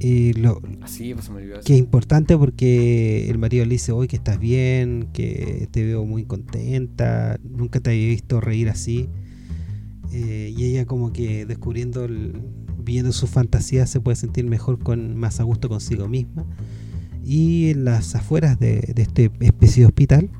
Eh, 0.00 0.32
lo, 0.36 0.60
Así, 0.82 1.14
pues 1.14 1.30
me 1.30 1.42
que 1.64 1.74
es 1.74 1.78
importante 1.78 2.36
porque 2.36 3.28
el 3.30 3.38
marido 3.38 3.64
le 3.64 3.72
dice 3.72 3.92
hoy 3.92 4.08
que 4.08 4.16
estás 4.16 4.38
bien, 4.38 5.08
que 5.12 5.68
te 5.70 5.84
veo 5.84 6.04
muy 6.04 6.24
contenta, 6.24 7.38
nunca 7.42 7.80
te 7.80 7.90
había 7.90 8.08
visto 8.08 8.40
reír 8.40 8.68
así. 8.68 9.08
Eh, 10.12 10.54
y 10.56 10.64
ella 10.64 10.86
como 10.86 11.12
que 11.12 11.44
descubriendo, 11.46 12.06
viendo 12.78 13.12
su 13.12 13.26
fantasía 13.26 13.86
se 13.86 14.00
puede 14.00 14.16
sentir 14.16 14.44
mejor, 14.46 14.78
con 14.78 15.16
más 15.16 15.40
a 15.40 15.42
gusto 15.42 15.68
consigo 15.68 16.08
misma. 16.08 16.46
Y 17.22 17.70
en 17.70 17.84
las 17.84 18.14
afueras 18.14 18.58
de, 18.58 18.92
de 18.94 19.02
este 19.02 19.30
especie 19.40 19.82
de 19.82 19.86
hospital, 19.86 20.30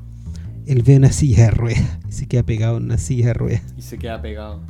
él 0.67 0.83
ve 0.83 0.97
una 0.97 1.11
silla 1.11 1.45
de 1.45 1.51
ruedas 1.51 1.99
y 2.07 2.11
se 2.11 2.27
queda 2.27 2.43
pegado 2.43 2.77
en 2.77 2.85
una 2.85 2.97
silla 2.97 3.27
de 3.27 3.33
ruedas. 3.33 3.73
Y 3.77 3.81
se 3.81 3.97
queda 3.97 4.21
pegado. 4.21 4.61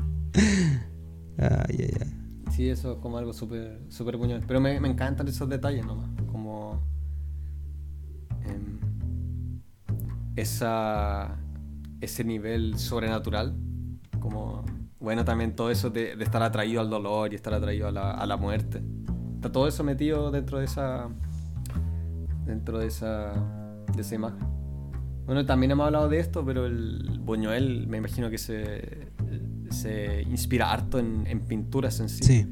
ay, 1.38 1.78
ay, 1.80 1.92
ay. 2.02 2.26
Sí, 2.52 2.70
eso 2.70 2.94
es 2.94 2.98
como 3.00 3.18
algo 3.18 3.34
súper 3.34 3.82
super 3.90 4.18
puñal. 4.18 4.44
Pero 4.48 4.62
me, 4.62 4.80
me, 4.80 4.88
encantan 4.88 5.28
esos 5.28 5.50
detalles 5.50 5.86
nomás. 5.86 6.10
Como. 6.32 6.82
Em, 8.46 8.80
esa, 10.36 11.38
ese 12.02 12.24
nivel 12.24 12.78
sobrenatural. 12.78 13.56
Como. 14.20 14.64
Bueno, 15.00 15.26
también 15.26 15.56
todo 15.56 15.70
eso 15.70 15.90
de, 15.90 16.16
de 16.16 16.24
estar 16.24 16.42
atraído 16.42 16.82
al 16.82 16.90
dolor 16.90 17.32
y 17.34 17.36
estar 17.36 17.54
atraído 17.54 17.88
a 17.88 17.92
la, 17.92 18.12
a 18.12 18.26
la 18.26 18.38
muerte. 18.38 18.82
Está 19.36 19.52
todo 19.52 19.68
eso 19.68 19.84
metido 19.84 20.32
dentro 20.32 20.60
de 20.60 20.66
esa. 20.66 21.10
Dentro 22.46 22.80
de 22.80 22.88
esa. 22.88 23.34
De 23.96 24.02
esa 24.02 24.16
imagen. 24.16 24.55
Bueno, 25.26 25.46
también 25.46 25.72
hemos 25.72 25.88
hablado 25.88 26.08
de 26.08 26.20
esto, 26.20 26.46
pero 26.46 26.66
el 26.66 27.20
Buñuel 27.20 27.88
me 27.88 27.98
imagino 27.98 28.30
que 28.30 28.38
se, 28.38 29.10
se 29.72 30.22
inspira 30.24 30.72
harto 30.72 31.00
en, 31.00 31.26
en 31.28 31.42
pinturas 31.42 32.00
en 32.00 32.10
sí. 32.10 32.24
sí. 32.24 32.48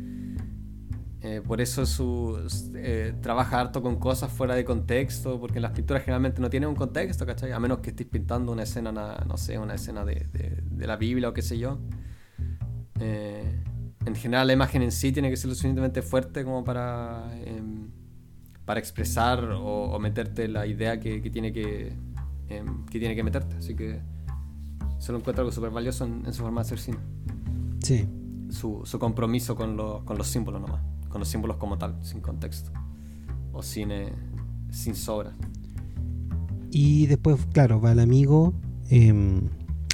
Eh, 1.25 1.41
por 1.41 1.61
eso 1.61 1.85
su, 1.85 2.37
eh, 2.75 3.13
trabaja 3.21 3.61
harto 3.61 3.81
con 3.81 3.95
cosas 3.97 4.29
fuera 4.29 4.55
de 4.55 4.65
contexto, 4.65 5.39
porque 5.39 5.61
las 5.61 5.71
pinturas 5.71 6.03
generalmente 6.03 6.41
no 6.41 6.49
tienen 6.49 6.67
un 6.67 6.75
contexto, 6.75 7.25
¿cachai? 7.25 7.53
A 7.53 7.59
menos 7.61 7.79
que 7.79 7.91
estés 7.91 8.07
pintando 8.07 8.51
una 8.51 8.63
escena, 8.63 8.91
no 8.91 9.37
sé, 9.37 9.57
una 9.57 9.75
escena 9.75 10.03
de, 10.03 10.27
de, 10.33 10.85
la 10.85 10.97
Biblia 10.97 11.29
o 11.29 11.33
qué 11.33 11.41
sé 11.41 11.57
yo. 11.57 11.79
Eh, 12.99 13.63
en 14.05 14.15
general 14.15 14.47
la 14.47 14.53
imagen 14.53 14.81
en 14.81 14.91
sí 14.91 15.13
tiene 15.13 15.29
que 15.29 15.37
ser 15.37 15.47
lo 15.47 15.55
suficientemente 15.55 16.01
fuerte 16.01 16.43
como 16.43 16.65
para, 16.65 17.31
em, 17.45 17.87
para 18.65 18.81
expresar 18.81 19.45
o, 19.45 19.91
o, 19.91 19.99
meterte 19.99 20.49
la 20.49 20.67
idea 20.67 20.99
que, 20.99 21.21
que 21.21 21.29
tiene 21.29 21.53
que 21.53 21.93
Em, 22.53 22.85
que 22.85 22.99
tiene 22.99 23.15
que 23.15 23.23
meterte. 23.23 23.55
Así 23.55 23.75
que 23.75 24.01
se 24.99 25.11
lo 25.11 25.17
encuentro 25.17 25.41
algo 25.41 25.51
súper 25.51 25.71
valioso 25.71 26.05
en, 26.05 26.31
su 26.33 26.43
forma 26.43 26.61
de 26.61 26.65
hacer 26.67 26.79
cine. 26.79 26.97
Sí. 27.81 28.07
Su, 28.49 28.81
su 28.85 28.99
compromiso 28.99 29.55
con, 29.55 29.75
con, 30.05 30.17
los 30.17 30.27
símbolos 30.27 30.61
nomás, 30.61 30.81
con 31.09 31.19
los 31.19 31.27
símbolos 31.27 31.57
como 31.57 31.77
tal, 31.77 31.97
sin 32.03 32.21
contexto. 32.21 32.71
O 33.51 33.63
cine 33.63 34.13
sin 34.69 34.95
sobra. 34.95 35.33
Y 36.69 37.07
después, 37.07 37.39
claro, 37.53 37.81
va 37.81 37.91
el 37.91 37.99
amigo, 37.99 38.53
em, 38.89 39.49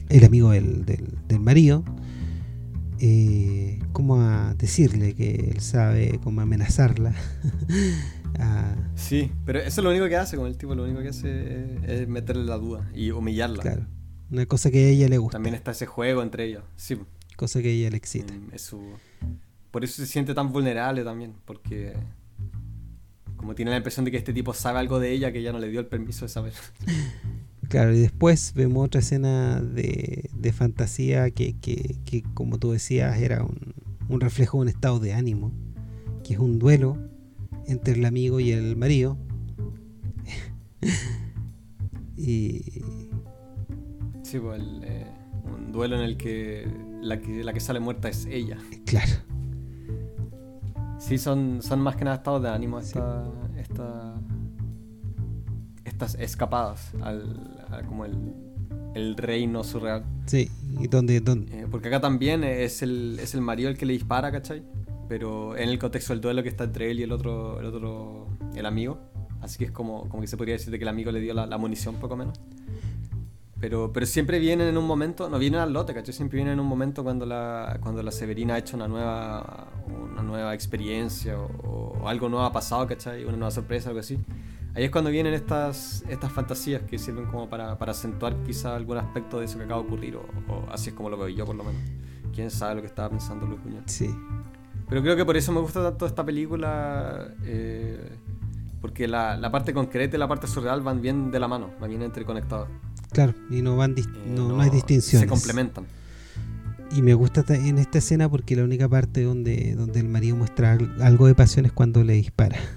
el 0.09 0.23
amigo 0.25 0.51
del, 0.51 0.85
del, 0.85 1.39
marido, 1.39 1.83
eh, 2.99 3.79
como 3.91 4.21
a 4.21 4.53
decirle 4.55 5.13
que 5.13 5.51
él 5.53 5.59
sabe 5.61 6.19
cómo 6.23 6.41
amenazarla. 6.41 7.13
Ah. 8.37 8.75
Sí, 8.95 9.31
pero 9.45 9.59
eso 9.59 9.81
es 9.81 9.83
lo 9.83 9.89
único 9.89 10.07
que 10.07 10.17
hace 10.17 10.37
con 10.37 10.47
el 10.47 10.57
tipo, 10.57 10.75
lo 10.75 10.83
único 10.83 11.01
que 11.01 11.09
hace 11.09 11.79
es 11.87 12.07
meterle 12.07 12.43
la 12.43 12.57
duda 12.57 12.89
y 12.93 13.11
humillarla. 13.11 13.61
Claro. 13.61 13.87
Una 14.31 14.45
cosa 14.45 14.69
que 14.69 14.85
a 14.85 14.89
ella 14.89 15.07
le 15.07 15.17
gusta. 15.17 15.37
También 15.37 15.55
está 15.55 15.71
ese 15.71 15.85
juego 15.85 16.21
entre 16.21 16.45
ellos, 16.45 16.63
sí. 16.75 16.99
Cosa 17.35 17.61
que 17.61 17.69
a 17.69 17.71
ella 17.71 17.89
le 17.89 17.97
excita. 17.97 18.33
Mm, 18.33 18.51
por 19.71 19.83
eso 19.83 19.95
se 19.95 20.05
siente 20.05 20.33
tan 20.33 20.51
vulnerable 20.51 21.03
también, 21.03 21.33
porque 21.45 21.93
como 23.37 23.55
tiene 23.55 23.71
la 23.71 23.77
impresión 23.77 24.03
de 24.05 24.11
que 24.11 24.17
este 24.17 24.33
tipo 24.33 24.53
sabe 24.53 24.79
algo 24.79 24.99
de 24.99 25.11
ella 25.11 25.31
que 25.31 25.39
ella 25.39 25.53
no 25.53 25.59
le 25.59 25.69
dio 25.69 25.79
el 25.79 25.87
permiso 25.87 26.25
de 26.25 26.29
saber. 26.29 26.53
Claro, 27.69 27.93
y 27.93 27.99
después 27.99 28.53
vemos 28.55 28.87
otra 28.87 28.99
escena 28.99 29.61
de, 29.61 30.27
de 30.33 30.53
fantasía 30.53 31.29
que, 31.29 31.55
que, 31.59 31.97
que, 32.03 32.23
como 32.33 32.57
tú 32.57 32.71
decías, 32.71 33.21
era 33.21 33.43
un, 33.43 33.75
un 34.07 34.19
reflejo 34.19 34.57
de 34.57 34.61
un 34.63 34.69
estado 34.69 34.99
de 34.99 35.13
ánimo, 35.13 35.51
que 36.23 36.33
es 36.33 36.39
un 36.39 36.57
duelo 36.57 36.97
entre 37.69 37.93
el 37.93 38.05
amigo 38.05 38.39
y 38.39 38.51
el 38.51 38.75
marido. 38.75 39.17
y. 42.17 42.61
Sí, 44.23 44.39
pues 44.39 44.61
eh, 44.83 45.07
un 45.43 45.71
duelo 45.71 45.95
en 45.95 46.01
el 46.01 46.17
que 46.17 46.67
la, 47.01 47.19
que 47.19 47.43
la 47.43 47.53
que 47.53 47.59
sale 47.59 47.79
muerta 47.79 48.09
es 48.09 48.25
ella. 48.25 48.57
Claro. 48.85 49.11
Sí, 50.99 51.17
son, 51.17 51.61
son 51.61 51.79
más 51.79 51.95
que 51.95 52.03
nada 52.03 52.17
estados 52.17 52.43
de 52.43 52.49
ánimo 52.49 52.77
esta, 52.77 53.25
estas 55.85 56.15
escapadas 56.15 56.91
al, 57.01 57.85
como 57.87 58.05
el, 58.05 59.15
reino 59.15 59.63
surreal. 59.63 60.03
Sí, 60.25 60.49
y 60.79 60.87
donde... 60.87 61.17
Eh, 61.17 61.67
porque 61.71 61.87
acá 61.87 62.01
también 62.01 62.43
es 62.43 62.81
el, 62.81 63.17
es 63.19 63.33
el 63.33 63.41
marido 63.41 63.69
el 63.69 63.77
que 63.77 63.85
le 63.85 63.93
dispara, 63.93 64.31
¿cachai? 64.31 64.63
Pero 65.09 65.57
en 65.57 65.67
el 65.69 65.79
contexto 65.79 66.13
del 66.13 66.21
duelo 66.21 66.43
que 66.43 66.49
está 66.49 66.65
entre 66.65 66.91
él 66.91 66.99
y 66.99 67.03
el 67.03 67.11
otro, 67.11 67.59
el 67.59 67.65
otro, 67.65 68.27
el 68.55 68.65
amigo. 68.65 68.99
Así 69.41 69.57
que 69.57 69.65
es 69.65 69.71
como, 69.71 70.07
como 70.07 70.21
que 70.21 70.27
se 70.27 70.37
podría 70.37 70.53
decir 70.53 70.69
de 70.69 70.77
que 70.77 70.83
el 70.83 70.89
amigo 70.89 71.11
le 71.11 71.19
dio 71.19 71.33
la, 71.33 71.57
munición 71.57 71.95
poco 71.95 72.15
menos. 72.15 72.39
Pero, 73.59 73.91
pero 73.91 74.05
siempre 74.05 74.37
vienen 74.39 74.67
en 74.67 74.77
un 74.77 74.85
momento, 74.85 75.27
no 75.27 75.39
vienen 75.39 75.59
al 75.61 75.73
lote, 75.73 75.93
¿cachai? 75.93 76.13
Siempre 76.13 76.37
vienen 76.37 76.53
en 76.53 76.59
un 76.59 76.67
momento 76.67 77.03
cuando 77.03 77.25
la, 77.25 77.79
cuando 77.81 78.03
la 78.03 78.11
Severina 78.11 78.53
ha 78.53 78.57
hecho 78.59 78.77
una 78.77 78.87
nueva, 78.87 79.67
una 79.87 80.21
nueva 80.21 80.53
experiencia 80.53 81.37
o, 81.39 81.97
o, 82.01 82.07
algo 82.07 82.29
nuevo 82.29 82.45
ha 82.45 82.53
pasado, 82.53 82.85
¿cachai? 82.87 83.23
Una 83.23 83.35
nueva 83.35 83.51
sorpresa, 83.51 83.89
algo 83.89 84.01
así. 84.01 84.19
Ahí 84.75 84.83
es 84.83 84.91
cuando 84.91 85.09
vienen 85.09 85.33
estas, 85.33 86.03
estas 86.07 86.31
fantasías 86.31 86.83
que 86.83 86.99
sirven 86.99 87.25
como 87.25 87.49
para, 87.49 87.77
para 87.79 87.91
acentuar 87.93 88.35
quizá 88.43 88.75
algún 88.75 88.97
aspecto 88.97 89.39
de 89.39 89.45
eso 89.45 89.57
que 89.57 89.63
acaba 89.63 89.81
de 89.81 89.87
ocurrir, 89.87 90.15
o, 90.15 90.23
así 90.71 90.91
es 90.91 90.95
como 90.95 91.09
lo 91.09 91.17
veo 91.17 91.29
yo 91.29 91.45
por 91.45 91.55
lo 91.55 91.63
menos. 91.63 91.81
Quién 92.33 92.51
sabe 92.51 92.75
lo 92.75 92.81
que 92.81 92.87
estaba 92.87 93.09
pensando 93.09 93.47
Luis 93.47 93.61
Buñuel. 93.63 93.83
Sí. 93.87 94.15
Pero 94.89 95.01
creo 95.01 95.15
que 95.15 95.25
por 95.25 95.37
eso 95.37 95.51
me 95.51 95.59
gusta 95.59 95.83
tanto 95.83 96.05
esta 96.05 96.25
película, 96.25 97.33
eh, 97.43 98.11
porque 98.81 99.07
la, 99.07 99.37
la, 99.37 99.51
parte 99.51 99.73
concreta 99.73 100.17
y 100.17 100.19
la 100.19 100.27
parte 100.27 100.47
surreal 100.47 100.81
van 100.81 101.01
bien 101.01 101.31
de 101.31 101.39
la 101.39 101.47
mano, 101.47 101.69
van 101.79 101.89
bien 101.89 102.01
entreconectadas. 102.01 102.69
Claro, 103.11 103.33
y 103.49 103.61
no, 103.61 103.75
van 103.75 103.95
eh, 103.97 104.03
no, 104.25 104.49
no, 104.49 104.61
hay 104.61 104.69
distinciones. 104.69 105.27
Se 105.27 105.27
complementan. 105.27 105.85
Y 106.91 107.03
me 107.03 107.13
gusta 107.13 107.43
en 107.53 107.77
esta 107.77 107.99
escena 107.99 108.29
porque 108.29 108.55
la 108.55 108.63
única 108.63 108.89
parte 108.89 109.23
donde, 109.23 109.75
donde 109.75 109.99
el 109.99 110.09
marido 110.09 110.35
muestra 110.35 110.75
algo 111.01 111.27
de 111.27 111.35
pasión 111.35 111.67
es 111.67 111.71
cuando 111.71 112.03
le 112.03 112.13
dispara. 112.13 112.57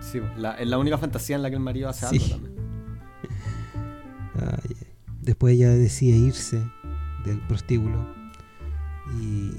Sí, 0.00 0.20
es 0.58 0.68
la 0.68 0.76
única 0.76 0.98
fantasía 0.98 1.36
en 1.36 1.42
la 1.42 1.48
que 1.48 1.56
el 1.56 1.62
marido 1.62 1.88
hace 1.88 2.04
algo 2.04 2.26
también. 2.28 2.52
Después 5.22 5.54
ella 5.54 5.70
decide 5.70 6.18
irse 6.18 6.62
del 7.24 7.38
prostíbulo. 7.46 8.06
Y, 9.20 9.52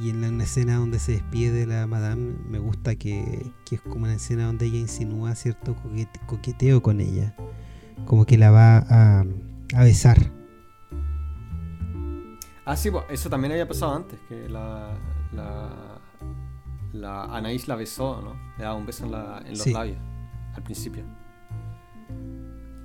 y, 0.00 0.10
en 0.10 0.24
una 0.24 0.44
escena 0.44 0.76
donde 0.76 0.98
se 0.98 1.12
despide 1.12 1.52
de 1.52 1.66
la 1.66 1.86
madame, 1.86 2.34
me 2.48 2.58
gusta 2.58 2.96
que, 2.96 3.52
que 3.64 3.76
es 3.76 3.80
como 3.80 4.04
una 4.04 4.14
escena 4.14 4.46
donde 4.46 4.66
ella 4.66 4.78
insinúa 4.78 5.34
cierto 5.34 5.76
coqueteo 6.26 6.82
con 6.82 7.00
ella. 7.00 7.34
Como 8.06 8.24
que 8.24 8.38
la 8.38 8.50
va 8.50 8.78
a, 8.78 9.24
a 9.74 9.84
besar 9.84 10.38
Ah, 12.68 12.76
sí, 12.76 12.90
pues, 12.90 13.02
eso 13.08 13.30
también 13.30 13.52
había 13.52 13.66
pasado 13.66 13.94
antes, 13.94 14.20
que 14.28 14.46
la, 14.46 14.94
la, 15.32 16.02
la 16.92 17.24
Anaís 17.34 17.66
la 17.66 17.76
besó, 17.76 18.20
¿no? 18.20 18.34
Le 18.58 18.64
daba 18.64 18.76
un 18.76 18.84
beso 18.84 19.06
en, 19.06 19.12
la, 19.12 19.42
en 19.46 19.56
los 19.56 19.66
labios 19.68 19.96
al 20.54 20.62
principio. 20.62 21.02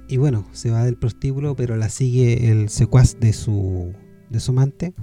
Y 0.07 0.15
bueno, 0.15 0.45
se 0.53 0.71
va 0.71 0.85
del 0.85 0.95
prostíbulo, 0.95 1.57
pero 1.57 1.75
la 1.75 1.89
sigue 1.89 2.49
el 2.49 2.69
secuaz 2.69 3.19
de 3.19 3.33
su, 3.33 3.93
de 4.29 4.39
su 4.39 4.51
amante, 4.51 4.93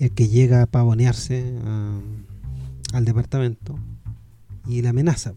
el 0.00 0.12
que 0.12 0.28
llega 0.28 0.62
a 0.62 0.66
pavonearse 0.66 1.54
al 2.94 3.04
departamento 3.04 3.78
y 4.66 4.80
la 4.80 4.90
amenaza. 4.90 5.34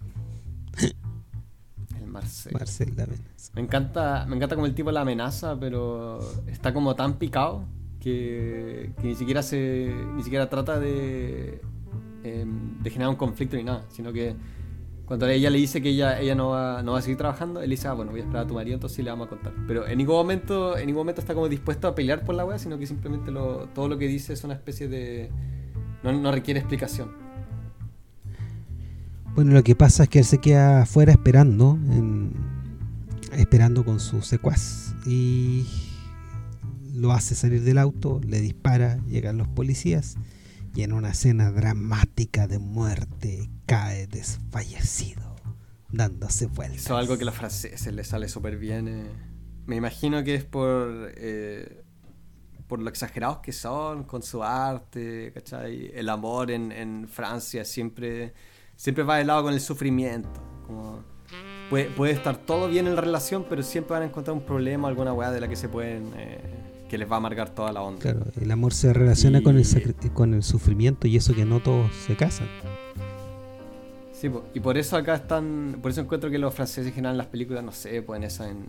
El 2.00 2.08
Marcel. 2.08 2.54
Marcel 2.54 2.94
la 2.96 3.04
amenaza. 3.04 3.52
Me 3.54 3.62
encanta, 3.62 4.26
me 4.28 4.38
encanta 4.38 4.56
como 4.56 4.66
el 4.66 4.74
tipo 4.74 4.90
la 4.92 5.02
amenaza, 5.02 5.60
pero 5.60 6.20
está 6.48 6.74
como 6.74 6.96
tan 6.96 7.18
picado 7.18 7.66
que, 8.00 8.92
ni 9.04 9.16
siquiera 9.16 9.44
se 9.44 9.94
ni 10.16 10.24
siquiera 10.24 10.50
trata 10.50 10.80
de, 10.80 11.62
em, 12.24 12.82
de 12.82 12.90
generar 12.90 13.10
un 13.10 13.18
conflicto 13.18 13.58
ni 13.58 13.64
nada, 13.64 13.84
sino 13.90 14.14
que 14.14 14.34
cuando 15.06 15.28
ella 15.28 15.50
le 15.50 15.58
dice 15.58 15.82
que 15.82 15.90
ella, 15.90 16.20
ella 16.20 16.34
no, 16.34 16.50
va, 16.50 16.82
no 16.82 16.94
va 16.94 17.00
a 17.00 17.02
seguir 17.02 17.18
trabajando, 17.18 17.62
él 17.62 17.70
dice, 17.70 17.88
ah, 17.88 17.94
bueno, 17.94 18.12
voy 18.12 18.22
a 18.22 18.24
esperar 18.24 18.46
a 18.46 18.48
tu 18.48 18.54
marido, 18.54 18.76
entonces 18.76 18.96
sí 18.96 19.04
le 19.04 19.10
vamos 19.10 19.28
a 19.28 19.30
contar. 19.30 19.54
Pero 19.68 19.86
en 19.86 19.98
ningún 19.98 20.16
momento, 20.16 20.78
en 20.78 20.86
ningún 20.86 21.02
momento 21.02 21.20
está 21.20 21.34
como 21.34 21.50
dispuesto 21.50 21.88
a 21.88 21.96
pelear 21.96 22.24
por 22.24 22.36
la 22.36 22.46
wea, 22.46 22.58
sino 22.58 22.78
que 22.78 22.88
simplemente 22.88 23.30
lo, 23.30 23.68
todo 23.74 23.90
lo 23.90 23.98
que 23.98 24.08
dice 24.08 24.34
es 24.34 24.44
una 24.44 24.54
especie 24.54 24.88
de... 24.88 25.30
No, 26.04 26.32
requiere 26.32 26.60
explicación. 26.60 27.12
Bueno, 29.36 29.52
lo 29.52 29.64
que 29.64 29.76
pasa 29.76 30.04
es 30.04 30.10
que 30.10 30.20
él 30.20 30.26
se 30.26 30.38
queda 30.38 30.84
afuera 30.84 31.12
esperando, 31.12 31.78
esperando 33.34 33.84
con 33.84 34.00
su 34.00 34.22
secuaz. 34.22 34.96
Y 35.06 35.66
lo 36.94 37.12
hace 37.12 37.36
salir 37.36 37.64
del 37.64 37.78
auto, 37.78 38.22
le 38.26 38.42
dispara, 38.42 39.00
llegan 39.08 39.38
los 39.38 39.48
policías 39.48 40.18
y 40.76 40.84
en 40.84 40.94
una 40.94 41.10
escena 41.10 41.52
dramática 41.52 42.48
de 42.48 42.58
muerte 42.58 43.50
cae 43.66 44.08
desfallecido, 44.08 45.36
dándose 45.90 46.48
vueltas. 46.48 46.86
Eso 46.86 46.96
es 46.96 47.00
algo 47.00 47.18
que 47.18 47.24
a 47.24 47.26
los 47.26 47.36
franceses 47.36 47.94
les 47.94 48.08
sale 48.08 48.28
súper 48.28 48.58
bien. 48.58 48.88
Eh. 48.88 49.04
Me 49.68 49.76
imagino 49.76 50.24
que 50.24 50.36
es 50.36 50.44
por, 50.44 51.12
eh, 51.16 51.84
por 52.68 52.82
lo 52.82 52.90
exagerados 52.90 53.38
que 53.38 53.52
son 53.52 54.04
con 54.04 54.24
su 54.24 54.44
arte, 54.44 55.32
¿cachai? 55.34 55.92
El 55.94 56.10
amor 56.10 56.50
en, 56.50 57.08
Francia 57.08 57.64
siempre, 57.66 58.34
siempre 58.76 59.04
va 59.04 59.18
de 59.18 59.26
lado 59.26 59.44
con 59.44 59.54
el 59.54 59.62
sufrimiento. 59.62 60.42
Puede, 61.70 61.86
puede, 61.92 62.14
estar 62.14 62.38
todo 62.38 62.68
bien 62.68 62.88
en 62.88 62.96
la 62.96 63.02
relación, 63.02 63.46
pero 63.48 63.62
siempre 63.62 63.94
van 63.94 64.04
a 64.04 64.06
encontrar 64.06 64.36
un 64.36 64.46
problema, 64.46 64.88
alguna 64.88 65.14
weá 65.14 65.32
de 65.32 65.40
la 65.40 65.48
que 65.48 65.56
se 65.56 65.70
pueden... 65.70 66.12
Eh, 66.18 66.73
que 66.94 67.00
les 67.00 67.10
va 67.10 67.16
a 67.16 67.18
amargar 67.18 67.50
toda 67.50 67.72
la 67.72 67.82
onda. 67.82 68.00
Claro, 68.00 68.22
el 68.40 68.52
amor 68.52 68.72
se 68.72 68.94
relaciona 68.94 69.42
con, 69.42 69.58
el 69.58 69.66
con 70.14 70.36
el 70.36 70.44
sufrimiento 70.44 71.08
y 71.08 71.18
eso 71.18 71.34
que 71.34 71.44
no 71.44 71.60
todos 71.60 71.92
se 72.06 72.16
casan. 72.16 72.48
Sí, 74.12 74.30
y 74.54 74.60
por 74.60 74.78
eso 74.78 74.96
acá 74.96 75.16
están, 75.16 75.80
por 75.82 75.90
eso 75.90 76.02
encuentro 76.02 76.30
que 76.30 76.38
los 76.38 76.54
franceses 76.54 76.94
generan 76.94 77.18
las 77.18 77.26
películas, 77.26 77.64
no 77.64 77.72
sé, 77.72 78.04
pues 78.04 78.20
en 78.20 78.24
esa, 78.26 78.48
en, 78.48 78.68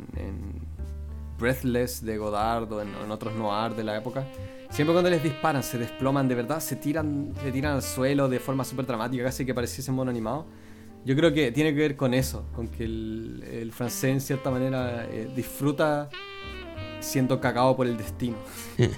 Breathless 1.38 2.02
de 2.02 2.16
Godard 2.16 2.72
o 2.72 2.80
en, 2.80 3.10
otros 3.10 3.34
noir 3.34 3.74
de 3.74 3.84
la 3.84 3.98
época, 3.98 4.24
siempre 4.70 4.94
cuando 4.94 5.10
les 5.10 5.22
disparan, 5.22 5.62
se 5.62 5.76
desploman 5.76 6.26
de 6.26 6.34
verdad, 6.34 6.60
se 6.60 6.76
tiran, 6.76 7.34
se 7.42 7.52
tiran 7.52 7.74
al 7.74 7.82
suelo 7.82 8.30
de 8.30 8.40
forma 8.40 8.64
súper 8.64 8.86
dramática, 8.86 9.22
casi 9.22 9.44
que 9.44 9.52
pareciese 9.52 9.92
mono 9.92 10.10
animado. 10.10 10.46
Yo 11.04 11.14
creo 11.14 11.34
que 11.34 11.52
tiene 11.52 11.74
que 11.74 11.80
ver 11.80 11.96
con 11.96 12.14
eso, 12.14 12.46
con 12.54 12.68
que 12.68 12.84
el, 12.84 13.70
francés 13.74 14.12
en 14.12 14.20
cierta 14.22 14.50
manera 14.50 15.04
eh, 15.10 15.30
disfruta 15.36 16.08
siendo 17.04 17.40
cagado 17.40 17.76
por 17.76 17.86
el 17.86 17.96
destino. 17.96 18.36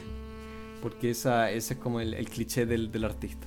Porque 0.83 1.11
esa, 1.11 1.51
ese 1.51 1.75
es 1.75 1.81
como 1.81 2.01
el, 2.01 2.29
cliché 2.29 2.67
del, 2.67 3.05
artista. 3.05 3.47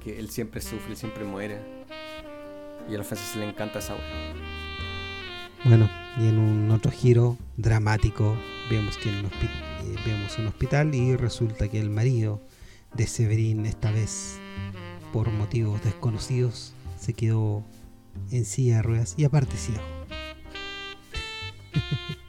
Que 0.00 0.18
él 0.18 0.30
siempre 0.30 0.60
sufre, 0.60 0.96
siempre 0.96 1.24
muere. 1.24 1.58
Y 2.88 2.94
a 2.94 2.98
los 2.98 3.06
franceses 3.06 3.36
le 3.36 3.48
encanta 3.48 3.78
esa 3.78 3.94
weá. 3.94 4.02
Bueno, 5.64 5.88
y 6.18 6.26
en 6.26 6.38
un 6.38 6.70
otro 6.72 6.90
giro 6.90 7.38
dramático 7.56 8.36
vemos 8.68 8.96
que 8.98 9.08
en 9.08 9.18
un, 9.18 9.26
eh, 9.26 9.96
vemos 10.04 10.36
un 10.38 10.48
hospital 10.48 10.94
y 10.94 11.14
resulta 11.16 11.68
que 11.68 11.80
el 11.80 11.88
marido 11.88 12.40
de 12.94 13.06
Severín 13.06 13.64
esta 13.64 13.92
vez 13.92 14.38
por 15.12 15.30
motivos 15.30 15.82
desconocidos 15.84 16.74
se 16.98 17.14
quedó 17.14 17.62
en 18.30 18.44
silla 18.44 18.76
de 18.76 18.82
ruedas 18.82 19.14
y 19.16 19.24
aparte 19.24 19.56
ciego. 19.56 19.82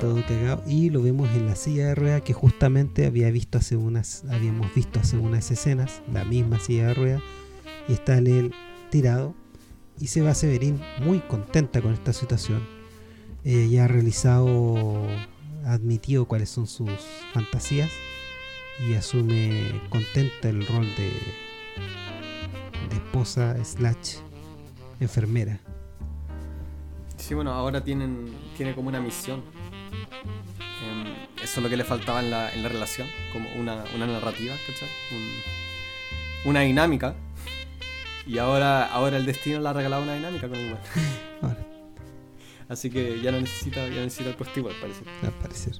todo 0.00 0.24
cagado. 0.26 0.62
Y 0.66 0.90
lo 0.90 1.02
vemos 1.02 1.30
en 1.34 1.46
la 1.46 1.56
silla 1.56 1.88
de 1.88 1.94
ruedas 1.94 2.22
que 2.22 2.32
justamente 2.32 3.06
había 3.06 3.30
visto 3.30 3.58
hace 3.58 3.76
unas, 3.76 4.24
habíamos 4.30 4.72
visto 4.74 5.00
hace 5.00 5.16
unas 5.16 5.50
escenas, 5.50 6.02
la 6.12 6.24
misma 6.24 6.58
silla 6.58 6.88
de 6.88 6.94
ruedas, 6.94 7.22
y 7.88 7.92
está 7.92 8.18
él 8.18 8.52
tirado. 8.90 9.34
Y 9.98 10.08
se 10.08 10.22
va 10.22 10.34
Severín 10.34 10.80
muy 11.04 11.20
contenta 11.20 11.80
con 11.80 11.92
esta 11.92 12.12
situación. 12.12 12.62
ya 13.44 13.84
ha 13.84 13.88
realizado, 13.88 15.06
ha 15.64 15.72
admitido 15.72 16.26
cuáles 16.26 16.50
son 16.50 16.66
sus 16.66 16.90
fantasías 17.32 17.90
y 18.88 18.94
asume 18.94 19.80
contenta 19.88 20.48
el 20.48 20.66
rol 20.66 20.86
de, 20.96 21.10
de 22.88 22.96
esposa 22.96 23.56
slash 23.64 24.16
enfermera. 25.00 25.60
Sí, 27.16 27.34
bueno, 27.34 27.52
ahora 27.52 27.82
tienen, 27.82 28.26
tiene 28.56 28.74
como 28.74 28.88
una 28.88 29.00
misión 29.00 29.42
Em, 30.82 31.14
eso 31.42 31.60
es 31.60 31.62
lo 31.62 31.68
que 31.68 31.76
le 31.76 31.84
faltaba 31.84 32.20
en 32.20 32.30
la, 32.30 32.52
en 32.52 32.62
la 32.62 32.68
relación, 32.68 33.08
como 33.32 33.48
una, 33.54 33.84
una 33.94 34.06
narrativa, 34.06 34.54
¿cachai? 34.66 34.88
una 36.44 36.60
dinámica. 36.60 37.14
Y 38.26 38.38
ahora, 38.38 38.86
ahora 38.86 39.16
el 39.16 39.26
destino 39.26 39.60
le 39.60 39.68
ha 39.68 39.72
regalado 39.72 40.02
una 40.02 40.14
dinámica 40.14 40.48
con 40.48 40.58
el 40.58 40.72
web. 40.72 40.78
Así 42.68 42.90
que 42.90 43.20
ya 43.20 43.30
no 43.30 43.40
necesita, 43.40 43.86
ya 43.88 44.00
necesita 44.00 44.30
el 44.30 44.36
positivo 44.36 44.70
al 44.70 44.76
parecer. 44.76 45.06
Al 45.22 45.32
parecer. 45.32 45.74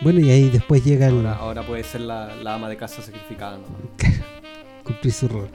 Bueno, 0.00 0.20
y 0.20 0.30
ahí 0.30 0.50
después 0.50 0.84
llega 0.84 1.06
el... 1.06 1.24
ahora, 1.26 1.62
puede 1.62 1.84
ser 1.84 2.00
la, 2.00 2.34
la, 2.34 2.54
ama 2.54 2.68
de 2.68 2.76
casa 2.76 3.00
sacrificada, 3.00 3.58
¿no? 3.58 3.64
Cumplir 4.84 5.12
su 5.12 5.28
rol. 5.28 5.48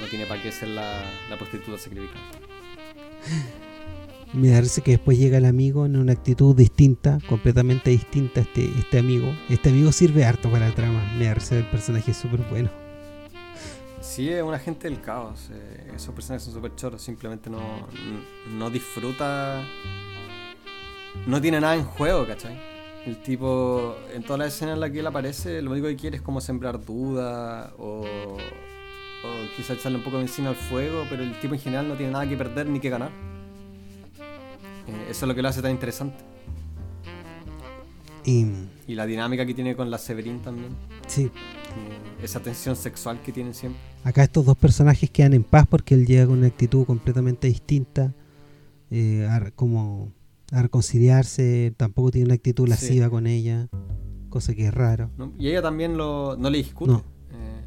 No, 0.00 0.06
tiene 0.08 0.26
para 0.26 0.42
qué 0.42 0.50
ser 0.50 0.68
la, 0.68 1.02
la 1.28 1.36
prostituta 1.36 1.78
sacrificada. 1.78 2.20
me 4.32 4.50
parece 4.50 4.80
que 4.80 4.92
después 4.92 5.18
llega 5.18 5.38
el 5.38 5.44
amigo 5.44 5.84
en 5.84 5.96
una 5.96 6.12
actitud 6.12 6.56
distinta, 6.56 7.18
completamente 7.28 7.90
distinta 7.90 8.40
este, 8.40 8.64
este 8.78 8.98
amigo. 8.98 9.32
Este 9.48 9.68
amigo 9.68 9.92
sirve 9.92 10.24
harto 10.24 10.50
para 10.50 10.68
la 10.68 10.74
trama. 10.74 11.02
Me 11.18 11.26
parece 11.26 11.58
el 11.58 11.66
personaje 11.66 12.14
súper 12.14 12.40
bueno. 12.50 12.70
Sí, 14.00 14.30
es 14.30 14.42
un 14.42 14.54
agente 14.54 14.88
del 14.88 15.00
caos. 15.00 15.48
Eh, 15.52 15.92
esos 15.94 16.14
personajes 16.14 16.44
son 16.44 16.54
súper 16.54 16.74
choros. 16.74 17.02
Simplemente 17.02 17.50
no, 17.50 17.60
no 18.56 18.70
disfruta. 18.70 19.62
No 21.26 21.40
tiene 21.40 21.60
nada 21.60 21.76
en 21.76 21.84
juego, 21.84 22.26
¿cachai? 22.26 22.58
El 23.04 23.20
tipo, 23.22 23.96
en 24.14 24.22
todas 24.22 24.38
las 24.38 24.54
escenas 24.54 24.74
en 24.74 24.80
las 24.80 24.90
que 24.90 25.00
él 25.00 25.06
aparece, 25.06 25.60
lo 25.60 25.72
único 25.72 25.88
que 25.88 25.96
quiere 25.96 26.16
es 26.16 26.22
como 26.22 26.40
sembrar 26.40 26.82
duda 26.82 27.74
o, 27.76 28.04
o 28.04 29.72
echarle 29.72 29.98
un 29.98 30.04
poco 30.04 30.18
de 30.18 30.22
encima 30.22 30.50
al 30.50 30.56
fuego, 30.56 31.04
pero 31.10 31.22
el 31.22 31.38
tipo 31.40 31.54
en 31.54 31.60
general 31.60 31.88
no 31.88 31.96
tiene 31.96 32.12
nada 32.12 32.28
que 32.28 32.36
perder 32.36 32.68
ni 32.68 32.80
que 32.80 32.90
ganar. 32.90 33.31
Eh, 34.92 35.10
eso 35.10 35.24
es 35.24 35.28
lo 35.28 35.34
que 35.34 35.42
lo 35.42 35.48
hace 35.48 35.62
tan 35.62 35.70
interesante. 35.70 36.22
Y, 38.24 38.46
y, 38.86 38.94
la 38.94 39.04
dinámica 39.04 39.44
que 39.44 39.52
tiene 39.52 39.74
con 39.74 39.90
la 39.90 39.98
Severin 39.98 40.40
también. 40.40 40.76
Sí. 41.08 41.30
esa 42.22 42.40
tensión 42.40 42.76
sexual 42.76 43.20
que 43.20 43.32
tienen 43.32 43.52
siempre. 43.52 43.80
Acá 44.04 44.22
estos 44.22 44.44
dos 44.44 44.56
personajes 44.56 45.10
quedan 45.10 45.34
en 45.34 45.42
paz 45.42 45.66
porque 45.68 45.94
él 45.94 46.06
llega 46.06 46.26
con 46.26 46.38
una 46.38 46.46
actitud 46.46 46.86
completamente 46.86 47.48
distinta, 47.48 48.14
eh, 48.90 49.26
a, 49.28 49.50
como 49.52 50.12
a 50.52 50.62
reconciliarse, 50.62 51.72
tampoco 51.76 52.10
tiene 52.10 52.26
una 52.26 52.34
actitud 52.34 52.68
lasciva 52.68 53.08
con 53.08 53.26
ella, 53.26 53.68
cosa 54.28 54.54
que 54.54 54.66
es 54.66 54.74
raro. 54.74 55.10
Y 55.38 55.48
ella 55.48 55.62
también 55.62 55.96
lo, 55.96 56.36
no 56.36 56.50
le 56.50 56.58
discute. 56.58 56.92
Eh, 56.92 57.62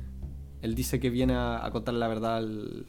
él 0.61 0.75
dice 0.75 0.99
que 0.99 1.09
viene 1.09 1.33
a, 1.35 1.67
contar 1.71 1.95
la 1.95 2.07
verdad 2.07 2.37
al, 2.37 2.85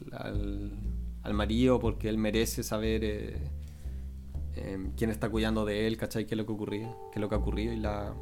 al, 1.23 1.33
marido 1.33 1.79
porque 1.79 2.09
él 2.09 2.17
merece 2.17 2.63
saber 2.63 3.03
eh, 4.57 4.73
em, 4.73 4.91
quién 4.95 5.09
está 5.09 5.29
cuidando 5.29 5.65
de 5.65 5.87
él, 5.87 5.97
¿cachai? 5.97 6.25
¿Qué 6.25 6.35
es 6.35 6.37
lo 6.37 6.45
que 6.45 6.53
ocurría? 6.53 6.95
¿Qué 7.11 7.19
es 7.19 7.21
lo 7.21 7.29
que 7.29 7.35
ha 7.35 7.37
ocurrido? 7.37 7.73
Y 7.73 7.77
la, 7.77 8.13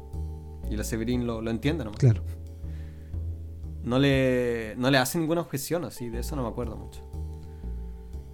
y 0.70 0.76
la 0.76 0.84
Severin 0.84 1.26
lo, 1.26 1.40
lo 1.40 1.50
entiende 1.50 1.84
nomás. 1.84 1.98
Claro 1.98 2.22
no 3.86 4.00
le, 4.00 4.74
no 4.76 4.90
le 4.90 4.98
hace 4.98 5.18
ninguna 5.18 5.40
objeción, 5.40 5.84
así, 5.84 6.10
de 6.10 6.18
eso 6.18 6.34
no 6.34 6.42
me 6.42 6.48
acuerdo 6.48 6.76
mucho. 6.76 7.00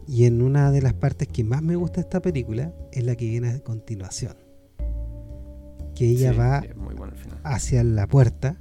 Y 0.09 0.25
en 0.25 0.41
una 0.41 0.71
de 0.73 0.81
las 0.81 0.95
partes 0.95 1.29
que 1.29 1.45
más 1.45 1.63
me 1.63 1.77
gusta 1.77 1.97
de 1.97 2.01
esta 2.01 2.21
película 2.21 2.75
es 2.91 3.05
la 3.05 3.15
que 3.15 3.27
viene 3.27 3.51
a 3.51 3.61
continuación. 3.61 4.35
Que 5.95 6.09
ella 6.09 6.33
va 6.33 6.63
hacia 7.45 7.85
la 7.85 8.07
puerta 8.07 8.57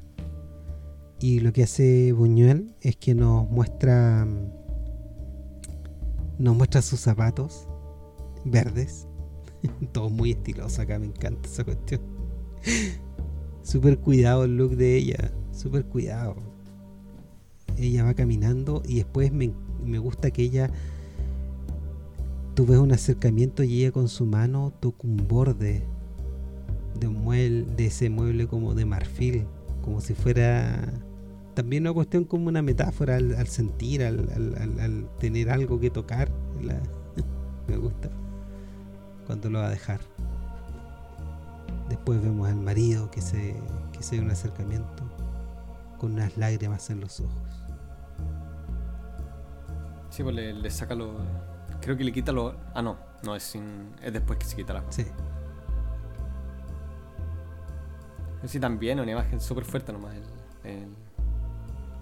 y 1.20 1.40
lo 1.40 1.54
que 1.54 1.64
hace 1.64 2.12
Buñuel 2.12 2.76
es 2.82 2.98
que 2.98 3.16
nos 3.16 3.50
muestra 3.50 4.28
nos 6.38 6.56
muestra 6.56 6.82
sus 6.82 7.00
zapatos 7.00 7.70
verdes. 8.44 9.08
Todo 9.92 10.10
muy 10.10 10.32
estiloso 10.32 10.82
acá, 10.82 11.00
me 11.00 11.08
encanta 11.08 11.48
esa 11.48 11.64
cuestión. 11.64 12.02
Súper 13.64 14.00
cuidado 14.00 14.46
el 14.46 14.58
look 14.58 14.76
de 14.76 14.98
ella, 14.98 15.32
súper 15.52 15.86
cuidado 15.86 16.36
ella 17.78 18.04
va 18.04 18.14
caminando 18.14 18.82
y 18.88 18.98
después 18.98 19.32
me, 19.32 19.48
gusta 20.00 20.32
que 20.32 20.44
ella, 20.44 20.70
tú 22.54 22.66
ves 22.66 22.78
un 22.78 22.92
acercamiento 22.92 23.64
y 23.64 23.82
ella 23.82 23.92
con 23.92 24.08
su 24.08 24.26
mano 24.26 24.74
toca 24.80 25.00
un 25.04 25.28
borde 25.28 25.84
de, 27.00 27.08
un 27.08 27.24
mueble, 27.24 27.66
de 27.76 27.88
ese 27.88 28.10
mueble 28.10 28.48
como 28.48 28.74
de 28.74 28.86
marfil, 28.86 29.46
como 29.82 30.02
si 30.02 30.14
fuera 30.14 30.94
también 31.54 31.84
una 31.84 31.94
cuestión 31.94 32.24
como 32.24 32.48
una 32.48 32.62
metáfora 32.62 33.16
al, 33.16 33.48
sentir, 33.48 34.04
al, 34.04 35.10
tener 35.20 35.50
algo 35.50 35.80
que 35.80 35.90
tocar. 35.90 36.32
me 37.68 37.78
gusta 37.78 38.10
cuando 39.32 39.50
lo 39.50 39.60
va 39.60 39.68
a 39.68 39.70
dejar. 39.70 40.02
Después 41.88 42.22
vemos 42.22 42.50
al 42.50 42.58
marido 42.58 43.10
que 43.12 43.22
se, 43.22 43.56
que 43.94 44.04
se 44.04 44.18
da 44.18 44.24
un 44.24 44.30
acercamiento 44.30 45.04
con 45.98 46.12
unas 46.16 46.36
lágrimas 46.36 46.90
en 46.90 47.00
los 47.00 47.22
ojos. 47.22 47.64
Sí, 50.10 50.22
pues 50.22 50.36
le, 50.36 50.70
saca 50.70 50.96
lo. 50.96 51.14
Creo 51.80 51.96
que 51.96 52.04
le 52.04 52.12
quita 52.12 52.34
lo. 52.34 52.58
Ah, 52.74 52.82
no, 52.82 52.98
no, 53.24 53.38
es 53.38 53.44
sin. 53.44 53.94
Es 54.04 54.12
después 54.12 54.38
que 54.38 54.46
se 54.46 54.58
quita 54.58 54.74
la. 54.74 54.84
Sí. 54.90 55.06
Sí, 58.48 58.60
también, 58.60 59.00
una 59.00 59.14
imagen 59.14 59.40
súper 59.40 59.64
fuerte 59.64 59.94
nomás. 59.94 60.14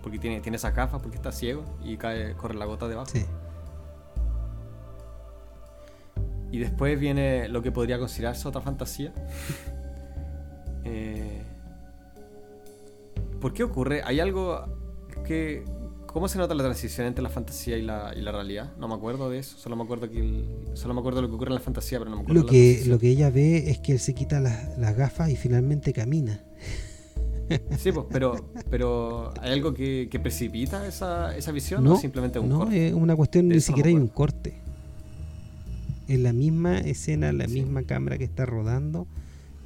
porque 0.01 0.17
tiene, 0.17 0.41
tiene 0.41 0.55
esa 0.55 0.71
gafas, 0.71 0.99
porque 0.99 1.17
está 1.17 1.31
ciego 1.31 1.63
y 1.83 1.95
cae, 1.95 2.33
corre 2.33 2.55
la 2.55 2.65
gota 2.65 2.87
debajo. 2.87 3.11
Sí. 3.11 3.23
Y 6.51 6.59
después 6.59 6.99
viene 6.99 7.47
lo 7.47 7.61
que 7.61 7.71
podría 7.71 7.99
considerarse 7.99 8.47
otra 8.47 8.61
fantasía. 8.61 9.13
eh, 10.83 11.43
¿Por 13.39 13.53
qué 13.53 13.63
ocurre? 13.63 14.01
Hay 14.03 14.19
algo 14.19 14.65
que 15.25 15.63
¿Cómo 16.11 16.27
se 16.27 16.39
nota 16.39 16.55
la 16.55 16.63
transición 16.63 17.05
entre 17.05 17.21
la 17.21 17.29
fantasía 17.29 17.77
y 17.77 17.83
la, 17.83 18.13
y 18.17 18.21
la 18.21 18.31
realidad? 18.31 18.71
No 18.79 18.87
me 18.87 18.95
acuerdo 18.95 19.29
de 19.29 19.37
eso. 19.37 19.59
Solo 19.59 19.75
me 19.75 19.83
acuerdo 19.83 20.09
que 20.09 20.43
solo 20.73 20.95
me 20.95 21.01
acuerdo 21.01 21.17
de 21.17 21.21
lo 21.23 21.29
que 21.29 21.35
ocurre 21.35 21.49
en 21.49 21.55
la 21.55 21.61
fantasía, 21.61 21.99
pero 21.99 22.09
no 22.09 22.17
me 22.17 22.23
acuerdo. 22.23 22.41
Lo 22.41 22.47
que, 22.47 22.81
lo 22.87 22.97
que 22.97 23.09
ella 23.09 23.29
ve 23.29 23.69
es 23.69 23.77
que 23.77 23.91
él 23.91 23.99
se 23.99 24.15
quita 24.15 24.39
las, 24.39 24.97
gafas 24.97 25.29
y 25.29 25.35
finalmente 25.35 25.93
camina. 25.93 26.43
Sí, 27.77 27.91
pues, 27.91 28.07
pero, 28.09 28.49
pero 28.71 29.31
¿hay 29.39 29.51
algo 29.51 29.75
que, 29.75 30.07
que 30.09 30.19
precipita 30.19 30.87
esa, 30.87 31.37
esa 31.37 31.51
visión 31.51 31.83
no, 31.83 31.93
o 31.93 31.97
simplemente 31.97 32.39
un 32.39 32.49
no, 32.49 32.71
es 32.71 32.91
una 32.91 33.15
cuestión, 33.15 33.47
ni 33.47 33.59
siquiera 33.59 33.89
hay 33.89 33.95
un 33.95 34.07
corte. 34.07 34.55
Es 36.09 36.19
la 36.19 36.33
misma 36.33 36.79
escena, 36.79 37.31
la 37.31 37.45
misma 37.45 37.83
cámara 37.83 38.17
que 38.17 38.23
está 38.23 38.43
rodando 38.45 39.07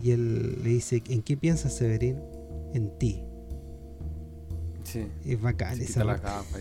y 0.01 0.11
él 0.11 0.61
le 0.61 0.71
dice, 0.71 1.01
¿en 1.07 1.21
qué 1.21 1.37
piensas, 1.37 1.73
Severín? 1.73 2.19
En 2.73 2.97
ti. 2.99 3.23
Sí. 4.83 5.07
Es 5.25 5.41
bacán 5.41 5.79
esa 5.79 6.03
la 6.03 6.19
capa 6.19 6.57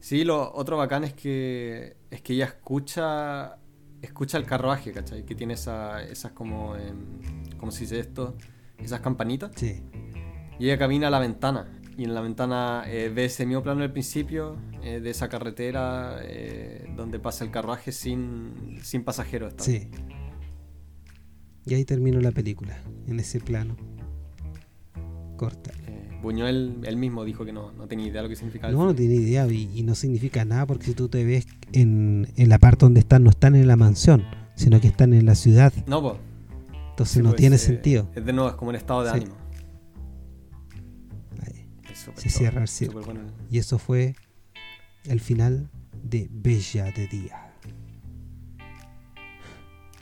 Sí, 0.00 0.24
lo 0.24 0.52
otro 0.54 0.76
bacán 0.76 1.04
es 1.04 1.14
que 1.14 1.96
es 2.10 2.20
que 2.20 2.34
ella 2.34 2.44
escucha 2.44 3.56
escucha 4.02 4.36
el 4.36 4.44
carruaje, 4.44 4.92
¿cachai? 4.92 5.24
Que 5.24 5.34
tiene 5.34 5.54
esa, 5.54 6.02
esas 6.02 6.32
como 6.32 6.76
eh, 6.76 6.92
¿cómo 7.56 7.72
se 7.72 7.80
dice 7.80 8.00
esto? 8.00 8.36
Esas 8.76 9.00
campanitas. 9.00 9.52
Sí. 9.56 9.82
Y 10.58 10.66
ella 10.66 10.76
camina 10.76 11.08
a 11.08 11.10
la 11.10 11.20
ventana 11.20 11.80
y 11.96 12.04
en 12.04 12.12
la 12.12 12.20
ventana 12.20 12.84
eh, 12.86 13.10
ve 13.14 13.24
ese 13.24 13.46
mismo 13.46 13.62
plano 13.62 13.80
del 13.80 13.92
principio 13.92 14.58
eh, 14.82 15.00
de 15.00 15.10
esa 15.10 15.28
carretera 15.28 16.20
eh, 16.22 16.90
donde 16.96 17.18
pasa 17.18 17.44
el 17.44 17.50
carruaje 17.50 17.92
sin, 17.92 18.78
sin 18.82 19.04
pasajeros. 19.04 19.54
Sí. 19.58 19.88
Y 21.66 21.74
ahí 21.74 21.84
terminó 21.84 22.20
la 22.20 22.32
película, 22.32 22.80
en 23.06 23.20
ese 23.20 23.40
plano. 23.40 23.76
Corta. 25.36 25.72
Buñuel 26.22 26.80
él 26.84 26.96
mismo 26.96 27.24
dijo 27.24 27.44
que 27.44 27.52
no, 27.52 27.72
no 27.72 27.86
tenía 27.86 28.06
idea 28.06 28.20
de 28.20 28.22
lo 28.24 28.28
que 28.28 28.36
significaba. 28.36 28.72
No, 28.72 28.84
no 28.84 28.94
tiene 28.94 29.14
idea 29.14 29.46
y, 29.46 29.82
no 29.82 29.94
significa 29.94 30.44
nada 30.44 30.66
porque 30.66 30.86
si 30.86 30.94
tú 30.94 31.08
te 31.08 31.24
ves 31.24 31.46
en, 31.72 32.28
la 32.36 32.58
parte 32.58 32.84
donde 32.84 33.00
están, 33.00 33.24
no 33.24 33.30
están 33.30 33.54
en 33.56 33.66
la 33.66 33.76
mansión, 33.76 34.24
sino 34.54 34.80
que 34.80 34.88
están 34.88 35.14
en 35.14 35.26
la 35.26 35.34
ciudad. 35.34 35.72
No, 35.86 36.02
pues. 36.02 36.14
Entonces 36.90 37.22
no 37.22 37.30
pues, 37.30 37.40
tiene 37.40 37.56
eh, 37.56 37.58
sentido. 37.58 38.08
Es 38.14 38.24
de 38.24 38.32
nuevo, 38.32 38.50
es 38.50 38.56
como 38.56 38.70
un 38.70 38.76
estado 38.76 39.04
de 39.04 39.10
ánimo. 39.10 39.34
se 42.16 42.28
cierra 42.28 42.62
el 42.62 42.68
cielo. 42.68 43.00
Y 43.50 43.58
eso 43.58 43.78
fue 43.78 44.14
el 45.04 45.20
final 45.20 45.68
de 46.02 46.28
Bella 46.30 46.90
de 46.92 47.06
Día. 47.06 47.54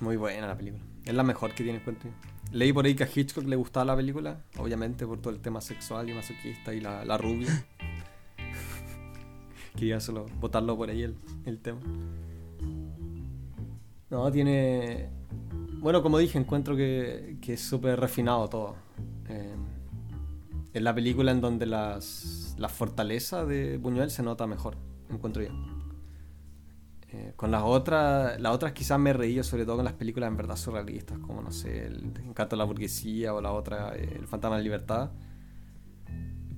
Muy 0.01 0.17
buena 0.17 0.47
la 0.47 0.57
película. 0.57 0.83
Es 1.05 1.15
la 1.15 1.23
mejor 1.23 1.55
que 1.55 1.65
tiene, 1.65 1.83
cuento 1.83 2.09
Leí 2.53 2.73
por 2.73 2.87
ahí 2.87 2.95
que 2.95 3.05
a 3.05 3.09
Hitchcock 3.13 3.45
le 3.45 3.57
gustaba 3.57 3.85
la 3.85 3.97
película, 3.97 4.43
obviamente 4.57 5.07
por 5.07 5.21
todo 5.21 5.35
el 5.35 5.41
tema 5.41 5.61
sexual 5.61 6.09
y 6.09 6.15
masoquista 6.15 6.73
y 6.73 6.81
la, 6.81 7.05
la 7.05 7.19
rubia. 7.19 7.67
Quería 9.77 10.01
solo 10.01 10.27
botarlo 10.41 10.77
por 10.77 10.89
ahí 10.89 11.03
el, 11.03 11.59
tema. 11.59 11.81
No, 14.11 14.33
tiene. 14.33 15.11
Bueno, 15.81 16.03
como 16.03 16.19
dije, 16.19 16.39
encuentro 16.39 16.75
que, 16.75 17.37
que 17.43 17.53
es 17.53 17.61
súper 17.61 18.01
refinado 18.01 18.49
todo. 18.49 18.77
Eh, 19.29 19.55
es 20.73 20.83
la 20.83 20.95
película 20.95 21.33
en 21.33 21.41
donde 21.41 21.67
las, 21.67 22.55
la 22.59 22.69
fortaleza 22.69 23.45
de 23.45 23.79
Buñuel 23.79 24.11
se 24.11 24.23
nota 24.23 24.47
mejor, 24.47 24.77
encuentro 25.11 25.43
yo. 25.43 25.51
Eh, 27.11 27.33
con 27.37 27.51
las 27.51 27.63
otras, 27.65 28.39
las 28.39 28.55
otras 28.55 28.73
quizás 28.73 28.99
me 28.99 29.15
reía 29.15 29.43
sobre 29.43 29.65
todo 29.65 29.77
con 29.77 29.85
las 29.87 29.95
películas 29.95 30.29
en 30.29 30.37
verdad 30.37 30.57
surrealistas, 30.57 31.19
como 31.19 31.41
no 31.41 31.51
sé, 31.51 31.87
El 31.87 32.13
Encanto 32.27 32.55
de 32.55 32.59
la 32.59 32.65
Burguesía 32.65 33.33
o 33.33 33.41
la 33.41 33.53
otra, 33.53 33.97
eh, 33.97 34.17
El 34.19 34.27
Fantasma 34.27 34.59
de 34.59 34.63
Libertad. 34.63 35.11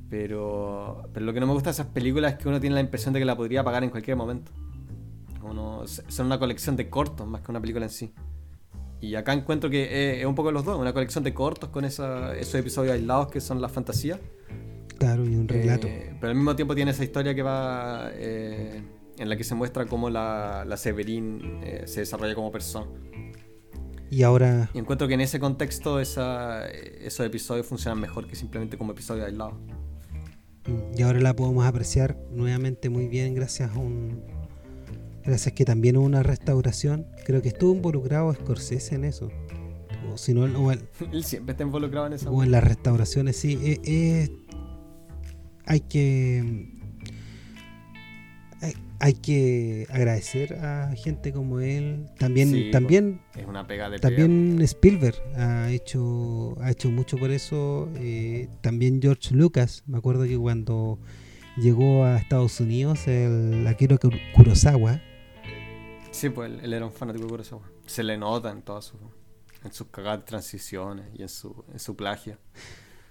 Pero, 0.09 1.09
pero 1.13 1.25
lo 1.25 1.33
que 1.33 1.39
no 1.39 1.47
me 1.47 1.53
gusta 1.53 1.71
de 1.71 1.75
esas 1.75 1.87
películas 1.87 2.33
es 2.33 2.39
que 2.39 2.49
uno 2.49 2.59
tiene 2.59 2.75
la 2.75 2.81
impresión 2.81 3.15
de 3.15 3.21
que 3.21 3.25
la 3.25 3.37
podría 3.37 3.63
pagar 3.63 3.85
en 3.85 3.91
cualquier 3.91 4.17
momento. 4.17 4.51
Son 6.09 6.27
una 6.27 6.39
colección 6.39 6.77
de 6.77 6.91
cortos 6.91 7.27
más 7.29 7.43
que 7.43 7.51
una 7.51 7.61
película 7.61 7.87
en 7.87 7.91
sí. 7.91 8.13
Y 9.01 9.15
acá 9.15 9.33
encuentro 9.33 9.71
que 9.71 10.21
es, 10.21 10.27
un 10.27 10.35
poco 10.35 10.53
los 10.53 10.65
dos, 10.65 10.79
una 10.79 10.93
colección 10.93 11.25
de 11.25 11.33
cortos 11.33 11.71
con 11.71 11.85
esa, 11.85 12.37
esos 12.37 12.55
episodios 12.57 12.95
aislados 12.95 13.29
que 13.29 13.41
son 13.41 13.61
las 13.61 13.73
fantasías. 13.73 14.19
Claro, 14.99 15.25
y 15.25 15.35
un 15.35 15.49
relato. 15.49 15.87
Eh, 15.87 16.15
pero 16.21 16.31
al 16.31 16.37
mismo 16.37 16.55
tiempo 16.55 16.75
tiene 16.75 16.91
esa 16.91 17.03
historia 17.03 17.35
que 17.35 17.43
va 17.43 18.11
en 19.21 19.29
la 19.29 19.37
que 19.37 19.45
se 19.45 19.55
muestra 19.55 19.85
cómo 19.85 20.09
la, 20.09 20.65
la 20.67 20.79
Severin 20.79 21.61
eh, 21.63 21.83
se 21.85 22.01
desarrolla 22.01 22.35
como 22.35 22.51
persona. 22.51 22.91
Y 24.11 24.23
ahora... 24.23 24.71
Y 24.73 24.79
encuentro 24.79 25.07
que 25.09 25.15
en 25.15 25.21
ese 25.21 25.39
contexto 25.39 26.01
esa, 26.01 26.67
esos 26.69 27.27
episodios 27.27 27.67
funcionan 27.67 28.01
mejor 28.01 28.27
que 28.27 28.35
simplemente 28.35 28.79
como 28.79 28.93
episodios 28.93 29.27
aislados. 29.27 29.55
Mm, 30.67 30.99
y 30.99 31.03
ahora 31.03 31.21
la 31.21 31.37
podemos 31.37 31.67
apreciar 31.67 32.17
nuevamente 32.31 32.89
muy 32.89 33.09
bien 33.09 33.35
gracias 33.35 33.71
a 33.77 33.79
un... 33.79 34.23
Gracias 35.25 35.55
que 35.55 35.65
también 35.65 35.97
hubo 35.97 36.07
una 36.07 36.23
restauración. 36.23 37.07
Creo 37.25 37.43
que 37.43 37.49
estuvo 37.49 37.75
involucrado 37.75 38.33
Scorsese 38.35 38.95
en 38.95 39.05
eso. 39.05 39.31
O 40.13 40.17
si 40.17 40.35
no, 40.35 40.45
Él 41.13 41.25
siempre 41.25 41.53
está 41.53 41.65
involucrado 41.65 42.07
en 42.07 42.15
eso. 42.15 42.31
O 42.31 42.43
en 42.43 42.51
las 42.51 42.65
restauraciones, 42.65 43.37
sí. 43.37 43.59
Eh, 43.63 43.81
eh, 43.85 44.29
hay 45.67 45.81
que 45.81 46.81
hay 49.03 49.15
que 49.15 49.87
agradecer 49.91 50.55
a 50.55 50.95
gente 50.95 51.33
como 51.33 51.61
él. 51.61 52.07
También, 52.19 52.71
también, 52.71 53.21
es 53.35 53.47
una 53.47 53.67
pega 53.67 53.89
de 53.89 53.99
también 53.99 54.61
Spielberg 54.61 55.17
ha 55.37 55.71
hecho, 55.71 56.55
ha 56.61 56.71
hecho 56.71 56.91
mucho 56.91 57.17
por 57.17 57.31
eso. 57.31 57.89
Eh, 57.97 58.49
también 58.61 59.01
George 59.01 59.35
Lucas, 59.35 59.85
me 59.87 59.97
acuerdo 59.97 60.25
que 60.25 60.37
cuando 60.37 60.99
llegó 61.57 62.05
a 62.05 62.19
Estados 62.19 62.61
Unidos, 62.61 63.09
el 63.09 63.67
Akira 63.67 63.97
Kurosawa. 64.35 65.01
Sí, 66.21 66.29
pues 66.29 66.53
él, 66.63 66.75
era 66.75 66.85
un 66.85 66.93
fanático 66.93 67.25
de 67.25 67.31
Kurosawa. 67.31 67.63
Se 67.87 68.03
le 68.03 68.19
nota 68.19 68.51
en 68.51 68.61
todas 68.61 68.85
sus, 68.85 69.01
en 69.65 69.73
sus 69.73 69.87
cagadas 69.87 70.21
de 70.21 70.27
transiciones 70.27 71.07
y 71.15 71.23
en 71.23 71.31
su, 71.31 71.65
en 71.73 71.79
su 71.79 71.97
plagio. 71.97 72.37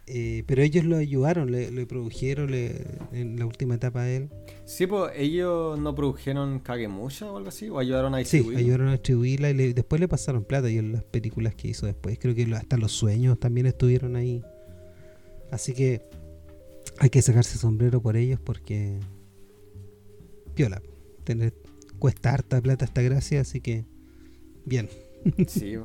Eh, 0.06 0.44
pero 0.46 0.62
ellos 0.62 0.86
lo 0.86 0.96
ayudaron, 0.96 1.52
le, 1.52 1.88
produjeron 1.88 2.54
en 2.54 3.40
la 3.40 3.48
última 3.48 3.74
etapa 3.74 4.04
de 4.04 4.18
él. 4.18 4.30
Sí, 4.66 4.86
pues 4.86 5.12
ellos 5.16 5.80
no 5.80 5.96
produjeron 5.96 6.60
Kagemusha 6.60 7.32
o 7.32 7.38
algo 7.38 7.50
así, 7.50 7.68
o 7.68 7.80
ayudaron 7.80 8.14
a 8.14 8.20
distribuirla. 8.20 8.60
Sí, 8.60 8.66
ayudaron 8.66 8.88
a 8.90 8.92
distribuirla 8.92 9.50
y 9.50 9.74
después 9.74 10.00
le 10.00 10.08
pasaron 10.08 10.44
plata 10.44 10.70
y 10.70 10.78
en 10.78 10.94
las 10.94 11.04
películas 11.04 11.56
que 11.56 11.70
hizo 11.70 11.88
después. 11.88 12.20
Creo 12.20 12.36
que 12.36 12.44
hasta 12.54 12.78
los 12.78 12.92
sueños 12.92 13.40
también 13.40 13.66
estuvieron 13.66 14.18
ahí. 14.18 14.44
Así 15.50 15.74
que 15.74 16.04
hay 17.00 17.10
que 17.10 17.24
sacarse 17.24 17.58
sombrero 17.58 18.04
por 18.04 18.18
ellos 18.18 18.40
porque. 18.40 19.00
Piola, 20.54 20.80
tener, 21.24 21.56
cuesta 22.00 22.34
harta 22.34 22.62
plata 22.62 22.86
esta 22.86 23.02
gracia, 23.02 23.42
así 23.42 23.62
que. 23.62 23.86
Bien. 24.66 24.90
Sí, 25.48 25.76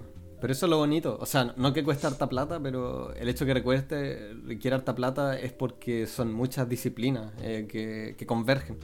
pero 0.41 0.53
eso 0.53 0.67
es 0.67 0.71
lo 0.71 0.77
bonito. 0.77 1.17
O 1.21 1.27
sea, 1.27 1.55
no 1.57 1.73
que 1.73 1.83
cueste 1.83 2.07
harta 2.07 2.29
plata, 2.29 2.61
pero 2.63 3.15
el 3.15 3.31
hecho 3.31 3.47
que 3.47 3.55
recueste, 3.55 4.35
requiere 4.45 4.77
harta 4.77 4.95
plata 4.95 5.39
es 5.39 5.53
porque 5.53 6.07
son 6.07 6.35
muchas 6.35 6.69
disciplinas 6.69 7.33
eh, 7.41 7.67
que, 7.67 8.27
convergen. 8.27 8.77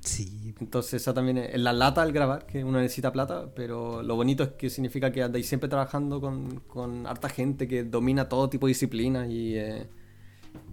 Sí. 0.00 0.54
Entonces, 0.58 1.02
eso 1.02 1.12
también 1.12 1.36
es, 1.36 1.60
la 1.60 1.74
lata 1.74 2.00
al 2.00 2.12
grabar, 2.12 2.46
que 2.46 2.64
uno 2.64 2.80
necesita 2.80 3.12
plata, 3.12 3.52
pero 3.54 4.02
lo 4.02 4.16
bonito 4.16 4.42
es 4.42 4.50
que 4.52 4.70
significa 4.70 5.12
que 5.12 5.22
andáis 5.22 5.46
siempre 5.46 5.68
trabajando 5.68 6.18
con, 6.66 7.06
harta 7.06 7.28
gente 7.28 7.68
que 7.68 7.84
domina 7.84 8.30
todo 8.30 8.48
tipo 8.48 8.66
de 8.66 8.70
disciplinas 8.70 9.28
y, 9.28 9.56
eh, 9.56 9.88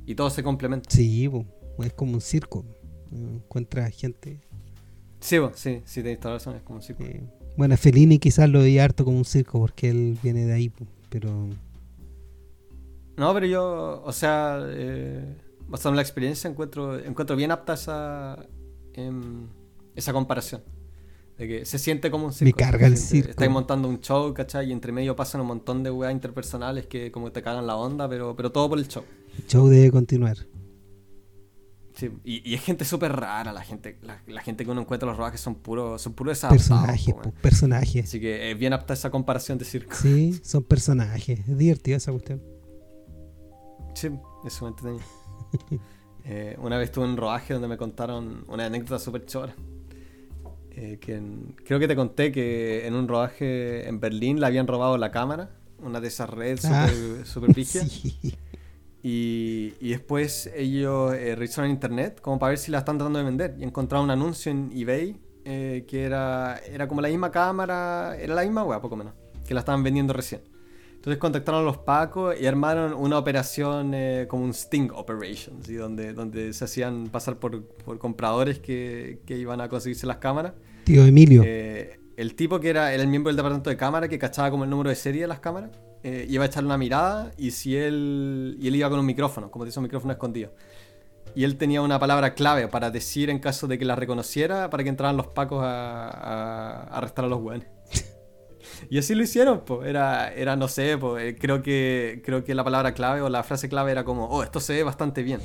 y 0.05 0.15
todo 0.15 0.29
se 0.29 0.41
complementa. 0.41 0.89
Sí, 0.89 1.29
es 1.79 1.93
como 1.93 2.13
un 2.13 2.21
circo. 2.21 2.65
Encuentras 3.11 3.93
gente. 3.93 4.39
Sí, 5.23 5.37
sí, 5.55 5.81
sí, 5.85 6.01
tenéis 6.01 6.19
toda 6.19 6.33
razón, 6.33 6.57
es 6.57 6.63
como 6.63 6.79
un 6.79 6.83
circo. 6.83 7.05
Bueno, 7.55 7.77
Fellini 7.77 8.19
quizás 8.19 8.49
lo 8.49 8.59
veía 8.59 8.83
harto 8.83 9.05
como 9.05 9.17
un 9.17 9.23
circo 9.23 9.57
porque 9.57 9.89
él 9.89 10.17
viene 10.21 10.45
de 10.45 10.51
ahí, 10.51 10.71
pero... 11.09 11.47
No, 13.15 13.33
pero 13.33 13.45
yo, 13.45 14.03
o 14.03 14.11
sea, 14.11 14.59
eh, 14.67 15.23
basado 15.69 15.91
en 15.91 15.95
la 15.95 16.01
experiencia, 16.01 16.49
encuentro, 16.49 16.99
encuentro 16.99 17.37
bien 17.37 17.51
apta 17.51 17.75
esa, 17.75 18.45
em, 18.95 19.47
esa 19.95 20.11
comparación. 20.11 20.61
De 21.37 21.47
que 21.47 21.65
se 21.65 21.79
siente 21.79 22.11
como 22.11 22.25
un 22.25 22.33
circo. 22.33 22.57
Me 22.57 22.65
carga 22.65 22.85
el 22.85 22.97
circo. 22.97 23.29
Estáis 23.29 23.49
montando 23.49 23.87
un 23.87 24.01
show, 24.01 24.33
¿cachai? 24.33 24.69
Y 24.69 24.71
entre 24.73 24.91
medio 24.91 25.15
pasan 25.15 25.39
un 25.39 25.47
montón 25.47 25.83
de 25.83 25.89
weas 25.89 26.11
interpersonales 26.11 26.85
que 26.87 27.11
como 27.13 27.31
te 27.31 27.41
cagan 27.41 27.65
la 27.65 27.77
onda, 27.77 28.09
pero, 28.09 28.35
pero 28.35 28.51
todo 28.51 28.67
por 28.67 28.77
el 28.77 28.89
show. 28.89 29.03
El 29.37 29.47
show 29.47 29.69
debe 29.69 29.89
continuar. 29.89 30.37
Sí, 31.95 32.09
y, 32.23 32.53
es 32.55 32.61
gente 32.61 32.85
súper 32.85 33.11
rara, 33.11 33.53
la 33.53 33.61
gente 33.61 33.99
la, 34.01 34.41
gente 34.41 34.65
que 34.65 34.71
uno 34.71 34.81
encuentra 34.81 35.05
en 35.05 35.11
los 35.11 35.17
rodajes 35.17 35.39
son 35.39 35.55
puros 35.55 36.01
son 36.01 36.13
puros 36.13 36.39
Personajes, 36.39 37.13
personajes. 37.41 38.05
Así 38.05 38.19
que 38.19 38.51
es 38.51 38.57
bien 38.57 38.73
apta 38.73 38.93
esa 38.93 39.11
comparación 39.11 39.57
de 39.59 39.65
circo. 39.65 39.93
Sí, 39.95 40.39
son 40.43 40.63
personajes. 40.63 41.39
Es 41.47 41.57
divertida 41.57 41.97
esa 41.97 42.11
cuestión. 42.11 42.41
Sí, 43.93 44.09
eso 44.43 44.65
me 44.65 44.69
entretenido. 44.69 45.05
eh, 46.25 46.57
una 46.59 46.77
vez 46.77 46.91
tuve 46.91 47.05
un 47.05 47.15
rodaje 47.15 47.53
donde 47.53 47.67
me 47.67 47.77
contaron 47.77 48.43
una 48.47 48.65
anécdota 48.65 48.97
súper 48.97 49.25
chora. 49.25 49.53
Eh, 50.71 50.97
que 50.99 51.21
creo 51.63 51.79
que 51.79 51.87
te 51.87 51.95
conté 51.95 52.31
que 52.31 52.87
en 52.87 52.95
un 52.95 53.07
rodaje 53.07 53.87
en 53.87 53.99
Berlín 53.99 54.39
le 54.39 54.47
habían 54.47 54.65
robado 54.65 54.97
la 54.97 55.11
cámara, 55.11 55.51
una 55.77 56.01
de 56.01 56.07
esas 56.07 56.27
redes 56.27 56.65
ah, 56.65 56.87
súper 57.23 57.53
super 57.53 57.65
sí. 57.65 58.35
Y, 59.05 59.73
y 59.81 59.89
después 59.89 60.49
ellos 60.55 61.13
eh, 61.13 61.35
revisaron 61.35 61.69
internet 61.69 62.21
como 62.21 62.39
para 62.39 62.51
ver 62.51 62.57
si 62.57 62.71
la 62.71 62.79
están 62.79 62.97
tratando 62.97 63.19
de 63.19 63.25
vender. 63.25 63.55
Y 63.59 63.63
encontraron 63.63 64.05
un 64.05 64.11
anuncio 64.11 64.49
en 64.49 64.71
eBay 64.73 65.19
eh, 65.43 65.83
que 65.85 66.05
era, 66.05 66.61
era 66.65 66.87
como 66.87 67.01
la 67.01 67.09
misma 67.09 67.29
cámara, 67.29 68.15
era 68.17 68.33
la 68.33 68.43
misma 68.43 68.63
wea, 68.63 68.79
poco 68.79 68.95
menos, 68.95 69.13
que 69.45 69.53
la 69.53 69.59
estaban 69.59 69.83
vendiendo 69.83 70.13
recién. 70.13 70.41
Entonces 70.95 71.19
contactaron 71.19 71.59
a 71.59 71.63
los 71.65 71.79
pacos 71.79 72.33
y 72.39 72.47
armaron 72.47 72.93
una 72.93 73.17
operación 73.17 73.91
eh, 73.93 74.25
como 74.29 74.45
un 74.45 74.53
Sting 74.53 74.89
Operation, 74.93 75.59
donde, 75.61 76.13
donde 76.13 76.53
se 76.53 76.63
hacían 76.63 77.09
pasar 77.09 77.39
por, 77.39 77.61
por 77.61 77.99
compradores 77.99 78.59
que, 78.59 79.19
que, 79.25 79.37
iban 79.37 79.59
a 79.59 79.67
conseguirse 79.67 80.07
las 80.07 80.17
cámaras. 80.17 80.53
Tío 80.85 81.05
Emilio. 81.05 81.43
el 81.43 82.35
tipo 82.35 82.61
que 82.61 82.69
era, 82.69 82.93
era 82.93 83.03
el 83.03 83.09
miembro 83.09 83.31
del 83.31 83.35
departamento 83.35 83.69
de 83.69 83.75
cámara 83.75 84.07
que 84.07 84.17
cachaba 84.17 84.49
como 84.49 84.63
el 84.63 84.69
número 84.69 84.89
de 84.89 84.95
serie 84.95 85.23
de 85.23 85.27
las 85.27 85.41
cámaras 85.41 85.71
eh, 86.03 86.25
iba 86.29 86.43
a 86.43 86.47
echarle 86.47 86.67
una 86.67 86.77
mirada 86.77 87.31
y 87.37 87.51
si 87.51 87.77
él, 87.77 88.57
y 88.59 88.67
él 88.67 88.75
iba 88.75 88.89
con 88.89 88.99
un 88.99 89.05
micrófono, 89.05 89.49
como 89.49 89.63
dice 89.63 89.79
un 89.79 89.83
micrófono 89.83 90.11
escondido. 90.11 90.51
Y 91.35 91.45
él 91.45 91.57
tenía 91.57 91.81
una 91.81 91.97
palabra 91.97 92.35
clave 92.35 92.67
para 92.67 92.91
decir 92.91 93.29
en 93.29 93.39
caso 93.39 93.67
de 93.67 93.79
que 93.79 93.85
la 93.85 93.95
reconociera 93.95 94.69
para 94.69 94.83
que 94.83 94.89
entraran 94.89 95.17
los 95.17 95.27
pacos 95.27 95.63
a, 95.63 96.09
a, 96.09 96.83
arrestar 96.97 97.25
a 97.25 97.27
los 97.29 97.41
weones. 97.41 97.67
y 98.89 98.97
así 98.97 99.15
lo 99.15 99.23
hicieron, 99.23 99.63
pues. 99.65 99.87
Era, 99.87 100.31
era, 100.33 100.55
no 100.55 100.67
sé, 100.67 100.97
pues, 100.97 101.35
creo 101.39 101.63
que, 101.63 102.21
creo 102.23 102.43
que 102.43 102.53
la 102.53 102.63
palabra 102.63 102.93
clave 102.93 103.21
o 103.21 103.29
la 103.29 103.43
frase 103.43 103.69
clave 103.69 103.91
era 103.91 104.03
como, 104.03 104.27
oh, 104.27 104.43
esto 104.43 104.59
se 104.59 104.73
ve 104.73 104.83
bastante 104.83 105.23
bien. 105.23 105.39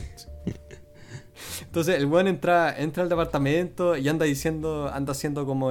Entonces 1.69 1.97
el 1.97 2.07
weón 2.07 2.28
entra, 2.28 2.74
entra 2.78 3.03
al 3.03 3.11
departamento 3.11 3.95
y 3.95 4.09
anda 4.09 4.24
diciendo, 4.24 4.90
anda 4.90 5.12
haciendo 5.12 5.45
como, 5.45 5.70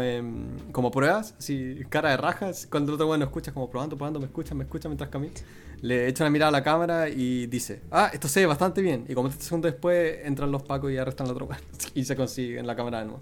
como 0.72 0.91
pruebas, 0.91 1.34
así, 1.40 1.80
cara 1.90 2.11
de 2.11 2.18
rajas. 2.18 2.68
Cuando 2.69 2.91
el 2.91 2.94
otro 2.95 3.07
weón 3.07 3.24
escucha, 3.24 3.52
como 3.52 3.68
probando, 3.68 3.98
probando, 3.98 4.19
me 4.19 4.28
escucha, 4.28 4.53
me 4.53 4.64
escucha 4.65 4.90
mientras 4.90 5.10
camina. 5.10 5.34
Le 5.82 6.07
echa 6.07 6.24
una 6.24 6.30
mirada 6.30 6.49
a 6.49 6.52
la 6.52 6.64
cámara 6.64 7.10
y 7.10 7.48
dice, 7.48 7.82
ah, 7.90 8.11
esto 8.14 8.28
se 8.28 8.41
ve 8.41 8.45
bastante 8.45 8.84
bien. 8.84 9.06
Y 9.10 9.15
como 9.15 9.28
este 9.30 9.44
segundo 9.44 9.68
después, 9.68 10.19
entran 10.24 10.52
los 10.52 10.61
pacos 10.61 10.91
y 10.91 10.98
arrestan 10.98 11.26
al 11.26 11.34
otro 11.34 11.48
weón. 11.48 11.61
Y 11.95 12.06
se 12.06 12.15
consigue 12.15 12.60
en 12.60 12.68
la 12.68 12.76
cámara 12.76 12.99
de 12.99 13.06
nuevo. 13.06 13.19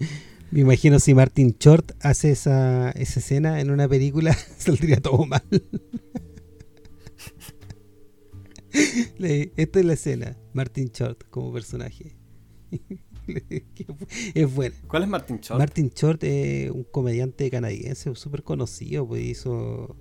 Me 0.52 0.60
imagino 0.60 1.00
si 1.00 1.14
Martin 1.14 1.56
Short 1.58 1.94
hace 2.02 2.32
esa, 2.32 2.92
esa 2.92 3.22
escena 3.22 3.62
en 3.62 3.72
una 3.72 3.88
película, 3.88 4.34
saldría 4.58 4.98
todo 4.98 5.26
mal. 5.26 5.44
Esta 9.56 9.80
es 9.80 9.86
la 9.86 9.94
escena, 9.94 10.38
Martin 10.52 10.92
Short 10.94 11.24
como 11.30 11.54
personaje. 11.54 12.15
es 14.34 14.56
bueno. 14.56 14.76
¿Cuál 14.88 15.04
es 15.04 15.10
Martin 15.10 15.40
Short? 15.40 15.60
Martin 15.60 15.90
Short 15.90 16.24
es 16.24 16.72
un 16.72 16.84
comediante 16.84 17.50
canadiense 17.50 18.14
súper 18.16 18.44
conocido, 18.44 19.08
pues 19.08 19.24
hizo... 19.24 19.96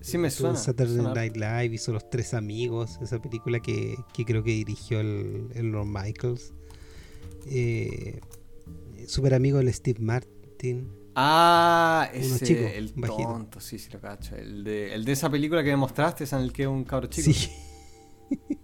Sí 0.00 0.18
me 0.18 0.30
suena. 0.30 0.56
Saturday 0.56 1.14
Night 1.14 1.36
Live, 1.36 1.74
hizo 1.74 1.92
Los 1.92 2.10
Tres 2.10 2.34
Amigos, 2.34 2.98
esa 3.00 3.22
película 3.22 3.60
que, 3.60 3.94
creo 4.26 4.42
que 4.42 4.50
dirigió 4.50 5.00
el, 5.00 5.48
el 5.54 5.70
Lord 5.70 5.86
Michaels. 5.86 6.52
Eh, 7.46 8.20
súper 9.06 9.34
amigo 9.34 9.58
del 9.58 9.72
Steve 9.72 10.00
Martin. 10.00 10.88
Ah, 11.14 12.08
ese, 12.14 12.78
el 12.78 12.92
tonto, 12.94 13.60
sí, 13.60 13.78
sí 13.78 13.90
lo 13.92 14.00
cacho. 14.00 14.34
El 14.34 14.64
de, 14.64 14.94
el 14.94 15.04
de 15.04 15.12
esa 15.12 15.30
película 15.30 15.62
que 15.62 15.70
me 15.70 15.76
mostraste, 15.76 16.24
es 16.24 16.32
en 16.32 16.40
el 16.40 16.52
que 16.52 16.62
es 16.62 16.68
un 16.68 16.84
cabro 16.84 17.08
chico. 17.08 17.32
Sí. 17.32 17.50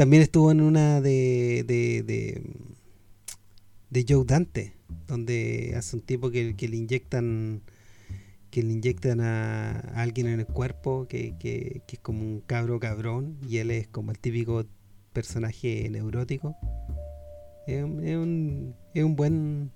También 0.00 0.22
estuvo 0.22 0.50
en 0.50 0.62
una 0.62 1.02
de, 1.02 1.62
de, 1.66 2.42
de, 3.90 4.06
Joe 4.08 4.24
Dante, 4.24 4.72
donde 5.06 5.74
hace 5.76 5.94
un 5.94 6.00
tiempo 6.00 6.30
que, 6.30 6.54
le 6.58 6.74
inyectan 6.74 7.60
que 8.50 8.62
le 8.62 8.72
inyectan 8.72 9.20
a, 9.20 9.78
alguien 9.96 10.28
en 10.28 10.40
el 10.40 10.46
cuerpo 10.46 11.06
que, 11.06 11.36
que, 11.38 11.82
es 11.86 11.98
como 11.98 12.22
un 12.22 12.40
cabro 12.40 12.80
cabrón 12.80 13.36
y 13.46 13.58
él 13.58 13.70
es 13.70 13.88
como 13.88 14.10
el 14.10 14.18
típico 14.18 14.64
personaje 15.12 15.86
neurótico. 15.90 16.56
Es, 17.66 17.84
un, 17.84 18.74
es 18.94 19.04
un 19.04 19.16
buen 19.16 19.70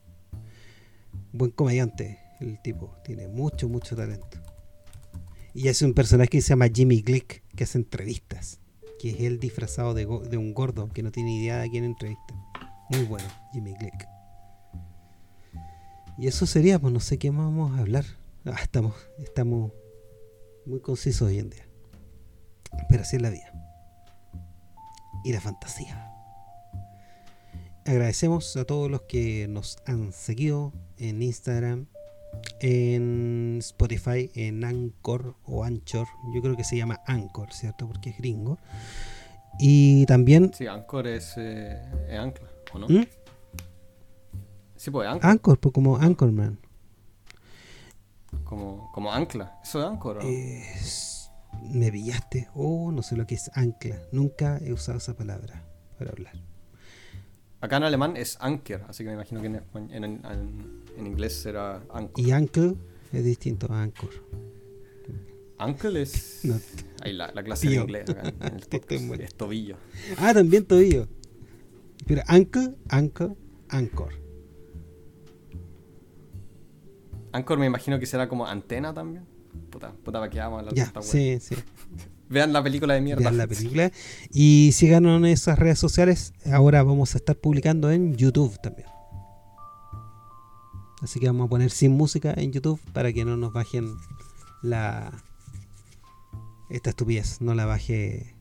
buen 1.32 1.50
comediante 1.50 2.18
el 2.40 2.62
tipo, 2.62 2.96
tiene 3.04 3.28
mucho, 3.28 3.68
mucho 3.68 3.94
talento. 3.94 4.38
Y 5.52 5.68
es 5.68 5.82
un 5.82 5.92
personaje 5.92 6.30
que 6.30 6.40
se 6.40 6.48
llama 6.48 6.70
Jimmy 6.74 7.02
Glick, 7.02 7.42
que 7.54 7.64
hace 7.64 7.76
entrevistas 7.76 8.63
que 9.04 9.10
es 9.10 9.20
él 9.20 9.38
disfrazado 9.38 9.92
de, 9.92 10.06
un 10.06 10.54
gordo 10.54 10.88
que 10.88 11.02
no 11.02 11.12
tiene 11.12 11.36
idea 11.36 11.58
de 11.58 11.68
quién 11.68 11.84
entrevista. 11.84 12.34
Muy 12.88 13.04
bueno, 13.04 13.28
Jimmy 13.52 13.74
Glick. 13.74 14.08
Y 16.16 16.26
eso 16.26 16.46
sería, 16.46 16.78
pues 16.78 16.90
no 16.90 17.00
sé 17.00 17.18
qué 17.18 17.30
más 17.30 17.44
vamos 17.44 17.76
a 17.76 17.82
hablar. 17.82 18.06
Ah, 18.46 18.56
estamos, 18.62 18.94
estamos 19.18 19.72
muy 20.64 20.80
concisos 20.80 21.28
hoy 21.28 21.38
en 21.38 21.50
día. 21.50 21.68
Pero 22.88 23.02
así 23.02 23.16
es 23.16 23.22
la 23.22 23.28
vida. 23.28 23.52
Y 25.22 25.34
la 25.34 25.42
fantasía. 25.42 26.10
Agradecemos 27.84 28.56
a 28.56 28.64
todos 28.64 28.90
los 28.90 29.02
que 29.02 29.48
nos 29.48 29.76
han 29.84 30.14
seguido 30.14 30.72
en 30.96 31.20
Instagram, 31.20 31.88
en 32.60 33.56
Spotify, 33.60 34.30
en 34.34 34.64
Anchor 34.64 35.36
o 35.44 35.64
Anchor. 35.64 36.06
Yo 36.34 36.42
creo 36.42 36.56
que 36.56 36.64
se 36.64 36.76
llama 36.76 37.00
Anchor, 37.06 37.52
¿cierto? 37.52 37.86
Porque 37.86 38.10
es 38.10 38.18
gringo. 38.18 38.58
Y 39.58 40.06
también... 40.06 40.52
Sí, 40.54 40.66
Anchor 40.66 41.06
es, 41.06 41.34
eh, 41.36 41.80
ancla, 42.18 42.48
¿o 42.72 42.78
no? 42.78 42.88
¿Mm? 42.88 43.06
Sí, 44.76 44.90
pues 44.90 45.08
Anchor. 45.08 45.30
Anchor, 45.30 45.58
pues 45.60 45.72
como 45.72 45.96
Anchorman. 45.96 46.58
Como, 48.44 48.90
como 48.92 49.12
ancla. 49.12 49.58
¿Eso 49.62 49.80
es 49.80 49.86
Anchor? 49.86 50.20
me 51.62 51.90
pillaste. 51.90 52.48
Oh, 52.54 52.90
no 52.92 53.02
sé 53.02 53.16
lo 53.16 53.26
que 53.26 53.36
es 53.36 53.50
ancla. 53.54 53.96
Nunca 54.12 54.58
he 54.58 54.72
usado 54.72 54.98
esa 54.98 55.14
palabra 55.14 55.62
para 55.98 56.10
hablar. 56.10 56.34
Acá 57.64 57.78
en 57.78 57.84
alemán 57.84 58.14
es 58.18 58.36
Anker, 58.42 58.84
así 58.88 59.04
que 59.04 59.08
me 59.08 59.14
imagino 59.14 59.40
que 59.40 59.46
en, 59.46 60.04
en, 60.04 60.83
inglés 60.98 61.34
será 61.34 61.82
Anchor. 61.90 62.24
Y 62.24 62.30
Ankle 62.30 62.74
es 63.12 63.24
distinto 63.24 63.72
a 63.72 63.82
Anchor. 63.82 64.10
Ankle 65.58 66.02
es. 66.02 66.42
Ahí 67.02 67.12
la, 67.12 67.32
clase 67.44 67.68
de 67.68 67.76
inglés 67.76 68.10
acá 68.10 68.22
en 68.28 69.12
el 69.12 69.20
es 69.20 69.34
tobillo. 69.34 69.76
Ah, 70.18 70.34
también 70.34 70.64
tobillo. 70.64 71.08
Pero 72.06 72.22
Ankle, 72.26 72.74
Ankle, 72.88 73.34
Anchor. 73.68 74.12
Anchor 77.32 77.58
me 77.58 77.66
imagino 77.66 77.98
que 77.98 78.06
será 78.06 78.28
como 78.28 78.46
antena 78.46 78.92
también. 78.92 79.24
Puta, 79.70 79.92
puta, 79.92 80.18
para 80.18 80.30
que 80.30 80.38
vamos 80.38 80.66
a 80.66 80.74
Ya, 80.74 80.92
sí, 81.00 81.38
sí. 81.40 81.56
Vean 82.28 82.52
la 82.52 82.62
película 82.62 82.94
de 82.94 83.00
mierda. 83.00 83.22
Vean 83.22 83.36
la 83.36 83.46
película. 83.46 83.92
Y 84.32 84.70
síganos 84.72 85.18
en 85.18 85.26
esas 85.26 85.58
redes 85.58 85.78
sociales. 85.78 86.32
Ahora 86.50 86.82
vamos 86.82 87.14
a 87.14 87.18
estar 87.18 87.36
publicando 87.36 87.90
en 87.90 88.16
YouTube 88.16 88.60
también. 88.60 88.88
Así 91.04 91.20
que 91.20 91.26
vamos 91.26 91.46
a 91.46 91.50
poner 91.50 91.70
sin 91.70 91.92
música 91.92 92.32
en 92.34 92.50
YouTube 92.50 92.80
para 92.94 93.12
que 93.12 93.26
no 93.26 93.36
nos 93.36 93.52
bajen 93.52 93.94
la. 94.62 95.12
Esta 96.70 96.90
estupidez. 96.90 97.42
No 97.42 97.54
la 97.54 97.66
baje. 97.66 98.34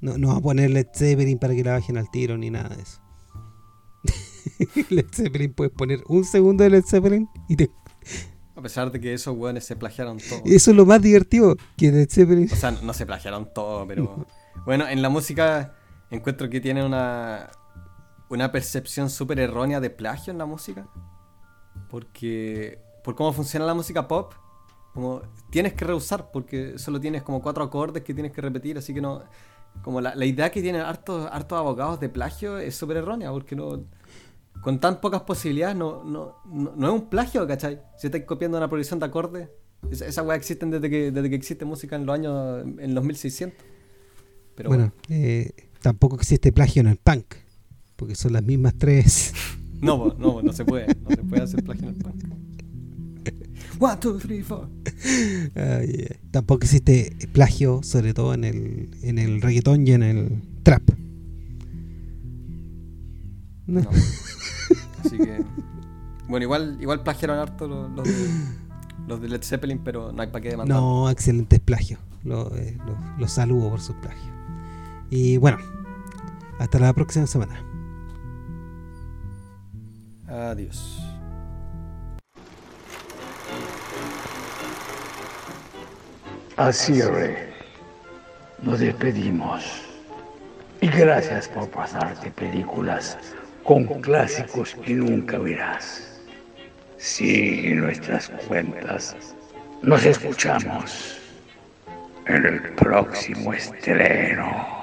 No, 0.00 0.16
no 0.16 0.28
vamos 0.28 0.42
a 0.42 0.44
poner 0.44 0.70
Led 0.70 0.86
Zeppelin 0.94 1.40
para 1.40 1.56
que 1.56 1.64
la 1.64 1.72
bajen 1.72 1.98
al 1.98 2.08
tiro 2.08 2.38
ni 2.38 2.50
nada 2.50 2.68
de 2.76 2.82
eso. 2.82 3.00
Led 4.90 5.06
Zeppelin 5.12 5.52
puedes 5.54 5.72
poner 5.72 6.04
un 6.06 6.24
segundo 6.24 6.62
de 6.62 6.70
Led 6.70 6.84
Zeppelin 6.84 7.28
y 7.48 7.56
te 7.56 7.68
a 8.54 8.62
pesar 8.62 8.92
de 8.92 9.00
que 9.00 9.12
esos 9.12 9.36
weones 9.36 9.64
se 9.64 9.74
plagiaron 9.74 10.18
todo. 10.18 10.42
Eso 10.44 10.70
es 10.70 10.76
lo 10.76 10.86
más 10.86 11.02
divertido 11.02 11.56
que 11.76 11.90
de 11.90 12.06
Zeppelin. 12.06 12.48
O 12.50 12.56
sea, 12.56 12.70
no 12.70 12.92
se 12.94 13.06
plagiaron 13.06 13.52
todo, 13.52 13.86
pero. 13.88 14.24
bueno, 14.64 14.88
en 14.88 15.02
la 15.02 15.08
música 15.08 15.74
encuentro 16.10 16.48
que 16.48 16.60
tiene 16.60 16.86
una. 16.86 17.50
Una 18.28 18.52
percepción 18.52 19.10
súper 19.10 19.40
errónea 19.40 19.80
de 19.80 19.90
plagio 19.90 20.32
en 20.32 20.38
la 20.38 20.46
música. 20.46 20.88
Porque. 21.96 22.78
Por 23.02 23.14
cómo 23.14 23.32
funciona 23.32 23.64
la 23.64 23.72
música 23.72 24.06
pop. 24.06 24.34
Como 24.92 25.22
tienes 25.48 25.72
que 25.72 25.86
rehusar, 25.86 26.30
porque 26.30 26.78
solo 26.78 27.00
tienes 27.00 27.22
como 27.22 27.40
cuatro 27.40 27.64
acordes 27.64 28.02
que 28.02 28.12
tienes 28.12 28.32
que 28.32 28.42
repetir, 28.42 28.76
así 28.76 28.92
que 28.92 29.00
no. 29.00 29.22
Como 29.82 30.02
la, 30.02 30.26
idea 30.26 30.50
que 30.50 30.60
tienen 30.60 30.82
hartos, 30.82 31.26
hartos 31.32 31.58
abogados 31.58 31.98
de 31.98 32.10
plagio 32.10 32.58
es 32.58 32.74
súper 32.74 32.98
errónea, 32.98 33.30
porque 33.30 33.56
no 33.56 33.84
con 34.62 34.78
tan 34.78 35.00
pocas 35.00 35.22
posibilidades 35.22 35.76
no, 35.76 36.02
no, 36.04 36.36
no, 36.44 36.86
es 36.86 36.92
un 36.92 37.08
plagio, 37.08 37.46
¿cachai? 37.46 37.80
Si 37.96 38.08
estáis 38.08 38.24
copiando 38.24 38.58
una 38.58 38.68
progresión 38.68 38.98
de 38.98 39.06
acordes, 39.06 39.48
esa, 39.90 40.06
esa 40.06 40.22
weá 40.22 40.36
existen 40.36 40.70
desde 40.70 40.90
que, 40.90 41.10
desde 41.10 41.30
que 41.30 41.36
existe 41.36 41.64
música 41.64 41.96
en 41.96 42.04
los 42.04 42.14
años, 42.14 42.64
en 42.78 42.94
los 42.94 43.04
1600. 43.04 43.58
Pero 44.54 44.68
bueno, 44.68 44.92
eh, 45.08 45.50
tampoco 45.80 46.16
existe 46.16 46.52
plagio 46.52 46.80
en 46.80 46.88
el 46.88 46.96
punk, 46.96 47.36
porque 47.96 48.14
son 48.14 48.34
las 48.34 48.42
mismas 48.42 48.74
tres. 48.76 49.32
No, 49.80 50.14
no, 50.18 50.42
no 50.42 50.52
se 50.52 50.64
puede, 50.64 50.86
no 51.02 51.10
se 51.10 51.22
puede 51.22 51.42
hacer 51.42 51.62
plagio 51.62 51.88
en 51.88 51.94
el 51.94 52.02
punk. 52.02 52.24
One, 53.78 53.96
two, 54.00 54.18
three, 54.18 54.42
four. 54.42 54.68
Tampoco 56.30 56.64
existe 56.64 57.14
plagio, 57.32 57.82
sobre 57.82 58.14
todo 58.14 58.34
en 58.34 58.44
el, 58.44 58.90
en 59.02 59.18
el 59.18 59.42
reggaetón 59.42 59.86
y 59.86 59.92
en 59.92 60.02
el 60.02 60.42
trap. 60.62 60.82
No. 63.66 63.80
Así 65.04 65.18
que. 65.18 65.44
Bueno, 66.28 66.44
igual, 66.44 66.78
igual 66.80 67.02
plagiaron 67.02 67.38
harto 67.38 67.68
los, 67.68 67.90
los, 67.92 68.04
de, 68.04 68.28
los 69.06 69.20
de 69.20 69.28
Led 69.28 69.42
Zeppelin, 69.42 69.78
pero 69.78 70.12
no 70.12 70.22
hay 70.22 70.28
para 70.28 70.42
qué 70.42 70.50
demandar. 70.50 70.76
No, 70.76 71.10
excelentes 71.10 71.60
plagios. 71.60 72.00
Los, 72.24 72.52
eh, 72.52 72.76
los, 73.18 73.30
saludo 73.30 73.70
por 73.70 73.80
sus 73.80 73.94
plagios. 73.96 74.34
Y 75.10 75.36
bueno, 75.36 75.58
hasta 76.58 76.78
la 76.78 76.92
próxima 76.92 77.26
semana. 77.26 77.62
Adiós. 80.28 81.02
Así 86.56 86.94
cierre, 86.94 87.52
nos 88.62 88.80
despedimos. 88.80 89.82
Y 90.80 90.88
gracias 90.88 91.48
por 91.48 91.68
pasarte 91.70 92.30
películas 92.30 93.18
con 93.62 93.84
clásicos 94.00 94.74
que 94.84 94.94
nunca 94.94 95.38
verás. 95.38 96.20
Sigue 96.96 97.74
nuestras 97.74 98.30
cuentas. 98.48 99.16
Nos 99.82 100.04
escuchamos 100.04 101.20
en 102.26 102.46
el 102.46 102.62
próximo 102.74 103.52
estreno. 103.52 104.75